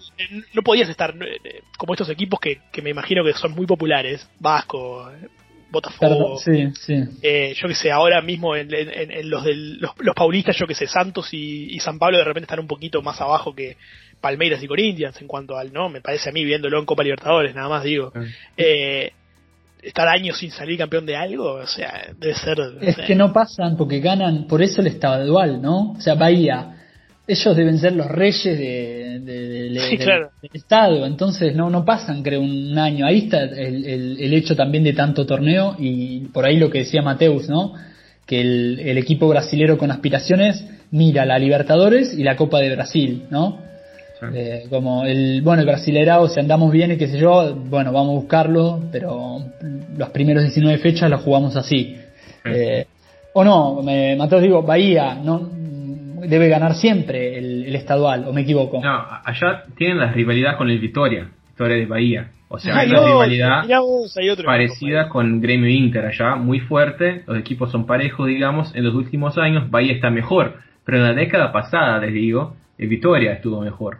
no 0.54 0.62
podías 0.62 0.88
estar 0.88 1.14
eh, 1.20 1.60
como 1.76 1.92
estos 1.92 2.08
equipos 2.08 2.38
que, 2.40 2.60
que 2.72 2.80
me 2.80 2.90
imagino 2.90 3.24
que 3.24 3.32
son 3.34 3.52
muy 3.52 3.66
populares, 3.66 4.26
Vasco, 4.38 5.10
eh, 5.10 5.28
Botafogo, 5.70 6.38
sí, 6.38 6.68
sí. 6.80 6.94
eh, 7.20 7.52
yo 7.54 7.68
que 7.68 7.74
sé, 7.74 7.90
ahora 7.90 8.22
mismo 8.22 8.56
en, 8.56 8.72
en- 8.72 9.10
en 9.10 9.28
los, 9.28 9.44
del, 9.44 9.78
los, 9.80 9.90
los 9.98 10.14
paulistas, 10.14 10.56
yo 10.56 10.66
que 10.66 10.74
sé, 10.74 10.86
Santos 10.86 11.34
y, 11.34 11.74
y 11.74 11.80
San 11.80 11.98
Pablo 11.98 12.16
de 12.16 12.24
repente 12.24 12.44
están 12.46 12.60
un 12.60 12.68
poquito 12.68 13.02
más 13.02 13.20
abajo 13.20 13.54
que 13.54 13.76
Palmeiras 14.20 14.62
y 14.62 14.66
Corinthians 14.66 15.20
en 15.20 15.26
cuanto 15.28 15.56
al, 15.56 15.72
¿no? 15.72 15.88
Me 15.88 16.00
parece 16.00 16.30
a 16.30 16.32
mí 16.32 16.44
viéndolo 16.44 16.78
en 16.78 16.86
Copa 16.86 17.02
Libertadores, 17.02 17.54
nada 17.54 17.68
más 17.68 17.84
digo. 17.84 18.12
Eh, 18.56 19.12
estar 19.82 20.08
años 20.08 20.36
sin 20.38 20.50
salir 20.50 20.76
campeón 20.76 21.06
de 21.06 21.16
algo, 21.16 21.52
o 21.54 21.66
sea, 21.66 22.08
debe 22.18 22.34
ser... 22.34 22.58
Es 22.80 22.96
que 22.98 23.14
no 23.14 23.32
pasan 23.32 23.76
porque 23.76 24.00
ganan, 24.00 24.46
por 24.48 24.60
eso 24.62 24.80
el 24.80 24.88
estadual, 24.88 25.62
¿no? 25.62 25.92
O 25.92 26.00
sea, 26.00 26.14
Bahía, 26.14 26.74
ellos 27.26 27.56
deben 27.56 27.78
ser 27.78 27.92
los 27.92 28.08
reyes 28.08 28.44
de, 28.58 29.20
de- 29.20 29.48
de- 29.48 29.70
de- 29.70 29.80
Sí, 29.80 29.96
del- 29.96 30.04
claro. 30.06 30.30
del 30.42 30.50
estado, 30.52 31.06
entonces 31.06 31.54
no 31.54 31.70
no 31.70 31.84
pasan, 31.84 32.22
creo, 32.24 32.40
un 32.40 32.76
año. 32.76 33.06
Ahí 33.06 33.18
está 33.26 33.42
el, 33.42 33.84
el- 33.84 34.16
el 34.20 34.34
hecho 34.34 34.56
también 34.56 34.82
de 34.82 34.94
tanto 34.94 35.24
torneo 35.26 35.76
y 35.78 36.20
por 36.32 36.44
ahí 36.46 36.56
lo 36.56 36.70
que 36.70 36.78
decía 36.78 37.02
Mateus, 37.02 37.48
¿no? 37.48 37.74
Que 38.26 38.40
el, 38.40 38.80
el 38.80 38.98
equipo 38.98 39.28
brasilero 39.28 39.78
con 39.78 39.90
aspiraciones 39.90 40.64
mira 40.90 41.24
la 41.24 41.38
Libertadores 41.38 42.12
y 42.18 42.24
la 42.24 42.34
Copa 42.36 42.58
de 42.60 42.74
Brasil, 42.74 43.24
¿no? 43.30 43.60
Sí. 44.20 44.26
Eh, 44.34 44.64
como 44.68 45.04
el, 45.04 45.42
bueno, 45.42 45.60
el 45.60 45.66
Brasileirao, 45.66 46.28
si 46.28 46.40
andamos 46.40 46.72
bien 46.72 46.92
y 46.92 46.96
qué 46.96 47.06
sé 47.06 47.18
yo, 47.18 47.54
bueno, 47.54 47.92
vamos 47.92 48.10
a 48.10 48.20
buscarlo, 48.20 48.80
pero 48.90 49.38
los 49.96 50.10
primeros 50.10 50.42
19 50.42 50.78
fechas 50.78 51.10
los 51.10 51.22
jugamos 51.22 51.56
así. 51.56 51.96
Sí. 52.44 52.50
Eh, 52.50 52.86
o 53.34 53.44
no, 53.44 53.82
me, 53.82 54.16
Mateos 54.16 54.42
digo, 54.42 54.62
Bahía 54.62 55.14
no 55.14 55.48
debe 56.26 56.48
ganar 56.48 56.74
siempre 56.74 57.38
el, 57.38 57.64
el 57.66 57.76
estadual, 57.76 58.26
o 58.26 58.32
me 58.32 58.42
equivoco. 58.42 58.80
No, 58.82 59.04
allá 59.24 59.64
tienen 59.76 59.98
la 59.98 60.12
rivalidad 60.12 60.56
con 60.56 60.70
el 60.70 60.78
Vitoria. 60.78 61.30
historia 61.50 61.76
de 61.76 61.86
Bahía. 61.86 62.30
O 62.48 62.58
sea, 62.58 62.78
hay 62.78 62.88
una 62.88 63.04
rivalidad 63.04 63.80
vos, 63.80 64.16
hay 64.16 64.34
parecida 64.42 65.00
equipo, 65.02 65.12
con 65.12 65.40
Gremio 65.40 65.68
Inter 65.68 66.06
allá, 66.06 66.36
muy 66.36 66.60
fuerte, 66.60 67.22
los 67.26 67.38
equipos 67.38 67.70
son 67.70 67.84
parejos, 67.86 68.26
digamos, 68.26 68.74
en 68.74 68.84
los 68.84 68.94
últimos 68.94 69.36
años 69.36 69.70
Bahía 69.70 69.92
está 69.92 70.08
mejor, 70.08 70.54
pero 70.84 70.98
en 70.98 71.04
la 71.04 71.12
década 71.12 71.52
pasada, 71.52 71.98
les 71.98 72.14
digo, 72.14 72.56
eh, 72.78 72.86
Vitoria 72.86 73.32
estuvo 73.32 73.60
mejor. 73.60 73.98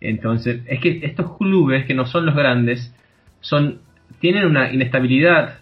Entonces, 0.00 0.62
es 0.66 0.80
que 0.80 1.00
estos 1.02 1.36
clubes 1.36 1.84
que 1.84 1.94
no 1.94 2.06
son 2.06 2.26
los 2.26 2.34
grandes, 2.34 2.94
son 3.40 3.80
tienen 4.20 4.46
una 4.46 4.72
inestabilidad 4.72 5.60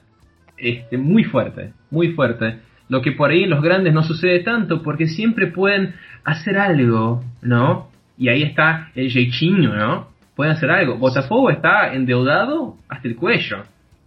este, 0.57 0.99
muy 0.99 1.25
fuerte, 1.25 1.73
muy 1.91 2.13
fuerte. 2.13 2.59
Lo 2.89 3.03
que 3.03 3.13
por 3.13 3.31
ahí 3.31 3.45
en 3.45 3.51
los 3.51 3.63
grandes 3.63 3.93
no 3.93 4.03
sucede 4.03 4.41
tanto, 4.41 4.83
porque 4.83 5.07
siempre 5.07 5.47
pueden 5.47 5.95
hacer 6.25 6.59
algo, 6.59 7.23
¿no? 7.43 7.91
Y 8.17 8.29
ahí 8.29 8.43
está 8.43 8.91
el 8.95 9.11
jeitinho, 9.11 9.75
¿no? 9.75 10.09
Pueden 10.35 10.55
hacer 10.55 10.71
algo. 10.71 10.97
Botafogo 10.97 11.51
está 11.51 11.95
endeudado 11.95 12.77
hasta 12.89 13.09
el 13.09 13.17
cuello. 13.17 13.63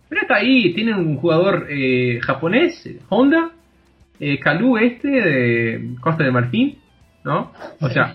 Pero 0.10 0.22
está 0.22 0.36
ahí, 0.36 0.74
tienen 0.74 0.96
un 0.96 1.18
jugador 1.18 1.68
eh, 1.70 2.20
japonés, 2.22 2.90
Honda, 3.10 3.52
eh, 4.20 4.40
Calú 4.40 4.78
este 4.78 5.08
de 5.08 5.96
Costa 6.02 6.24
de 6.24 6.32
Marfil, 6.32 6.78
¿no? 7.24 7.54
O 7.80 7.90
sea, 7.90 8.14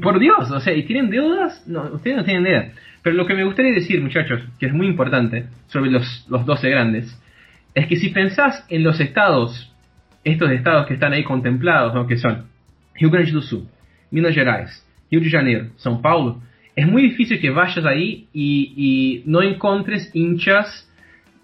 por 0.00 0.18
Dios, 0.18 0.50
o 0.50 0.60
sea, 0.60 0.74
y 0.74 0.82
tienen 0.84 1.10
deudas, 1.10 1.64
no, 1.66 1.82
ustedes 1.94 2.16
no 2.16 2.24
tienen 2.24 2.46
idea. 2.46 2.72
Pero 3.02 3.16
lo 3.16 3.26
que 3.26 3.34
me 3.34 3.44
gustaría 3.44 3.72
decir, 3.72 4.00
muchachos, 4.00 4.40
que 4.58 4.66
es 4.66 4.72
muy 4.72 4.86
importante 4.86 5.46
sobre 5.68 5.90
los, 5.90 6.26
los 6.28 6.44
12 6.46 6.70
grandes, 6.70 7.20
es 7.74 7.86
que 7.86 7.96
si 7.96 8.10
pensás 8.10 8.64
en 8.68 8.82
los 8.84 9.00
estados, 9.00 9.74
estos 10.24 10.50
estados 10.50 10.86
que 10.86 10.94
están 10.94 11.12
ahí 11.12 11.24
contemplados, 11.24 11.94
¿no? 11.94 12.06
que 12.06 12.16
son 12.16 12.44
Rio 12.94 13.10
Grande 13.10 13.32
do 13.32 13.40
Sul, 13.42 13.66
Minas 14.10 14.34
Gerais, 14.34 14.86
Rio 15.10 15.20
de 15.20 15.30
Janeiro, 15.30 15.66
São 15.82 16.00
Paulo, 16.00 16.40
es 16.76 16.86
muy 16.86 17.02
difícil 17.02 17.40
que 17.40 17.50
vayas 17.50 17.84
ahí 17.84 18.28
y, 18.32 18.72
y 18.76 19.22
no 19.26 19.42
encontres 19.42 20.10
hinchas 20.14 20.88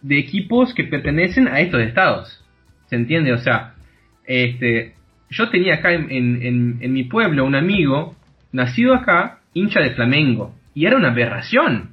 de 0.01 0.19
equipos 0.19 0.73
que 0.75 0.85
pertenecen 0.85 1.49
a 1.49 1.61
estos 1.61 1.81
estados. 1.83 2.45
¿Se 2.89 2.97
entiende? 2.97 3.33
O 3.33 3.39
sea, 3.39 3.75
este, 4.27 4.95
yo 5.31 5.49
tenía 5.51 5.75
acá 5.75 5.93
en, 5.93 6.11
en- 6.11 6.43
en- 6.43 6.79
en 6.81 6.93
mi 6.93 7.05
pueblo 7.05 7.45
un 7.45 7.55
amigo, 7.55 8.15
nacido 8.53 8.95
acá, 8.95 9.41
hincha 9.55 9.81
de 9.81 9.91
Flamengo. 9.91 10.55
Y 10.75 10.87
era 10.87 10.97
una 10.97 11.11
aberración. 11.11 11.91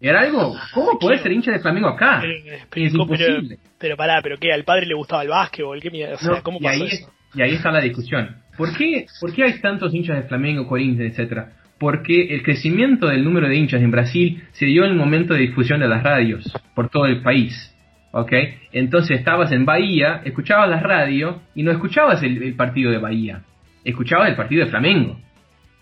Era 0.00 0.20
algo, 0.22 0.56
¿cómo 0.74 0.98
podés 0.98 1.22
ser 1.22 1.30
hincha 1.32 1.52
de 1.52 1.60
Flamengo 1.60 1.88
acá? 1.88 2.18
Pero, 2.22 2.34
pero, 2.44 2.56
Es 2.56 2.92
pero, 2.92 3.02
imposible. 3.02 3.58
pero 3.78 3.96
pará, 3.96 4.20
pero 4.22 4.36
qué, 4.38 4.52
al 4.52 4.64
padre 4.64 4.86
le 4.86 4.94
gustaba 4.94 5.22
el 5.22 5.28
básquetbol, 5.28 5.80
qué 5.80 5.90
mierda, 5.90 6.14
o 6.14 6.18
sea, 6.18 6.30
No, 6.30 6.42
¿cómo 6.42 6.58
y, 6.60 6.64
pasó 6.64 6.82
ahí, 6.82 6.88
eso? 6.90 7.12
y 7.34 7.42
ahí 7.42 7.54
está 7.54 7.70
la 7.70 7.80
discusión. 7.80 8.36
¿Por 8.56 8.76
qué, 8.76 9.06
¿Por 9.20 9.32
qué 9.32 9.44
hay 9.44 9.60
tantos 9.60 9.94
hinchas 9.94 10.16
de 10.16 10.22
Flamengo, 10.28 10.66
Corinthians, 10.66 11.12
etcétera? 11.12 11.52
Porque 11.78 12.34
el 12.34 12.42
crecimiento 12.42 13.06
del 13.08 13.22
número 13.24 13.48
de 13.48 13.54
hinchas 13.56 13.80
en 13.80 13.90
Brasil 13.92 14.42
se 14.52 14.66
dio 14.66 14.84
en 14.84 14.90
el 14.92 14.96
momento 14.96 15.34
de 15.34 15.40
difusión 15.40 15.78
de 15.80 15.88
las 15.88 16.02
radios 16.02 16.52
por 16.74 16.88
todo 16.88 17.06
el 17.06 17.22
país. 17.22 17.68
¿Ok? 18.10 18.32
Entonces 18.72 19.18
estabas 19.18 19.52
en 19.52 19.64
Bahía, 19.64 20.20
escuchabas 20.24 20.68
la 20.68 20.80
radio 20.80 21.40
y 21.54 21.62
no 21.62 21.70
escuchabas 21.70 22.22
el, 22.22 22.42
el 22.42 22.54
partido 22.54 22.90
de 22.90 22.98
Bahía, 22.98 23.42
escuchabas 23.84 24.28
el 24.28 24.36
partido 24.36 24.64
de 24.64 24.70
Flamengo. 24.70 25.18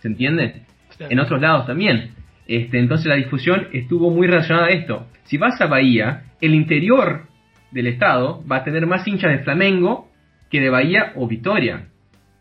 ¿Se 0.01 0.09
entiende? 0.09 0.63
En 0.99 1.19
otros 1.19 1.41
lados 1.41 1.67
también. 1.67 2.11
Este, 2.47 2.79
entonces 2.79 3.07
la 3.07 3.17
difusión 3.17 3.69
estuvo 3.73 4.11
muy 4.11 4.27
relacionada 4.27 4.67
a 4.67 4.71
esto. 4.71 5.07
Si 5.25 5.39
vas 5.39 5.61
a 5.61 5.67
Bahía, 5.67 6.25
el 6.41 6.55
interior 6.55 7.27
del 7.71 7.87
estado 7.87 8.45
va 8.51 8.57
a 8.57 8.65
tener 8.65 8.87
más 8.87 9.07
hinchas 9.07 9.31
de 9.31 9.45
Flamengo 9.45 10.09
que 10.51 10.61
de 10.61 10.71
Bahía 10.71 11.13
o 11.15 11.29
Vitoria. 11.29 11.87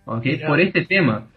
¿ok? 0.05 0.25
Mirá. 0.25 0.47
Por 0.47 0.59
este 0.59 0.85
tema. 0.85 1.27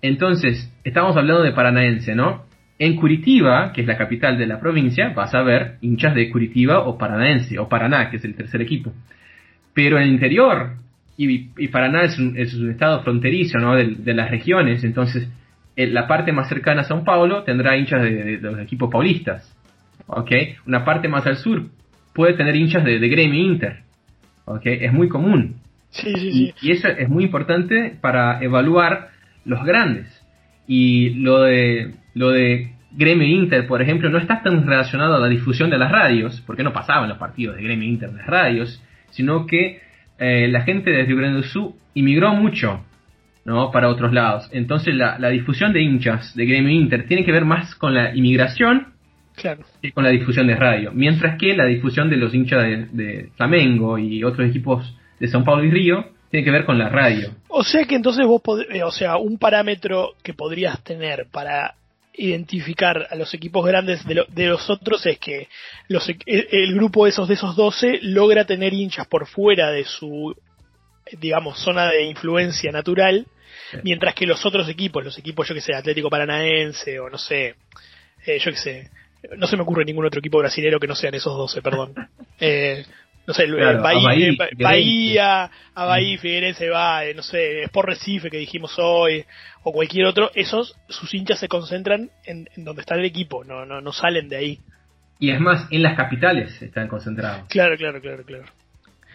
Entonces, 0.00 0.72
estamos 0.82 1.16
hablando 1.16 1.42
de 1.42 1.52
Paranaense, 1.52 2.14
¿no? 2.14 2.44
En 2.78 2.96
Curitiba, 2.96 3.72
que 3.72 3.82
es 3.82 3.86
la 3.86 3.98
capital 3.98 4.38
de 4.38 4.46
la 4.46 4.58
provincia, 4.58 5.10
vas 5.10 5.34
a 5.34 5.42
ver 5.42 5.76
hinchas 5.82 6.14
de 6.14 6.30
Curitiba 6.30 6.80
o 6.80 6.98
Paranaense, 6.98 7.58
o 7.58 7.68
Paraná, 7.68 8.10
que 8.10 8.16
es 8.16 8.24
el 8.24 8.34
tercer 8.34 8.62
equipo. 8.62 8.92
Pero 9.74 9.98
en 9.98 10.04
el 10.04 10.08
interior, 10.08 10.76
y, 11.16 11.50
y 11.56 11.68
Paraná 11.68 12.04
es 12.04 12.18
un, 12.18 12.36
es 12.36 12.54
un 12.54 12.70
estado 12.70 13.02
fronterizo, 13.02 13.58
¿no? 13.58 13.76
De, 13.76 13.94
de 13.96 14.14
las 14.14 14.30
regiones, 14.30 14.82
entonces 14.82 15.24
en 15.24 15.32
la 15.76 16.06
parte 16.06 16.32
más 16.32 16.48
cercana 16.48 16.82
a 16.82 16.84
São 16.84 17.04
Paulo 17.04 17.42
tendrá 17.44 17.76
hinchas 17.76 18.02
de, 18.02 18.10
de- 18.10 18.36
de 18.38 18.50
los 18.50 18.60
equipos 18.60 18.90
paulistas. 18.90 19.56
¿Ok? 20.06 20.30
Una 20.66 20.84
parte 20.84 21.08
más 21.08 21.26
al 21.26 21.36
sur 21.36 21.66
puede 22.12 22.34
tener 22.34 22.54
hinchas 22.56 22.84
de, 22.84 22.98
de 22.98 23.08
Gremio 23.08 23.40
Inter. 23.40 23.82
¿Ok? 24.44 24.62
Es 24.66 24.92
muy 24.92 25.08
común. 25.08 25.56
Sí, 25.90 26.12
sí, 26.16 26.28
Y, 26.28 26.32
sí. 26.32 26.54
y 26.62 26.70
eso 26.72 26.88
es 26.88 27.08
muy 27.08 27.24
importante 27.24 27.96
para 28.00 28.42
evaluar 28.42 29.08
los 29.44 29.64
grandes. 29.64 30.06
Y 30.66 31.10
lo 31.14 31.40
de, 31.42 31.92
lo 32.14 32.30
de 32.30 32.72
Gremio 32.92 33.26
Inter, 33.26 33.66
por 33.66 33.80
ejemplo, 33.82 34.10
no 34.10 34.18
está 34.18 34.42
tan 34.42 34.66
relacionado 34.66 35.14
a 35.16 35.18
la 35.20 35.28
difusión 35.28 35.70
de 35.70 35.78
las 35.78 35.90
radios, 35.90 36.42
porque 36.46 36.62
no 36.62 36.72
pasaban 36.72 37.08
los 37.08 37.18
partidos 37.18 37.56
de 37.56 37.62
Gremio 37.62 37.88
Inter 37.88 38.10
en 38.10 38.16
las 38.18 38.26
radios, 38.26 38.82
sino 39.10 39.46
que 39.46 39.80
eh, 40.18 40.48
la 40.48 40.62
gente 40.62 40.90
de 40.90 41.04
Rio 41.04 41.16
Grande 41.16 41.38
do 41.38 41.42
Sul 41.44 41.72
inmigró 41.94 42.34
mucho 42.34 42.84
¿no? 43.44 43.70
para 43.70 43.88
otros 43.88 44.12
lados. 44.12 44.48
Entonces 44.52 44.94
la, 44.94 45.18
la 45.18 45.28
difusión 45.30 45.72
de 45.72 45.82
hinchas 45.82 46.34
de 46.34 46.46
Gremio 46.46 46.70
Inter 46.70 47.06
tiene 47.06 47.24
que 47.24 47.32
ver 47.32 47.44
más 47.44 47.74
con 47.74 47.94
la 47.94 48.14
inmigración 48.14 48.88
Claro. 49.34 49.64
que 49.80 49.92
con 49.92 50.04
la 50.04 50.10
difusión 50.10 50.46
de 50.46 50.54
radio. 50.56 50.92
Mientras 50.92 51.38
que 51.38 51.56
la 51.56 51.64
difusión 51.64 52.10
de 52.10 52.16
los 52.18 52.34
hinchas 52.34 52.62
de, 52.62 52.86
de 52.92 53.30
Flamengo 53.36 53.96
y 53.98 54.22
otros 54.24 54.48
equipos 54.48 54.94
de 55.18 55.26
São 55.26 55.42
Paulo 55.44 55.64
y 55.64 55.70
Río 55.70 56.04
tiene 56.30 56.44
que 56.44 56.50
ver 56.50 56.64
con 56.66 56.78
la 56.78 56.88
radio. 56.90 57.30
O 57.48 57.64
sea 57.64 57.84
que 57.86 57.94
entonces 57.94 58.26
vos, 58.26 58.42
eh, 58.70 58.82
o 58.82 58.90
sea, 58.90 59.16
un 59.16 59.38
parámetro 59.38 60.10
que 60.22 60.34
podrías 60.34 60.82
tener 60.84 61.26
para 61.30 61.74
identificar 62.14 63.06
a 63.10 63.14
los 63.16 63.32
equipos 63.34 63.64
grandes 63.66 64.04
de, 64.06 64.14
lo- 64.16 64.26
de 64.28 64.46
los 64.48 64.68
otros 64.70 65.04
es 65.06 65.18
que 65.18 65.48
los, 65.88 66.08
e- 66.08 66.18
el, 66.26 66.46
el 66.50 66.74
grupo 66.74 67.06
esos 67.06 67.26
de 67.28 67.34
esos 67.34 67.56
12 67.56 68.00
logra 68.02 68.44
tener 68.44 68.72
hinchas 68.74 69.06
por 69.06 69.26
fuera 69.26 69.70
de 69.70 69.84
su, 69.84 70.34
digamos, 71.20 71.58
zona 71.58 71.88
de 71.88 72.04
influencia 72.04 72.70
natural, 72.72 73.26
mientras 73.82 74.14
que 74.14 74.26
los 74.26 74.44
otros 74.46 74.68
equipos, 74.68 75.04
los 75.04 75.18
equipos, 75.18 75.48
yo 75.48 75.54
que 75.54 75.60
sé, 75.60 75.74
Atlético 75.74 76.10
Paranaense 76.10 76.98
o 77.00 77.08
no 77.10 77.18
sé, 77.18 77.54
eh, 78.26 78.38
yo 78.38 78.50
que 78.50 78.56
sé, 78.58 78.90
no 79.36 79.46
se 79.46 79.56
me 79.56 79.62
ocurre 79.62 79.84
ningún 79.84 80.04
otro 80.06 80.18
equipo 80.20 80.38
brasilero 80.38 80.78
que 80.80 80.86
no 80.86 80.94
sean 80.94 81.14
esos 81.14 81.36
12, 81.36 81.62
perdón. 81.62 81.94
Eh, 82.44 82.84
no 83.24 83.34
sé, 83.34 83.46
Claro, 83.46 83.82
Bahía, 83.82 84.02
Bahía, 84.08 84.28
eh, 84.28 84.36
Ba- 84.36 84.46
Figueirense. 84.48 84.64
Bahía, 84.64 85.50
a 85.76 85.84
Bahía, 85.84 86.18
Figueirense 86.18 86.68
va, 86.70 87.04
eh, 87.04 87.14
no 87.14 87.22
sé, 87.22 87.62
Sport 87.62 87.88
Recife 87.90 88.30
que 88.30 88.36
dijimos 88.38 88.74
hoy, 88.78 89.24
o 89.62 89.72
cualquier 89.72 90.06
otro, 90.06 90.32
esos, 90.34 90.74
sus 90.88 91.14
hinchas 91.14 91.38
se 91.38 91.46
concentran 91.46 92.10
en, 92.24 92.48
en 92.56 92.64
donde 92.64 92.80
está 92.82 92.96
el 92.96 93.04
equipo, 93.04 93.44
no, 93.44 93.64
no, 93.64 93.80
no 93.80 93.92
salen 93.92 94.28
de 94.28 94.36
ahí. 94.36 94.58
Y 95.20 95.30
es 95.30 95.38
más, 95.38 95.68
en 95.70 95.84
las 95.84 95.96
capitales 95.96 96.60
están 96.60 96.88
concentrados. 96.88 97.46
Claro, 97.48 97.76
claro, 97.76 98.00
claro, 98.00 98.24
claro. 98.24 98.44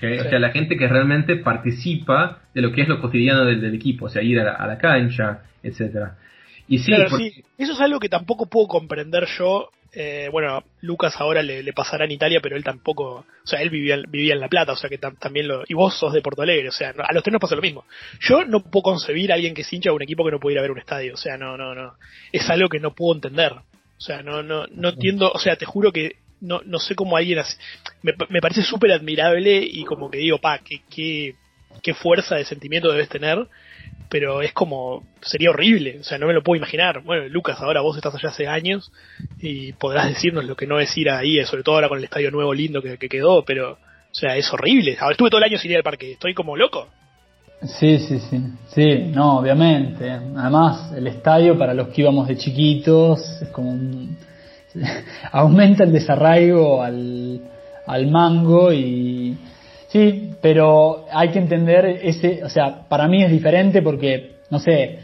O 0.02 0.24
sea, 0.30 0.40
la 0.40 0.52
gente 0.52 0.78
que 0.78 0.88
realmente 0.88 1.36
participa 1.38 2.40
de 2.54 2.62
lo 2.62 2.72
que 2.72 2.82
es 2.82 2.88
lo 2.88 3.02
cotidiano 3.02 3.46
del, 3.46 3.62
del 3.62 3.74
equipo, 3.76 4.06
o 4.06 4.10
sea, 4.10 4.22
ir 4.22 4.40
a 4.40 4.44
la, 4.44 4.52
a 4.54 4.68
la 4.68 4.78
cancha, 4.78 5.44
etcétera. 5.64 6.18
Y 6.68 6.80
sí, 6.80 6.92
Claro, 6.92 7.10
porque- 7.10 7.32
sí. 7.32 7.44
Eso 7.58 7.74
es 7.74 7.80
algo 7.82 8.00
que 8.00 8.10
tampoco 8.10 8.46
puedo 8.48 8.68
comprender 8.68 9.26
yo. 9.38 9.70
Eh, 9.94 10.28
bueno, 10.32 10.64
Lucas 10.82 11.16
ahora 11.18 11.42
le, 11.42 11.64
le 11.64 11.74
pasará 11.74 12.06
en 12.06 12.12
Italia, 12.12 12.40
pero 12.44 12.56
él 12.58 12.64
tampoco, 12.64 13.26
o 13.44 13.48
sea, 13.48 13.62
él 13.62 13.70
vivía, 13.70 13.98
vivía 14.08 14.34
en 14.34 14.42
La 14.42 14.50
Plata, 14.50 14.74
o 14.74 14.76
sea 14.76 14.90
que 14.90 15.00
tam- 15.00 15.18
también 15.18 15.48
lo... 15.48 15.64
Y 15.68 15.74
vos 15.74 15.98
sos 15.98 16.14
de 16.14 16.22
Porto 16.22 16.42
Alegre, 16.44 16.68
o 16.68 16.72
sea, 16.74 16.90
a 16.96 17.14
los 17.14 17.24
tres 17.24 17.32
nos 17.32 17.42
pasa 17.42 17.56
lo 17.56 17.62
mismo. 17.62 17.86
Yo 18.20 18.44
no 18.46 18.60
puedo 18.60 18.84
concebir 18.84 19.32
a 19.32 19.36
alguien 19.36 19.54
que 19.56 19.64
se 19.64 19.76
hincha 19.76 19.90
de 19.90 19.96
un 19.96 20.02
equipo 20.04 20.24
que 20.26 20.32
no 20.32 20.40
puede 20.40 20.54
ir 20.56 20.60
a 20.60 20.62
ver 20.62 20.72
un 20.72 20.78
estadio, 20.80 21.14
o 21.14 21.18
sea, 21.18 21.38
no, 21.38 21.58
no, 21.58 21.74
no. 21.74 21.94
Es 22.32 22.48
algo 22.50 22.68
que 22.70 22.80
no 22.80 22.94
puedo 22.94 23.16
entender. 23.16 23.54
O 23.54 24.00
sea, 24.02 24.22
no, 24.22 24.44
no, 24.44 24.66
no 24.68 24.90
entiendo, 24.90 25.32
o 25.32 25.40
sea, 25.40 25.56
te 25.56 25.66
juro 25.66 25.92
que 25.92 26.18
no, 26.42 26.62
no 26.66 26.80
sé 26.80 26.96
cómo 26.96 27.18
alguien 27.18 27.40
así... 27.40 27.58
Me, 28.02 28.14
me 28.30 28.42
parece 28.42 28.62
súper 28.62 28.92
admirable 28.92 29.60
y 29.64 29.84
como 29.86 30.10
que 30.10 30.20
digo, 30.20 30.38
pa, 30.40 30.60
qué, 30.60 30.82
qué, 30.90 31.36
qué 31.82 31.94
fuerza 31.94 32.36
de 32.36 32.46
sentimiento 32.46 32.92
debes 32.92 33.10
tener 33.10 33.48
pero 34.10 34.42
es 34.42 34.54
como 34.54 35.04
sería 35.22 35.50
horrible, 35.50 35.98
o 36.00 36.04
sea, 36.04 36.18
no 36.18 36.28
me 36.28 36.34
lo 36.34 36.44
puedo 36.44 36.58
imaginar. 36.58 37.04
Bueno, 37.04 37.28
Lucas, 37.28 37.60
ahora 37.60 37.82
vos 37.82 37.98
estás 37.98 38.16
allá 38.16 38.30
hace 38.30 38.48
años 38.48 38.92
y 39.40 39.74
podrás 39.74 40.08
decirnos 40.08 40.46
lo 40.46 40.56
que 40.56 40.68
no 40.68 40.80
es 40.80 40.96
ir 40.98 41.10
ahí, 41.10 41.44
sobre 41.46 41.64
todo 41.64 41.76
ahora 41.76 41.90
con 41.90 41.98
el 41.98 42.06
estadio 42.06 42.32
nuevo 42.32 42.54
lindo 42.54 42.82
que, 42.82 42.98
que 42.98 43.10
quedó, 43.10 43.44
pero, 43.44 43.74
o 43.74 44.14
sea, 44.16 44.36
es 44.38 44.52
horrible. 44.54 44.98
Ahora 45.00 45.14
estuve 45.14 45.30
todo 45.30 45.40
el 45.40 45.52
año 45.52 45.58
sin 45.58 45.72
ir 45.72 45.78
al 45.78 45.84
parque, 45.84 46.14
estoy 46.14 46.34
como 46.34 46.56
loco. 46.56 46.88
Sí, 47.80 47.98
sí, 48.00 48.20
sí. 48.20 48.40
Sí, 48.68 48.98
no, 49.14 49.40
obviamente. 49.40 50.10
Además, 50.10 50.94
el 50.96 51.08
estadio 51.08 51.58
para 51.58 51.74
los 51.74 51.88
que 51.90 52.02
íbamos 52.02 52.28
de 52.28 52.38
chiquitos 52.38 53.20
es 53.42 53.50
como 53.50 53.72
un... 53.72 54.16
aumenta 55.32 55.84
el 55.84 55.92
desarraigo 55.92 56.82
al, 56.82 57.42
al 57.86 58.08
mango 58.08 58.72
y... 58.74 59.38
Sí, 59.88 60.32
pero 60.42 61.06
hay 61.12 61.30
que 61.30 61.40
entender 61.40 61.86
ese, 62.04 62.44
o 62.44 62.50
sea, 62.50 62.88
para 62.90 63.08
mí 63.08 63.24
es 63.24 63.32
diferente 63.32 63.82
porque, 63.82 64.34
no 64.50 64.60
sé, 64.60 65.00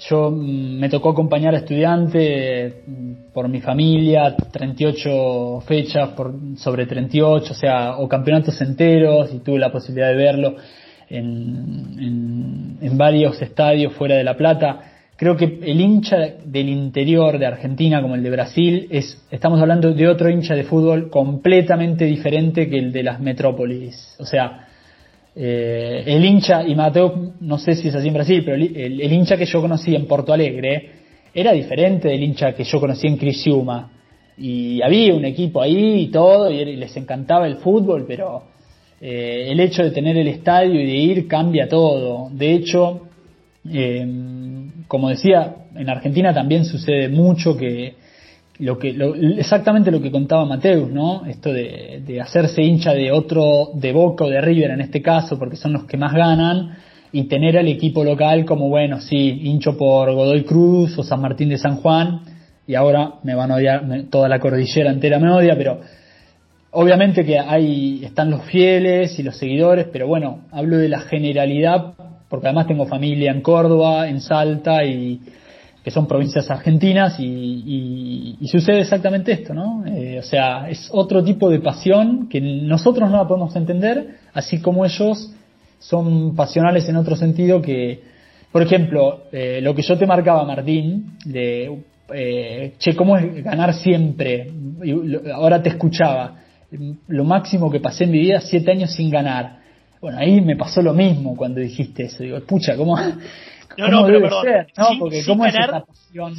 yo 0.00 0.30
mm, 0.30 0.78
me 0.78 0.88
tocó 0.88 1.10
acompañar 1.10 1.54
a 1.54 1.58
estudiantes 1.58 2.74
mm, 2.86 3.32
por 3.32 3.48
mi 3.48 3.60
familia, 3.60 4.34
38 4.36 5.62
fechas 5.66 6.10
por, 6.10 6.34
sobre 6.56 6.86
38, 6.86 7.52
o 7.52 7.56
sea, 7.56 7.96
o 7.98 8.08
campeonatos 8.08 8.60
enteros 8.60 9.32
y 9.32 9.38
tuve 9.38 9.58
la 9.58 9.72
posibilidad 9.72 10.08
de 10.08 10.16
verlo 10.16 10.56
en, 11.08 11.96
en, 11.98 12.78
en 12.80 12.98
varios 12.98 13.40
estadios 13.40 13.92
fuera 13.94 14.16
de 14.16 14.24
La 14.24 14.36
Plata. 14.36 14.95
Creo 15.16 15.36
que 15.36 15.58
el 15.62 15.80
hincha 15.80 16.18
del 16.44 16.68
interior 16.68 17.38
de 17.38 17.46
Argentina 17.46 18.02
como 18.02 18.14
el 18.14 18.22
de 18.22 18.30
Brasil 18.30 18.86
es 18.90 19.26
estamos 19.30 19.60
hablando 19.60 19.92
de 19.92 20.08
otro 20.08 20.28
hincha 20.28 20.54
de 20.54 20.64
fútbol 20.64 21.10
completamente 21.10 22.04
diferente 22.04 22.68
que 22.68 22.78
el 22.78 22.92
de 22.92 23.02
las 23.02 23.18
metrópolis. 23.20 24.14
O 24.18 24.26
sea 24.26 24.68
eh, 25.34 26.04
el 26.06 26.24
hincha 26.24 26.66
y 26.66 26.74
Mateo 26.74 27.32
no 27.40 27.58
sé 27.58 27.74
si 27.74 27.88
es 27.88 27.94
así 27.94 28.08
en 28.08 28.14
Brasil 28.14 28.42
pero 28.44 28.56
el, 28.56 29.12
hincha 29.12 29.36
que 29.36 29.46
yo 29.46 29.60
conocí 29.60 29.94
en 29.94 30.06
Porto 30.06 30.32
Alegre 30.32 30.90
era 31.34 31.52
diferente 31.52 32.08
del 32.08 32.22
hincha 32.22 32.52
que 32.52 32.64
yo 32.64 32.78
conocí 32.78 33.06
en 33.06 33.16
Crisiuma 33.16 33.92
y 34.38 34.82
había 34.82 35.14
un 35.14 35.24
equipo 35.24 35.62
ahí 35.62 36.02
y 36.02 36.06
todo 36.08 36.50
y 36.50 36.76
les 36.76 36.94
encantaba 36.96 37.46
el 37.46 37.56
fútbol 37.56 38.04
pero 38.06 38.44
eh, 39.00 39.48
el 39.48 39.60
hecho 39.60 39.82
de 39.82 39.90
tener 39.90 40.16
el 40.16 40.28
estadio 40.28 40.80
y 40.80 40.86
de 40.86 40.96
ir 40.96 41.28
cambia 41.28 41.68
todo. 41.68 42.30
De 42.32 42.52
hecho 42.52 43.02
eh, 43.70 44.04
como 44.88 45.08
decía, 45.08 45.54
en 45.74 45.88
Argentina 45.88 46.32
también 46.32 46.64
sucede 46.64 47.08
mucho 47.08 47.56
que 47.56 47.94
lo 48.58 48.78
que 48.78 48.96
exactamente 49.38 49.90
lo 49.90 50.00
que 50.00 50.10
contaba 50.10 50.44
Mateus, 50.46 50.90
¿no? 50.90 51.26
Esto 51.26 51.52
de, 51.52 52.02
de, 52.06 52.20
hacerse 52.20 52.62
hincha 52.62 52.92
de 52.92 53.12
otro, 53.12 53.70
de 53.74 53.92
Boca 53.92 54.24
o 54.24 54.30
de 54.30 54.40
River 54.40 54.70
en 54.70 54.80
este 54.80 55.02
caso, 55.02 55.38
porque 55.38 55.56
son 55.56 55.74
los 55.74 55.84
que 55.84 55.96
más 55.96 56.14
ganan, 56.14 56.76
y 57.12 57.24
tener 57.24 57.58
al 57.58 57.68
equipo 57.68 58.04
local 58.04 58.44
como, 58.44 58.68
bueno, 58.68 59.00
sí, 59.00 59.40
hincho 59.44 59.76
por 59.76 60.12
Godoy 60.12 60.44
Cruz 60.44 60.98
o 60.98 61.02
San 61.02 61.20
Martín 61.20 61.48
de 61.48 61.58
San 61.58 61.76
Juan, 61.76 62.20
y 62.66 62.74
ahora 62.74 63.14
me 63.22 63.34
van 63.34 63.52
a 63.52 63.56
odiar, 63.56 63.84
toda 64.10 64.28
la 64.28 64.38
cordillera 64.38 64.90
entera 64.90 65.18
me 65.18 65.30
odia, 65.30 65.54
pero 65.56 65.80
obviamente 66.72 67.24
que 67.24 67.38
hay, 67.38 68.04
están 68.04 68.30
los 68.30 68.42
fieles 68.42 69.18
y 69.18 69.22
los 69.22 69.36
seguidores, 69.36 69.86
pero 69.92 70.06
bueno, 70.06 70.40
hablo 70.50 70.78
de 70.78 70.88
la 70.88 71.00
generalidad 71.00 71.94
porque 72.28 72.46
además 72.46 72.66
tengo 72.66 72.86
familia 72.86 73.30
en 73.30 73.40
Córdoba, 73.40 74.08
en 74.08 74.20
Salta, 74.20 74.84
y 74.84 75.20
que 75.82 75.90
son 75.92 76.08
provincias 76.08 76.50
argentinas, 76.50 77.16
y, 77.20 78.36
sucede 78.50 78.80
exactamente 78.80 79.32
esto, 79.32 79.54
¿no? 79.54 79.84
Eh, 79.86 80.18
o 80.18 80.22
sea, 80.22 80.68
es 80.68 80.88
otro 80.92 81.22
tipo 81.22 81.48
de 81.48 81.60
pasión 81.60 82.28
que 82.28 82.40
nosotros 82.40 83.10
no 83.10 83.18
la 83.18 83.28
podemos 83.28 83.54
entender, 83.54 84.16
así 84.32 84.60
como 84.60 84.84
ellos 84.84 85.32
son 85.78 86.34
pasionales 86.34 86.88
en 86.88 86.96
otro 86.96 87.16
sentido 87.16 87.62
que, 87.62 88.02
por 88.50 88.62
ejemplo, 88.62 89.24
eh, 89.30 89.60
lo 89.62 89.74
que 89.74 89.82
yo 89.82 89.96
te 89.96 90.06
marcaba, 90.06 90.44
Martín, 90.44 91.18
de, 91.24 91.82
eh, 92.12 92.74
che, 92.78 92.96
¿cómo 92.96 93.16
es 93.16 93.44
ganar 93.44 93.74
siempre? 93.74 94.50
Ahora 95.34 95.62
te 95.62 95.68
escuchaba. 95.68 96.36
Lo 97.08 97.24
máximo 97.24 97.70
que 97.70 97.80
pasé 97.80 98.04
en 98.04 98.10
mi 98.10 98.18
vida, 98.18 98.40
siete 98.40 98.72
años 98.72 98.92
sin 98.92 99.10
ganar 99.10 99.65
bueno, 100.06 100.20
ahí 100.20 100.40
me 100.40 100.54
pasó 100.54 100.82
lo 100.82 100.94
mismo 100.94 101.34
cuando 101.36 101.60
dijiste 101.60 102.04
eso. 102.04 102.22
Digo, 102.22 102.38
pucha, 102.46 102.76
¿cómo, 102.76 102.96
no, 102.96 103.88
no, 103.88 104.06
pero 104.06 104.20
perdón. 104.20 104.46
¿no? 104.76 104.88
Sin, 104.88 104.98
Porque 105.00 105.24
¿cómo 105.26 105.42
ganar, 105.42 105.84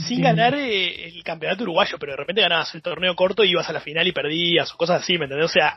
sin 0.07 0.21
ganar 0.21 0.55
eh, 0.55 1.09
el 1.09 1.21
campeonato 1.21 1.63
uruguayo, 1.63 1.97
pero 1.99 2.13
de 2.13 2.17
repente 2.17 2.41
ganabas 2.41 2.73
el 2.75 2.81
torneo 2.81 3.13
corto 3.13 3.43
y 3.43 3.49
ibas 3.49 3.69
a 3.69 3.73
la 3.73 3.81
final 3.81 4.07
y 4.07 4.13
perdías 4.13 4.73
o 4.73 4.77
cosas 4.77 5.01
así, 5.01 5.17
¿me 5.17 5.25
entendés? 5.25 5.47
O 5.47 5.53
sea, 5.53 5.75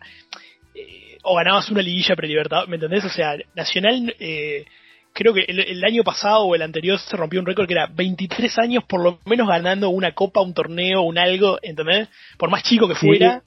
eh, 0.73 1.19
o 1.25 1.35
ganabas 1.35 1.69
una 1.73 1.83
liguilla 1.83 2.15
prelibertad, 2.15 2.69
¿me 2.69 2.77
entendés? 2.77 3.05
O 3.05 3.09
sea, 3.09 3.35
Nacional, 3.57 4.15
eh, 4.21 4.67
creo 5.13 5.35
que 5.35 5.41
el, 5.49 5.83
año 5.83 6.05
pasado 6.05 6.45
o 6.45 6.55
el 6.55 6.63
anterior 6.63 6.97
se 6.97 7.17
rompió 7.17 7.41
un 7.41 7.47
récord 7.47 7.67
que 7.67 7.75
era 7.75 7.89
23 7.93 8.57
años 8.61 8.85
por 8.85 9.03
lo 9.03 9.19
menos 9.25 9.49
ganando 9.49 9.91
una 9.91 10.13
copa, 10.13 10.43
un 10.43 10.55
torneo, 10.55 11.03
un 11.03 11.19
algo, 11.19 11.59
¿entendés? 11.61 12.09
Por 12.39 12.51
más 12.51 12.63
chico 12.63 12.87
que 12.87 12.95
fuera. 12.95 13.43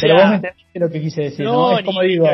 Pero 0.00 0.14
vos 0.16 0.28
me 0.28 0.34
entendiste 0.36 0.78
lo 0.78 0.90
que 0.90 1.00
quise 1.00 1.22
decir, 1.22 1.44
¿no? 1.44 1.78
Es 1.78 1.84
como 1.84 2.02
digo, 2.02 2.28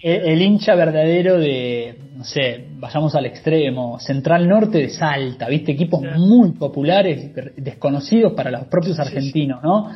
el, 0.00 0.42
hincha 0.42 0.74
verdadero 0.74 1.38
de, 1.38 1.96
no 2.16 2.24
sé, 2.24 2.66
vayamos 2.76 3.14
al 3.14 3.26
extremo, 3.26 4.00
Central 4.00 4.48
Norte 4.48 4.78
de 4.78 4.88
Salta, 4.88 5.48
¿viste? 5.48 5.72
Equipos 5.72 6.02
muy 6.16 6.52
populares, 6.52 7.30
desconocidos 7.56 8.32
para 8.32 8.50
los 8.50 8.66
propios 8.66 8.98
argentinos, 8.98 9.62
¿no? 9.62 9.90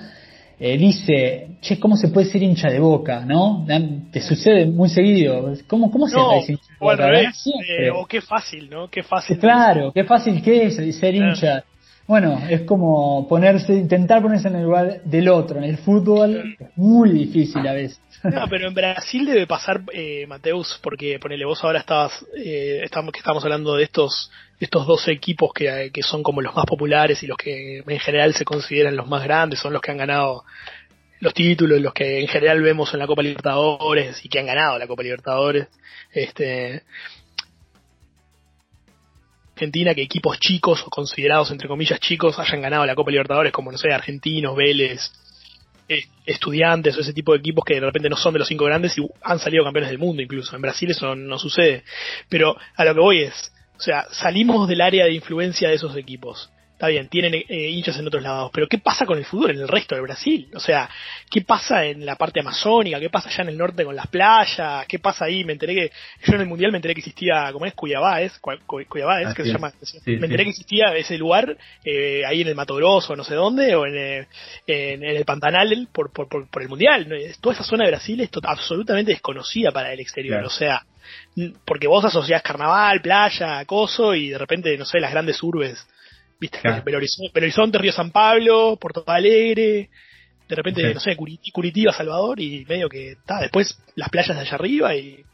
Eh, 0.60 0.78
dice, 0.78 1.56
che, 1.60 1.80
¿cómo 1.80 1.96
se 1.96 2.06
puede 2.08 2.30
ser 2.30 2.40
hincha 2.40 2.68
de 2.68 2.78
boca, 2.78 3.24
no? 3.26 3.66
Te 4.12 4.20
sucede 4.20 4.66
muy 4.66 4.88
seguido. 4.88 5.52
¿Cómo, 5.66 5.90
cómo 5.90 6.06
se 6.06 6.14
no, 6.14 6.36
hincha 6.36 6.52
de 6.52 6.58
boca? 6.78 6.92
Al 6.92 6.98
revés, 6.98 7.50
eh, 7.68 7.90
o 7.90 8.06
qué 8.06 8.20
fácil, 8.20 8.70
¿no? 8.70 8.88
Qué 8.88 9.02
fácil. 9.02 9.40
Claro, 9.40 9.92
qué 9.92 10.04
fácil 10.04 10.40
que 10.40 10.66
es 10.66 10.76
ser 10.98 11.16
hincha. 11.16 11.64
Bueno, 12.12 12.42
es 12.46 12.60
como 12.64 13.26
ponerse, 13.26 13.72
intentar 13.72 14.20
ponerse 14.20 14.48
en 14.48 14.56
el 14.56 14.64
lugar 14.64 15.00
del 15.02 15.30
otro. 15.30 15.56
En 15.56 15.64
el 15.64 15.78
fútbol 15.78 16.56
es 16.60 16.68
muy 16.76 17.08
difícil 17.08 17.66
a 17.66 17.72
veces. 17.72 18.02
No, 18.22 18.46
pero 18.50 18.68
en 18.68 18.74
Brasil 18.74 19.24
debe 19.24 19.46
pasar, 19.46 19.80
eh, 19.94 20.26
Mateus, 20.26 20.78
porque 20.82 21.18
ponele 21.18 21.46
vos 21.46 21.64
ahora 21.64 21.78
estabas, 21.78 22.12
eh, 22.36 22.82
estamos, 22.84 23.12
que 23.12 23.20
estamos 23.20 23.42
hablando 23.44 23.76
de 23.76 23.84
estos, 23.84 24.30
estos 24.60 24.86
dos 24.86 25.08
equipos 25.08 25.54
que, 25.54 25.90
que 25.90 26.02
son 26.02 26.22
como 26.22 26.42
los 26.42 26.54
más 26.54 26.66
populares 26.66 27.22
y 27.22 27.26
los 27.26 27.38
que 27.38 27.78
en 27.78 27.98
general 27.98 28.34
se 28.34 28.44
consideran 28.44 28.94
los 28.94 29.08
más 29.08 29.24
grandes, 29.24 29.60
son 29.60 29.72
los 29.72 29.80
que 29.80 29.92
han 29.92 29.96
ganado 29.96 30.44
los 31.20 31.32
títulos, 31.32 31.80
los 31.80 31.94
que 31.94 32.20
en 32.20 32.28
general 32.28 32.60
vemos 32.60 32.92
en 32.92 32.98
la 32.98 33.06
Copa 33.06 33.22
Libertadores 33.22 34.22
y 34.22 34.28
que 34.28 34.38
han 34.38 34.46
ganado 34.46 34.78
la 34.78 34.86
Copa 34.86 35.02
Libertadores. 35.02 35.68
Este, 36.12 36.82
Argentina 39.54 39.94
que 39.94 40.02
equipos 40.02 40.38
chicos 40.38 40.82
o 40.86 40.90
considerados 40.90 41.50
entre 41.50 41.68
comillas 41.68 42.00
chicos 42.00 42.38
hayan 42.38 42.62
ganado 42.62 42.86
la 42.86 42.94
Copa 42.94 43.10
Libertadores 43.10 43.52
como 43.52 43.70
no 43.70 43.78
sé 43.78 43.92
Argentinos, 43.92 44.56
Vélez, 44.56 45.12
eh, 45.88 46.04
estudiantes 46.24 46.96
o 46.96 47.00
ese 47.00 47.12
tipo 47.12 47.32
de 47.32 47.38
equipos 47.38 47.64
que 47.64 47.74
de 47.74 47.80
repente 47.80 48.08
no 48.08 48.16
son 48.16 48.32
de 48.32 48.38
los 48.38 48.48
cinco 48.48 48.64
grandes 48.64 48.96
y 48.96 49.06
han 49.22 49.38
salido 49.38 49.64
campeones 49.64 49.90
del 49.90 49.98
mundo 49.98 50.22
incluso. 50.22 50.56
En 50.56 50.62
Brasil 50.62 50.90
eso 50.90 51.14
no 51.14 51.38
sucede. 51.38 51.84
Pero 52.28 52.56
a 52.76 52.84
lo 52.84 52.94
que 52.94 53.00
voy 53.00 53.22
es, 53.22 53.52
o 53.76 53.80
sea, 53.80 54.06
salimos 54.10 54.68
del 54.68 54.80
área 54.80 55.04
de 55.04 55.12
influencia 55.12 55.68
de 55.68 55.74
esos 55.74 55.96
equipos 55.96 56.50
está 56.82 56.88
bien, 56.88 57.08
tienen 57.08 57.32
eh, 57.32 57.70
hinchas 57.70 57.96
en 57.96 58.08
otros 58.08 58.24
lados, 58.24 58.50
pero 58.52 58.66
¿qué 58.66 58.78
pasa 58.78 59.06
con 59.06 59.16
el 59.16 59.24
fútbol 59.24 59.52
en 59.52 59.60
el 59.60 59.68
resto 59.68 59.94
de 59.94 60.00
Brasil? 60.00 60.50
O 60.52 60.58
sea, 60.58 60.90
¿qué 61.30 61.42
pasa 61.42 61.84
en 61.84 62.04
la 62.04 62.16
parte 62.16 62.40
amazónica? 62.40 62.98
¿Qué 62.98 63.08
pasa 63.08 63.28
allá 63.28 63.42
en 63.44 63.50
el 63.50 63.56
norte 63.56 63.84
con 63.84 63.94
las 63.94 64.08
playas? 64.08 64.84
¿Qué 64.88 64.98
pasa 64.98 65.26
ahí? 65.26 65.44
Me 65.44 65.52
enteré 65.52 65.76
que, 65.76 65.92
yo 66.26 66.34
en 66.34 66.40
el 66.40 66.48
mundial 66.48 66.72
me 66.72 66.78
enteré 66.78 66.94
que 66.94 66.98
existía, 66.98 67.50
¿cómo 67.52 67.66
es? 67.66 67.74
Cuyabá, 67.74 68.20
¿es? 68.22 68.36
Cuyabá, 68.40 69.22
¿es? 69.22 69.32
que 69.32 69.44
se 69.44 69.52
llama? 69.52 69.72
me 70.06 70.26
enteré 70.26 70.42
que 70.42 70.50
existía 70.50 70.92
ese 70.96 71.16
lugar, 71.18 71.56
eh, 71.84 72.22
ahí 72.26 72.40
en 72.40 72.48
el 72.48 72.56
Mato 72.56 72.74
Grosso, 72.74 73.14
no 73.14 73.22
sé 73.22 73.36
dónde, 73.36 73.76
o 73.76 73.86
en, 73.86 73.96
eh, 73.96 74.26
en, 74.66 75.04
el 75.04 75.24
Pantanal, 75.24 75.86
por, 75.92 76.12
por, 76.12 76.28
por, 76.28 76.62
el 76.62 76.68
mundial. 76.68 77.06
Toda 77.40 77.54
esa 77.54 77.62
zona 77.62 77.84
de 77.84 77.92
Brasil 77.92 78.20
es 78.20 78.30
absolutamente 78.42 79.12
desconocida 79.12 79.70
para 79.70 79.92
el 79.92 80.00
exterior, 80.00 80.42
o 80.42 80.50
sea, 80.50 80.84
porque 81.64 81.86
vos 81.86 82.04
asociás 82.04 82.42
carnaval, 82.42 83.00
playa, 83.00 83.60
acoso 83.60 84.16
y 84.16 84.30
de 84.30 84.38
repente, 84.38 84.76
no 84.76 84.84
sé, 84.84 84.98
las 84.98 85.12
grandes 85.12 85.40
urbes 85.44 85.86
¿Viste? 86.42 86.58
Belo, 86.84 86.98
Horizonte, 86.98 87.78
Río 87.78 87.92
San 87.92 88.10
Pablo, 88.10 88.76
Porto 88.80 89.04
Alegre, 89.06 89.88
de 90.48 90.56
repente, 90.56 90.92
no 90.92 90.98
sé, 90.98 91.16
Curitiba, 91.16 91.92
Salvador, 91.92 92.40
y 92.40 92.64
medio 92.64 92.88
que 92.88 93.12
está. 93.12 93.40
Después 93.40 93.78
las 93.94 94.08
playas 94.08 94.36
de 94.36 94.42
allá 94.42 94.56
arriba 94.56 94.92
y 94.96 95.24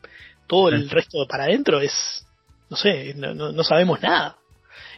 todo 0.47 0.69
el 0.69 0.91
resto 0.91 1.27
para 1.27 1.45
adentro 1.45 1.81
es, 1.81 2.27
no 2.69 2.77
sé, 2.77 3.15
no, 3.15 3.33
no, 3.33 3.65
sabemos 3.65 4.03
nada. 4.03 4.37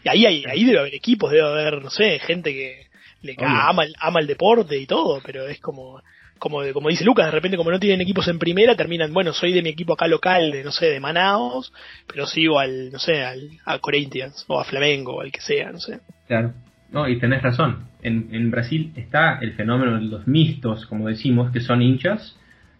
Y 0.02 0.08
ahí, 0.08 0.26
hay, 0.26 0.44
ahí 0.46 0.64
debe 0.64 0.80
haber 0.80 0.94
equipos, 0.96 1.30
debe 1.30 1.46
haber, 1.46 1.80
no 1.80 1.90
sé, 1.90 2.18
gente 2.18 2.52
que 2.52 2.88
le 3.22 3.36
ama, 3.38 3.84
ama 4.00 4.18
el 4.18 4.26
deporte 4.26 4.76
y 4.76 4.86
todo, 4.86 5.22
pero 5.24 5.46
es 5.46 5.60
como 5.60 6.02
como, 6.40 6.60
como 6.72 6.88
dice 6.88 7.04
Lucas, 7.04 7.26
de 7.26 7.30
repente 7.30 7.56
como 7.56 7.70
no 7.70 7.78
tienen 7.78 8.00
equipos 8.00 8.26
en 8.26 8.38
primera, 8.40 8.74
terminan, 8.74 9.12
bueno, 9.12 9.32
soy 9.32 9.52
de 9.52 9.62
mi 9.62 9.68
equipo 9.68 9.92
acá 9.92 10.08
local, 10.08 10.50
de 10.50 10.64
no 10.64 10.72
sé, 10.72 10.86
de 10.86 10.98
Manaos, 10.98 11.72
pero 12.08 12.26
sigo 12.26 12.58
al, 12.58 12.90
no 12.90 12.98
sé, 12.98 13.22
al, 13.22 13.50
a 13.64 13.78
Corinthians 13.78 14.44
o 14.48 14.58
a 14.58 14.64
Flamengo 14.64 15.16
o 15.16 15.20
al 15.20 15.30
que 15.30 15.40
sea, 15.40 15.70
no 15.70 15.78
sé. 15.78 16.00
Claro, 16.26 16.52
no, 16.90 17.08
y 17.08 17.20
tenés 17.20 17.42
razón. 17.42 17.84
En, 18.02 18.30
en 18.32 18.50
Brasil 18.50 18.92
está 18.96 19.38
el 19.40 19.52
fenómeno 19.52 19.96
de 19.96 20.06
los 20.06 20.26
mixtos, 20.26 20.86
como 20.86 21.06
decimos, 21.06 21.52
que 21.52 21.60
son 21.60 21.82
hinchas 21.82 22.36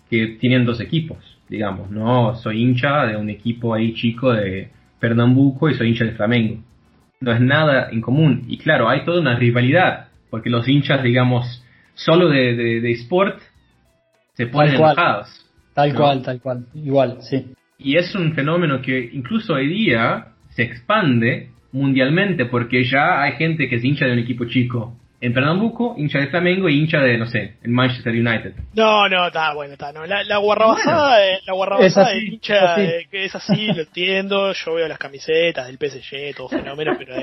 que 0.09 0.39
tienen 0.41 0.65
dos 0.65 0.81
equipos, 0.81 1.19
digamos, 1.49 1.91
no 1.91 2.35
soy 2.35 2.63
hincha 2.63 3.07
de 3.07 3.17
un 3.17 3.31
equipo 3.31 3.75
ahí 3.75 3.95
chico 3.95 4.33
de 4.33 4.71
Pernambuco 4.99 5.69
y 5.69 5.75
soy 5.75 5.91
hincha 5.91 6.05
de 6.05 6.13
Flamengo. 6.13 6.63
No 7.21 7.33
es 7.33 7.41
nada 7.41 7.91
en 7.93 8.01
común. 8.01 8.45
Y 8.49 8.57
claro, 8.57 8.89
hay 8.89 9.05
toda 9.05 9.21
una 9.21 9.37
rivalidad, 9.37 10.09
porque 10.31 10.49
los 10.49 10.67
hinchas, 10.67 11.03
digamos, 11.03 11.63
solo 11.95 12.29
de, 12.31 12.55
de, 12.57 12.81
de 12.81 12.91
sport 12.93 13.41
se 14.41 14.47
ponen 14.47 14.75
enojados. 14.75 15.29
Tal 15.75 15.95
cual, 15.95 16.23
tal 16.23 16.41
cual, 16.41 16.65
igual, 16.75 17.19
sí. 17.21 17.53
Y 17.79 17.97
es 17.97 18.15
un 18.15 18.33
fenómeno 18.35 18.81
que 18.81 19.11
incluso 19.13 19.53
hoy 19.55 19.69
día 19.69 20.29
se 20.49 20.63
expande 20.63 21.51
mundialmente 21.73 22.47
porque 22.47 22.85
ya 22.85 23.23
hay 23.23 23.33
gente 23.33 23.69
que 23.69 23.77
es 23.77 23.85
hincha 23.85 24.07
de 24.07 24.13
un 24.13 24.19
equipo 24.19 24.47
chico 24.47 24.97
en 25.21 25.35
Pernambuco, 25.35 25.95
hincha 25.99 26.19
de 26.19 26.29
Flamengo 26.29 26.71
y 26.71 26.79
hincha 26.79 27.01
de, 27.01 27.19
no 27.19 27.27
sé, 27.27 27.57
en 27.63 27.73
Manchester 27.73 28.15
United. 28.15 28.55
No, 28.73 29.07
no, 29.11 29.27
está 29.27 29.53
bueno, 29.53 29.75
está, 29.75 29.93
no. 29.93 30.07
La, 30.07 30.25
la 30.25 30.39
guarrabasada, 30.39 31.19
la 31.47 31.53
guarrabasada 31.53 32.11
de 32.11 32.19
hincha, 32.19 32.77
que 33.11 33.27
es 33.27 33.35
así, 33.35 33.67
lo 33.67 33.83
entiendo, 33.83 34.55
yo 34.55 34.75
veo 34.75 34.89
las 34.89 34.99
camisetas 34.99 35.67
del 35.67 35.77
PSG, 35.77 36.35
todo 36.35 36.49
fenómeno, 36.49 36.95
pero 36.99 37.15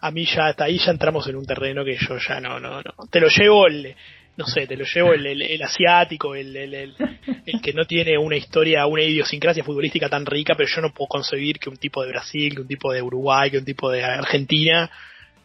a 0.00 0.10
mí 0.10 0.24
ya 0.24 0.46
hasta 0.46 0.64
ahí 0.64 0.78
ya 0.78 0.92
entramos 0.92 1.28
en 1.28 1.36
un 1.36 1.44
terreno 1.44 1.84
que 1.84 1.96
yo 1.96 2.16
ya 2.16 2.40
no, 2.40 2.58
no, 2.58 2.80
no. 2.82 2.92
Te 3.10 3.20
lo 3.20 3.28
llevo 3.28 3.66
el, 3.66 3.94
no 4.38 4.46
sé, 4.46 4.66
te 4.66 4.76
lo 4.76 4.84
llevo 4.84 5.12
el, 5.12 5.26
el, 5.42 5.62
asiático, 5.62 6.34
el, 6.34 6.56
el, 6.56 6.72
el, 6.74 7.60
que 7.60 7.72
no 7.74 7.84
tiene 7.84 8.16
una 8.16 8.36
historia, 8.36 8.86
una 8.86 9.02
idiosincrasia 9.02 9.64
futbolística 9.64 10.08
tan 10.08 10.24
rica, 10.24 10.54
pero 10.56 10.68
yo 10.74 10.80
no 10.80 10.92
puedo 10.94 11.08
concebir 11.08 11.58
que 11.58 11.68
un 11.68 11.76
tipo 11.76 12.02
de 12.02 12.08
Brasil, 12.10 12.54
que 12.54 12.60
un 12.62 12.68
tipo 12.68 12.92
de 12.92 13.02
Uruguay, 13.02 13.50
que 13.50 13.58
un 13.58 13.64
tipo 13.64 13.90
de 13.90 14.02
Argentina 14.04 14.88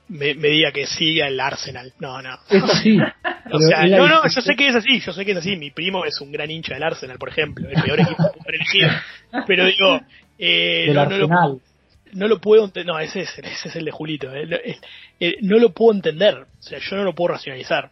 me, 0.10 0.36
me 0.36 0.50
diga 0.50 0.72
que 0.72 0.86
siga 0.86 1.28
el 1.28 1.40
Arsenal. 1.40 1.92
No, 2.00 2.22
no. 2.22 2.38
Es 2.50 2.64
así. 2.64 2.98
O 3.52 3.60
sea, 3.60 3.86
no, 3.88 4.08
no, 4.08 4.22
yo 4.28 4.42
sé 4.42 4.56
que 4.56 4.68
es 4.68 4.76
así, 4.76 5.00
yo 5.00 5.12
sé 5.12 5.26
que 5.26 5.32
es 5.32 5.38
así. 5.38 5.56
Mi 5.58 5.72
primo 5.72 6.06
es 6.06 6.22
un 6.22 6.32
gran 6.32 6.52
hincha 6.52 6.76
del 6.76 6.84
Arsenal, 6.84 7.18
por 7.18 7.30
ejemplo, 7.30 7.68
el 7.70 7.82
peor 7.82 8.00
equipo 8.00 8.32
elegido. 8.46 8.90
Pero 9.48 9.66
digo, 9.66 10.02
eh, 10.38 10.86
Del 10.88 10.96
no, 10.96 11.06
no 11.06 11.18
lo- 11.18 11.24
Arsenal. 11.26 11.58
no 12.14 12.28
lo 12.28 12.40
puedo 12.40 12.64
entender. 12.66 12.94
No, 12.94 13.00
ese 13.00 13.22
es, 13.22 13.38
ese 13.40 13.70
es 13.70 13.76
el 13.76 13.86
de 13.86 13.92
Julito. 13.92 14.32
eh. 14.34 14.44
Eh, 14.52 14.78
eh, 15.20 15.36
no 15.42 15.58
lo 15.58 15.74
puedo 15.74 15.94
entender. 15.94 16.36
O 16.36 16.62
sea, 16.62 16.78
yo 16.80 16.96
no 16.96 17.04
lo 17.04 17.16
puedo 17.16 17.34
racionalizar. 17.34 17.90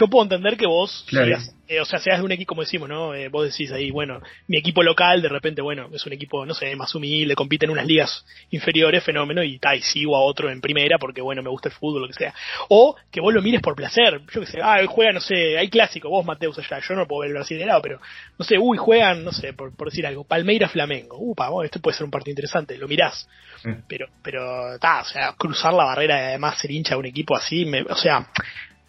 Yo 0.00 0.08
puedo 0.08 0.24
entender 0.24 0.56
que 0.56 0.66
vos, 0.66 1.04
Claro. 1.08 1.26
seas, 1.26 1.54
eh, 1.68 1.80
o 1.80 1.84
sea, 1.84 1.98
seas 1.98 2.18
de 2.18 2.24
un 2.24 2.32
equipo, 2.32 2.48
como 2.50 2.62
decimos, 2.62 2.88
¿no? 2.88 3.14
Eh, 3.14 3.28
vos 3.28 3.44
decís 3.50 3.70
ahí, 3.72 3.90
bueno, 3.90 4.20
mi 4.48 4.58
equipo 4.58 4.82
local, 4.82 5.22
de 5.22 5.28
repente, 5.28 5.62
bueno, 5.62 5.88
es 5.92 6.04
un 6.04 6.12
equipo, 6.12 6.44
no 6.44 6.52
sé, 6.54 6.74
más 6.76 6.94
humilde, 6.94 7.34
compite 7.34 7.66
en 7.66 7.70
unas 7.72 7.86
ligas 7.86 8.24
inferiores, 8.50 9.02
fenómeno, 9.04 9.42
y 9.42 9.58
tal, 9.58 9.78
y 9.78 9.82
sigo 9.82 10.16
a 10.16 10.20
otro 10.22 10.50
en 10.50 10.60
primera 10.60 10.98
porque, 10.98 11.20
bueno, 11.22 11.42
me 11.42 11.48
gusta 11.50 11.68
el 11.68 11.74
fútbol, 11.74 12.02
lo 12.02 12.08
que 12.08 12.14
sea. 12.14 12.34
O 12.68 12.96
que 13.10 13.20
vos 13.20 13.32
lo 13.32 13.40
mires 13.42 13.60
por 13.62 13.74
placer. 13.76 14.20
Yo 14.32 14.40
que 14.40 14.46
sé, 14.46 14.58
ah, 14.62 14.80
juega, 14.86 15.12
no 15.12 15.20
sé, 15.20 15.56
hay 15.58 15.68
clásico, 15.68 16.08
vos, 16.08 16.24
Mateus, 16.24 16.58
allá. 16.58 16.80
Yo 16.86 16.94
no 16.94 17.06
puedo 17.06 17.20
ver 17.20 17.28
el 17.28 17.34
Brasil 17.34 17.58
de 17.58 17.66
lado, 17.66 17.80
pero, 17.82 18.00
no 18.38 18.44
sé, 18.44 18.58
uy, 18.58 18.76
juegan, 18.76 19.24
no 19.24 19.32
sé, 19.32 19.52
por, 19.52 19.74
por 19.76 19.90
decir 19.90 20.06
algo, 20.06 20.24
Palmeira 20.24 20.68
Flamengo. 20.68 21.16
Upa, 21.18 21.48
bueno, 21.50 21.64
esto 21.66 21.80
puede 21.80 21.96
ser 21.96 22.04
un 22.04 22.10
partido 22.10 22.32
interesante, 22.32 22.76
lo 22.76 22.88
mirás 22.88 23.28
Sí. 23.62 23.70
pero 23.88 24.08
pero 24.22 24.78
ta, 24.78 25.00
o 25.00 25.04
sea 25.04 25.32
cruzar 25.38 25.72
la 25.72 25.84
barrera 25.84 26.16
y 26.18 26.24
además 26.24 26.58
ser 26.58 26.70
hincha 26.70 26.90
de 26.94 26.98
un 27.00 27.06
equipo 27.06 27.34
así 27.34 27.64
me, 27.64 27.80
o 27.82 27.96
sea 27.96 28.26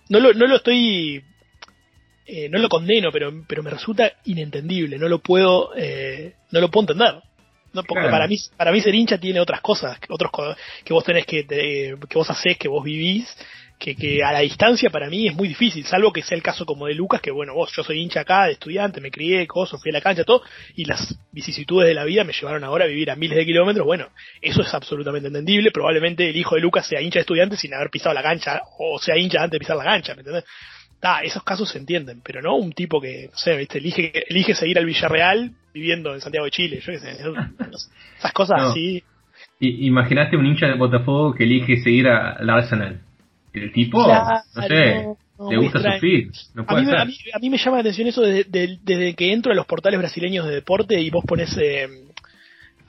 no 0.10 0.20
lo 0.20 0.34
no 0.34 0.46
lo 0.48 0.56
estoy 0.58 1.24
eh, 2.28 2.50
no 2.50 2.58
lo 2.60 2.70
condeno 2.70 3.12
pero 3.12 3.32
pero 3.48 3.64
me 3.64 3.70
resulta 3.70 4.12
inentendible 4.26 4.98
no 4.98 5.08
lo 5.08 5.20
puedo 5.20 5.72
eh, 5.76 6.36
no 6.52 6.60
lo 6.60 6.70
puedo 6.70 6.84
entender 6.92 7.22
no 7.74 7.84
porque 7.84 8.02
Claro. 8.04 8.12
para 8.12 8.28
mí 8.28 8.38
para 8.58 8.72
mí 8.72 8.82
ser 8.82 8.96
hincha 8.96 9.18
tiene 9.20 9.40
otras 9.40 9.62
cosas 9.62 9.98
otros 10.10 10.32
que 10.84 10.94
vos 10.94 11.04
tenés 11.04 11.26
que 11.26 11.44
te- 11.44 11.96
que 12.10 12.18
vos 12.18 12.30
hacés 12.30 12.58
que 12.58 12.68
vos 12.68 12.84
vivís 12.84 13.28
que, 13.78 13.96
que 13.96 14.24
a 14.24 14.32
la 14.32 14.40
distancia 14.40 14.90
para 14.90 15.10
mí 15.10 15.28
es 15.28 15.36
muy 15.36 15.48
difícil, 15.48 15.86
salvo 15.86 16.14
que 16.14 16.22
sea 16.24 16.36
el 16.38 16.42
caso 16.44 16.66
como 16.66 16.88
de 16.88 16.96
Lucas, 16.96 17.22
que 17.22 17.30
bueno, 17.32 17.54
vos, 17.54 17.72
yo 17.76 17.84
soy 17.84 18.00
hincha 18.02 18.22
acá, 18.22 18.46
de 18.46 18.54
estudiante, 18.54 19.02
me 19.02 19.12
crié, 19.12 19.46
coso, 19.48 19.78
fui 19.78 19.90
a 19.92 19.94
la 19.94 20.02
cancha, 20.02 20.24
todo, 20.24 20.42
y 20.76 20.86
las 20.86 21.18
vicisitudes 21.32 21.88
de 21.88 21.94
la 21.94 22.06
vida 22.06 22.24
me 22.24 22.34
llevaron 22.34 22.64
ahora 22.64 22.86
a 22.86 22.88
vivir 22.88 23.12
a 23.12 23.16
miles 23.16 23.38
de 23.38 23.46
kilómetros, 23.46 23.86
bueno, 23.86 24.08
eso 24.42 24.62
es 24.62 24.74
absolutamente 24.74 25.28
entendible, 25.28 25.72
probablemente 25.72 26.30
el 26.30 26.36
hijo 26.38 26.56
de 26.56 26.62
Lucas 26.62 26.88
sea 26.88 27.02
hincha 27.02 27.20
de 27.20 27.22
estudiante 27.22 27.58
sin 27.58 27.74
haber 27.74 27.90
pisado 27.90 28.14
la 28.16 28.24
cancha, 28.24 28.62
o 28.80 28.98
sea 29.00 29.18
hincha 29.18 29.40
antes 29.44 29.52
de 29.52 29.60
pisar 29.60 29.76
la 29.78 29.84
cancha, 29.84 30.14
¿me 30.16 30.22
entendés? 30.22 30.46
Ta, 31.02 31.20
esos 31.22 31.44
casos 31.44 31.70
se 31.70 31.78
entienden, 31.78 32.22
pero 32.24 32.42
no 32.42 32.56
un 32.56 32.72
tipo 32.72 33.02
que, 33.02 33.28
no 33.30 33.38
sé, 33.38 33.58
viste, 33.58 33.78
elige, 33.80 34.12
elige 34.30 34.56
seguir 34.56 34.80
al 34.80 34.86
Villarreal 34.86 35.52
viviendo 35.74 36.14
en 36.14 36.22
Santiago 36.22 36.46
de 36.46 36.52
Chile, 36.52 36.80
yo 36.80 36.94
qué 36.94 37.00
sé, 37.00 37.12
esas 37.12 38.34
cosas 38.34 38.62
No. 38.62 38.70
así. 38.70 39.04
Y, 39.60 39.86
imagínate 39.88 40.38
un 40.38 40.46
hincha 40.46 40.68
de 40.68 40.76
Botafogo 40.76 41.34
que 41.34 41.44
elige 41.44 41.78
seguir 41.82 42.08
a- 42.08 42.32
al 42.32 42.50
Arsenal. 42.50 43.02
El 43.56 43.72
tipo, 43.72 44.04
Claro, 44.04 44.42
no 44.56 44.62
sé, 44.68 45.08
no, 45.40 45.52
le 45.52 45.58
gusta 45.58 45.94
sufrir. 45.94 46.32
No 46.54 46.66
A 46.68 46.76
mí, 46.80 46.86
ser. 46.86 46.98
a, 46.98 47.06
mí, 47.06 47.18
a 47.34 47.40
mí 47.40 47.50
me 47.50 47.58
llama 47.58 47.78
la 47.78 47.82
atención 47.82 48.08
eso 48.08 48.22
desde, 48.22 48.44
desde- 48.50 48.80
desde 48.84 49.14
que 49.16 49.32
entro 49.34 49.52
a 49.52 49.56
los 49.56 49.66
portales 49.66 50.00
brasileños 50.00 50.46
de 50.48 50.54
deporte 50.56 51.00
y 51.00 51.10
vos 51.10 51.24
pones 51.26 51.56
eh, 51.58 51.88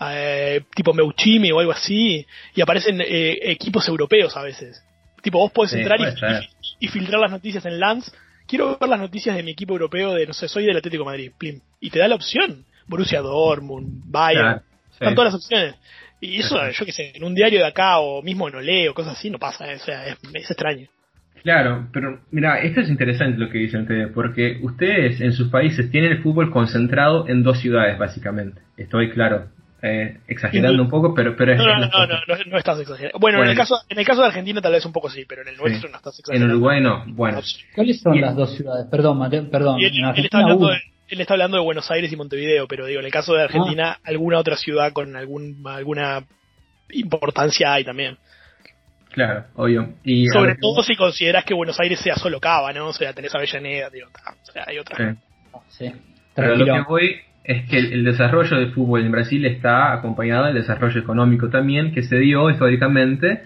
eh, 0.01 0.62
tipo 0.74 0.93
Meuchimi 0.93 1.51
o 1.52 1.59
algo 1.60 1.72
así 1.72 2.26
y 2.55 2.60
aparecen 2.60 3.01
eh, 3.01 3.38
equipos 3.43 3.86
europeos 3.88 4.36
a 4.36 4.43
veces. 4.43 4.82
Tipo, 5.22 5.38
vos 5.38 5.51
podés 5.52 5.72
Sí, 5.72 5.78
entrar 5.78 5.98
y, 5.98 6.02
puede 6.05 6.16
ser. 6.18 6.43
y- 6.80 6.86
y 6.86 6.88
filtrar 6.88 7.20
las 7.20 7.30
noticias 7.30 7.64
en 7.66 7.80
Lance. 7.80 8.12
Quiero 8.47 8.76
ver 8.78 8.88
las 8.88 9.01
noticias 9.01 9.34
de 9.34 9.43
mi 9.43 9.51
equipo 9.52 9.72
europeo 9.72 10.14
de, 10.14 10.26
no 10.26 10.32
sé, 10.34 10.48
soy 10.48 10.64
del 10.66 10.76
Atlético 10.76 11.02
de 11.02 11.10
Madrid. 11.10 11.32
plim. 11.36 11.60
Y 11.80 11.90
te 11.90 11.98
da 11.98 12.06
la 12.09 12.14
opción. 12.14 12.64
Borussia 12.86 13.20
Dortmund, 13.20 14.02
Bayern. 14.05 14.43
Claro, 14.44 14.62
sí. 14.90 14.94
Están 15.01 15.14
todas 15.16 15.32
las 15.32 15.43
opciones. 15.43 15.74
Y 16.20 16.40
eso, 16.40 16.59
Ajá. 16.59 16.70
yo 16.70 16.86
qué 16.86 16.93
sé, 16.93 17.12
en 17.14 17.24
un 17.24 17.34
diario 17.34 17.59
de 17.60 17.66
acá 17.66 17.98
o 17.98 18.22
mismo 18.22 18.48
en 18.48 18.55
Olé 18.56 18.88
o 18.88 18.94
cosas 18.94 19.18
así, 19.18 19.28
no 19.30 19.38
pasa. 19.38 19.70
eh, 19.70 19.76
O 19.76 19.78
sea, 19.78 20.06
es, 20.06 20.16
es 20.34 20.51
extraño. 20.51 20.88
Claro, 21.43 21.88
pero 21.93 22.20
mira, 22.32 22.59
esto 22.60 22.80
es 22.80 22.88
interesante 22.88 23.38
lo 23.38 23.48
que 23.51 23.59
dicen 23.59 23.82
ustedes, 23.82 24.10
porque 24.12 24.59
ustedes 24.62 25.20
en 25.20 25.32
sus 25.32 25.48
países 25.48 25.90
tienen 25.90 26.12
el 26.12 26.22
fútbol 26.22 26.51
concentrado 26.51 27.28
en 27.28 27.43
dos 27.44 27.60
ciudades, 27.60 27.97
básicamente. 27.98 28.62
Estoy 28.76 29.10
claro, 29.10 29.47
eh, 29.82 30.18
exagerando 30.26 30.82
un 30.82 30.88
poco, 30.88 31.14
pero, 31.14 31.36
pero 31.36 31.52
es 31.52 31.59
No, 31.59 31.66
no, 31.66 31.78
no, 31.86 32.06
no, 32.06 32.16
no, 32.26 32.34
no 32.51 32.59
estás 32.59 32.80
exagerando. 32.80 33.18
Bueno, 33.20 33.44
en 33.44 33.51
el 33.51 33.56
caso 33.56 33.76
en 33.88 33.98
el 33.98 34.05
caso 34.05 34.22
de 34.22 34.26
Argentina 34.28 34.60
tal 34.60 34.72
vez 34.72 34.84
un 34.86 34.93
poco 34.93 35.09
sí, 35.09 35.24
pero 35.28 35.43
en 35.43 35.48
el 35.48 35.56
nuestro 35.56 35.86
Sí. 35.88 35.93
no 35.93 35.97
estás 35.98 36.14
En 36.18 36.20
exagerando. 36.20 36.55
Uruguay 36.56 36.80
no. 36.80 37.05
Bueno, 37.09 37.40
¿Cuáles 37.76 38.01
son 38.01 38.14
Y- 38.16 38.20
las 38.20 38.34
dos 38.34 38.56
ciudades? 38.56 38.86
Perdón, 38.90 39.18
Mate- 39.18 39.43
perdón. 39.43 39.78
Y 39.78 39.84
él, 39.84 39.93
en 39.93 39.94
él 39.97 40.01
está 40.01 40.09
Argentina 40.09 40.43
hablando 40.43 40.64
uno. 40.64 40.74
de, 40.74 40.80
él 41.08 41.20
está 41.20 41.34
hablando 41.34 41.56
de 41.56 41.62
Buenos 41.62 41.90
Aires 41.90 42.12
y 42.12 42.16
Montevideo, 42.16 42.66
pero 42.68 42.86
digo, 42.86 43.00
en 43.00 43.06
el 43.06 43.12
caso 43.12 43.34
de 43.34 43.42
Argentina, 43.44 43.92
Ah. 43.92 44.00
alguna 44.04 44.38
otra 44.38 44.56
ciudad 44.56 44.92
con 44.92 45.14
algún, 45.16 45.62
alguna 45.66 46.24
importancia 46.90 47.72
hay 47.72 47.84
también. 47.84 48.16
claro, 49.12 49.44
obvio. 49.54 49.94
Y 50.04 50.26
Sobre 50.28 50.56
todo 50.56 50.82
si 50.82 50.94
consideras 50.94 51.44
que 51.44 51.54
Buenos 51.54 51.78
Aires 51.80 51.98
sea 52.00 52.16
solo 52.16 52.38
Cava, 52.40 52.72
¿no? 52.72 52.88
O 52.88 52.92
sea, 52.92 53.12
tenés 53.14 53.34
Avellaneda, 53.34 53.88
digo, 53.90 54.08
ta, 54.12 54.34
o 54.42 54.52
sea, 54.52 54.64
hay 54.66 54.78
otra. 54.78 55.14
sí. 55.68 55.86
Sí, 55.88 55.92
Pero 56.34 56.54
lo 56.54 56.64
que 56.66 56.80
voy 56.86 57.16
es 57.44 57.66
que 57.68 57.78
el, 57.78 57.92
el 57.94 58.04
desarrollo 58.04 58.56
del 58.58 58.72
fútbol 58.72 59.02
en 59.06 59.12
Brasil 59.12 59.44
está 59.46 59.92
acompañado 59.94 60.44
del 60.46 60.54
desarrollo 60.54 61.00
económico 61.00 61.48
también 61.48 61.92
que 61.94 62.02
se 62.02 62.16
dio 62.18 62.50
históricamente 62.50 63.44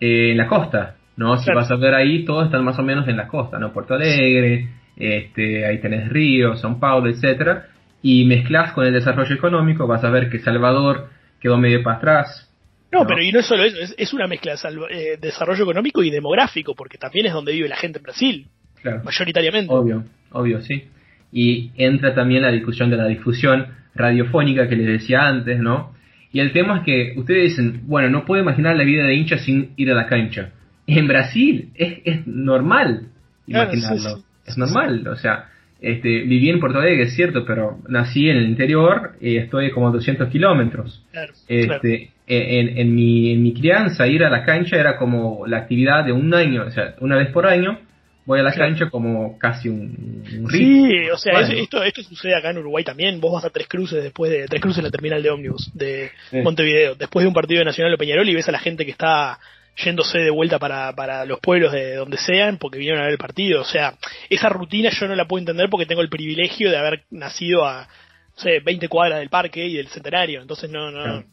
eh, 0.00 0.30
en 0.30 0.36
la 0.36 0.46
costa, 0.46 0.94
¿no? 1.16 1.36
Si 1.38 1.44
Claro. 1.46 1.60
vas 1.60 1.70
a 1.72 1.76
ver 1.76 1.94
ahí, 1.94 2.24
todos 2.24 2.44
están 2.46 2.64
más 2.64 2.78
o 2.78 2.82
menos 2.84 3.08
en 3.08 3.16
la 3.16 3.26
costa, 3.26 3.58
¿no? 3.58 3.72
Puerto 3.72 3.94
Alegre, 3.94 4.68
este, 4.98 5.64
ahí 5.66 5.78
tenés 5.78 6.08
Río, 6.08 6.54
São 6.56 6.78
Paulo, 6.78 7.08
etcétera, 7.08 7.68
y 8.02 8.24
mezclas 8.24 8.72
con 8.72 8.86
el 8.86 8.92
desarrollo 8.92 9.34
económico, 9.34 9.86
vas 9.86 10.04
a 10.04 10.10
ver 10.10 10.28
que 10.30 10.38
Salvador 10.40 11.08
quedó 11.40 11.56
medio 11.58 11.82
para 11.82 11.96
atrás. 11.96 12.44
No, 12.92 13.00
No. 13.00 13.06
pero 13.06 13.22
y 13.22 13.30
no 13.32 13.40
es 13.40 13.46
solo 13.46 13.64
eso, 13.64 13.76
es, 13.80 13.94
es 13.98 14.12
una 14.12 14.26
mezcla 14.26 14.54
de 14.54 14.58
eh, 14.90 15.16
desarrollo 15.20 15.62
económico 15.64 16.02
y 16.02 16.10
demográfico, 16.10 16.74
porque 16.74 16.98
también 16.98 17.26
es 17.26 17.32
donde 17.32 17.52
vive 17.52 17.68
la 17.68 17.76
gente 17.76 17.98
en 17.98 18.02
Brasil, 18.02 18.46
Claro. 18.82 19.02
mayoritariamente. 19.04 19.72
Obvio, 19.72 20.04
obvio, 20.32 20.60
sí. 20.62 20.84
Y 21.32 21.70
entra 21.76 22.14
también 22.14 22.42
la 22.42 22.50
discusión 22.50 22.88
de 22.90 22.96
la 22.96 23.06
difusión 23.06 23.66
radiofónica 23.94 24.68
que 24.68 24.76
les 24.76 24.86
decía 24.86 25.26
antes, 25.26 25.58
¿no? 25.60 25.92
Y 26.32 26.40
el 26.40 26.52
tema 26.52 26.78
es 26.78 26.84
que 26.84 27.14
ustedes 27.18 27.50
dicen, 27.50 27.82
bueno, 27.86 28.08
no 28.10 28.24
puedo 28.24 28.40
imaginar 28.42 28.76
la 28.76 28.84
vida 28.84 29.04
de 29.04 29.14
hincha 29.14 29.38
sin 29.38 29.72
ir 29.76 29.90
a 29.90 29.94
la 29.94 30.06
cancha. 30.06 30.50
En 30.86 31.06
Brasil 31.08 31.70
es, 31.74 31.98
es 32.04 32.26
normal 32.26 33.08
Claro, 33.46 33.72
imaginarlo. 33.72 33.98
sí, 34.16 34.20
sí. 34.20 34.24
Es 34.48 34.58
normal, 34.58 35.06
o 35.08 35.16
sea, 35.16 35.48
este, 35.80 36.08
viví 36.22 36.50
en 36.50 36.58
Porto 36.60 36.78
Alegre, 36.80 37.04
es 37.04 37.14
cierto, 37.14 37.44
pero 37.46 37.78
nací 37.88 38.28
en 38.28 38.36
el 38.38 38.48
interior 38.48 39.12
y 39.20 39.36
estoy 39.36 39.70
como 39.70 39.88
a 39.88 39.92
200 39.92 40.28
kilómetros. 40.28 41.04
Claro, 41.12 41.32
claro. 41.46 41.74
Este, 41.82 42.10
en, 42.26 42.78
en, 42.78 42.94
mi, 42.94 43.32
en 43.32 43.42
mi 43.42 43.54
crianza 43.54 44.06
ir 44.06 44.24
a 44.24 44.30
la 44.30 44.44
cancha 44.44 44.76
era 44.76 44.96
como 44.96 45.46
la 45.46 45.58
actividad 45.58 46.04
de 46.04 46.12
un 46.12 46.34
año, 46.34 46.64
o 46.66 46.70
sea, 46.70 46.94
una 47.00 47.16
vez 47.16 47.28
por 47.30 47.46
año 47.46 47.78
voy 48.26 48.40
a 48.40 48.42
la 48.42 48.52
Claro. 48.52 48.70
cancha 48.72 48.90
como 48.90 49.38
casi 49.38 49.70
un, 49.70 50.22
un 50.42 50.50
Sí, 50.50 51.08
o 51.10 51.16
sea, 51.16 51.32
Bueno. 51.32 51.48
es- 51.48 51.60
esto, 51.62 51.82
esto 51.82 52.02
sucede 52.02 52.34
acá 52.36 52.50
en 52.50 52.58
Uruguay 52.58 52.84
también. 52.84 53.20
Vos 53.22 53.32
vas 53.32 53.44
a 53.46 53.50
Tres 53.50 53.66
Cruces 53.68 54.02
después 54.02 54.30
de 54.30 54.46
Tres 54.46 54.60
Cruces 54.60 54.82
la 54.84 54.90
terminal 54.90 55.22
de 55.22 55.30
ómnibus 55.30 55.70
de 55.74 56.10
Sí. 56.30 56.36
Montevideo, 56.42 56.94
después 56.96 57.22
de 57.24 57.28
un 57.28 57.32
partido 57.34 57.60
de 57.60 57.64
Nacional 57.64 57.94
o 57.94 57.96
Peñarol 57.96 58.28
y 58.28 58.34
ves 58.34 58.46
a 58.48 58.52
la 58.52 58.58
gente 58.58 58.84
que 58.84 58.90
está 58.90 59.38
yéndose 59.84 60.18
de 60.18 60.30
vuelta 60.30 60.58
para, 60.58 60.94
para 60.94 61.24
los 61.24 61.40
pueblos 61.40 61.72
de 61.72 61.94
donde 61.94 62.18
sean 62.18 62.58
porque 62.58 62.78
vinieron 62.78 63.00
a 63.00 63.04
ver 63.04 63.12
el 63.12 63.18
partido. 63.18 63.60
O 63.62 63.64
sea, 63.64 63.94
esa 64.28 64.48
rutina 64.48 64.90
yo 64.90 65.06
no 65.06 65.14
la 65.14 65.26
puedo 65.26 65.40
entender 65.40 65.68
porque 65.70 65.86
tengo 65.86 66.02
el 66.02 66.08
privilegio 66.08 66.70
de 66.70 66.78
haber 66.78 67.04
nacido 67.10 67.64
a, 67.64 67.88
no 68.36 68.42
sé, 68.42 68.60
20 68.60 68.88
cuadras 68.88 69.20
del 69.20 69.30
parque 69.30 69.66
y 69.66 69.76
del 69.76 69.88
centenario. 69.88 70.40
Entonces 70.40 70.70
no, 70.70 70.90
no, 70.90 71.06
no 71.06 71.24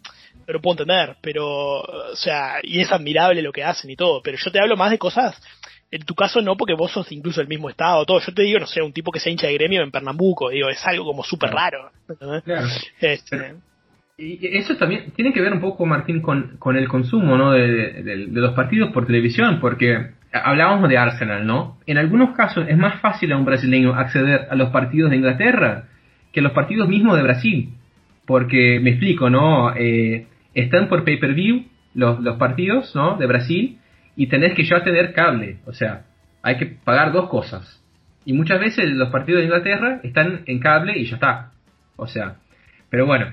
lo 0.48 0.62
puedo 0.62 0.74
entender. 0.74 1.18
Pero, 1.22 1.82
o 1.82 2.16
sea, 2.16 2.60
y 2.64 2.80
es 2.80 2.92
admirable 2.92 3.42
lo 3.42 3.52
que 3.52 3.64
hacen 3.64 3.90
y 3.90 3.96
todo. 3.96 4.22
Pero 4.22 4.38
yo 4.38 4.52
te 4.52 4.60
hablo 4.60 4.78
más 4.78 4.92
de 4.92 4.98
cosas 4.98 5.40
en 5.92 6.04
tu 6.04 6.14
caso 6.14 6.42
no, 6.42 6.58
porque 6.58 6.74
vos 6.74 6.92
sos 6.92 7.10
incluso 7.12 7.42
el 7.42 7.48
mismo 7.48 7.70
estado, 7.70 8.06
todo. 8.06 8.20
Yo 8.20 8.34
te 8.34 8.42
digo, 8.42 8.60
no 8.60 8.68
sé, 8.68 8.82
un 8.82 8.92
tipo 8.92 9.12
que 9.12 9.20
sea 9.20 9.32
hincha 9.32 9.48
de 9.48 9.54
gremio 9.54 9.82
en 9.82 9.92
Pernambuco, 9.92 10.50
digo, 10.50 10.70
es 10.70 10.86
algo 10.86 11.06
como 11.06 11.24
súper 11.24 11.52
raro. 11.52 11.92
Claro. 12.44 12.68
Este, 13.00 13.56
Y 14.18 14.40
eso 14.56 14.78
también 14.78 15.12
tiene 15.12 15.34
que 15.34 15.42
ver 15.42 15.52
un 15.52 15.60
poco, 15.60 15.86
Martín, 15.86 16.22
con, 16.22 16.58
el 16.78 16.88
consumo 16.88 17.38
¿no? 17.38 17.52
de 17.52 18.28
los 18.32 18.54
partidos 18.54 18.92
por 18.92 19.06
televisión, 19.06 19.60
porque 19.60 20.12
hablábamos 20.32 20.90
de 20.90 20.98
Arsenal, 20.98 21.46
¿no? 21.46 21.78
En 21.86 21.98
algunos 21.98 22.36
casos 22.36 22.66
es 22.68 22.78
más 22.78 23.00
fácil 23.02 23.32
a 23.32 23.38
un 23.38 23.46
brasileño 23.46 23.94
acceder 23.94 24.48
a 24.50 24.56
los 24.56 24.70
partidos 24.70 25.12
de 25.12 25.18
Inglaterra 25.18 25.86
que 26.32 26.40
a 26.40 26.44
los 26.44 26.52
partidos 26.52 26.90
mismos 26.90 27.16
de 27.16 27.24
Brasil, 27.24 27.70
porque 28.26 28.80
me 28.82 28.92
explico, 28.92 29.30
¿no? 29.30 29.74
Eh, 29.76 30.28
están 30.54 30.90
por 30.90 31.04
pay-per-view 31.04 31.66
los, 31.94 32.20
los 32.20 32.38
partidos, 32.38 32.96
¿no? 32.96 33.18
De 33.18 33.26
Brasil 33.26 33.80
y 34.16 34.28
tenés 34.28 34.54
que 34.54 34.64
ya 34.64 34.84
tener 34.84 35.14
cable, 35.14 35.58
o 35.66 35.74
sea, 35.74 36.06
hay 36.42 36.58
que 36.58 36.66
pagar 36.66 37.12
dos 37.12 37.30
cosas. 37.30 37.82
Y 38.26 38.34
muchas 38.34 38.60
veces 38.60 38.86
los 38.90 39.10
partidos 39.10 39.40
de 39.40 39.46
Inglaterra 39.46 40.00
están 40.04 40.42
en 40.46 40.60
cable 40.60 40.98
y 40.98 41.06
ya 41.06 41.16
está. 41.16 41.52
O 41.96 42.08
sea, 42.08 42.38
pero 42.90 43.06
bueno, 43.06 43.28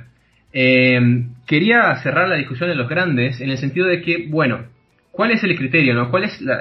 eh, 0.52 1.26
quería 1.46 1.94
cerrar 2.02 2.28
la 2.28 2.36
discusión 2.36 2.68
de 2.68 2.74
los 2.74 2.88
grandes 2.88 3.40
en 3.40 3.50
el 3.50 3.58
sentido 3.58 3.86
de 3.86 4.02
que, 4.02 4.26
bueno, 4.28 4.64
¿cuál 5.10 5.30
es 5.30 5.42
el 5.44 5.56
criterio, 5.56 5.94
no? 5.94 6.10
¿Cuál 6.10 6.24
es 6.24 6.40
la, 6.40 6.58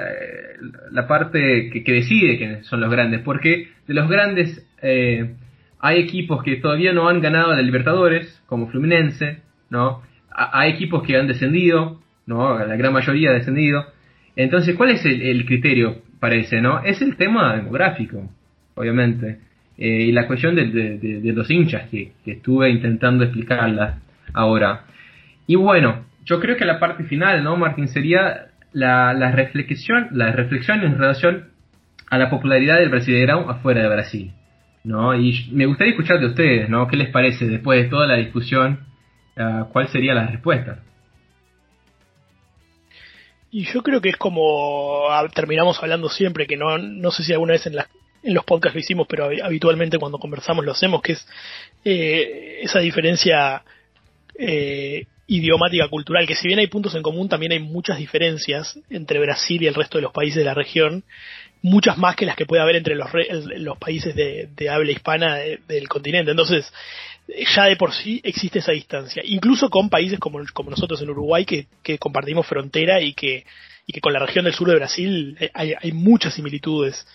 la 0.90 1.06
parte 1.06 1.70
que, 1.70 1.92
decide 1.92 2.38
que 2.38 2.64
son 2.64 2.80
los 2.80 2.90
grandes? 2.90 3.20
Porque 3.20 3.68
de 3.86 3.94
los 3.94 4.08
grandes 4.08 4.66
eh, 4.82 5.34
hay 5.80 6.00
equipos 6.00 6.42
que 6.42 6.56
todavía 6.56 6.92
no 6.92 7.08
han 7.08 7.20
ganado 7.20 7.54
la 7.54 7.62
Libertadores, 7.62 8.42
como 8.46 8.68
Fluminense, 8.68 9.40
¿no? 9.70 10.02
hay 10.34 10.72
equipos 10.72 11.02
que 11.02 11.16
han 11.16 11.26
descendido, 11.26 12.00
¿no? 12.26 12.58
La 12.58 12.76
gran 12.76 12.92
mayoría 12.92 13.30
ha 13.30 13.34
descendido. 13.34 13.84
Entonces, 14.36 14.76
¿cuál 14.76 14.90
es 14.90 15.04
el, 15.04 15.44
criterio 15.44 15.98
para 16.20 16.36
ese, 16.36 16.60
no? 16.60 16.82
Es 16.82 17.02
el 17.02 17.16
tema 17.16 17.56
demográfico, 17.56 18.30
obviamente. 18.74 19.40
Eh, 19.84 20.02
y 20.02 20.12
la 20.12 20.28
cuestión 20.28 20.54
de, 20.54 21.32
los 21.34 21.50
hinchas, 21.50 21.88
que, 21.90 22.12
estuve 22.24 22.70
intentando 22.70 23.24
explicarla 23.24 23.98
ahora. 24.32 24.84
Y 25.48 25.56
bueno, 25.56 26.04
yo 26.24 26.38
creo 26.38 26.56
que 26.56 26.64
la 26.64 26.78
parte 26.78 27.02
final, 27.02 27.42
¿no, 27.42 27.56
Martín? 27.56 27.88
Sería 27.88 28.46
la, 28.72 29.32
reflexión, 29.32 30.06
la 30.12 30.30
reflexión 30.30 30.84
en 30.84 30.96
relación 30.96 31.48
a 32.08 32.16
la 32.16 32.30
popularidad 32.30 32.78
del 32.78 32.90
Brasileirão 32.90 33.50
afuera 33.50 33.82
de 33.82 33.88
Brasil. 33.88 34.32
¿no? 34.84 35.16
Y 35.16 35.48
me 35.50 35.66
gustaría 35.66 35.94
escuchar 35.94 36.20
de 36.20 36.26
ustedes, 36.26 36.68
¿no? 36.68 36.86
¿Qué 36.86 36.96
les 36.96 37.08
parece 37.08 37.46
después 37.46 37.82
de 37.82 37.88
toda 37.88 38.06
la 38.06 38.18
discusión? 38.18 38.86
Uh, 39.36 39.64
¿Cuál 39.72 39.88
sería 39.88 40.14
la 40.14 40.28
respuesta? 40.28 40.78
Y 43.50 43.64
yo 43.64 43.82
creo 43.82 44.00
que 44.00 44.10
es 44.10 44.16
como 44.16 45.08
terminamos 45.34 45.82
hablando 45.82 46.08
siempre, 46.08 46.46
que 46.46 46.56
no, 46.56 46.78
no 46.78 47.10
sé 47.10 47.24
si 47.24 47.32
alguna 47.32 47.54
vez 47.54 47.66
en, 47.66 47.74
en 48.22 48.34
los 48.34 48.44
podcasts 48.44 48.74
lo 48.74 48.80
hicimos, 48.80 49.06
pero 49.08 49.30
habitualmente 49.42 49.98
cuando 49.98 50.18
conversamos 50.18 50.64
lo 50.64 50.72
hacemos, 50.72 51.02
que 51.02 51.12
es 51.12 51.26
eh, 51.84 52.60
esa 52.62 52.78
diferencia 52.78 53.62
eh, 54.38 55.06
idiomática 55.26 55.88
cultural, 55.88 56.26
que 56.26 56.34
si 56.34 56.46
bien 56.46 56.58
hay 56.58 56.66
puntos 56.66 56.94
en 56.94 57.02
común, 57.02 57.28
también 57.28 57.52
hay 57.52 57.58
muchas 57.58 57.98
diferencias 57.98 58.78
entre 58.90 59.18
Brasil 59.18 59.62
y 59.62 59.66
el 59.66 59.74
resto 59.74 59.98
de 59.98 60.02
los 60.02 60.12
países 60.12 60.36
de 60.36 60.44
la 60.44 60.54
región, 60.54 61.04
muchas 61.62 61.96
más 61.96 62.16
que 62.16 62.26
las 62.26 62.36
que 62.36 62.44
puede 62.44 62.62
haber 62.62 62.76
entre 62.76 62.96
los, 62.96 63.08
los 63.56 63.78
países 63.78 64.14
de, 64.14 64.68
habla 64.68 64.92
hispana 64.92 65.36
del 65.36 65.88
continente. 65.88 66.32
Entonces, 66.32 66.70
ya 67.54 67.64
de 67.64 67.76
por 67.76 67.92
sí 67.92 68.20
existe 68.24 68.58
esa 68.58 68.72
distancia, 68.72 69.22
incluso 69.24 69.70
con 69.70 69.88
países 69.88 70.18
como, 70.18 70.40
nosotros 70.40 71.00
en 71.02 71.10
Uruguay, 71.10 71.44
que, 71.44 71.98
compartimos 71.98 72.46
frontera 72.46 73.00
y 73.00 73.14
que, 73.14 73.46
y 73.86 73.92
que 73.92 74.00
con 74.00 74.12
la 74.12 74.18
región 74.18 74.44
del 74.44 74.54
sur 74.54 74.68
de 74.68 74.76
Brasil 74.76 75.36
hay, 75.54 75.74
hay 75.80 75.92
muchas 75.92 76.34
similitudes. 76.34 77.06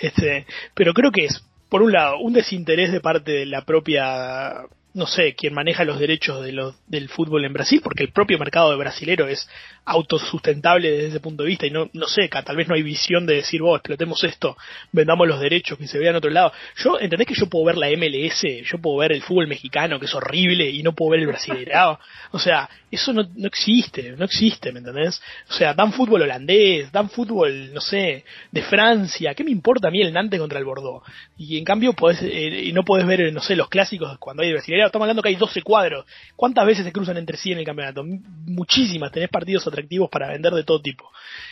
Este, 0.00 0.46
pero 0.74 0.92
creo 0.92 1.10
que 1.10 1.26
es, 1.26 1.44
por 1.68 1.82
un 1.82 1.92
lado, 1.92 2.18
un 2.18 2.32
desinterés 2.32 2.92
de 2.92 3.00
parte 3.00 3.32
de 3.32 3.46
la 3.46 3.64
propia 3.64 4.66
no 4.94 5.08
sé, 5.08 5.34
quien 5.34 5.52
maneja 5.52 5.84
los 5.84 5.98
derechos 5.98 6.42
de 6.42 6.54
del 6.86 7.08
fútbol 7.08 7.44
en 7.44 7.52
Brasil, 7.52 7.80
porque 7.82 8.04
el 8.04 8.12
propio 8.12 8.38
mercado 8.38 8.70
de 8.70 8.76
brasilero 8.76 9.26
es 9.26 9.48
autosustentable 9.84 10.90
desde 10.90 11.08
ese 11.08 11.20
punto 11.20 11.42
de 11.42 11.48
vista 11.48 11.66
y 11.66 11.70
no, 11.70 11.90
no 11.92 12.06
sé, 12.06 12.28
tal 12.28 12.56
vez 12.56 12.68
no 12.68 12.76
hay 12.76 12.82
visión 12.82 13.26
de 13.26 13.34
decir, 13.34 13.60
vos, 13.60 13.76
explotemos 13.76 14.22
esto, 14.22 14.56
vendamos 14.92 15.26
los 15.26 15.40
derechos 15.40 15.78
que 15.78 15.88
se 15.88 15.98
vean 15.98 16.10
en 16.10 16.18
otro 16.18 16.30
lado. 16.30 16.52
Yo, 16.76 16.98
¿entendés 17.00 17.26
que 17.26 17.34
yo 17.34 17.46
puedo 17.46 17.64
ver 17.64 17.76
la 17.76 17.88
MLS, 17.90 18.44
yo 18.64 18.78
puedo 18.78 18.98
ver 18.98 19.12
el 19.12 19.22
fútbol 19.22 19.48
mexicano, 19.48 19.98
que 19.98 20.06
es 20.06 20.14
horrible, 20.14 20.70
y 20.70 20.82
no 20.84 20.94
puedo 20.94 21.10
ver 21.10 21.20
el 21.20 21.26
brasileirado? 21.26 21.98
O 22.30 22.38
sea, 22.38 22.70
eso 22.90 23.12
no, 23.12 23.28
no 23.34 23.48
existe, 23.48 24.14
no 24.16 24.24
existe, 24.24 24.70
¿me 24.70 24.78
entendés? 24.78 25.20
O 25.50 25.52
sea, 25.52 25.74
dan 25.74 25.92
fútbol 25.92 26.22
holandés, 26.22 26.92
dan 26.92 27.10
fútbol, 27.10 27.74
no 27.74 27.80
sé, 27.80 28.24
de 28.52 28.62
Francia, 28.62 29.34
¿qué 29.34 29.42
me 29.42 29.50
importa 29.50 29.88
a 29.88 29.90
mí 29.90 30.00
el 30.00 30.12
Nantes 30.12 30.38
contra 30.38 30.60
el 30.60 30.64
Bordeaux? 30.64 31.02
Y 31.36 31.58
en 31.58 31.64
cambio 31.64 31.94
podés, 31.94 32.20
eh, 32.22 32.70
no 32.72 32.84
podés 32.84 33.06
ver, 33.06 33.32
no 33.32 33.40
sé, 33.40 33.56
los 33.56 33.68
clásicos 33.68 34.16
cuando 34.18 34.44
hay 34.44 34.52
estamos 34.86 35.04
hablando 35.04 35.22
que 35.22 35.30
hay 35.30 35.36
12 35.36 35.62
cuadros. 35.62 36.06
¿Cuántas 36.36 36.66
veces 36.66 36.84
se 36.84 36.92
cruzan 36.92 37.16
entre 37.16 37.36
sí 37.36 37.52
en 37.52 37.58
el 37.58 37.64
campeonato? 37.64 38.04
Muchísimas, 38.04 39.12
tenés 39.12 39.28
partidos 39.28 39.66
atractivos 39.66 40.10
para 40.10 40.28
vender 40.28 40.52
de 40.52 40.64
todo 40.64 40.80
tipo. 40.80 41.10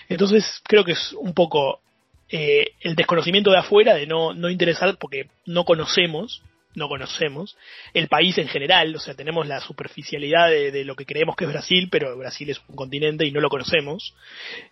Entonces 0.08 0.60
creo 0.64 0.84
que 0.84 0.92
es 0.92 1.12
un 1.12 1.34
poco 1.34 1.80
eh, 2.28 2.72
el 2.80 2.94
desconocimiento 2.94 3.50
de 3.50 3.58
afuera, 3.58 3.94
de 3.94 4.06
no, 4.06 4.32
no 4.32 4.48
interesar 4.48 4.96
porque 4.98 5.28
no 5.46 5.64
conocemos, 5.64 6.42
no 6.74 6.88
conocemos 6.88 7.56
el 7.92 8.08
país 8.08 8.38
en 8.38 8.48
general, 8.48 8.94
o 8.96 8.98
sea, 8.98 9.14
tenemos 9.14 9.46
la 9.46 9.60
superficialidad 9.60 10.48
de, 10.48 10.84
lo 10.84 10.96
que 10.96 11.04
creemos 11.04 11.36
que 11.36 11.44
es 11.44 11.50
Brasil, 11.50 11.88
pero 11.90 12.16
Brasil 12.16 12.48
es 12.50 12.60
un 12.68 12.76
continente 12.76 13.26
y 13.26 13.32
no 13.32 13.40
lo 13.40 13.50
conocemos. 13.50 14.14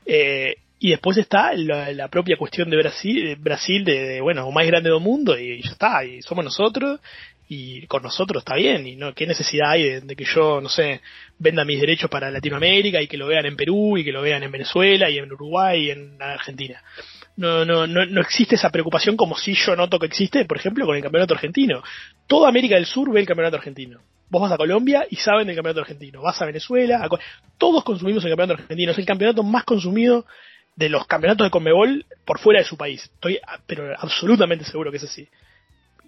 Eh, 0.06 0.56
y 0.78 0.90
después 0.90 1.18
está 1.18 1.52
la, 1.54 2.08
propia 2.08 2.38
cuestión 2.38 2.70
de 2.70 2.78
Brasil, 2.78 3.36
Brasil 3.36 3.84
de, 3.84 4.22
bueno, 4.22 4.50
más 4.50 4.66
grande 4.66 4.88
del 4.88 5.00
mundo 5.00 5.38
y 5.38 5.62
ya 5.62 5.70
está, 5.72 6.04
y 6.04 6.22
somos 6.22 6.42
nosotros 6.42 7.00
y 7.52 7.84
con 7.88 8.04
nosotros 8.04 8.42
está 8.42 8.54
bien 8.54 8.86
y 8.86 8.94
no 8.94 9.12
qué 9.12 9.26
necesidad 9.26 9.72
hay 9.72 10.00
de, 10.00 10.14
que 10.14 10.24
yo 10.24 10.60
no 10.60 10.68
sé 10.68 11.00
venda 11.36 11.64
mis 11.64 11.80
derechos 11.80 12.08
para 12.08 12.30
Latinoamérica 12.30 13.02
y 13.02 13.08
que 13.08 13.16
lo 13.16 13.26
vean 13.26 13.44
en 13.44 13.56
Perú 13.56 13.98
y 13.98 14.04
que 14.04 14.12
lo 14.12 14.22
vean 14.22 14.44
en 14.44 14.52
Venezuela 14.52 15.10
y 15.10 15.18
en 15.18 15.32
Uruguay 15.32 15.86
y 15.86 15.90
en 15.90 16.22
Argentina. 16.22 16.80
No 17.36 17.64
no 17.64 17.88
no 17.88 18.06
no 18.06 18.20
existe 18.20 18.54
esa 18.54 18.70
preocupación 18.70 19.16
como 19.16 19.36
si 19.36 19.54
yo 19.54 19.74
noto 19.74 19.98
que 19.98 20.06
existe 20.06 20.44
por 20.44 20.58
ejemplo 20.58 20.86
con 20.86 20.94
el 20.94 21.02
campeonato 21.02 21.34
argentino. 21.34 21.82
Toda 22.28 22.48
América 22.48 22.76
del 22.76 22.86
Sur 22.86 23.12
ve 23.12 23.18
el 23.18 23.26
campeonato 23.26 23.56
argentino. 23.56 24.00
Vos 24.28 24.42
vas 24.42 24.52
a 24.52 24.56
Colombia 24.56 25.04
y 25.10 25.16
saben 25.16 25.48
del 25.48 25.56
campeonato 25.56 25.80
argentino. 25.80 26.22
Vas 26.22 26.40
a 26.40 26.46
Venezuela 26.46 27.08
todos 27.58 27.82
consumimos 27.82 28.22
el 28.24 28.30
campeonato 28.30 28.62
argentino. 28.62 28.92
Es 28.92 28.98
el 28.98 29.06
campeonato 29.06 29.42
más 29.42 29.64
consumido 29.64 30.24
de 30.76 30.88
los 30.88 31.04
campeonatos 31.08 31.48
de 31.48 31.50
Conmebol 31.50 32.06
por 32.24 32.38
fuera 32.38 32.60
de 32.60 32.64
su 32.64 32.76
país. 32.76 33.02
Estoy 33.02 33.40
pero 33.66 33.92
absolutamente 33.98 34.64
seguro 34.64 34.92
que 34.92 34.98
es 34.98 35.04
así 35.04 35.28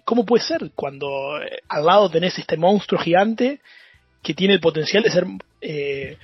¿Cómo 0.05 0.25
puede 0.25 0.43
ser 0.43 0.71
cuando 0.75 1.41
eh, 1.41 1.59
al 1.69 1.85
lado 1.85 2.09
tenés 2.09 2.37
este 2.37 2.57
monstruo 2.57 2.99
gigante 2.99 3.61
que 4.21 4.33
tiene 4.33 4.53
el 4.53 4.59
potencial 4.59 5.03
de 5.03 5.09
ser... 5.11 5.25
Eh, 5.61 6.17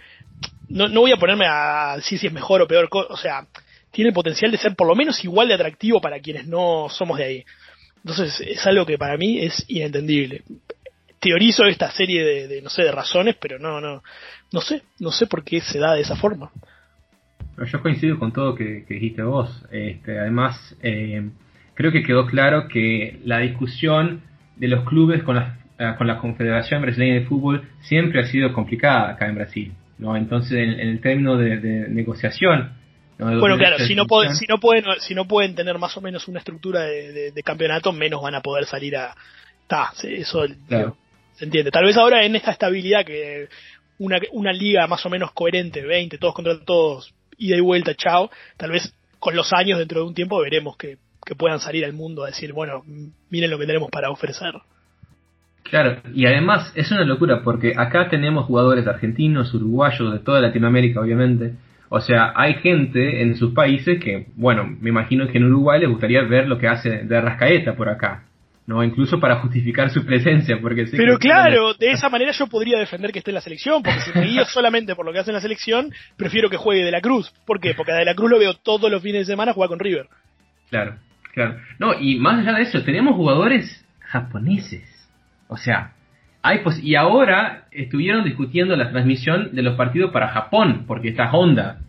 no, 0.70 0.88
no 0.88 1.02
voy 1.02 1.12
a 1.12 1.18
ponerme 1.18 1.46
a 1.48 1.96
decir 1.96 2.20
si 2.20 2.28
es 2.28 2.34
mejor 2.34 2.62
o 2.62 2.68
peor, 2.68 2.88
o 2.92 3.18
sea, 3.18 3.48
tiene 3.92 4.10
el 4.10 4.14
potencial 4.14 4.52
de 4.52 4.58
ser 4.58 4.76
por 4.76 4.88
lo 4.88 4.96
menos 4.96 5.24
igual 5.24 5.48
de 5.48 5.56
atractivo 5.56 6.00
para 6.00 6.20
quienes 6.20 6.48
no 6.48 6.88
somos 6.90 7.18
de 7.18 7.24
ahí. 7.24 7.46
Entonces 7.98 8.40
es 8.42 8.66
algo 8.68 8.86
que 8.86 8.98
para 8.98 9.18
mí 9.18 9.40
es 9.40 9.66
inentendible. 9.68 10.44
Teorizo 11.20 11.66
esta 11.66 11.92
serie 11.92 12.48
de, 12.48 12.62
no 12.62 12.70
sé, 12.70 12.84
de 12.84 12.92
razones, 12.92 13.36
pero 13.40 13.60
no, 13.60 13.82
no, 13.82 14.04
no 14.52 14.62
sé, 14.62 14.84
no 15.00 15.12
sé 15.12 15.28
por 15.28 15.44
qué 15.44 15.60
se 15.60 15.80
da 15.80 15.96
de 15.96 16.02
esa 16.02 16.16
forma. 16.16 16.52
Yo 17.66 17.82
coincido 17.82 18.18
con 18.18 18.32
todo 18.32 18.56
que, 18.56 18.86
que 18.88 18.94
dijiste 18.94 19.22
vos. 19.22 19.66
Este, 19.70 20.18
además, 20.18 20.76
eh, 20.82 21.30
creo 21.80 21.94
que 21.94 22.04
quedó 22.04 22.26
claro 22.26 22.68
que 22.68 23.22
la 23.24 23.38
discusión 23.38 24.22
de 24.58 24.68
los 24.68 24.84
clubes 24.84 25.24
con 25.24 25.38
la, 25.38 25.60
eh, 25.80 25.94
con 25.98 26.08
la 26.08 26.18
Confederación 26.18 26.82
Brasileña 26.82 27.14
de 27.14 27.26
Fútbol 27.26 27.70
siempre 27.80 28.20
ha 28.20 28.26
sido 28.26 28.52
complicada 28.52 29.12
acá 29.12 29.28
en 29.28 29.36
Brasil. 29.36 29.72
¿no? 29.98 30.18
Entonces, 30.18 30.58
en, 30.58 30.78
el 30.78 31.00
término 31.00 31.38
de, 31.38 31.88
negociación. 31.88 32.74
bueno, 33.18 33.58
claro, 33.58 33.80
si 33.80 33.96
no, 33.96 34.08
pueden, 34.08 34.36
si, 34.36 34.46
no 34.46 34.58
pueden, 34.58 34.84
si 35.00 35.16
no 35.16 35.26
pueden 35.26 35.56
tener 35.56 35.78
más 35.78 35.96
o 35.96 36.02
menos 36.02 36.28
una 36.28 36.40
estructura 36.40 36.82
de, 36.82 37.42
campeonato, 37.46 37.94
menos 37.94 38.22
van 38.22 38.36
a 38.36 38.42
poder 38.42 38.66
salir 38.66 38.98
a. 38.98 39.16
Está, 39.62 39.94
eso 40.04 40.48
se 40.48 41.46
entiende. 41.46 41.72
Tal 41.72 41.86
vez 41.86 41.96
ahora 41.96 42.26
en 42.26 42.36
esta 42.36 42.52
estabilidad 42.52 43.06
que 43.06 43.48
una, 44.00 44.20
una 44.34 44.52
liga 44.52 44.86
más 44.88 45.06
o 45.06 45.10
menos 45.10 45.32
coherente, 45.32 45.82
20, 45.82 46.18
todos 46.18 46.34
contra 46.34 46.60
todos, 46.60 47.14
ida 47.38 47.56
y 47.56 47.62
vuelta, 47.62 47.96
chao, 47.96 48.30
tal 48.58 48.72
vez 48.72 48.94
con 49.18 49.34
los 49.34 49.54
años, 49.54 49.80
dentro 49.80 50.02
de 50.02 50.08
un 50.08 50.14
tiempo, 50.14 50.42
veremos 50.42 50.76
que 50.76 50.98
que 51.26 51.36
puedan 51.36 51.60
salir 51.60 51.86
al 51.86 51.94
mundo 51.94 52.24
a 52.24 52.28
decir, 52.28 52.54
bueno, 52.54 52.84
miren 53.30 53.52
lo 53.52 53.60
que 53.60 53.66
tenemos 53.66 53.90
para 53.90 54.10
ofrecer. 54.10 54.54
Claro, 55.64 56.02
y 56.14 56.26
además 56.26 56.72
es 56.76 56.92
una 56.92 57.04
locura 57.04 57.42
porque 57.44 57.74
acá 57.78 58.10
tenemos 58.10 58.46
jugadores 58.46 58.88
argentinos, 58.88 59.54
uruguayos, 59.54 60.14
de 60.14 60.20
toda 60.20 60.42
Latinoamérica, 60.42 61.00
obviamente. 61.00 61.54
O 61.90 62.02
sea, 62.02 62.34
hay 62.36 62.56
gente 62.56 63.22
en 63.22 63.36
sus 63.36 63.54
países 63.54 64.04
que, 64.04 64.28
bueno, 64.36 64.66
me 64.80 64.90
imagino 64.90 65.28
que 65.28 65.38
en 65.38 65.46
Uruguay 65.46 65.80
les 65.80 65.90
gustaría 65.90 66.22
ver 66.24 66.48
lo 66.48 66.58
que 66.58 66.68
hace 66.68 67.04
de 67.04 67.22
Rascaeta 67.22 67.76
por 67.76 67.90
acá. 67.90 68.26
¿no? 68.70 68.84
Incluso 68.84 69.20
para 69.20 69.38
justificar 69.38 69.90
su 69.90 70.06
presencia. 70.06 70.60
porque 70.62 70.86
Pero 70.92 71.18
claro, 71.18 71.74
de 71.74 71.90
esa 71.90 72.08
manera 72.08 72.32
yo 72.32 72.46
podría 72.46 72.78
defender 72.78 73.12
que 73.12 73.18
esté 73.18 73.32
en 73.32 73.36
la 73.36 73.42
selección, 73.42 73.82
porque 73.82 74.00
si 74.02 74.12
me 74.14 74.26
guío 74.26 74.46
solamente 74.54 74.96
por 74.96 75.08
lo 75.08 75.12
que 75.12 75.18
hace 75.18 75.32
en 75.32 75.36
la 75.36 75.42
selección, 75.42 75.92
prefiero 76.16 76.52
que 76.52 76.58
juegue 76.58 76.86
De 76.86 76.92
la 76.92 77.02
Cruz. 77.02 77.34
¿Por 77.48 77.60
qué? 77.60 77.74
Porque 77.74 77.94
a 77.94 77.96
De 77.96 78.06
la 78.06 78.14
Cruz 78.14 78.30
lo 78.30 78.38
veo 78.38 78.54
todos 78.54 78.92
los 78.92 79.02
fines 79.02 79.26
de 79.26 79.34
semana 79.34 79.54
jugar 79.54 79.70
con 79.70 79.80
River. 79.80 80.08
Claro. 80.70 80.98
No, 81.80 82.00
y 82.00 82.20
más 82.20 82.40
allá 82.40 82.58
de 82.58 82.64
eso, 82.64 82.84
tenemos 82.84 83.16
jugadores 83.16 83.86
japoneses. 84.00 84.84
O 85.48 85.58
sea, 85.58 85.94
hay 86.42 86.60
pues 86.60 86.84
y 86.84 86.96
ahora 86.96 87.66
estuvieron 87.72 88.24
discutiendo 88.24 88.76
la 88.76 88.90
transmisión 88.90 89.54
de 89.54 89.62
los 89.62 89.76
partidos 89.76 90.12
para 90.12 90.30
Japón, 90.30 90.86
porque 90.88 91.10
está 91.10 91.32
Honda, 91.32 91.80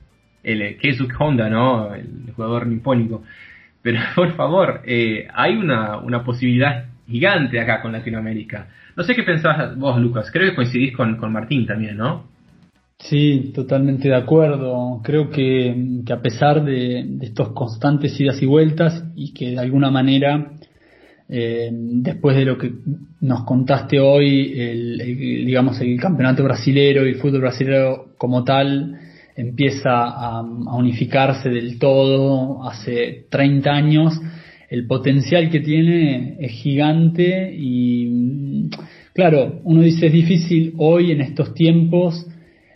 el 0.42 0.62
eh, 0.62 0.76
Keisuke 0.76 1.14
Honda, 1.18 1.48
¿no? 1.48 1.94
El 1.94 2.32
jugador 2.34 2.66
nipónico. 2.66 3.22
Pero 3.82 4.00
por 4.14 4.34
favor, 4.34 4.82
eh, 4.84 5.28
hay 5.32 5.56
una, 5.56 5.98
una 5.98 6.24
posibilidad 6.24 6.86
gigante 7.08 7.60
acá 7.60 7.82
con 7.82 7.92
Latinoamérica. 7.92 8.68
No 8.96 9.04
sé 9.04 9.14
qué 9.14 9.22
pensás 9.22 9.76
vos, 9.76 10.00
Lucas. 10.00 10.30
Creo 10.32 10.50
que 10.50 10.56
coincidís 10.56 10.96
con, 10.96 11.16
con 11.16 11.32
Martín 11.32 11.66
también, 11.66 11.96
¿no? 11.96 12.28
Sí, 13.00 13.52
totalmente 13.54 14.08
de 14.08 14.14
acuerdo. 14.14 15.00
Creo 15.02 15.30
que, 15.30 16.02
a 16.10 16.20
pesar 16.20 16.64
de, 16.64 17.18
estos 17.22 17.52
constantes 17.52 18.18
idas 18.20 18.40
y 18.42 18.46
vueltas 18.46 19.04
y 19.16 19.32
que 19.32 19.52
de 19.52 19.58
alguna 19.58 19.90
manera, 19.90 20.52
eh, 21.28 21.70
después 21.72 22.36
de 22.36 22.44
lo 22.44 22.58
que 22.58 22.72
nos 23.20 23.44
contaste 23.44 23.98
hoy, 23.98 24.52
el, 24.54 24.98
digamos 25.46 25.80
el 25.80 25.98
campeonato 25.98 26.44
brasilero 26.44 27.06
y 27.06 27.10
el 27.10 27.16
fútbol 27.16 27.40
brasilero 27.40 28.14
como 28.18 28.44
tal, 28.44 28.98
empieza 29.34 29.90
a, 29.90 30.42
unificarse 30.42 31.48
del 31.48 31.78
todo 31.78 32.62
hace 32.68 33.26
30 33.30 33.70
años, 33.70 34.20
el 34.68 34.86
potencial 34.86 35.50
que 35.50 35.60
tiene 35.60 36.36
es 36.38 36.52
gigante 36.52 37.52
y 37.56 38.68
claro, 39.14 39.60
uno 39.64 39.82
dice 39.82 40.06
es 40.06 40.12
difícil 40.12 40.74
hoy 40.76 41.10
en 41.10 41.22
estos 41.22 41.54
tiempos 41.54 42.26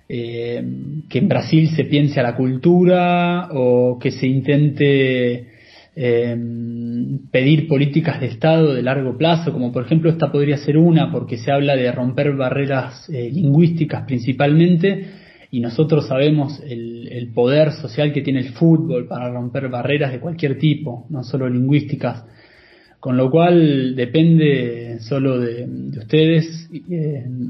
eh, 0.07 0.63
que 1.09 1.19
en 1.19 1.29
Brasil 1.29 1.71
se 1.75 1.85
piense 1.85 2.21
a 2.21 2.23
la 2.23 2.37
cultura 2.37 3.49
o 3.53 3.99
que 3.99 4.11
se 4.11 4.27
intente 4.27 5.47
eh, 5.97 6.37
pedir 7.31 7.67
políticas 7.67 8.21
de 8.21 8.27
Estado 8.27 8.75
de 8.75 8.83
largo 8.83 9.17
plazo, 9.17 9.51
como 9.53 9.73
por 9.73 9.85
ejemplo 9.85 10.11
esta 10.11 10.31
podría 10.31 10.59
ser 10.59 10.77
una, 10.77 11.11
porque 11.11 11.39
se 11.39 11.51
habla 11.51 11.75
de 11.75 11.91
romper 11.91 12.35
barreras 12.35 13.09
eh, 13.09 13.31
lingüísticas 13.33 14.05
principalmente, 14.05 15.07
y 15.51 15.61
nosotros 15.61 16.09
sabemos 16.09 16.61
el, 16.69 17.31
poder 17.33 17.73
social 17.73 18.13
que 18.13 18.23
tiene 18.23 18.41
el 18.41 18.51
fútbol 18.51 19.07
para 19.07 19.33
romper 19.33 19.69
barreras 19.69 20.13
de 20.13 20.21
cualquier 20.21 20.59
tipo, 20.59 21.07
no 21.11 21.23
solo 21.23 21.49
lingüísticas. 21.49 22.25
Con 23.01 23.17
lo 23.17 23.31
cual 23.31 23.95
depende 23.95 24.99
solo 25.01 25.39
de, 25.39 25.67
de 25.67 25.99
ustedes, 25.99 26.69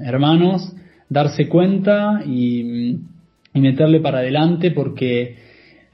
hermanos, 0.05 0.75
darse 1.09 1.49
cuenta 1.49 2.23
y, 2.27 2.99
meterle 3.55 4.01
para 4.01 4.19
adelante 4.19 4.73
porque 4.73 5.37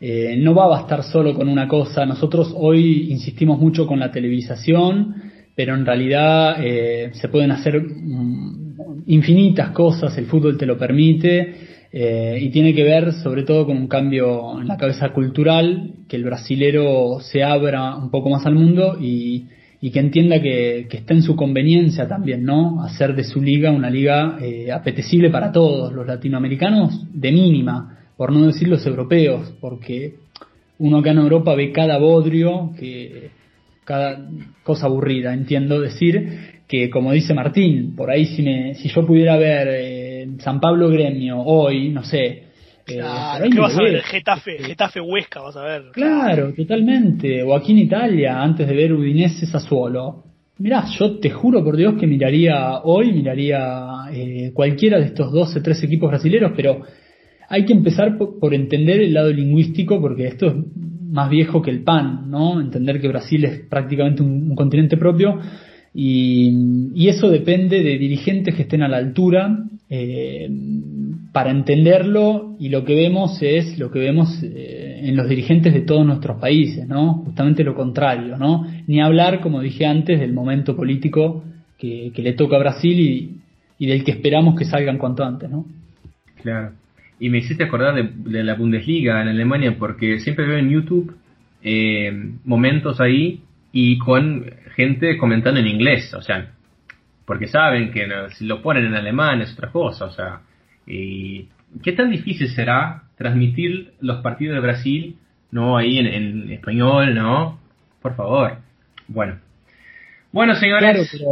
eh, 0.01 0.35
no 0.39 0.55
va 0.55 0.65
a 0.65 0.69
bastar 0.69 1.03
solo 1.03 1.35
con 1.35 1.47
una 1.47 1.69
cosa. 1.69 2.07
Nosotros 2.07 2.55
hoy 2.57 3.11
insistimos 3.11 3.59
mucho 3.61 3.87
con 3.87 4.01
la 4.01 4.11
televisación, 4.11 5.15
pero 5.55 5.74
en 5.74 5.85
realidad 5.85 6.57
eh, 6.65 7.11
se 7.12 7.28
pueden 7.28 7.51
hacer 7.51 7.82
mm, 7.82 9.03
infinitas 9.09 9.70
cosas, 9.73 10.16
el 10.16 10.24
fútbol 10.24 10.57
te 10.57 10.65
lo 10.65 10.78
permite, 10.78 11.55
eh, 11.93 12.39
y 12.41 12.49
tiene 12.51 12.73
que 12.73 12.85
ver 12.85 13.12
sobre 13.12 13.43
todo 13.43 13.66
con 13.66 13.77
un 13.77 13.89
cambio 13.89 14.59
en 14.59 14.66
la 14.66 14.78
cabeza 14.78 15.11
cultural, 15.11 15.97
que 16.09 16.16
el 16.16 16.24
brasilero 16.24 17.19
se 17.20 17.43
abra 17.43 17.97
un 17.97 18.11
poco 18.11 18.31
más 18.31 18.47
al 18.47 18.55
mundo 18.55 18.97
y, 18.99 19.49
que 19.81 20.01
entienda 20.01 20.43
que, 20.43 20.86
que, 20.90 20.98
está 20.98 21.15
en 21.15 21.23
su 21.23 21.36
conveniencia 21.36 22.07
también, 22.07 22.44
¿no? 22.44 22.82
Hacer 22.82 23.15
de 23.15 23.24
su 23.24 23.40
liga 23.40 23.70
una 23.70 23.89
liga 23.89 24.39
apetecible 24.74 25.31
para 25.31 25.52
todos, 25.52 25.93
los 25.93 26.07
latinoamericanos 26.07 27.07
de 27.12 27.32
mínima 27.32 27.97
por 28.20 28.32
no 28.32 28.48
decir 28.48 28.69
los 28.69 28.85
europeos, 28.85 29.55
porque 29.62 30.16
uno 30.78 30.98
acá 30.98 31.12
en 31.12 31.20
Europa 31.20 31.55
ve 31.55 31.73
cada 31.73 31.97
bodrio, 31.97 32.73
que 32.78 33.31
cada 33.86 34.28
cosa 34.62 34.89
aburrida, 34.89 35.32
entiendo 35.32 35.81
decir 35.81 36.61
que 36.69 36.90
como 36.90 37.12
dice 37.12 37.32
Martín, 37.32 37.97
por 37.97 38.11
ahí 38.11 38.27
si 38.27 38.43
me, 38.43 38.74
si 38.74 38.90
yo 38.90 39.07
pudiera 39.07 39.39
ver 39.39 39.69
eh, 39.70 40.28
San 40.40 40.61
Pablo 40.61 40.90
Gremio 40.90 41.40
hoy, 41.40 41.89
no 41.89 42.05
sé, 42.05 42.43
eh, 42.86 42.94
Claro, 42.94 43.44
¿qué 43.51 43.61
vas 43.61 43.78
a 43.78 43.82
ver? 43.82 44.02
Getafe, 44.02 44.59
Getafe 44.59 45.01
Huesca 45.01 45.40
vas 45.40 45.57
a 45.57 45.65
ver. 45.65 45.82
Claro, 45.93 46.52
totalmente. 46.55 47.43
O 47.43 47.55
aquí 47.55 47.73
en 47.73 47.78
Italia, 47.78 48.43
antes 48.43 48.66
de 48.66 48.74
ver 48.74 48.93
Udinese 48.93 49.47
Sassuolo. 49.47 50.24
Mirá, 50.59 50.85
yo 50.98 51.19
te 51.19 51.31
juro 51.31 51.65
por 51.65 51.77
Dios 51.77 51.94
que 51.98 52.07
miraría 52.07 52.81
hoy, 52.82 53.12
miraría 53.12 54.11
eh, 54.12 54.51
cualquiera 54.52 54.98
de 54.98 55.07
estos 55.07 55.32
12, 55.32 55.62
tres 55.62 55.82
equipos 55.82 56.11
brasileños, 56.11 56.52
pero 56.55 56.82
hay 57.48 57.65
que 57.65 57.73
empezar 57.73 58.16
por, 58.16 58.55
entender 58.55 59.01
el 59.01 59.12
lado 59.12 59.32
lingüístico, 59.32 60.01
porque 60.01 60.27
esto 60.27 60.48
es 60.48 60.55
más 61.11 61.28
viejo 61.31 61.62
que 61.62 61.70
el 61.70 61.82
pan, 61.82 62.31
¿no? 62.31 62.61
Entender 62.61 63.01
que 63.01 63.09
Brasil 63.09 63.44
es 63.44 63.61
prácticamente 63.69 64.23
un, 64.23 64.55
continente 64.55 64.97
propio 64.97 65.40
y, 65.93 67.09
eso 67.09 67.28
depende 67.28 67.82
de 67.82 67.98
dirigentes 67.98 68.55
que 68.55 68.62
estén 68.62 68.82
a 68.82 68.89
la 68.89 68.98
altura 68.98 69.65
eh, 69.91 70.49
para 71.33 71.51
entenderlo 71.51 72.57
y 72.59 72.69
lo 72.69 72.85
que 72.85 72.95
vemos 72.95 73.39
es 73.43 73.79
lo 73.79 73.91
que 73.91 73.99
vemos 73.99 74.43
eh, 74.43 75.01
en 75.03 75.17
los 75.17 75.29
dirigentes 75.29 75.75
de 75.75 75.83
todos 75.83 76.07
nuestros 76.07 76.41
países, 76.41 76.87
¿no? 76.87 77.15
Justamente 77.25 77.65
lo 77.65 77.75
contrario, 77.75 78.39
¿no? 78.39 78.67
Ni 78.87 79.01
hablar, 79.01 79.41
como 79.41 79.61
dije 79.61 79.85
antes, 79.85 80.21
del 80.21 80.33
momento 80.33 80.77
político 80.77 81.45
que, 81.79 82.12
le 82.15 82.33
toca 82.35 82.57
a 82.57 82.61
Brasil 82.61 83.41
y, 83.79 83.87
del 83.87 84.05
que 84.05 84.12
esperamos 84.12 84.59
que 84.59 84.65
salgan 84.65 84.99
cuanto 84.99 85.25
antes, 85.25 85.51
¿no? 85.51 85.67
Claro 86.43 86.73
y 87.21 87.29
me 87.29 87.39
hiciste 87.39 87.65
acordar 87.65 87.95
de, 87.95 88.43
la 88.43 88.55
Bundesliga 88.55 89.21
en 89.21 89.29
Alemania 89.29 89.77
porque 89.79 90.19
siempre 90.19 90.47
veo 90.47 90.57
en 90.57 90.71
YouTube 90.71 91.15
eh, 91.62 92.11
momentos 92.45 92.99
ahí 93.01 93.43
y 93.73 93.99
con 93.99 94.47
gente 94.75 95.19
comentando 95.19 95.61
en 95.61 95.67
inglés, 95.67 96.12
o 96.15 96.23
sea, 96.23 96.55
porque 97.31 97.47
saben 97.47 97.93
que 97.93 98.09
si 98.31 98.44
lo 98.44 98.61
ponen 98.61 98.86
en 98.86 98.97
alemán 98.97 99.40
es 99.40 99.52
otra 99.52 99.70
cosa, 99.70 100.07
o 100.07 100.11
sea, 100.11 100.40
y 100.85 101.47
¿qué 101.81 101.93
tan 101.93 102.11
difícil 102.11 102.48
será 102.48 103.05
transmitir 103.16 103.93
los 104.01 104.20
partidos 104.20 104.57
de 104.57 104.61
Brasil, 104.61 105.16
no 105.52 105.77
ahí 105.77 105.98
en, 105.98 106.51
español, 106.51 107.15
no? 107.15 107.61
Por 108.02 108.16
favor. 108.16 108.57
Bueno. 109.07 109.36
Bueno, 110.32 110.57
señores 110.57 111.23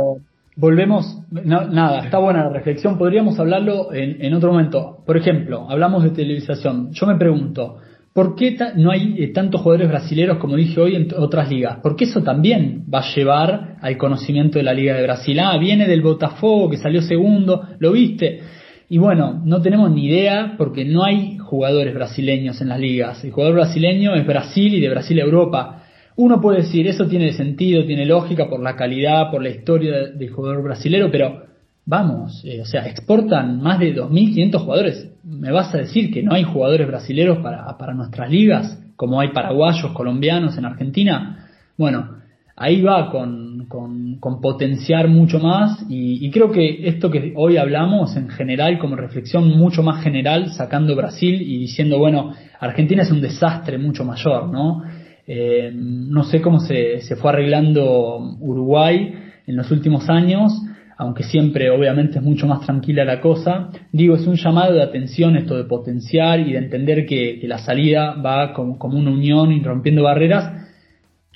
volvemos, 0.54 1.20
nada, 1.32 2.04
está 2.04 2.18
buena 2.18 2.44
la 2.44 2.50
reflexión, 2.50 2.96
podríamos 2.96 3.36
hablarlo 3.40 3.92
en, 3.92 4.32
otro 4.34 4.52
momento. 4.52 5.02
Por 5.04 5.16
ejemplo, 5.16 5.66
hablamos 5.68 6.04
de 6.04 6.10
televisación. 6.10 6.92
Yo 6.92 7.08
me 7.08 7.16
pregunto, 7.16 7.78
¿por 8.18 8.34
qué 8.34 8.56
no 8.74 8.90
hay 8.90 9.14
eh, 9.16 9.28
tantos 9.28 9.60
jugadores 9.60 9.90
brasileños 9.90 10.38
como 10.38 10.56
dije 10.56 10.80
hoy 10.80 10.96
en 10.96 11.06
otras 11.16 11.48
ligas? 11.48 11.78
Porque 11.80 12.02
eso 12.02 12.20
también 12.20 12.84
va 12.92 12.98
a 12.98 13.14
llevar 13.14 13.76
al 13.80 13.96
conocimiento 13.96 14.58
de 14.58 14.64
la 14.64 14.74
Liga 14.74 14.96
de 14.96 15.04
Brasil. 15.04 15.38
Ah, 15.38 15.56
viene 15.56 15.86
del 15.86 16.02
Botafogo 16.02 16.68
que 16.68 16.78
salió 16.78 17.00
segundo, 17.00 17.62
¿lo 17.78 17.92
viste? 17.92 18.40
Y 18.88 18.98
bueno, 18.98 19.40
no 19.44 19.62
tenemos 19.62 19.92
ni 19.92 20.06
idea 20.06 20.56
porque 20.58 20.84
no 20.84 21.04
hay 21.04 21.38
jugadores 21.38 21.94
brasileños 21.94 22.60
en 22.60 22.70
las 22.70 22.80
ligas. 22.80 23.22
El 23.22 23.30
jugador 23.30 23.54
brasileño 23.54 24.16
es 24.16 24.26
Brasil 24.26 24.74
y 24.74 24.80
de 24.80 24.88
Brasil 24.88 25.20
a 25.20 25.24
Europa. 25.24 25.82
Uno 26.16 26.40
puede 26.40 26.62
decir, 26.62 26.88
eso 26.88 27.06
tiene 27.06 27.32
sentido, 27.34 27.84
tiene 27.84 28.04
lógica 28.04 28.48
por 28.48 28.60
la 28.60 28.74
calidad, 28.74 29.30
por 29.30 29.44
la 29.44 29.50
historia 29.50 30.08
del 30.08 30.30
jugador 30.30 30.64
brasilero, 30.64 31.08
pero 31.12 31.44
vamos, 31.88 32.42
eh, 32.44 32.60
o 32.60 32.66
sea, 32.66 32.86
exportan 32.86 33.62
más 33.62 33.78
de 33.78 33.96
2.500 33.96 34.58
jugadores. 34.60 35.10
¿Me 35.24 35.50
vas 35.50 35.74
a 35.74 35.78
decir 35.78 36.12
que 36.12 36.22
no 36.22 36.34
hay 36.34 36.44
jugadores 36.44 36.86
brasileros 36.86 37.38
para, 37.38 37.78
para 37.78 37.94
nuestras 37.94 38.30
ligas, 38.30 38.78
como 38.94 39.20
hay 39.20 39.28
paraguayos, 39.28 39.92
colombianos 39.92 40.58
en 40.58 40.66
Argentina? 40.66 41.48
Bueno, 41.78 42.18
ahí 42.56 42.82
va 42.82 43.10
con, 43.10 43.66
con, 43.68 44.18
potenciar 44.42 45.08
mucho 45.08 45.38
más 45.38 45.82
y, 45.88 46.26
y, 46.26 46.30
creo 46.30 46.52
que 46.52 46.86
esto 46.88 47.10
que 47.10 47.32
hoy 47.34 47.56
hablamos 47.56 48.14
en 48.16 48.28
general, 48.28 48.78
como 48.78 48.94
reflexión 48.94 49.48
mucho 49.56 49.82
más 49.82 50.02
general, 50.04 50.52
sacando 50.52 50.94
Brasil 50.94 51.40
y 51.40 51.58
diciendo, 51.58 51.98
bueno, 51.98 52.34
Argentina 52.60 53.02
es 53.02 53.10
un 53.10 53.22
desastre 53.22 53.78
mucho 53.78 54.04
mayor, 54.04 54.50
¿no? 54.50 54.82
Eh, 55.26 55.72
no 55.74 56.24
sé 56.24 56.42
cómo 56.42 56.60
se, 56.60 57.00
se 57.00 57.16
fue 57.16 57.30
arreglando 57.30 58.36
Uruguay 58.40 59.14
en 59.46 59.56
los 59.56 59.70
últimos 59.70 60.10
años, 60.10 60.52
aunque 60.98 61.22
siempre 61.22 61.70
obviamente 61.70 62.18
es 62.18 62.24
mucho 62.24 62.48
más 62.48 62.66
tranquila 62.66 63.04
la 63.04 63.20
cosa. 63.20 63.70
Digo, 63.92 64.16
es 64.16 64.26
un 64.26 64.34
llamado 64.34 64.74
de 64.74 64.82
atención 64.82 65.36
esto 65.36 65.56
de 65.56 65.62
potenciar 65.62 66.40
y 66.40 66.52
de 66.52 66.58
entender 66.58 67.06
que, 67.06 67.40
la 67.44 67.58
salida 67.58 68.14
va 68.14 68.52
como, 68.52 68.76
una 68.98 69.12
unión 69.12 69.52
y 69.52 69.62
rompiendo 69.62 70.02
barreras, 70.02 70.66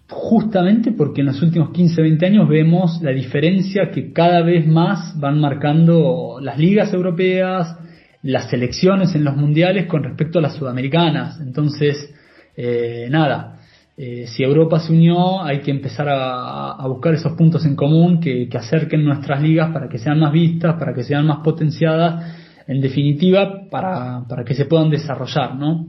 justamente 0.09 0.91
porque 0.91 1.21
en 1.21 1.29
los 1.29 1.41
últimos 1.41 1.71
15, 1.71 2.03
20 2.03 2.27
años 2.27 2.49
vemos 2.49 3.01
la 3.03 3.13
diferencia 3.13 3.91
que 3.93 4.13
cada 4.13 4.43
vez 4.43 4.67
más 4.67 5.19
van 5.21 5.39
marcando 5.39 6.39
las 6.43 6.59
ligas 6.59 6.93
europeas, 6.93 7.79
las 8.23 8.51
selecciones 8.51 9.15
en 9.15 9.23
los 9.23 9.37
mundiales 9.37 9.87
con 9.87 10.03
respecto 10.03 10.41
a 10.41 10.43
las 10.43 10.57
sudamericanas. 10.57 11.41
Entonces, 11.41 12.13
eh, 12.57 13.07
nada, 13.11 13.61
eh, 13.97 14.27
si 14.27 14.43
Europa 14.43 14.81
se 14.81 14.93
unió, 14.93 15.43
hay 15.43 15.61
que 15.61 15.71
empezar 15.71 16.09
a, 16.09 16.87
buscar 16.87 17.15
esos 17.15 17.33
puntos 17.35 17.65
en 17.67 17.77
común 17.77 18.21
que, 18.21 18.49
acerquen 18.55 19.05
nuestras 19.05 19.43
ligas 19.43 19.71
para 19.73 19.89
que 19.89 19.99
sean 19.99 20.19
más 20.19 20.33
vistas, 20.33 20.77
para 20.79 20.95
que 20.95 21.03
sean 21.03 21.27
más 21.27 21.39
potenciadas, 21.39 22.65
en 22.67 22.81
definitiva, 22.81 23.69
para, 23.71 24.25
que 24.47 24.55
se 24.55 24.65
puedan 24.65 24.89
desarrollar, 24.89 25.57
¿no? 25.57 25.87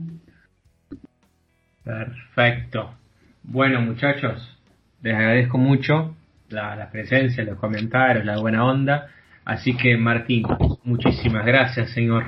Perfecto. 1.82 2.94
Bueno, 3.42 3.80
muchachos, 3.80 4.58
les 5.02 5.14
agradezco 5.14 5.58
mucho 5.58 6.14
la, 6.50 6.76
la 6.76 6.90
presencia, 6.90 7.44
los 7.44 7.58
comentarios, 7.58 8.24
la 8.24 8.38
buena 8.38 8.66
onda. 8.66 9.08
Así 9.44 9.76
que, 9.76 9.96
Martín, 9.96 10.44
muchísimas 10.84 11.44
gracias, 11.44 11.90
señor. 11.90 12.24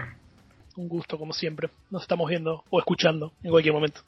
Un 0.77 0.89
gusto, 0.89 1.19
como 1.19 1.32
siempre. 1.32 1.70
Nos 1.90 2.03
estamos 2.03 2.28
viendo 2.28 2.65
o 2.69 2.78
escuchando 2.78 3.32
en 3.43 3.51
cualquier 3.51 3.74
momento. 3.74 4.01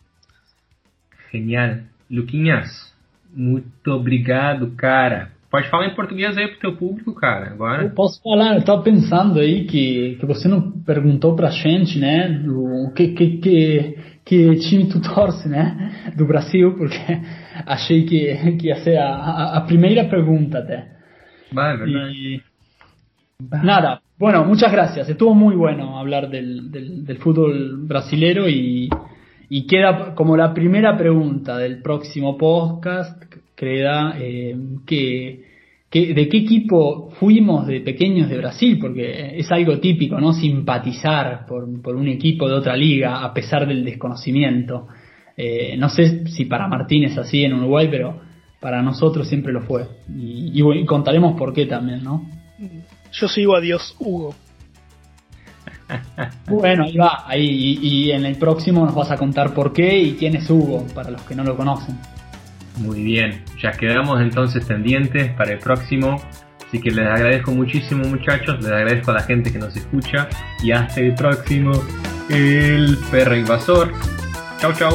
Genial. 1.32 1.78
Luquinhas, 2.10 2.68
muito 3.34 3.90
obrigado, 3.90 4.70
cara. 4.76 5.30
Pode 5.50 5.70
falar 5.70 5.86
em 5.86 5.94
português 5.94 6.36
aí 6.36 6.48
pro 6.48 6.60
teu 6.60 6.76
público, 6.76 7.14
cara, 7.14 7.46
agora. 7.46 7.84
Eu 7.84 7.90
posso 7.90 8.22
falar, 8.22 8.56
eu 8.56 8.64
tava 8.64 8.82
pensando 8.82 9.38
aí 9.38 9.64
que, 9.64 10.16
que 10.20 10.26
você 10.26 10.46
não 10.46 10.72
perguntou 10.82 11.34
pra 11.34 11.50
gente, 11.50 11.98
né, 11.98 12.28
do 12.28 12.92
que, 12.94 13.08
que, 13.08 13.38
que, 13.38 13.98
que 14.24 14.56
time 14.56 14.88
tu 14.88 15.00
torce, 15.14 15.48
né, 15.48 16.12
do 16.16 16.26
Brasil, 16.26 16.74
porque 16.76 16.98
achei 17.64 18.04
que, 18.04 18.56
que 18.58 18.66
ia 18.66 18.76
ser 18.76 18.98
a, 18.98 19.08
a, 19.08 19.56
a 19.58 19.60
primeira 19.62 20.04
pergunta 20.04 20.58
até. 20.58 20.86
Vai, 21.50 21.74
é 21.74 21.76
verdade. 21.78 22.14
E, 22.14 22.42
Nada, 23.62 24.00
bueno, 24.18 24.44
muchas 24.44 24.72
gracias. 24.72 25.08
Estuvo 25.08 25.32
muy 25.32 25.54
bueno 25.54 25.96
hablar 25.98 26.28
del, 26.28 26.72
del, 26.72 27.18
fútbol 27.18 27.86
brasilero 27.86 28.48
y, 28.48 28.90
y, 29.48 29.66
queda 29.66 30.14
como 30.14 30.36
la 30.36 30.52
primera 30.52 30.96
pregunta 30.96 31.56
del 31.58 31.82
próximo 31.82 32.36
podcast, 32.36 33.22
queda 33.54 34.14
eh, 34.18 34.56
que, 34.86 35.44
de 35.90 36.28
qué 36.28 36.36
equipo 36.38 37.10
fuimos 37.18 37.66
de 37.66 37.80
pequeños 37.80 38.28
de 38.28 38.36
Brasil, 38.36 38.78
porque 38.80 39.38
es 39.38 39.50
algo 39.50 39.78
típico, 39.78 40.20
¿no? 40.20 40.32
Simpatizar 40.32 41.46
por, 41.46 41.80
por 41.82 41.96
un 41.96 42.08
equipo 42.08 42.48
de 42.48 42.54
otra 42.54 42.76
liga 42.76 43.24
a 43.24 43.32
pesar 43.32 43.66
del 43.66 43.84
desconocimiento. 43.84 44.88
Eh, 45.36 45.76
no 45.78 45.88
sé 45.88 46.26
si 46.26 46.44
para 46.44 46.68
Martín 46.68 47.04
es 47.04 47.16
así 47.16 47.44
en 47.44 47.54
Uruguay, 47.54 47.88
pero 47.90 48.20
para 48.60 48.82
nosotros 48.82 49.28
siempre 49.28 49.52
lo 49.52 49.62
fue. 49.62 49.86
Y, 50.14 50.52
y 50.54 50.84
contaremos 50.84 51.38
por 51.38 51.52
qué 51.52 51.66
también, 51.66 52.02
¿no? 52.02 52.26
Yo 53.12 53.28
sigo 53.28 53.56
a 53.56 53.60
Dios 53.60 53.94
Hugo. 53.98 54.34
Bueno, 56.48 56.84
ahí 56.84 56.96
va, 56.96 57.24
ahí, 57.26 57.78
y, 57.80 58.10
en 58.10 58.24
el 58.24 58.36
próximo 58.36 58.84
nos 58.84 58.94
vas 58.94 59.10
a 59.10 59.16
contar 59.16 59.54
por 59.54 59.72
qué 59.72 59.98
y 59.98 60.14
quién 60.14 60.36
es 60.36 60.48
Hugo, 60.50 60.86
para 60.94 61.10
los 61.10 61.22
que 61.22 61.34
no 61.34 61.44
lo 61.44 61.56
conocen. 61.56 61.98
Muy 62.78 63.02
bien, 63.02 63.42
ya 63.60 63.72
quedamos 63.72 64.20
entonces 64.20 64.64
pendientes 64.64 65.30
para 65.32 65.52
el 65.52 65.58
próximo. 65.58 66.16
Así 66.66 66.80
que 66.80 66.90
les 66.90 67.06
agradezco 67.06 67.52
muchísimo 67.52 68.04
muchachos, 68.04 68.62
les 68.62 68.70
agradezco 68.70 69.10
a 69.10 69.14
la 69.14 69.22
gente 69.22 69.50
que 69.50 69.58
nos 69.58 69.74
escucha 69.74 70.28
y 70.62 70.72
hasta 70.72 71.00
el 71.00 71.14
próximo, 71.14 71.72
el 72.28 72.98
perro 73.10 73.36
invasor. 73.36 73.92
Chau 74.60 74.72
chau. 74.74 74.94